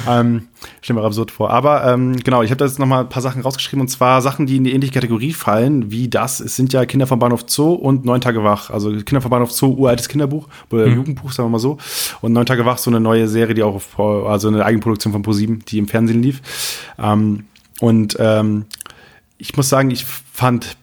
Ähm, 0.10 0.44
stell 0.82 0.96
mir 0.96 1.04
absurd 1.04 1.32
vor. 1.32 1.50
Aber 1.50 1.86
ähm, 1.86 2.16
genau, 2.24 2.42
ich 2.42 2.52
habe 2.52 2.58
da 2.58 2.66
jetzt 2.66 2.80
noch 2.80 2.86
mal 2.88 3.02
ein 3.02 3.10
paar 3.10 3.22
Sachen 3.22 3.42
rausgeschrieben 3.42 3.82
und 3.82 3.90
zwar 3.90 4.22
Sachen, 4.22 4.46
die 4.46 4.56
in 4.58 4.64
die 4.64 4.72
ähnliche 4.74 4.94
Kategorie 4.94 5.34
fallen, 5.34 5.92
wie 5.92 6.08
das. 6.08 6.40
Es 6.40 6.56
sind 6.56 6.72
ja 6.74 6.86
Kinder 6.86 7.06
vom 7.06 7.20
Bahnhof 7.20 7.44
Zoo 7.48 7.74
und 7.74 8.06
Neun 8.06 8.22
Tage 8.22 8.44
wach. 8.44 8.70
Also 8.70 8.92
Kinder 8.92 9.20
vom 9.22 9.30
Bahnhof 9.32 9.52
Zoo, 9.52 9.74
uraltes 9.74 10.08
Kinderbuch 10.08 10.48
oder 10.72 10.88
Jugendbuch, 10.88 11.32
sagen 11.34 11.48
wir 11.50 11.52
mal 11.52 11.60
so. 11.60 11.78
Und 12.22 12.32
Neun 12.34 12.46
Tage 12.46 12.66
wach, 12.66 12.78
so 12.78 12.90
eine 12.90 13.00
neue 13.02 13.28
Serie, 13.28 13.54
die 13.56 13.64
auch 13.64 13.76
auf, 13.76 14.00
also 14.00 14.48
eine 14.48 14.64
Eigenproduktion 14.64 15.12
von 15.12 15.22
ProSieben, 15.22 15.55
die 15.60 15.78
im 15.78 15.88
Fernsehen 15.88 16.22
lief. 16.22 16.42
Ähm, 17.00 17.46
und 17.80 18.18
ähm, 18.20 18.66
ich 19.38 19.56
muss 19.58 19.70
sagen, 19.70 19.92
ich 19.92 20.06
fand 20.06 20.78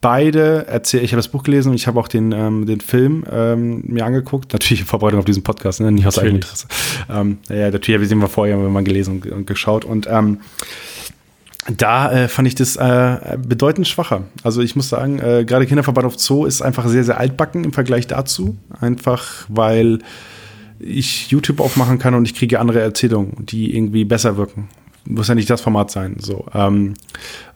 beide 0.00 0.66
erzähl 0.68 1.02
ich 1.02 1.12
habe 1.12 1.18
das 1.18 1.28
Buch 1.28 1.42
gelesen 1.42 1.70
und 1.70 1.74
ich 1.74 1.86
habe 1.86 1.98
auch 1.98 2.08
den, 2.08 2.30
ähm, 2.32 2.66
den 2.66 2.80
Film 2.80 3.24
ähm, 3.30 3.82
mir 3.86 4.04
angeguckt. 4.04 4.52
Natürlich 4.52 4.82
in 4.82 4.86
Vorbereitung 4.86 5.18
auf 5.18 5.24
diesen 5.24 5.42
Podcast, 5.42 5.80
ne? 5.80 5.90
nicht 5.90 6.06
aus 6.06 6.18
eigenem 6.18 6.36
Interesse. 6.36 6.68
Ähm, 7.08 7.38
ja, 7.48 7.70
natürlich 7.70 8.10
haben 8.10 8.20
wir 8.20 8.28
vorher 8.28 8.56
mal 8.56 8.84
gelesen 8.84 9.22
und, 9.22 9.32
und 9.32 9.46
geschaut. 9.46 9.84
Und 9.84 10.06
ähm, 10.08 10.40
da 11.76 12.12
äh, 12.12 12.28
fand 12.28 12.46
ich 12.46 12.54
das 12.54 12.76
äh, 12.76 13.36
bedeutend 13.38 13.88
schwacher. 13.88 14.24
Also 14.44 14.62
ich 14.62 14.76
muss 14.76 14.88
sagen, 14.88 15.18
äh, 15.18 15.44
gerade 15.44 15.66
Kinderverband 15.66 16.06
auf 16.06 16.18
Zoo 16.18 16.44
ist 16.44 16.62
einfach 16.62 16.86
sehr, 16.86 17.02
sehr 17.02 17.18
altbacken 17.18 17.64
im 17.64 17.72
Vergleich 17.72 18.06
dazu. 18.06 18.56
Einfach 18.80 19.46
weil 19.48 19.98
ich 20.78 21.30
YouTube 21.30 21.60
aufmachen 21.60 21.98
kann 21.98 22.14
und 22.14 22.24
ich 22.24 22.34
kriege 22.34 22.60
andere 22.60 22.80
Erzählungen, 22.80 23.46
die 23.46 23.76
irgendwie 23.76 24.04
besser 24.04 24.36
wirken. 24.36 24.68
Muss 25.08 25.28
ja 25.28 25.36
nicht 25.36 25.48
das 25.48 25.60
Format 25.60 25.90
sein. 25.92 26.16
So. 26.18 26.46
Ähm, 26.52 26.94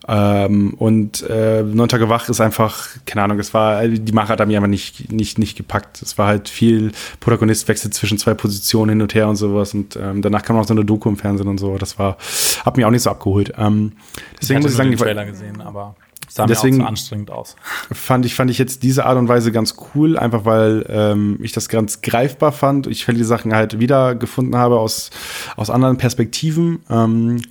ähm, 0.07 0.73
und 0.75 1.21
äh, 1.29 1.63
Neun 1.63 1.89
Tage 1.89 2.07
wach 2.07 2.29
ist 2.29 2.39
einfach, 2.39 2.87
keine 3.05 3.23
Ahnung, 3.23 3.39
es 3.39 3.53
war, 3.53 3.85
die 3.87 4.11
Macher 4.13 4.37
hat 4.37 4.47
mich 4.47 4.55
einfach 4.55 4.69
nicht, 4.69 5.11
nicht, 5.11 5.37
nicht 5.37 5.57
gepackt. 5.57 6.01
Es 6.01 6.17
war 6.17 6.27
halt 6.27 6.47
viel 6.47 6.93
Protagonistwechsel 7.19 7.91
zwischen 7.91 8.17
zwei 8.17 8.33
Positionen 8.33 8.91
hin 8.91 9.01
und 9.01 9.13
her 9.13 9.27
und 9.27 9.35
sowas. 9.35 9.73
Und 9.73 9.97
ähm, 9.97 10.21
danach 10.21 10.43
kam 10.43 10.55
noch 10.55 10.65
so 10.65 10.73
eine 10.73 10.85
Doku 10.85 11.09
im 11.09 11.17
Fernsehen 11.17 11.49
und 11.49 11.57
so. 11.57 11.77
Das 11.77 11.99
war, 11.99 12.17
hat 12.65 12.77
mich 12.77 12.85
auch 12.85 12.91
nicht 12.91 13.03
so 13.03 13.09
abgeholt. 13.09 13.53
Ähm, 13.57 13.93
deswegen 14.41 14.61
muss 14.61 14.71
ich 14.71 14.77
sagen, 14.77 14.91
den 14.91 14.99
Trailer 14.99 15.25
gesehen, 15.25 15.59
aber 15.59 15.95
sah 16.33 16.45
Deswegen- 16.45 16.77
mir 16.77 16.83
auch 16.83 16.87
so 16.87 16.89
anstrengend 16.89 17.31
aus. 17.31 17.55
fand 17.91 18.25
ich, 18.25 18.35
fand 18.35 18.49
ich 18.49 18.57
jetzt 18.57 18.83
diese 18.83 19.05
Art 19.05 19.17
und 19.17 19.27
Weise 19.27 19.51
ganz 19.51 19.75
cool, 19.93 20.17
einfach 20.17 20.45
weil 20.45 20.85
ähm, 20.89 21.37
ich 21.41 21.51
das 21.51 21.67
ganz 21.69 22.01
greifbar 22.01 22.51
fand. 22.51 22.87
Ich 22.87 23.05
viele 23.05 23.25
Sachen 23.25 23.53
halt 23.53 23.79
wiedergefunden 23.79 24.55
habe 24.55 24.79
aus, 24.79 25.09
aus 25.57 25.69
anderen 25.69 25.97
Perspektiven. 25.97 26.79
Ähm, 26.89 27.41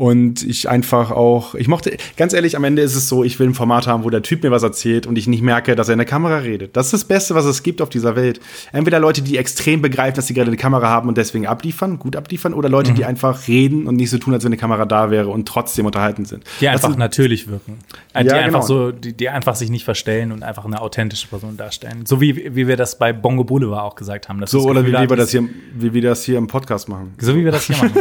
und 0.00 0.42
ich 0.44 0.66
einfach 0.66 1.10
auch, 1.10 1.54
ich 1.54 1.68
mochte, 1.68 1.94
ganz 2.16 2.32
ehrlich, 2.32 2.56
am 2.56 2.64
Ende 2.64 2.80
ist 2.80 2.96
es 2.96 3.06
so, 3.06 3.22
ich 3.22 3.38
will 3.38 3.48
ein 3.48 3.54
Format 3.54 3.86
haben, 3.86 4.02
wo 4.02 4.08
der 4.08 4.22
Typ 4.22 4.42
mir 4.42 4.50
was 4.50 4.62
erzählt 4.62 5.06
und 5.06 5.18
ich 5.18 5.26
nicht 5.26 5.42
merke, 5.42 5.76
dass 5.76 5.90
er 5.90 5.92
in 5.92 5.98
der 5.98 6.06
Kamera 6.06 6.38
redet. 6.38 6.74
Das 6.74 6.86
ist 6.86 6.92
das 6.94 7.04
Beste, 7.04 7.34
was 7.34 7.44
es 7.44 7.62
gibt 7.62 7.82
auf 7.82 7.90
dieser 7.90 8.16
Welt. 8.16 8.40
Entweder 8.72 8.98
Leute, 8.98 9.20
die 9.20 9.36
extrem 9.36 9.82
begreifen, 9.82 10.16
dass 10.16 10.26
sie 10.26 10.32
gerade 10.32 10.46
eine 10.48 10.56
Kamera 10.56 10.88
haben 10.88 11.06
und 11.10 11.18
deswegen 11.18 11.46
abliefern, 11.46 11.98
gut 11.98 12.16
abliefern, 12.16 12.54
oder 12.54 12.70
Leute, 12.70 12.92
die 12.94 13.04
einfach 13.04 13.46
reden 13.46 13.86
und 13.86 13.96
nicht 13.96 14.08
so 14.08 14.16
tun, 14.16 14.32
als 14.32 14.42
wenn 14.42 14.48
eine 14.48 14.56
Kamera 14.56 14.86
da 14.86 15.10
wäre 15.10 15.28
und 15.28 15.46
trotzdem 15.46 15.84
unterhalten 15.84 16.24
sind. 16.24 16.44
Die 16.62 16.64
Das 16.64 16.76
einfach 16.76 16.90
ist- 16.92 16.96
natürlich 16.98 17.46
wirken. 17.48 17.76
Äh, 18.14 18.24
die 18.24 18.30
Ja, 18.30 18.36
einfach 18.36 18.66
genau. 18.66 18.86
so, 18.86 18.92
die, 18.92 19.12
die 19.12 19.28
einfach 19.28 19.54
sich 19.54 19.68
nicht 19.68 19.84
verstellen 19.84 20.32
und 20.32 20.42
einfach 20.42 20.64
eine 20.64 20.80
authentische 20.80 21.28
Person 21.28 21.58
darstellen. 21.58 22.06
So 22.06 22.22
wie, 22.22 22.54
wie 22.56 22.66
wir 22.66 22.78
das 22.78 22.96
bei 22.98 23.12
Bongo 23.12 23.44
Boulevard 23.44 23.82
auch 23.82 23.96
gesagt 23.96 24.30
haben. 24.30 24.40
So, 24.46 24.62
oder 24.62 24.86
wie 24.86 24.92
wir 24.92 25.06
das 25.16 25.30
hier, 25.30 25.46
wie 25.74 25.92
wir 25.92 26.00
das 26.00 26.24
hier 26.24 26.38
im 26.38 26.46
Podcast 26.46 26.88
machen. 26.88 27.12
So 27.20 27.36
wie 27.36 27.44
wir 27.44 27.52
das 27.52 27.64
hier 27.66 27.76
machen. 27.82 27.92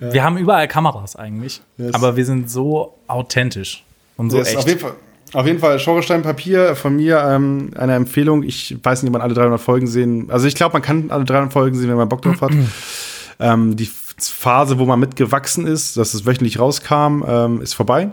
Weil 0.00 0.12
Wir 0.14 0.24
haben 0.24 0.38
überall 0.38 0.66
Kameras 0.66 1.09
eigentlich, 1.16 1.60
aber 1.92 2.16
wir 2.16 2.24
sind 2.24 2.50
so 2.50 2.94
authentisch 3.06 3.84
und 4.16 4.30
so 4.30 4.38
Yes, 4.38 4.48
echt. 4.48 4.58
Auf 4.58 4.68
jeden 4.68 4.80
Fall. 4.80 4.94
Auf 5.32 5.46
jeden 5.46 5.60
Fall, 5.60 5.78
Schorestein 5.78 6.22
Papier 6.22 6.74
von 6.74 6.96
mir 6.96 7.22
ähm, 7.24 7.70
eine 7.76 7.94
Empfehlung. 7.94 8.42
Ich 8.42 8.76
weiß 8.82 9.02
nicht, 9.02 9.10
ob 9.10 9.12
man 9.12 9.22
alle 9.22 9.34
300 9.34 9.60
Folgen 9.60 9.86
sehen. 9.86 10.28
Also 10.28 10.48
ich 10.48 10.56
glaube, 10.56 10.72
man 10.72 10.82
kann 10.82 11.10
alle 11.10 11.24
300 11.24 11.52
Folgen 11.52 11.76
sehen, 11.76 11.88
wenn 11.88 11.96
man 11.96 12.08
Bock 12.08 12.22
drauf 12.22 12.40
hat. 12.40 12.50
ähm, 13.38 13.76
die 13.76 13.88
Phase, 14.18 14.78
wo 14.78 14.86
man 14.86 14.98
mitgewachsen 14.98 15.66
ist, 15.66 15.96
dass 15.96 16.14
es 16.14 16.26
wöchentlich 16.26 16.58
rauskam, 16.58 17.22
ähm, 17.26 17.60
ist 17.60 17.74
vorbei. 17.74 18.10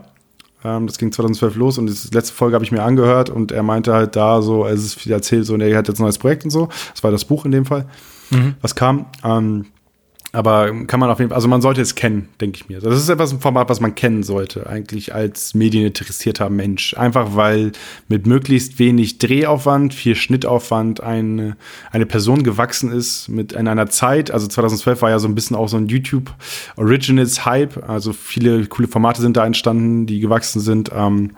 Ähm, 0.64 0.88
das 0.88 0.98
ging 0.98 1.12
2012 1.12 1.56
los 1.56 1.78
und 1.78 1.88
die 1.88 2.16
letzte 2.16 2.34
Folge 2.34 2.54
habe 2.54 2.66
ich 2.66 2.72
mir 2.72 2.84
angehört 2.84 3.30
und 3.30 3.52
er 3.52 3.64
meinte 3.64 3.94
halt 3.94 4.16
da 4.16 4.42
so, 4.42 4.66
es 4.66 4.84
ist 4.84 5.00
viel 5.00 5.12
erzählt, 5.12 5.46
so, 5.46 5.56
und 5.56 5.62
er 5.62 5.76
hat 5.76 5.88
jetzt 5.88 6.00
ein 6.00 6.04
neues 6.04 6.18
Projekt 6.20 6.44
und 6.44 6.52
so. 6.52 6.70
Das 6.94 7.04
war 7.04 7.12
das 7.12 7.26
Buch 7.26 7.46
in 7.46 7.52
dem 7.52 7.66
Fall, 7.66 7.86
was 8.62 8.76
kam. 8.76 9.08
Aber 10.34 10.74
kann 10.88 11.00
man 11.00 11.10
auf 11.10 11.20
jeden 11.20 11.30
Fall, 11.30 11.38
also 11.38 11.48
man 11.48 11.62
sollte 11.62 11.82
es 11.82 11.96
kennen, 11.96 12.28
denke 12.42 12.58
ich 12.58 12.68
mir. 12.68 12.82
Das 12.82 12.98
ist 12.98 13.08
etwas 13.08 13.32
ein 13.32 13.40
Format, 13.40 13.70
was 13.70 13.80
man 13.80 13.96
kennen 13.96 14.24
sollte, 14.24 14.68
eigentlich 14.68 15.16
als 15.16 15.54
medieninteressierter 15.54 16.50
Mensch. 16.50 16.96
Einfach 16.96 17.36
weil 17.36 17.72
mit 18.10 18.28
möglichst 18.28 18.78
wenig 18.78 19.20
Drehaufwand, 19.20 19.94
viel 19.94 20.16
Schnittaufwand 20.16 21.02
eine, 21.02 21.56
eine 21.92 22.06
Person 22.06 22.44
gewachsen 22.44 22.92
ist 22.92 23.30
mit 23.30 23.54
in 23.54 23.70
einer 23.70 23.88
Zeit. 23.88 24.30
Also 24.30 24.48
2012 24.48 25.02
war 25.02 25.10
ja 25.10 25.20
so 25.20 25.30
ein 25.30 25.36
bisschen 25.36 25.56
auch 25.56 25.70
so 25.70 25.78
ein 25.78 25.88
YouTube 25.88 26.34
Originals 26.76 27.46
Hype. 27.46 27.90
Also 27.90 28.12
viele 28.12 28.66
coole 28.68 28.90
Formate 28.90 29.22
sind 29.22 29.38
da 29.38 29.46
entstanden, 29.46 30.08
die 30.08 30.20
gewachsen 30.20 30.60
sind. 30.60 30.92
Ähm, 30.94 31.32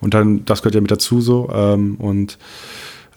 und 0.00 0.14
dann, 0.14 0.46
das 0.46 0.62
gehört 0.62 0.74
ja 0.74 0.80
mit 0.80 0.90
dazu 0.90 1.20
so. 1.20 1.50
Ähm, 1.52 1.96
und 1.96 2.38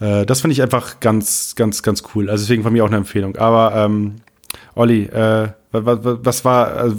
äh, 0.00 0.26
das 0.26 0.42
finde 0.42 0.52
ich 0.52 0.60
einfach 0.60 1.00
ganz, 1.00 1.54
ganz, 1.56 1.82
ganz 1.82 2.02
cool. 2.14 2.28
Also 2.28 2.44
deswegen 2.44 2.62
von 2.62 2.74
mir 2.74 2.84
auch 2.84 2.88
eine 2.88 2.98
Empfehlung. 2.98 3.36
Aber 3.36 3.74
ähm, 3.74 4.16
Olli, 4.74 5.04
äh, 5.04 5.48
was, 5.72 5.98
was 6.02 6.44
war, 6.44 6.86
äh, 6.86 6.92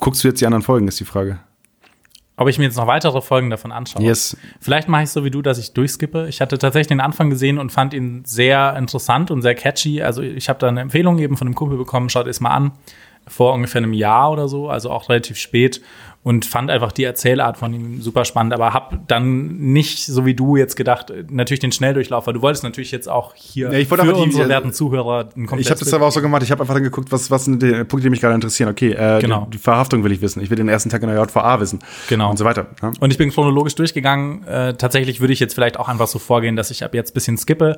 guckst 0.00 0.24
du 0.24 0.28
jetzt 0.28 0.40
die 0.40 0.46
anderen 0.46 0.62
Folgen, 0.62 0.88
ist 0.88 1.00
die 1.00 1.04
Frage. 1.04 1.38
Ob 2.36 2.48
ich 2.48 2.58
mir 2.58 2.64
jetzt 2.64 2.76
noch 2.76 2.88
weitere 2.88 3.20
Folgen 3.20 3.50
davon 3.50 3.70
anschaue? 3.70 4.02
Yes. 4.02 4.36
Vielleicht 4.60 4.88
mache 4.88 5.04
ich 5.04 5.10
so 5.10 5.24
wie 5.24 5.30
du, 5.30 5.40
dass 5.40 5.58
ich 5.58 5.72
durchskippe. 5.72 6.26
Ich 6.28 6.40
hatte 6.40 6.58
tatsächlich 6.58 6.88
den 6.88 7.00
Anfang 7.00 7.30
gesehen 7.30 7.58
und 7.58 7.70
fand 7.70 7.94
ihn 7.94 8.24
sehr 8.24 8.74
interessant 8.76 9.30
und 9.30 9.42
sehr 9.42 9.54
catchy. 9.54 10.02
Also 10.02 10.22
ich 10.22 10.48
habe 10.48 10.58
da 10.58 10.66
eine 10.66 10.80
Empfehlung 10.80 11.18
eben 11.20 11.36
von 11.36 11.46
einem 11.46 11.54
Kumpel 11.54 11.78
bekommen, 11.78 12.08
schaut 12.10 12.26
es 12.26 12.40
mal 12.40 12.50
an. 12.50 12.72
Vor 13.28 13.54
ungefähr 13.54 13.80
einem 13.80 13.92
Jahr 13.92 14.32
oder 14.32 14.48
so, 14.48 14.68
also 14.68 14.90
auch 14.90 15.08
relativ 15.08 15.38
spät 15.38 15.80
und 16.24 16.44
fand 16.46 16.70
einfach 16.70 16.90
die 16.90 17.04
Erzählart 17.04 17.56
von 17.58 17.72
ihm 17.72 18.00
super 18.02 18.24
spannend, 18.24 18.52
aber 18.54 18.72
hab 18.72 19.06
dann 19.06 19.58
nicht, 19.58 20.04
so 20.06 20.24
wie 20.26 20.34
du 20.34 20.56
jetzt 20.56 20.74
gedacht, 20.74 21.12
natürlich 21.30 21.60
den 21.60 21.70
Schnelldurchlauf, 21.70 22.26
weil 22.26 22.34
du 22.34 22.42
wolltest 22.42 22.64
natürlich 22.64 22.90
jetzt 22.90 23.08
auch 23.08 23.34
hier 23.36 23.70
Ja, 23.70 23.78
ich 23.78 23.86
für 23.86 23.96
die- 23.98 24.08
unsere 24.10 24.48
werten 24.48 24.72
Zuhörer 24.72 25.28
ein 25.36 25.44
Ich 25.58 25.70
habe 25.70 25.78
das 25.78 25.92
aber 25.94 26.06
auch 26.06 26.12
so 26.12 26.22
gemacht, 26.22 26.42
ich 26.42 26.50
habe 26.50 26.62
einfach 26.62 26.74
dann 26.74 26.82
geguckt, 26.82 27.12
was, 27.12 27.30
was 27.30 27.44
sind 27.44 27.62
die 27.62 27.72
Punkte, 27.84 28.00
die 28.00 28.10
mich 28.10 28.20
gerade 28.22 28.34
interessieren. 28.34 28.70
Okay, 28.70 28.92
äh, 28.92 29.20
Genau. 29.20 29.44
die, 29.44 29.50
die 29.52 29.58
Verhaftung 29.58 30.02
will 30.02 30.12
ich 30.12 30.22
wissen. 30.22 30.42
Ich 30.42 30.48
will 30.48 30.56
den 30.56 30.68
ersten 30.70 30.88
Tag 30.88 31.02
in 31.02 31.08
der 31.10 31.18
JVA 31.22 31.60
wissen. 31.60 31.78
Genau. 32.08 32.30
Und 32.30 32.38
so 32.38 32.44
weiter. 32.46 32.66
Ja? 32.82 32.90
Und 33.00 33.10
ich 33.12 33.18
bin 33.18 33.30
chronologisch 33.30 33.74
durchgegangen. 33.74 34.44
Äh, 34.46 34.74
tatsächlich 34.74 35.20
würde 35.20 35.34
ich 35.34 35.40
jetzt 35.40 35.52
vielleicht 35.54 35.78
auch 35.78 35.88
einfach 35.90 36.06
so 36.08 36.18
vorgehen, 36.18 36.56
dass 36.56 36.70
ich 36.70 36.82
ab 36.84 36.94
jetzt 36.94 37.12
bisschen 37.12 37.36
skippe. 37.36 37.76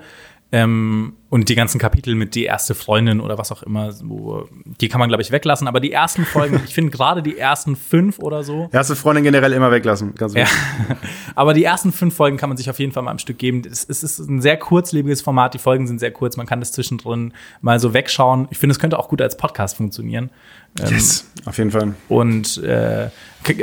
Ähm, 0.52 1.14
und 1.28 1.48
die 1.48 1.56
ganzen 1.56 1.80
Kapitel 1.80 2.14
mit 2.14 2.36
die 2.36 2.44
erste 2.44 2.76
Freundin 2.76 3.20
oder 3.20 3.36
was 3.36 3.50
auch 3.50 3.64
immer, 3.64 3.92
wo, 4.04 4.48
die 4.80 4.88
kann 4.88 5.00
man, 5.00 5.08
glaube 5.08 5.22
ich, 5.22 5.32
weglassen. 5.32 5.66
Aber 5.66 5.80
die 5.80 5.90
ersten 5.90 6.24
Folgen, 6.24 6.62
ich 6.64 6.72
finde 6.72 6.92
gerade 6.92 7.20
die 7.20 7.36
ersten 7.36 7.74
fünf 7.74 8.20
oder 8.20 8.44
so, 8.44 8.68
Erste 8.72 8.94
Freundin 8.94 9.24
generell 9.24 9.52
immer 9.52 9.72
weglassen. 9.72 10.14
Ganz 10.14 10.34
Ja. 10.34 10.46
Aber 11.34 11.52
die 11.52 11.64
ersten 11.64 11.90
fünf 11.90 12.14
Folgen 12.14 12.36
kann 12.36 12.48
man 12.48 12.56
sich 12.56 12.70
auf 12.70 12.78
jeden 12.78 12.92
Fall 12.92 13.02
mal 13.02 13.10
am 13.10 13.18
Stück 13.18 13.38
geben. 13.38 13.62
Es, 13.68 13.84
es 13.88 14.04
ist 14.04 14.20
ein 14.20 14.40
sehr 14.40 14.56
kurzlebiges 14.56 15.20
Format. 15.20 15.52
Die 15.52 15.58
Folgen 15.58 15.88
sind 15.88 15.98
sehr 15.98 16.12
kurz. 16.12 16.36
Man 16.36 16.46
kann 16.46 16.60
das 16.60 16.70
zwischendrin 16.70 17.34
mal 17.60 17.80
so 17.80 17.92
wegschauen. 17.92 18.46
Ich 18.50 18.58
finde, 18.58 18.72
es 18.72 18.78
könnte 18.78 18.98
auch 18.98 19.08
gut 19.08 19.20
als 19.20 19.36
Podcast 19.36 19.76
funktionieren. 19.76 20.30
Yes. 20.78 21.28
Auf 21.44 21.58
jeden 21.58 21.72
Fall. 21.72 21.94
Und 22.08 22.62
äh, 22.62 23.10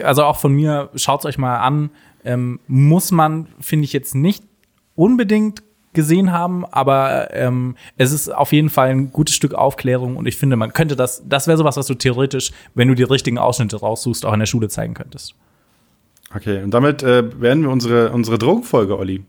also 0.03 0.23
auch 0.25 0.37
von 0.37 0.51
mir, 0.53 0.89
schaut 0.95 1.25
euch 1.25 1.37
mal 1.37 1.59
an. 1.59 1.91
Ähm, 2.25 2.59
muss 2.67 3.11
man, 3.11 3.47
finde 3.61 3.85
ich, 3.85 3.93
jetzt 3.93 4.15
nicht 4.15 4.43
unbedingt 4.95 5.63
gesehen 5.93 6.31
haben, 6.31 6.65
aber 6.65 7.33
ähm, 7.33 7.75
es 7.97 8.11
ist 8.11 8.33
auf 8.33 8.51
jeden 8.51 8.69
Fall 8.69 8.89
ein 8.89 9.11
gutes 9.11 9.35
Stück 9.35 9.53
Aufklärung 9.53 10.17
und 10.17 10.27
ich 10.27 10.37
finde, 10.37 10.55
man 10.55 10.73
könnte 10.73 10.95
das, 10.95 11.23
das 11.27 11.47
wäre 11.47 11.57
sowas, 11.57 11.77
was 11.77 11.87
du 11.87 11.93
theoretisch, 11.95 12.51
wenn 12.75 12.87
du 12.87 12.95
die 12.95 13.03
richtigen 13.03 13.37
Ausschnitte 13.37 13.77
raussuchst, 13.77 14.25
auch 14.25 14.33
in 14.33 14.39
der 14.39 14.45
Schule 14.47 14.69
zeigen 14.69 14.93
könntest. 14.93 15.35
Okay, 16.35 16.63
und 16.63 16.71
damit 16.71 17.03
äh, 17.03 17.21
beenden 17.21 17.65
wir 17.65 17.71
unsere, 17.71 18.11
unsere 18.11 18.37
Drogenfolge, 18.37 18.97
Olli. 18.97 19.23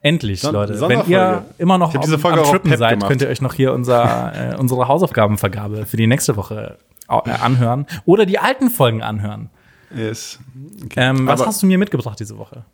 Endlich, 0.00 0.40
Son- 0.40 0.54
Leute. 0.54 0.80
Wenn 0.80 1.08
ihr 1.08 1.44
immer 1.58 1.76
noch 1.76 1.92
hab 1.92 2.02
diese 2.02 2.14
am, 2.14 2.20
Folge 2.20 2.40
am 2.40 2.46
Trippen 2.46 2.76
seid, 2.76 2.90
gemacht. 2.92 3.08
könnt 3.08 3.22
ihr 3.22 3.28
euch 3.28 3.40
noch 3.40 3.54
hier 3.54 3.72
unser, 3.72 4.52
äh, 4.52 4.56
unsere 4.56 4.86
Hausaufgabenvergabe 4.86 5.86
für 5.86 5.96
die 5.96 6.06
nächste 6.06 6.36
Woche 6.36 6.78
äh, 7.08 7.30
anhören 7.30 7.86
oder 8.04 8.24
die 8.24 8.38
alten 8.38 8.70
Folgen 8.70 9.02
anhören. 9.02 9.50
Yes. 9.96 10.38
Okay. 10.84 11.00
Ähm, 11.00 11.26
was 11.26 11.44
hast 11.44 11.62
du 11.62 11.66
mir 11.66 11.78
mitgebracht 11.78 12.20
diese 12.20 12.38
Woche? 12.38 12.64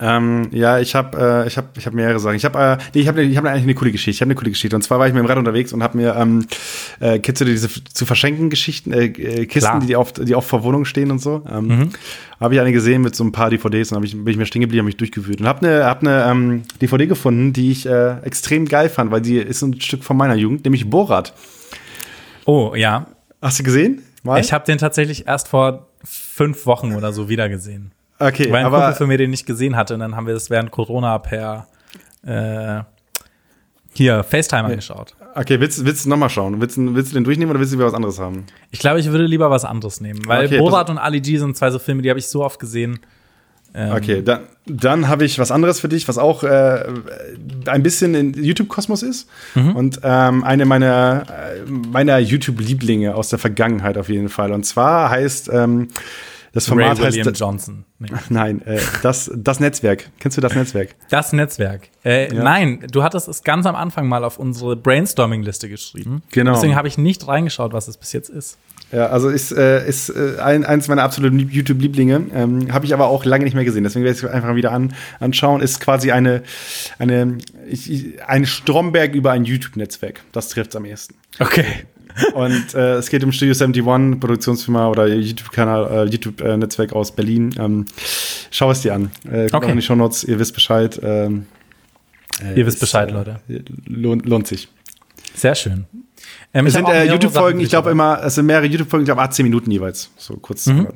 Ähm, 0.00 0.48
ja, 0.52 0.78
ich 0.78 0.94
habe 0.94 1.44
äh, 1.44 1.46
ich 1.46 1.58
hab, 1.58 1.76
ich 1.76 1.86
hab 1.86 1.92
mehrere 1.92 2.18
Sachen. 2.18 2.36
Ich 2.36 2.44
habe 2.44 2.58
äh, 2.58 2.78
nee, 2.94 3.02
ich 3.02 3.08
habe 3.08 3.22
ich 3.22 3.36
hab 3.36 3.44
eigentlich 3.44 3.64
eine 3.64 3.74
coole 3.74 3.92
Geschichte. 3.92 4.10
Ich 4.10 4.20
habe 4.20 4.28
eine 4.28 4.34
coole 4.34 4.50
Geschichte. 4.50 4.74
Und 4.74 4.82
zwar 4.82 4.98
war 4.98 5.06
ich 5.06 5.12
mit 5.12 5.22
dem 5.22 5.26
Rad 5.26 5.38
unterwegs 5.38 5.72
und 5.72 5.82
habe 5.82 5.96
mir 5.96 6.16
ähm, 6.16 6.46
äh, 7.00 7.18
kennst 7.18 7.40
du 7.40 7.44
diese 7.44 7.68
zu 7.68 8.06
verschenken 8.06 8.50
Geschichten, 8.50 8.92
äh, 8.92 9.10
Kisten, 9.10 9.48
Klar. 9.60 9.80
die 9.80 9.96
auf 9.96 10.12
die 10.12 10.34
auf 10.34 10.46
vor 10.46 10.62
Wohnungen 10.62 10.84
stehen 10.84 11.10
und 11.10 11.20
so. 11.20 11.42
Ähm, 11.50 11.90
Habe 12.40 12.54
ich 12.54 12.60
eine 12.60 12.72
gesehen 12.72 13.02
mit 13.02 13.14
so 13.14 13.22
ein 13.22 13.32
paar 13.32 13.50
DVDs 13.50 13.92
und 13.92 13.98
hab 13.98 14.04
ich, 14.04 14.12
bin 14.12 14.26
ich 14.28 14.38
mir 14.38 14.46
stehen 14.46 14.62
geblieben, 14.62 14.80
habe 14.80 14.86
mich 14.86 14.96
durchgewühlt 14.96 15.42
und 15.42 15.46
habe 15.46 15.66
eine 15.66 15.84
hab 15.84 16.00
eine 16.00 16.24
ähm, 16.24 16.62
DVD 16.80 17.06
gefunden, 17.06 17.52
die 17.52 17.70
ich 17.70 17.84
äh, 17.84 18.18
extrem 18.22 18.64
geil 18.64 18.88
fand, 18.88 19.10
weil 19.10 19.20
die 19.20 19.36
ist 19.36 19.60
ein 19.60 19.78
Stück 19.80 20.04
von 20.04 20.16
meiner 20.16 20.34
Jugend, 20.34 20.64
nämlich 20.64 20.88
Borat. 20.88 21.34
Oh, 22.46 22.74
ja. 22.74 23.06
Hast 23.42 23.58
du 23.58 23.62
gesehen? 23.62 24.02
Mal? 24.22 24.40
Ich 24.40 24.52
habe 24.52 24.64
den 24.64 24.78
tatsächlich 24.78 25.26
erst 25.26 25.48
vor 25.48 25.88
fünf 26.02 26.66
Wochen 26.66 26.94
oder 26.94 27.12
so 27.12 27.28
wieder 27.28 27.48
gesehen. 27.48 27.92
Okay, 28.20 28.50
Weil 28.50 28.60
ein 28.60 28.66
aber 28.66 28.78
Kumpel 28.78 28.94
von 28.94 29.08
mir 29.08 29.18
den 29.18 29.30
nicht 29.30 29.46
gesehen 29.46 29.74
hatte 29.76 29.94
und 29.94 30.00
dann 30.00 30.14
haben 30.16 30.26
wir 30.26 30.34
das 30.34 30.50
während 30.50 30.70
Corona 30.70 31.18
per 31.18 31.66
äh, 32.24 32.80
hier 33.92 34.22
FaceTime 34.22 34.64
angeschaut. 34.64 35.14
okay, 35.34 35.58
willst, 35.60 35.84
willst 35.84 36.04
du 36.04 36.08
noch 36.10 36.16
mal 36.16 36.28
schauen? 36.28 36.60
Willst, 36.60 36.76
du- 36.76 36.94
willst 36.94 37.10
du 37.10 37.14
den 37.14 37.24
durchnehmen 37.24 37.50
oder 37.50 37.58
willst 37.58 37.72
du 37.72 37.78
wieder 37.78 37.86
was 37.86 37.94
anderes 37.94 38.18
haben? 38.20 38.44
Ich 38.70 38.78
glaube, 38.78 39.00
ich 39.00 39.10
würde 39.10 39.24
lieber 39.26 39.50
was 39.50 39.64
anderes 39.64 40.00
nehmen, 40.00 40.20
weil 40.26 40.46
Okay, 40.46 40.58
Borat 40.58 40.90
und 40.90 40.98
Ali 40.98 41.20
G 41.20 41.36
sind 41.38 41.56
zwei 41.56 41.70
so 41.70 41.78
Filme, 41.78 42.02
die 42.02 42.10
habe 42.10 42.20
ich 42.20 42.28
so 42.28 42.44
oft 42.44 42.60
gesehen. 42.60 43.00
Ähm, 43.74 43.92
Okay, 43.92 44.22
dann, 44.22 44.40
dann 44.66 45.08
habe 45.08 45.24
ich 45.24 45.38
was 45.38 45.50
anderes 45.50 45.80
für 45.80 45.88
dich, 45.88 46.06
was 46.08 46.18
auch 46.18 46.42
äh, 46.44 46.84
ein 47.66 47.82
bisschen 47.82 48.14
in 48.14 48.32
YouTube-Kosmos 48.34 49.02
ist. 49.02 49.28
Mhm. 49.54 49.76
Und 49.76 50.00
ähm, 50.04 50.42
eine 50.44 50.64
meiner, 50.66 51.24
äh, 51.28 51.70
meiner 51.70 52.18
YouTube-Lieblinge 52.18 53.14
aus 53.14 53.28
der 53.28 53.38
Vergangenheit 53.38 53.96
auf 53.98 54.08
jeden 54.08 54.28
Fall. 54.28 54.52
Und 54.52 54.64
zwar 54.66 55.10
heißt 55.10 55.50
ähm, 55.52 55.88
das 56.52 56.68
Ray 56.70 56.78
Format 56.78 56.98
William 57.00 57.26
heißt. 57.26 57.38
Johnson. 57.38 57.84
Nee. 57.98 58.08
Nein, 58.28 58.62
äh, 58.66 58.80
das, 59.02 59.30
das 59.34 59.60
Netzwerk. 59.60 60.10
Kennst 60.18 60.36
du 60.36 60.40
das 60.40 60.54
Netzwerk? 60.54 60.94
Das 61.10 61.32
Netzwerk. 61.32 61.88
Äh, 62.04 62.34
Ja. 62.34 62.42
Nein, 62.42 62.86
du 62.90 63.02
hattest 63.02 63.28
es 63.28 63.42
ganz 63.44 63.66
am 63.66 63.76
Anfang 63.76 64.08
mal 64.08 64.24
auf 64.24 64.38
unsere 64.38 64.74
Brainstorming-Liste 64.76 65.68
geschrieben. 65.68 66.22
Genau. 66.32 66.52
Deswegen 66.54 66.74
habe 66.74 66.88
ich 66.88 66.98
nicht 66.98 67.26
reingeschaut, 67.28 67.72
was 67.72 67.88
es 67.88 67.96
bis 67.96 68.12
jetzt 68.12 68.28
ist. 68.30 68.58
Ja, 68.92 69.06
also 69.06 69.28
ist, 69.28 69.52
äh, 69.52 69.86
ist 69.86 70.08
äh, 70.08 70.38
ein, 70.42 70.64
eins 70.64 70.88
meiner 70.88 71.04
absoluten 71.04 71.38
Lieb- 71.38 71.52
YouTube-Lieblinge. 71.52 72.22
Ähm, 72.34 72.72
Habe 72.72 72.86
ich 72.86 72.92
aber 72.94 73.06
auch 73.06 73.24
lange 73.24 73.44
nicht 73.44 73.54
mehr 73.54 73.64
gesehen. 73.64 73.84
Deswegen 73.84 74.04
werde 74.04 74.18
ich 74.18 74.24
es 74.24 74.28
einfach 74.28 74.56
wieder 74.56 74.72
an, 74.72 74.94
anschauen. 75.20 75.60
Ist 75.60 75.78
quasi 75.78 76.10
eine, 76.10 76.42
eine, 76.98 77.38
ich, 77.68 78.14
ein 78.26 78.46
Stromberg 78.46 79.14
über 79.14 79.30
ein 79.30 79.44
YouTube-Netzwerk. 79.44 80.22
Das 80.32 80.48
trifft 80.48 80.70
es 80.70 80.76
am 80.76 80.84
ehesten. 80.86 81.14
Okay. 81.38 81.64
Und 82.34 82.74
äh, 82.74 82.94
es 82.94 83.08
geht 83.08 83.22
um 83.24 83.32
Studio 83.32 83.54
71, 83.54 84.20
Produktionsfirma 84.20 84.88
oder 84.88 85.06
YouTube-Kanal, 85.06 86.06
äh, 86.08 86.10
YouTube-Netzwerk 86.10 86.92
aus 86.92 87.12
Berlin. 87.14 87.54
Ähm, 87.58 87.84
schau 88.50 88.70
es 88.70 88.82
dir 88.82 88.94
an. 88.94 89.10
Äh, 89.24 89.48
kommt 89.48 89.64
Okay. 89.64 89.70
in 89.70 89.76
die 89.76 89.82
Shownotes, 89.82 90.24
ihr 90.24 90.38
wisst 90.38 90.54
Bescheid. 90.54 90.98
Ähm, 91.02 91.46
äh, 92.42 92.58
Ihr 92.58 92.66
wisst 92.66 92.80
Bescheid, 92.80 93.10
äh, 93.10 93.12
Leute. 93.12 93.40
Lohnt, 93.86 94.24
lohnt 94.26 94.46
sich. 94.46 94.68
Sehr 95.34 95.54
schön. 95.54 95.84
Ähm, 96.54 96.66
Es 96.66 96.72
sind 96.74 96.88
äh, 96.88 97.04
YouTube-Folgen, 97.10 97.60
ich 97.60 97.68
glaube 97.68 97.90
immer, 97.90 98.20
es 98.24 98.34
sind 98.34 98.46
mehrere 98.46 98.66
YouTube-Folgen, 98.66 99.04
ich 99.04 99.08
glaube, 99.08 99.22
ah, 99.22 99.30
10 99.30 99.44
Minuten 99.44 99.70
jeweils. 99.70 100.10
So 100.16 100.36
kurz. 100.36 100.66
Mhm. 100.66 100.88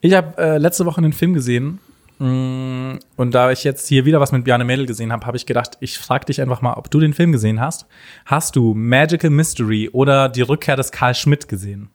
Ich 0.00 0.14
habe 0.14 0.36
äh, 0.42 0.58
letzte 0.58 0.86
Woche 0.86 0.98
einen 0.98 1.12
Film 1.12 1.34
gesehen. 1.34 1.78
Mm, 2.24 2.98
Und 3.16 3.34
da 3.34 3.50
ich 3.50 3.64
jetzt 3.64 3.88
hier 3.88 4.04
wieder 4.04 4.20
was 4.20 4.30
mit 4.32 4.44
Bjarne 4.44 4.64
Mädel 4.64 4.86
gesehen 4.86 5.12
habe, 5.12 5.26
habe 5.26 5.36
ich 5.36 5.46
gedacht, 5.46 5.76
ich 5.80 5.98
frage 5.98 6.26
dich 6.26 6.40
einfach 6.40 6.62
mal, 6.62 6.74
ob 6.74 6.90
du 6.90 7.00
den 7.00 7.14
Film 7.14 7.32
gesehen 7.32 7.60
hast. 7.60 7.86
Hast 8.26 8.54
du 8.56 8.74
Magical 8.74 9.30
Mystery 9.30 9.88
oder 9.92 10.28
die 10.28 10.42
Rückkehr 10.42 10.76
des 10.76 10.92
Karl 10.92 11.14
Schmidt 11.14 11.48
gesehen? 11.48 11.88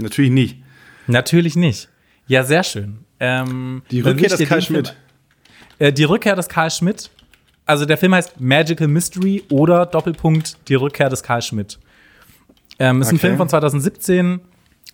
Natürlich 0.00 0.30
nie. 0.30 0.64
Natürlich 1.06 1.56
nicht. 1.56 1.88
Ja, 2.26 2.42
sehr 2.44 2.62
schön. 2.62 2.98
Ähm, 3.20 3.82
Die 3.90 4.00
Rückkehr 4.00 4.28
des 4.28 4.38
Karl 4.48 4.62
Film- 4.62 4.84
Schmidt. 4.84 4.96
Äh, 5.78 5.92
die 5.92 6.04
Rückkehr 6.04 6.36
des 6.36 6.48
Karl 6.48 6.70
Schmidt. 6.70 7.10
Also 7.66 7.84
der 7.84 7.98
Film 7.98 8.14
heißt 8.14 8.40
Magical 8.40 8.88
Mystery 8.88 9.44
oder 9.50 9.86
Doppelpunkt 9.86 10.56
Die 10.68 10.74
Rückkehr 10.74 11.08
des 11.08 11.22
Karl 11.22 11.42
Schmidt. 11.42 11.78
Ähm, 12.78 13.00
ist 13.02 13.08
ein 13.08 13.16
Okay. 13.16 13.26
Film 13.26 13.36
von 13.38 13.48
2017, 13.48 14.40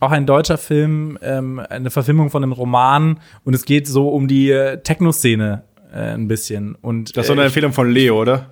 auch 0.01 0.11
ein 0.11 0.26
deutscher 0.26 0.59
Film, 0.59 1.18
ähm, 1.22 1.61
eine 1.68 1.90
Verfilmung 1.90 2.30
von 2.30 2.42
einem 2.42 2.53
Roman 2.53 3.20
und 3.45 3.55
es 3.55 3.64
geht 3.64 3.86
so 3.86 4.09
um 4.09 4.28
die 4.28 4.51
äh, 4.51 4.78
Techno-Szene 4.82 5.62
äh, 5.92 6.14
ein 6.14 6.28
bisschen. 6.28 6.74
Und, 6.74 7.16
Das 7.16 7.22
ist 7.22 7.26
so 7.28 7.32
eine 7.32 7.42
äh, 7.42 7.47
Empfehlung 7.47 7.72
von 7.72 7.90
Leo, 7.90 8.20
oder? 8.20 8.51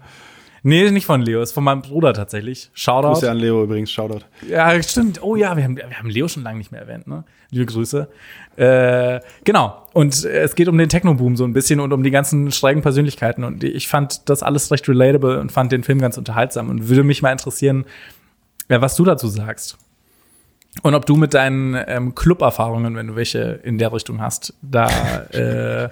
Nee, 0.64 0.88
nicht 0.92 1.06
von 1.06 1.20
Leo, 1.20 1.42
ist 1.42 1.52
von 1.52 1.64
meinem 1.64 1.82
Bruder 1.82 2.14
tatsächlich. 2.14 2.70
Shoutout. 2.72 3.14
Grüße 3.14 3.30
an 3.30 3.38
Leo 3.38 3.64
übrigens, 3.64 3.90
Shoutout. 3.90 4.24
Ja, 4.48 4.80
stimmt. 4.80 5.20
Oh 5.20 5.34
ja, 5.34 5.56
wir 5.56 5.64
haben, 5.64 5.76
wir 5.76 5.90
haben 5.90 6.08
Leo 6.08 6.28
schon 6.28 6.44
lange 6.44 6.58
nicht 6.58 6.70
mehr 6.70 6.82
erwähnt, 6.82 7.08
ne? 7.08 7.24
Liebe 7.50 7.66
Grüße. 7.66 8.08
Äh, 8.56 9.20
genau. 9.42 9.86
Und 9.92 10.24
äh, 10.24 10.42
es 10.42 10.54
geht 10.54 10.68
um 10.68 10.78
den 10.78 10.88
Techno-Boom 10.88 11.36
so 11.36 11.44
ein 11.44 11.52
bisschen 11.52 11.80
und 11.80 11.92
um 11.92 12.04
die 12.04 12.12
ganzen 12.12 12.52
schrägen 12.52 12.80
Persönlichkeiten. 12.80 13.42
Und 13.42 13.64
ich 13.64 13.88
fand 13.88 14.28
das 14.30 14.44
alles 14.44 14.70
recht 14.70 14.88
relatable 14.88 15.40
und 15.40 15.50
fand 15.50 15.72
den 15.72 15.82
Film 15.82 16.00
ganz 16.00 16.16
unterhaltsam 16.16 16.70
und 16.70 16.88
würde 16.88 17.02
mich 17.02 17.22
mal 17.22 17.32
interessieren, 17.32 17.84
äh, 18.68 18.80
was 18.80 18.94
du 18.94 19.04
dazu 19.04 19.26
sagst. 19.26 19.76
Und 20.80 20.94
ob 20.94 21.04
du 21.04 21.16
mit 21.16 21.34
deinen 21.34 21.76
ähm, 21.86 22.14
Club-Erfahrungen, 22.14 22.96
wenn 22.96 23.06
du 23.08 23.14
welche 23.14 23.60
in 23.62 23.76
der 23.76 23.92
Richtung 23.92 24.22
hast, 24.22 24.54
da 24.62 24.86
äh, 25.32 25.90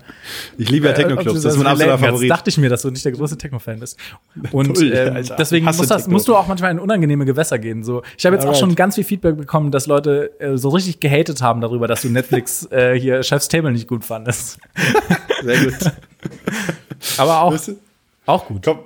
Ich 0.57 0.71
liebe 0.71 0.87
ja 0.87 0.95
du 0.95 1.03
Techno-Clubs, 1.03 1.43
das 1.43 1.53
ist 1.55 1.59
mein 1.59 1.67
absoluter. 1.67 1.99
Favorit. 1.99 2.31
dachte 2.31 2.49
ich 2.49 2.57
mir, 2.57 2.71
dass 2.71 2.81
du 2.83 2.91
nicht 2.91 3.05
der 3.05 3.13
größte 3.13 3.37
Techno-Fan 3.37 3.79
bist. 3.79 3.99
Und 4.53 4.79
Toll, 4.79 4.93
ähm, 4.95 5.25
deswegen 5.39 5.67
muss 5.67 5.87
das, 5.87 6.09
musst 6.09 6.29
du 6.29 6.35
auch 6.35 6.47
manchmal 6.49 6.71
in 6.71 6.79
unangenehme 6.79 7.27
Gewässer 7.27 7.59
gehen. 7.59 7.85
So, 7.85 8.03
ich 8.17 8.25
habe 8.25 8.37
jetzt 8.37 8.45
auch 8.45 8.49
Alright. 8.49 8.61
schon 8.61 8.75
ganz 8.75 8.95
viel 8.95 9.05
Feedback 9.05 9.37
bekommen, 9.37 9.71
dass 9.71 9.87
Leute 9.87 10.33
äh, 10.41 10.57
so 10.57 10.71
richtig 10.71 10.99
gehatet 10.99 11.43
haben 11.43 11.61
darüber, 11.61 11.87
dass 11.87 12.01
du 12.01 12.09
Netflix 12.09 12.65
äh, 12.73 12.99
hier 12.99 13.23
Chef's 13.23 13.49
Table 13.49 13.73
nicht 13.73 13.87
gut 13.87 14.03
fandest. 14.03 14.59
Sehr 15.43 15.59
gut. 15.63 15.75
Aber 17.19 17.43
auch, 17.43 17.55
auch 18.25 18.47
gut. 18.47 18.63
Komm, 18.65 18.79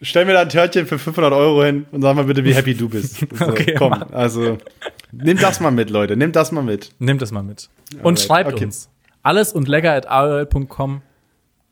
stell 0.00 0.24
mir 0.24 0.34
da 0.34 0.42
ein 0.42 0.48
Törtchen 0.48 0.86
für 0.86 0.98
500 1.00 1.32
Euro 1.32 1.64
hin 1.64 1.86
und 1.90 2.02
sag 2.02 2.14
mal 2.14 2.24
bitte, 2.24 2.44
wie 2.44 2.54
happy 2.54 2.74
du 2.74 2.88
bist. 2.88 3.26
So, 3.32 3.46
Okay, 3.48 3.74
komm, 3.76 3.90
Mann. 3.90 4.12
also 4.12 4.58
nimm 5.12 5.38
das 5.38 5.60
mal 5.60 5.70
mit, 5.70 5.90
Leute, 5.90 6.16
nimm 6.16 6.32
das 6.32 6.52
mal 6.52 6.62
mit. 6.62 6.90
Nehmt 6.98 7.22
das 7.22 7.30
mal 7.30 7.42
mit. 7.42 7.68
Und 8.02 8.04
Alright, 8.04 8.20
schreibt 8.20 8.52
okay. 8.52 8.64
uns. 8.64 8.88
Alles 9.22 9.52
und 9.52 9.68
lecker 9.68 9.92
at 9.92 10.08
AOL.com. 10.08 11.02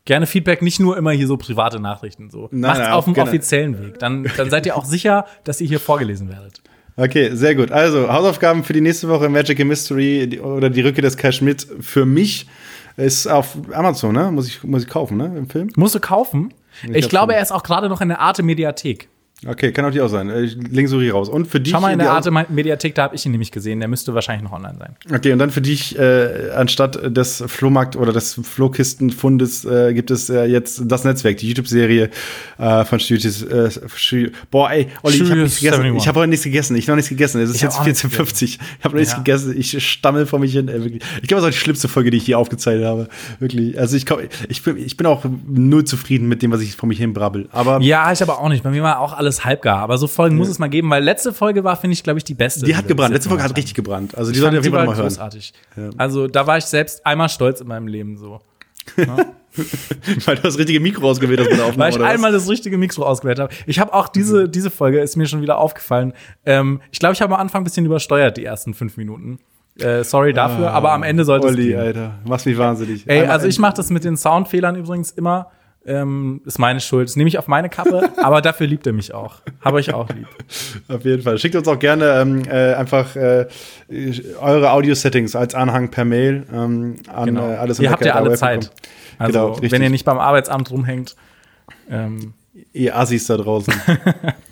Gerne 0.05 0.25
Feedback, 0.25 0.61
nicht 0.61 0.79
nur 0.79 0.97
immer 0.97 1.11
hier 1.11 1.27
so 1.27 1.37
private 1.37 1.79
Nachrichten. 1.79 2.29
So. 2.29 2.49
Macht's 2.51 2.79
nein, 2.79 2.91
auf 2.91 3.05
dem 3.05 3.13
gerne. 3.13 3.29
offiziellen 3.29 3.79
Weg. 3.79 3.99
Dann, 3.99 4.27
dann 4.35 4.49
seid 4.49 4.65
ihr 4.65 4.75
auch 4.75 4.85
sicher, 4.85 5.25
dass 5.43 5.61
ihr 5.61 5.67
hier 5.67 5.79
vorgelesen 5.79 6.29
werdet. 6.29 6.61
Okay, 6.97 7.29
sehr 7.33 7.55
gut. 7.55 7.71
Also, 7.71 8.11
Hausaufgaben 8.11 8.63
für 8.63 8.73
die 8.73 8.81
nächste 8.81 9.07
Woche 9.09 9.29
Magic 9.29 9.59
and 9.59 9.69
Mystery 9.69 10.27
die, 10.27 10.39
oder 10.39 10.69
die 10.69 10.81
Rückkehr 10.81 11.03
des 11.03 11.17
Cash 11.17 11.41
mit 11.41 11.65
für 11.79 12.05
mich 12.05 12.47
ist 12.97 13.27
auf 13.27 13.57
Amazon, 13.73 14.13
ne? 14.13 14.31
Muss 14.31 14.47
ich, 14.47 14.63
muss 14.63 14.83
ich 14.83 14.89
kaufen, 14.89 15.17
ne? 15.17 15.33
Im 15.37 15.49
Film? 15.49 15.69
Musst 15.75 15.95
du 15.95 15.99
kaufen. 15.99 16.53
Ich, 16.91 17.03
hab 17.03 17.09
glaube, 17.09 17.35
er 17.35 17.41
ist 17.41 17.51
auch 17.51 17.63
gerade 17.63 17.89
noch 17.89 18.01
in 18.01 18.09
der 18.09 18.19
Arte 18.19 18.43
Mediathek. 18.43 19.07
Okay, 19.47 19.71
kann 19.71 19.85
auch 19.85 19.91
die 19.91 20.01
auch 20.01 20.07
sein. 20.07 20.29
So 20.85 21.01
hier 21.01 21.13
raus. 21.13 21.27
Und 21.27 21.47
für 21.47 21.59
dich. 21.59 21.73
Schau 21.73 21.79
mal 21.81 21.91
in 21.91 21.97
der 21.99 22.11
Arte 22.11 22.29
Mediathek, 22.29 22.93
da 22.93 23.03
habe 23.03 23.15
ich 23.15 23.25
ihn 23.25 23.31
nämlich 23.31 23.51
gesehen. 23.51 23.79
Der 23.79 23.87
müsste 23.89 24.13
wahrscheinlich 24.13 24.43
noch 24.43 24.51
online 24.55 24.75
sein. 24.77 24.95
Okay, 25.15 25.33
und 25.33 25.39
dann 25.39 25.49
für 25.49 25.61
dich, 25.61 25.97
äh, 25.97 26.51
anstatt 26.55 26.99
des 27.17 27.43
Flohmarkt- 27.47 27.95
oder 27.95 28.13
des 28.13 28.39
Flohkistenfundes, 28.43 29.65
äh, 29.65 29.93
gibt 29.95 30.11
es 30.11 30.29
äh, 30.29 30.45
jetzt 30.45 30.83
das 30.85 31.03
Netzwerk, 31.03 31.37
die 31.37 31.47
YouTube-Serie 31.49 32.09
äh, 32.59 32.85
von 32.85 32.99
Studios. 32.99 33.41
Äh, 33.41 33.69
Boah, 34.51 34.69
ey, 34.71 34.87
Olli, 35.01 35.15
ich 35.15 35.21
habe 35.21 35.25
Studios 35.25 35.43
nichts 35.43 35.59
gegessen. 35.59 35.81
71. 35.81 36.01
Ich 36.03 36.07
habe 36.07 36.19
heute 36.19 36.29
nichts 36.29 36.43
gegessen. 36.43 36.75
Ich 36.75 36.83
habe 36.85 36.91
noch 36.91 36.95
nichts 36.97 37.09
gegessen. 37.09 37.41
Es 37.41 37.49
ist 37.49 37.55
Ich 37.55 37.61
jetzt 37.63 37.79
auch 37.79 37.85
nichts 37.85 38.03
14.50 38.05 38.43
Ich 38.43 38.59
habe 38.83 38.95
noch 38.95 38.99
nichts 38.99 39.13
Ja. 39.13 39.17
gegessen. 39.19 39.55
Ich 39.57 39.87
stammel 39.89 40.25
vor 40.27 40.39
mich 40.39 40.51
hin. 40.53 40.67
Ey, 40.67 40.83
wirklich. 40.83 41.01
Ich 41.21 41.27
glaube, 41.27 41.41
das 41.41 41.49
ist 41.49 41.55
die 41.59 41.63
schlimmste 41.63 41.87
Folge, 41.87 42.11
die 42.11 42.17
ich 42.17 42.25
hier 42.25 42.37
aufgezeichnet 42.37 42.85
habe. 42.85 43.07
Wirklich. 43.39 43.79
Also 43.79 43.97
ich, 43.97 44.05
komm, 44.05 44.19
ich, 44.49 44.61
bin, 44.61 44.77
ich 44.77 44.97
bin 44.97 45.07
auch 45.07 45.25
null 45.47 45.83
zufrieden 45.85 46.27
mit 46.27 46.41
dem, 46.43 46.51
was 46.51 46.61
ich 46.61 46.75
vor 46.75 46.87
mich 46.87 46.99
hin 46.99 47.13
brabbel. 47.13 47.47
Aber 47.51 47.81
Ja, 47.81 48.11
ich 48.11 48.21
aber 48.21 48.39
auch 48.39 48.49
nicht. 48.49 48.63
Bei 48.63 48.69
mir 48.69 48.83
war 48.83 48.99
auch 48.99 49.13
alles 49.13 49.30
halbgar. 49.45 49.77
Aber 49.77 49.97
so 49.97 50.07
Folgen 50.07 50.35
muss 50.35 50.49
es 50.49 50.59
mal 50.59 50.67
geben, 50.67 50.89
weil 50.89 51.03
letzte 51.03 51.33
Folge 51.33 51.63
war, 51.63 51.75
finde 51.75 51.93
ich, 51.93 52.03
glaube 52.03 52.19
ich, 52.19 52.23
die 52.23 52.33
beste. 52.33 52.65
die 52.65 52.75
hat 52.75 52.87
gebrannt. 52.87 53.13
Letzte 53.13 53.29
Folge 53.29 53.43
hat 53.43 53.55
richtig 53.57 53.73
gebrannt. 53.73 54.17
Also 54.17 54.31
die 54.31 54.37
haben. 54.37 54.43
sollten 54.43 54.57
auf 54.57 54.63
jeden 54.63 54.75
Fall 54.75 54.85
mal 54.85 54.95
hören. 54.95 55.07
großartig. 55.07 55.53
Also 55.97 56.27
da 56.27 56.45
war 56.47 56.57
ich 56.57 56.65
selbst 56.65 57.05
einmal 57.05 57.29
stolz 57.29 57.61
in 57.61 57.67
meinem 57.67 57.87
Leben 57.87 58.17
so. 58.17 58.41
Weil 60.25 60.35
du 60.35 60.41
das 60.43 60.57
richtige 60.57 60.79
Mikro 60.79 61.09
ausgewählt 61.09 61.39
hast 61.39 61.49
bei 61.49 61.55
der 61.55 61.65
Aufnahme. 61.65 61.91
Weil 61.93 62.01
ich 62.01 62.07
einmal 62.07 62.31
das 62.31 62.49
richtige 62.49 62.77
Mikro 62.77 63.03
ausgewählt 63.03 63.39
habe. 63.39 63.53
Ich 63.65 63.79
habe 63.79 63.93
auch 63.93 64.07
diese, 64.07 64.47
diese 64.47 64.69
Folge, 64.69 64.99
ist 64.99 65.17
mir 65.17 65.27
schon 65.27 65.41
wieder 65.41 65.57
aufgefallen. 65.57 66.13
Ähm, 66.45 66.81
ich 66.91 66.99
glaube, 66.99 67.13
ich 67.13 67.21
habe 67.21 67.33
am 67.33 67.41
Anfang 67.41 67.61
ein 67.61 67.63
bisschen 67.65 67.85
übersteuert, 67.85 68.37
die 68.37 68.45
ersten 68.45 68.73
fünf 68.73 68.97
Minuten. 68.97 69.39
Äh, 69.79 70.03
sorry 70.03 70.33
dafür, 70.33 70.71
aber 70.71 70.91
am 70.91 71.01
Ende 71.01 71.23
sollte 71.23 71.47
es 71.47 71.53
Olli. 71.53 71.75
Alter, 71.75 72.19
machst 72.25 72.45
mich 72.45 72.57
wahnsinnig. 72.57 73.07
Ey, 73.07 73.25
also 73.25 73.47
ich 73.47 73.57
mache 73.57 73.75
das 73.75 73.89
mit 73.89 74.03
den 74.03 74.17
Soundfehlern 74.17 74.75
übrigens 74.75 75.11
immer. 75.11 75.49
Ähm, 75.83 76.41
ist 76.45 76.59
meine 76.59 76.79
Schuld. 76.79 77.09
Das 77.09 77.15
nehme 77.15 77.27
ich 77.27 77.39
auf 77.39 77.47
meine 77.47 77.67
Kappe, 77.69 78.09
aber 78.21 78.41
dafür 78.41 78.67
liebt 78.67 78.85
er 78.85 78.93
mich 78.93 79.13
auch. 79.15 79.37
Habe 79.61 79.79
ich 79.79 79.93
auch 79.93 80.07
lieb. 80.09 80.27
Auf 80.87 81.03
jeden 81.03 81.23
Fall. 81.23 81.39
Schickt 81.39 81.55
uns 81.55 81.67
auch 81.67 81.79
gerne 81.79 82.21
ähm, 82.21 82.43
äh, 82.47 82.73
einfach 82.75 83.15
äh, 83.15 83.47
eure 84.39 84.71
Audio-Settings 84.71 85.35
als 85.35 85.55
Anhang 85.55 85.89
per 85.89 86.05
Mail 86.05 86.45
ähm, 86.53 86.97
an 87.11 87.25
Genau. 87.25 87.49
äh, 87.49 87.55
alles 87.55 87.79
ihr 87.79 87.89
habt 87.91 88.05
ja 88.05 88.13
alle 88.13 88.33
Zeit. 88.35 88.71
Also, 89.17 89.53
Genau, 89.59 89.71
wenn 89.71 89.81
ihr 89.81 89.89
nicht 89.89 90.05
beim 90.05 90.19
Arbeitsamt 90.19 90.69
rumhängt. 90.69 91.15
Ähm, 91.89 92.33
Ihr 92.73 92.97
Assis 92.97 93.27
da 93.27 93.37
draußen. 93.37 93.73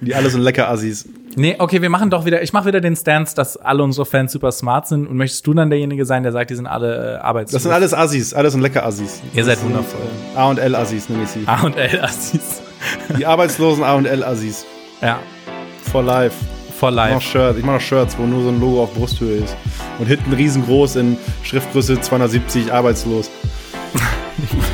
Die 0.00 0.14
alle 0.14 0.28
so 0.30 0.38
lecker 0.38 0.68
Assis. 0.68 1.06
nee, 1.36 1.54
okay, 1.58 1.80
wir 1.80 1.90
machen 1.90 2.10
doch 2.10 2.24
wieder, 2.24 2.42
ich 2.42 2.52
mache 2.52 2.66
wieder 2.66 2.80
den 2.80 2.96
Stance, 2.96 3.34
dass 3.34 3.56
alle 3.56 3.82
unsere 3.82 4.04
Fans 4.04 4.32
super 4.32 4.50
smart 4.52 4.86
sind 4.88 5.06
und 5.06 5.16
möchtest 5.16 5.46
du 5.46 5.54
dann 5.54 5.70
derjenige 5.70 6.04
sein, 6.04 6.22
der 6.22 6.32
sagt, 6.32 6.50
die 6.50 6.54
sind 6.56 6.66
alle 6.66 7.14
äh, 7.14 7.18
arbeitslos? 7.18 7.52
Das 7.52 7.62
sind 7.62 7.72
alles 7.72 7.94
Assis, 7.94 8.34
alles 8.34 8.52
sind 8.52 8.62
lecker 8.62 8.84
Assis. 8.84 9.20
Ihr 9.32 9.44
seid 9.44 9.62
wundervoll. 9.62 10.00
A 10.34 10.48
und 10.50 10.58
L 10.58 10.74
Assis 10.74 11.08
nenne 11.08 11.22
ich 11.24 11.30
sie. 11.30 11.42
A 11.46 11.62
und 11.62 11.76
L 11.76 12.00
Assis. 12.00 12.60
Die 13.16 13.24
arbeitslosen 13.24 13.84
A 13.84 13.94
und 13.94 14.06
L 14.06 14.22
Assis. 14.24 14.64
Ja, 15.00 15.18
For 15.92 16.02
life. 16.02 16.34
for 16.78 16.90
Ich 16.90 16.96
mach 16.96 17.06
noch 17.06 17.12
life. 17.14 17.22
Shirts, 17.30 17.58
ich 17.58 17.64
mach 17.64 17.74
noch 17.74 17.80
Shirts, 17.80 18.18
wo 18.18 18.24
nur 18.24 18.42
so 18.42 18.48
ein 18.48 18.60
Logo 18.60 18.82
auf 18.82 18.92
Brusthöhe 18.94 19.38
ist. 19.38 19.56
Und 19.98 20.06
hinten 20.06 20.32
riesengroß 20.32 20.96
in 20.96 21.16
Schriftgröße 21.42 22.00
270 22.00 22.72
arbeitslos. 22.72 23.30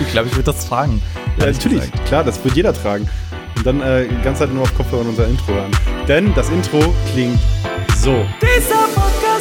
Ich 0.00 0.10
glaube, 0.10 0.26
ich 0.28 0.34
würde 0.34 0.52
das 0.52 0.64
fragen. 0.64 1.00
Ja, 1.38 1.46
natürlich, 1.46 1.80
gesagt. 1.92 2.04
klar, 2.06 2.24
das 2.24 2.44
wird 2.44 2.56
jeder 2.56 2.74
tragen. 2.74 3.08
Und 3.64 3.80
dann 3.80 3.80
äh, 3.80 4.08
die 4.08 4.22
ganze 4.22 4.40
Zeit 4.40 4.52
nur 4.52 4.64
auf 4.64 4.76
Kopfhörer 4.76 5.06
unser 5.08 5.28
Intro 5.28 5.52
hören. 5.52 5.70
Denn 6.08 6.34
das 6.34 6.50
Intro 6.50 6.80
klingt 7.12 7.38
so. 7.96 8.24
Dieser 8.40 8.88
Podcast 8.92 9.31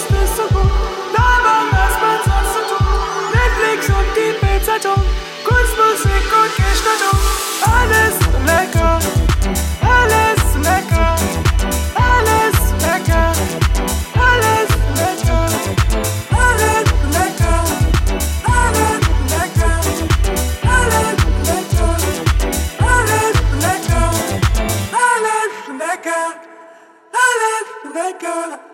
Jamaica. 27.91 28.70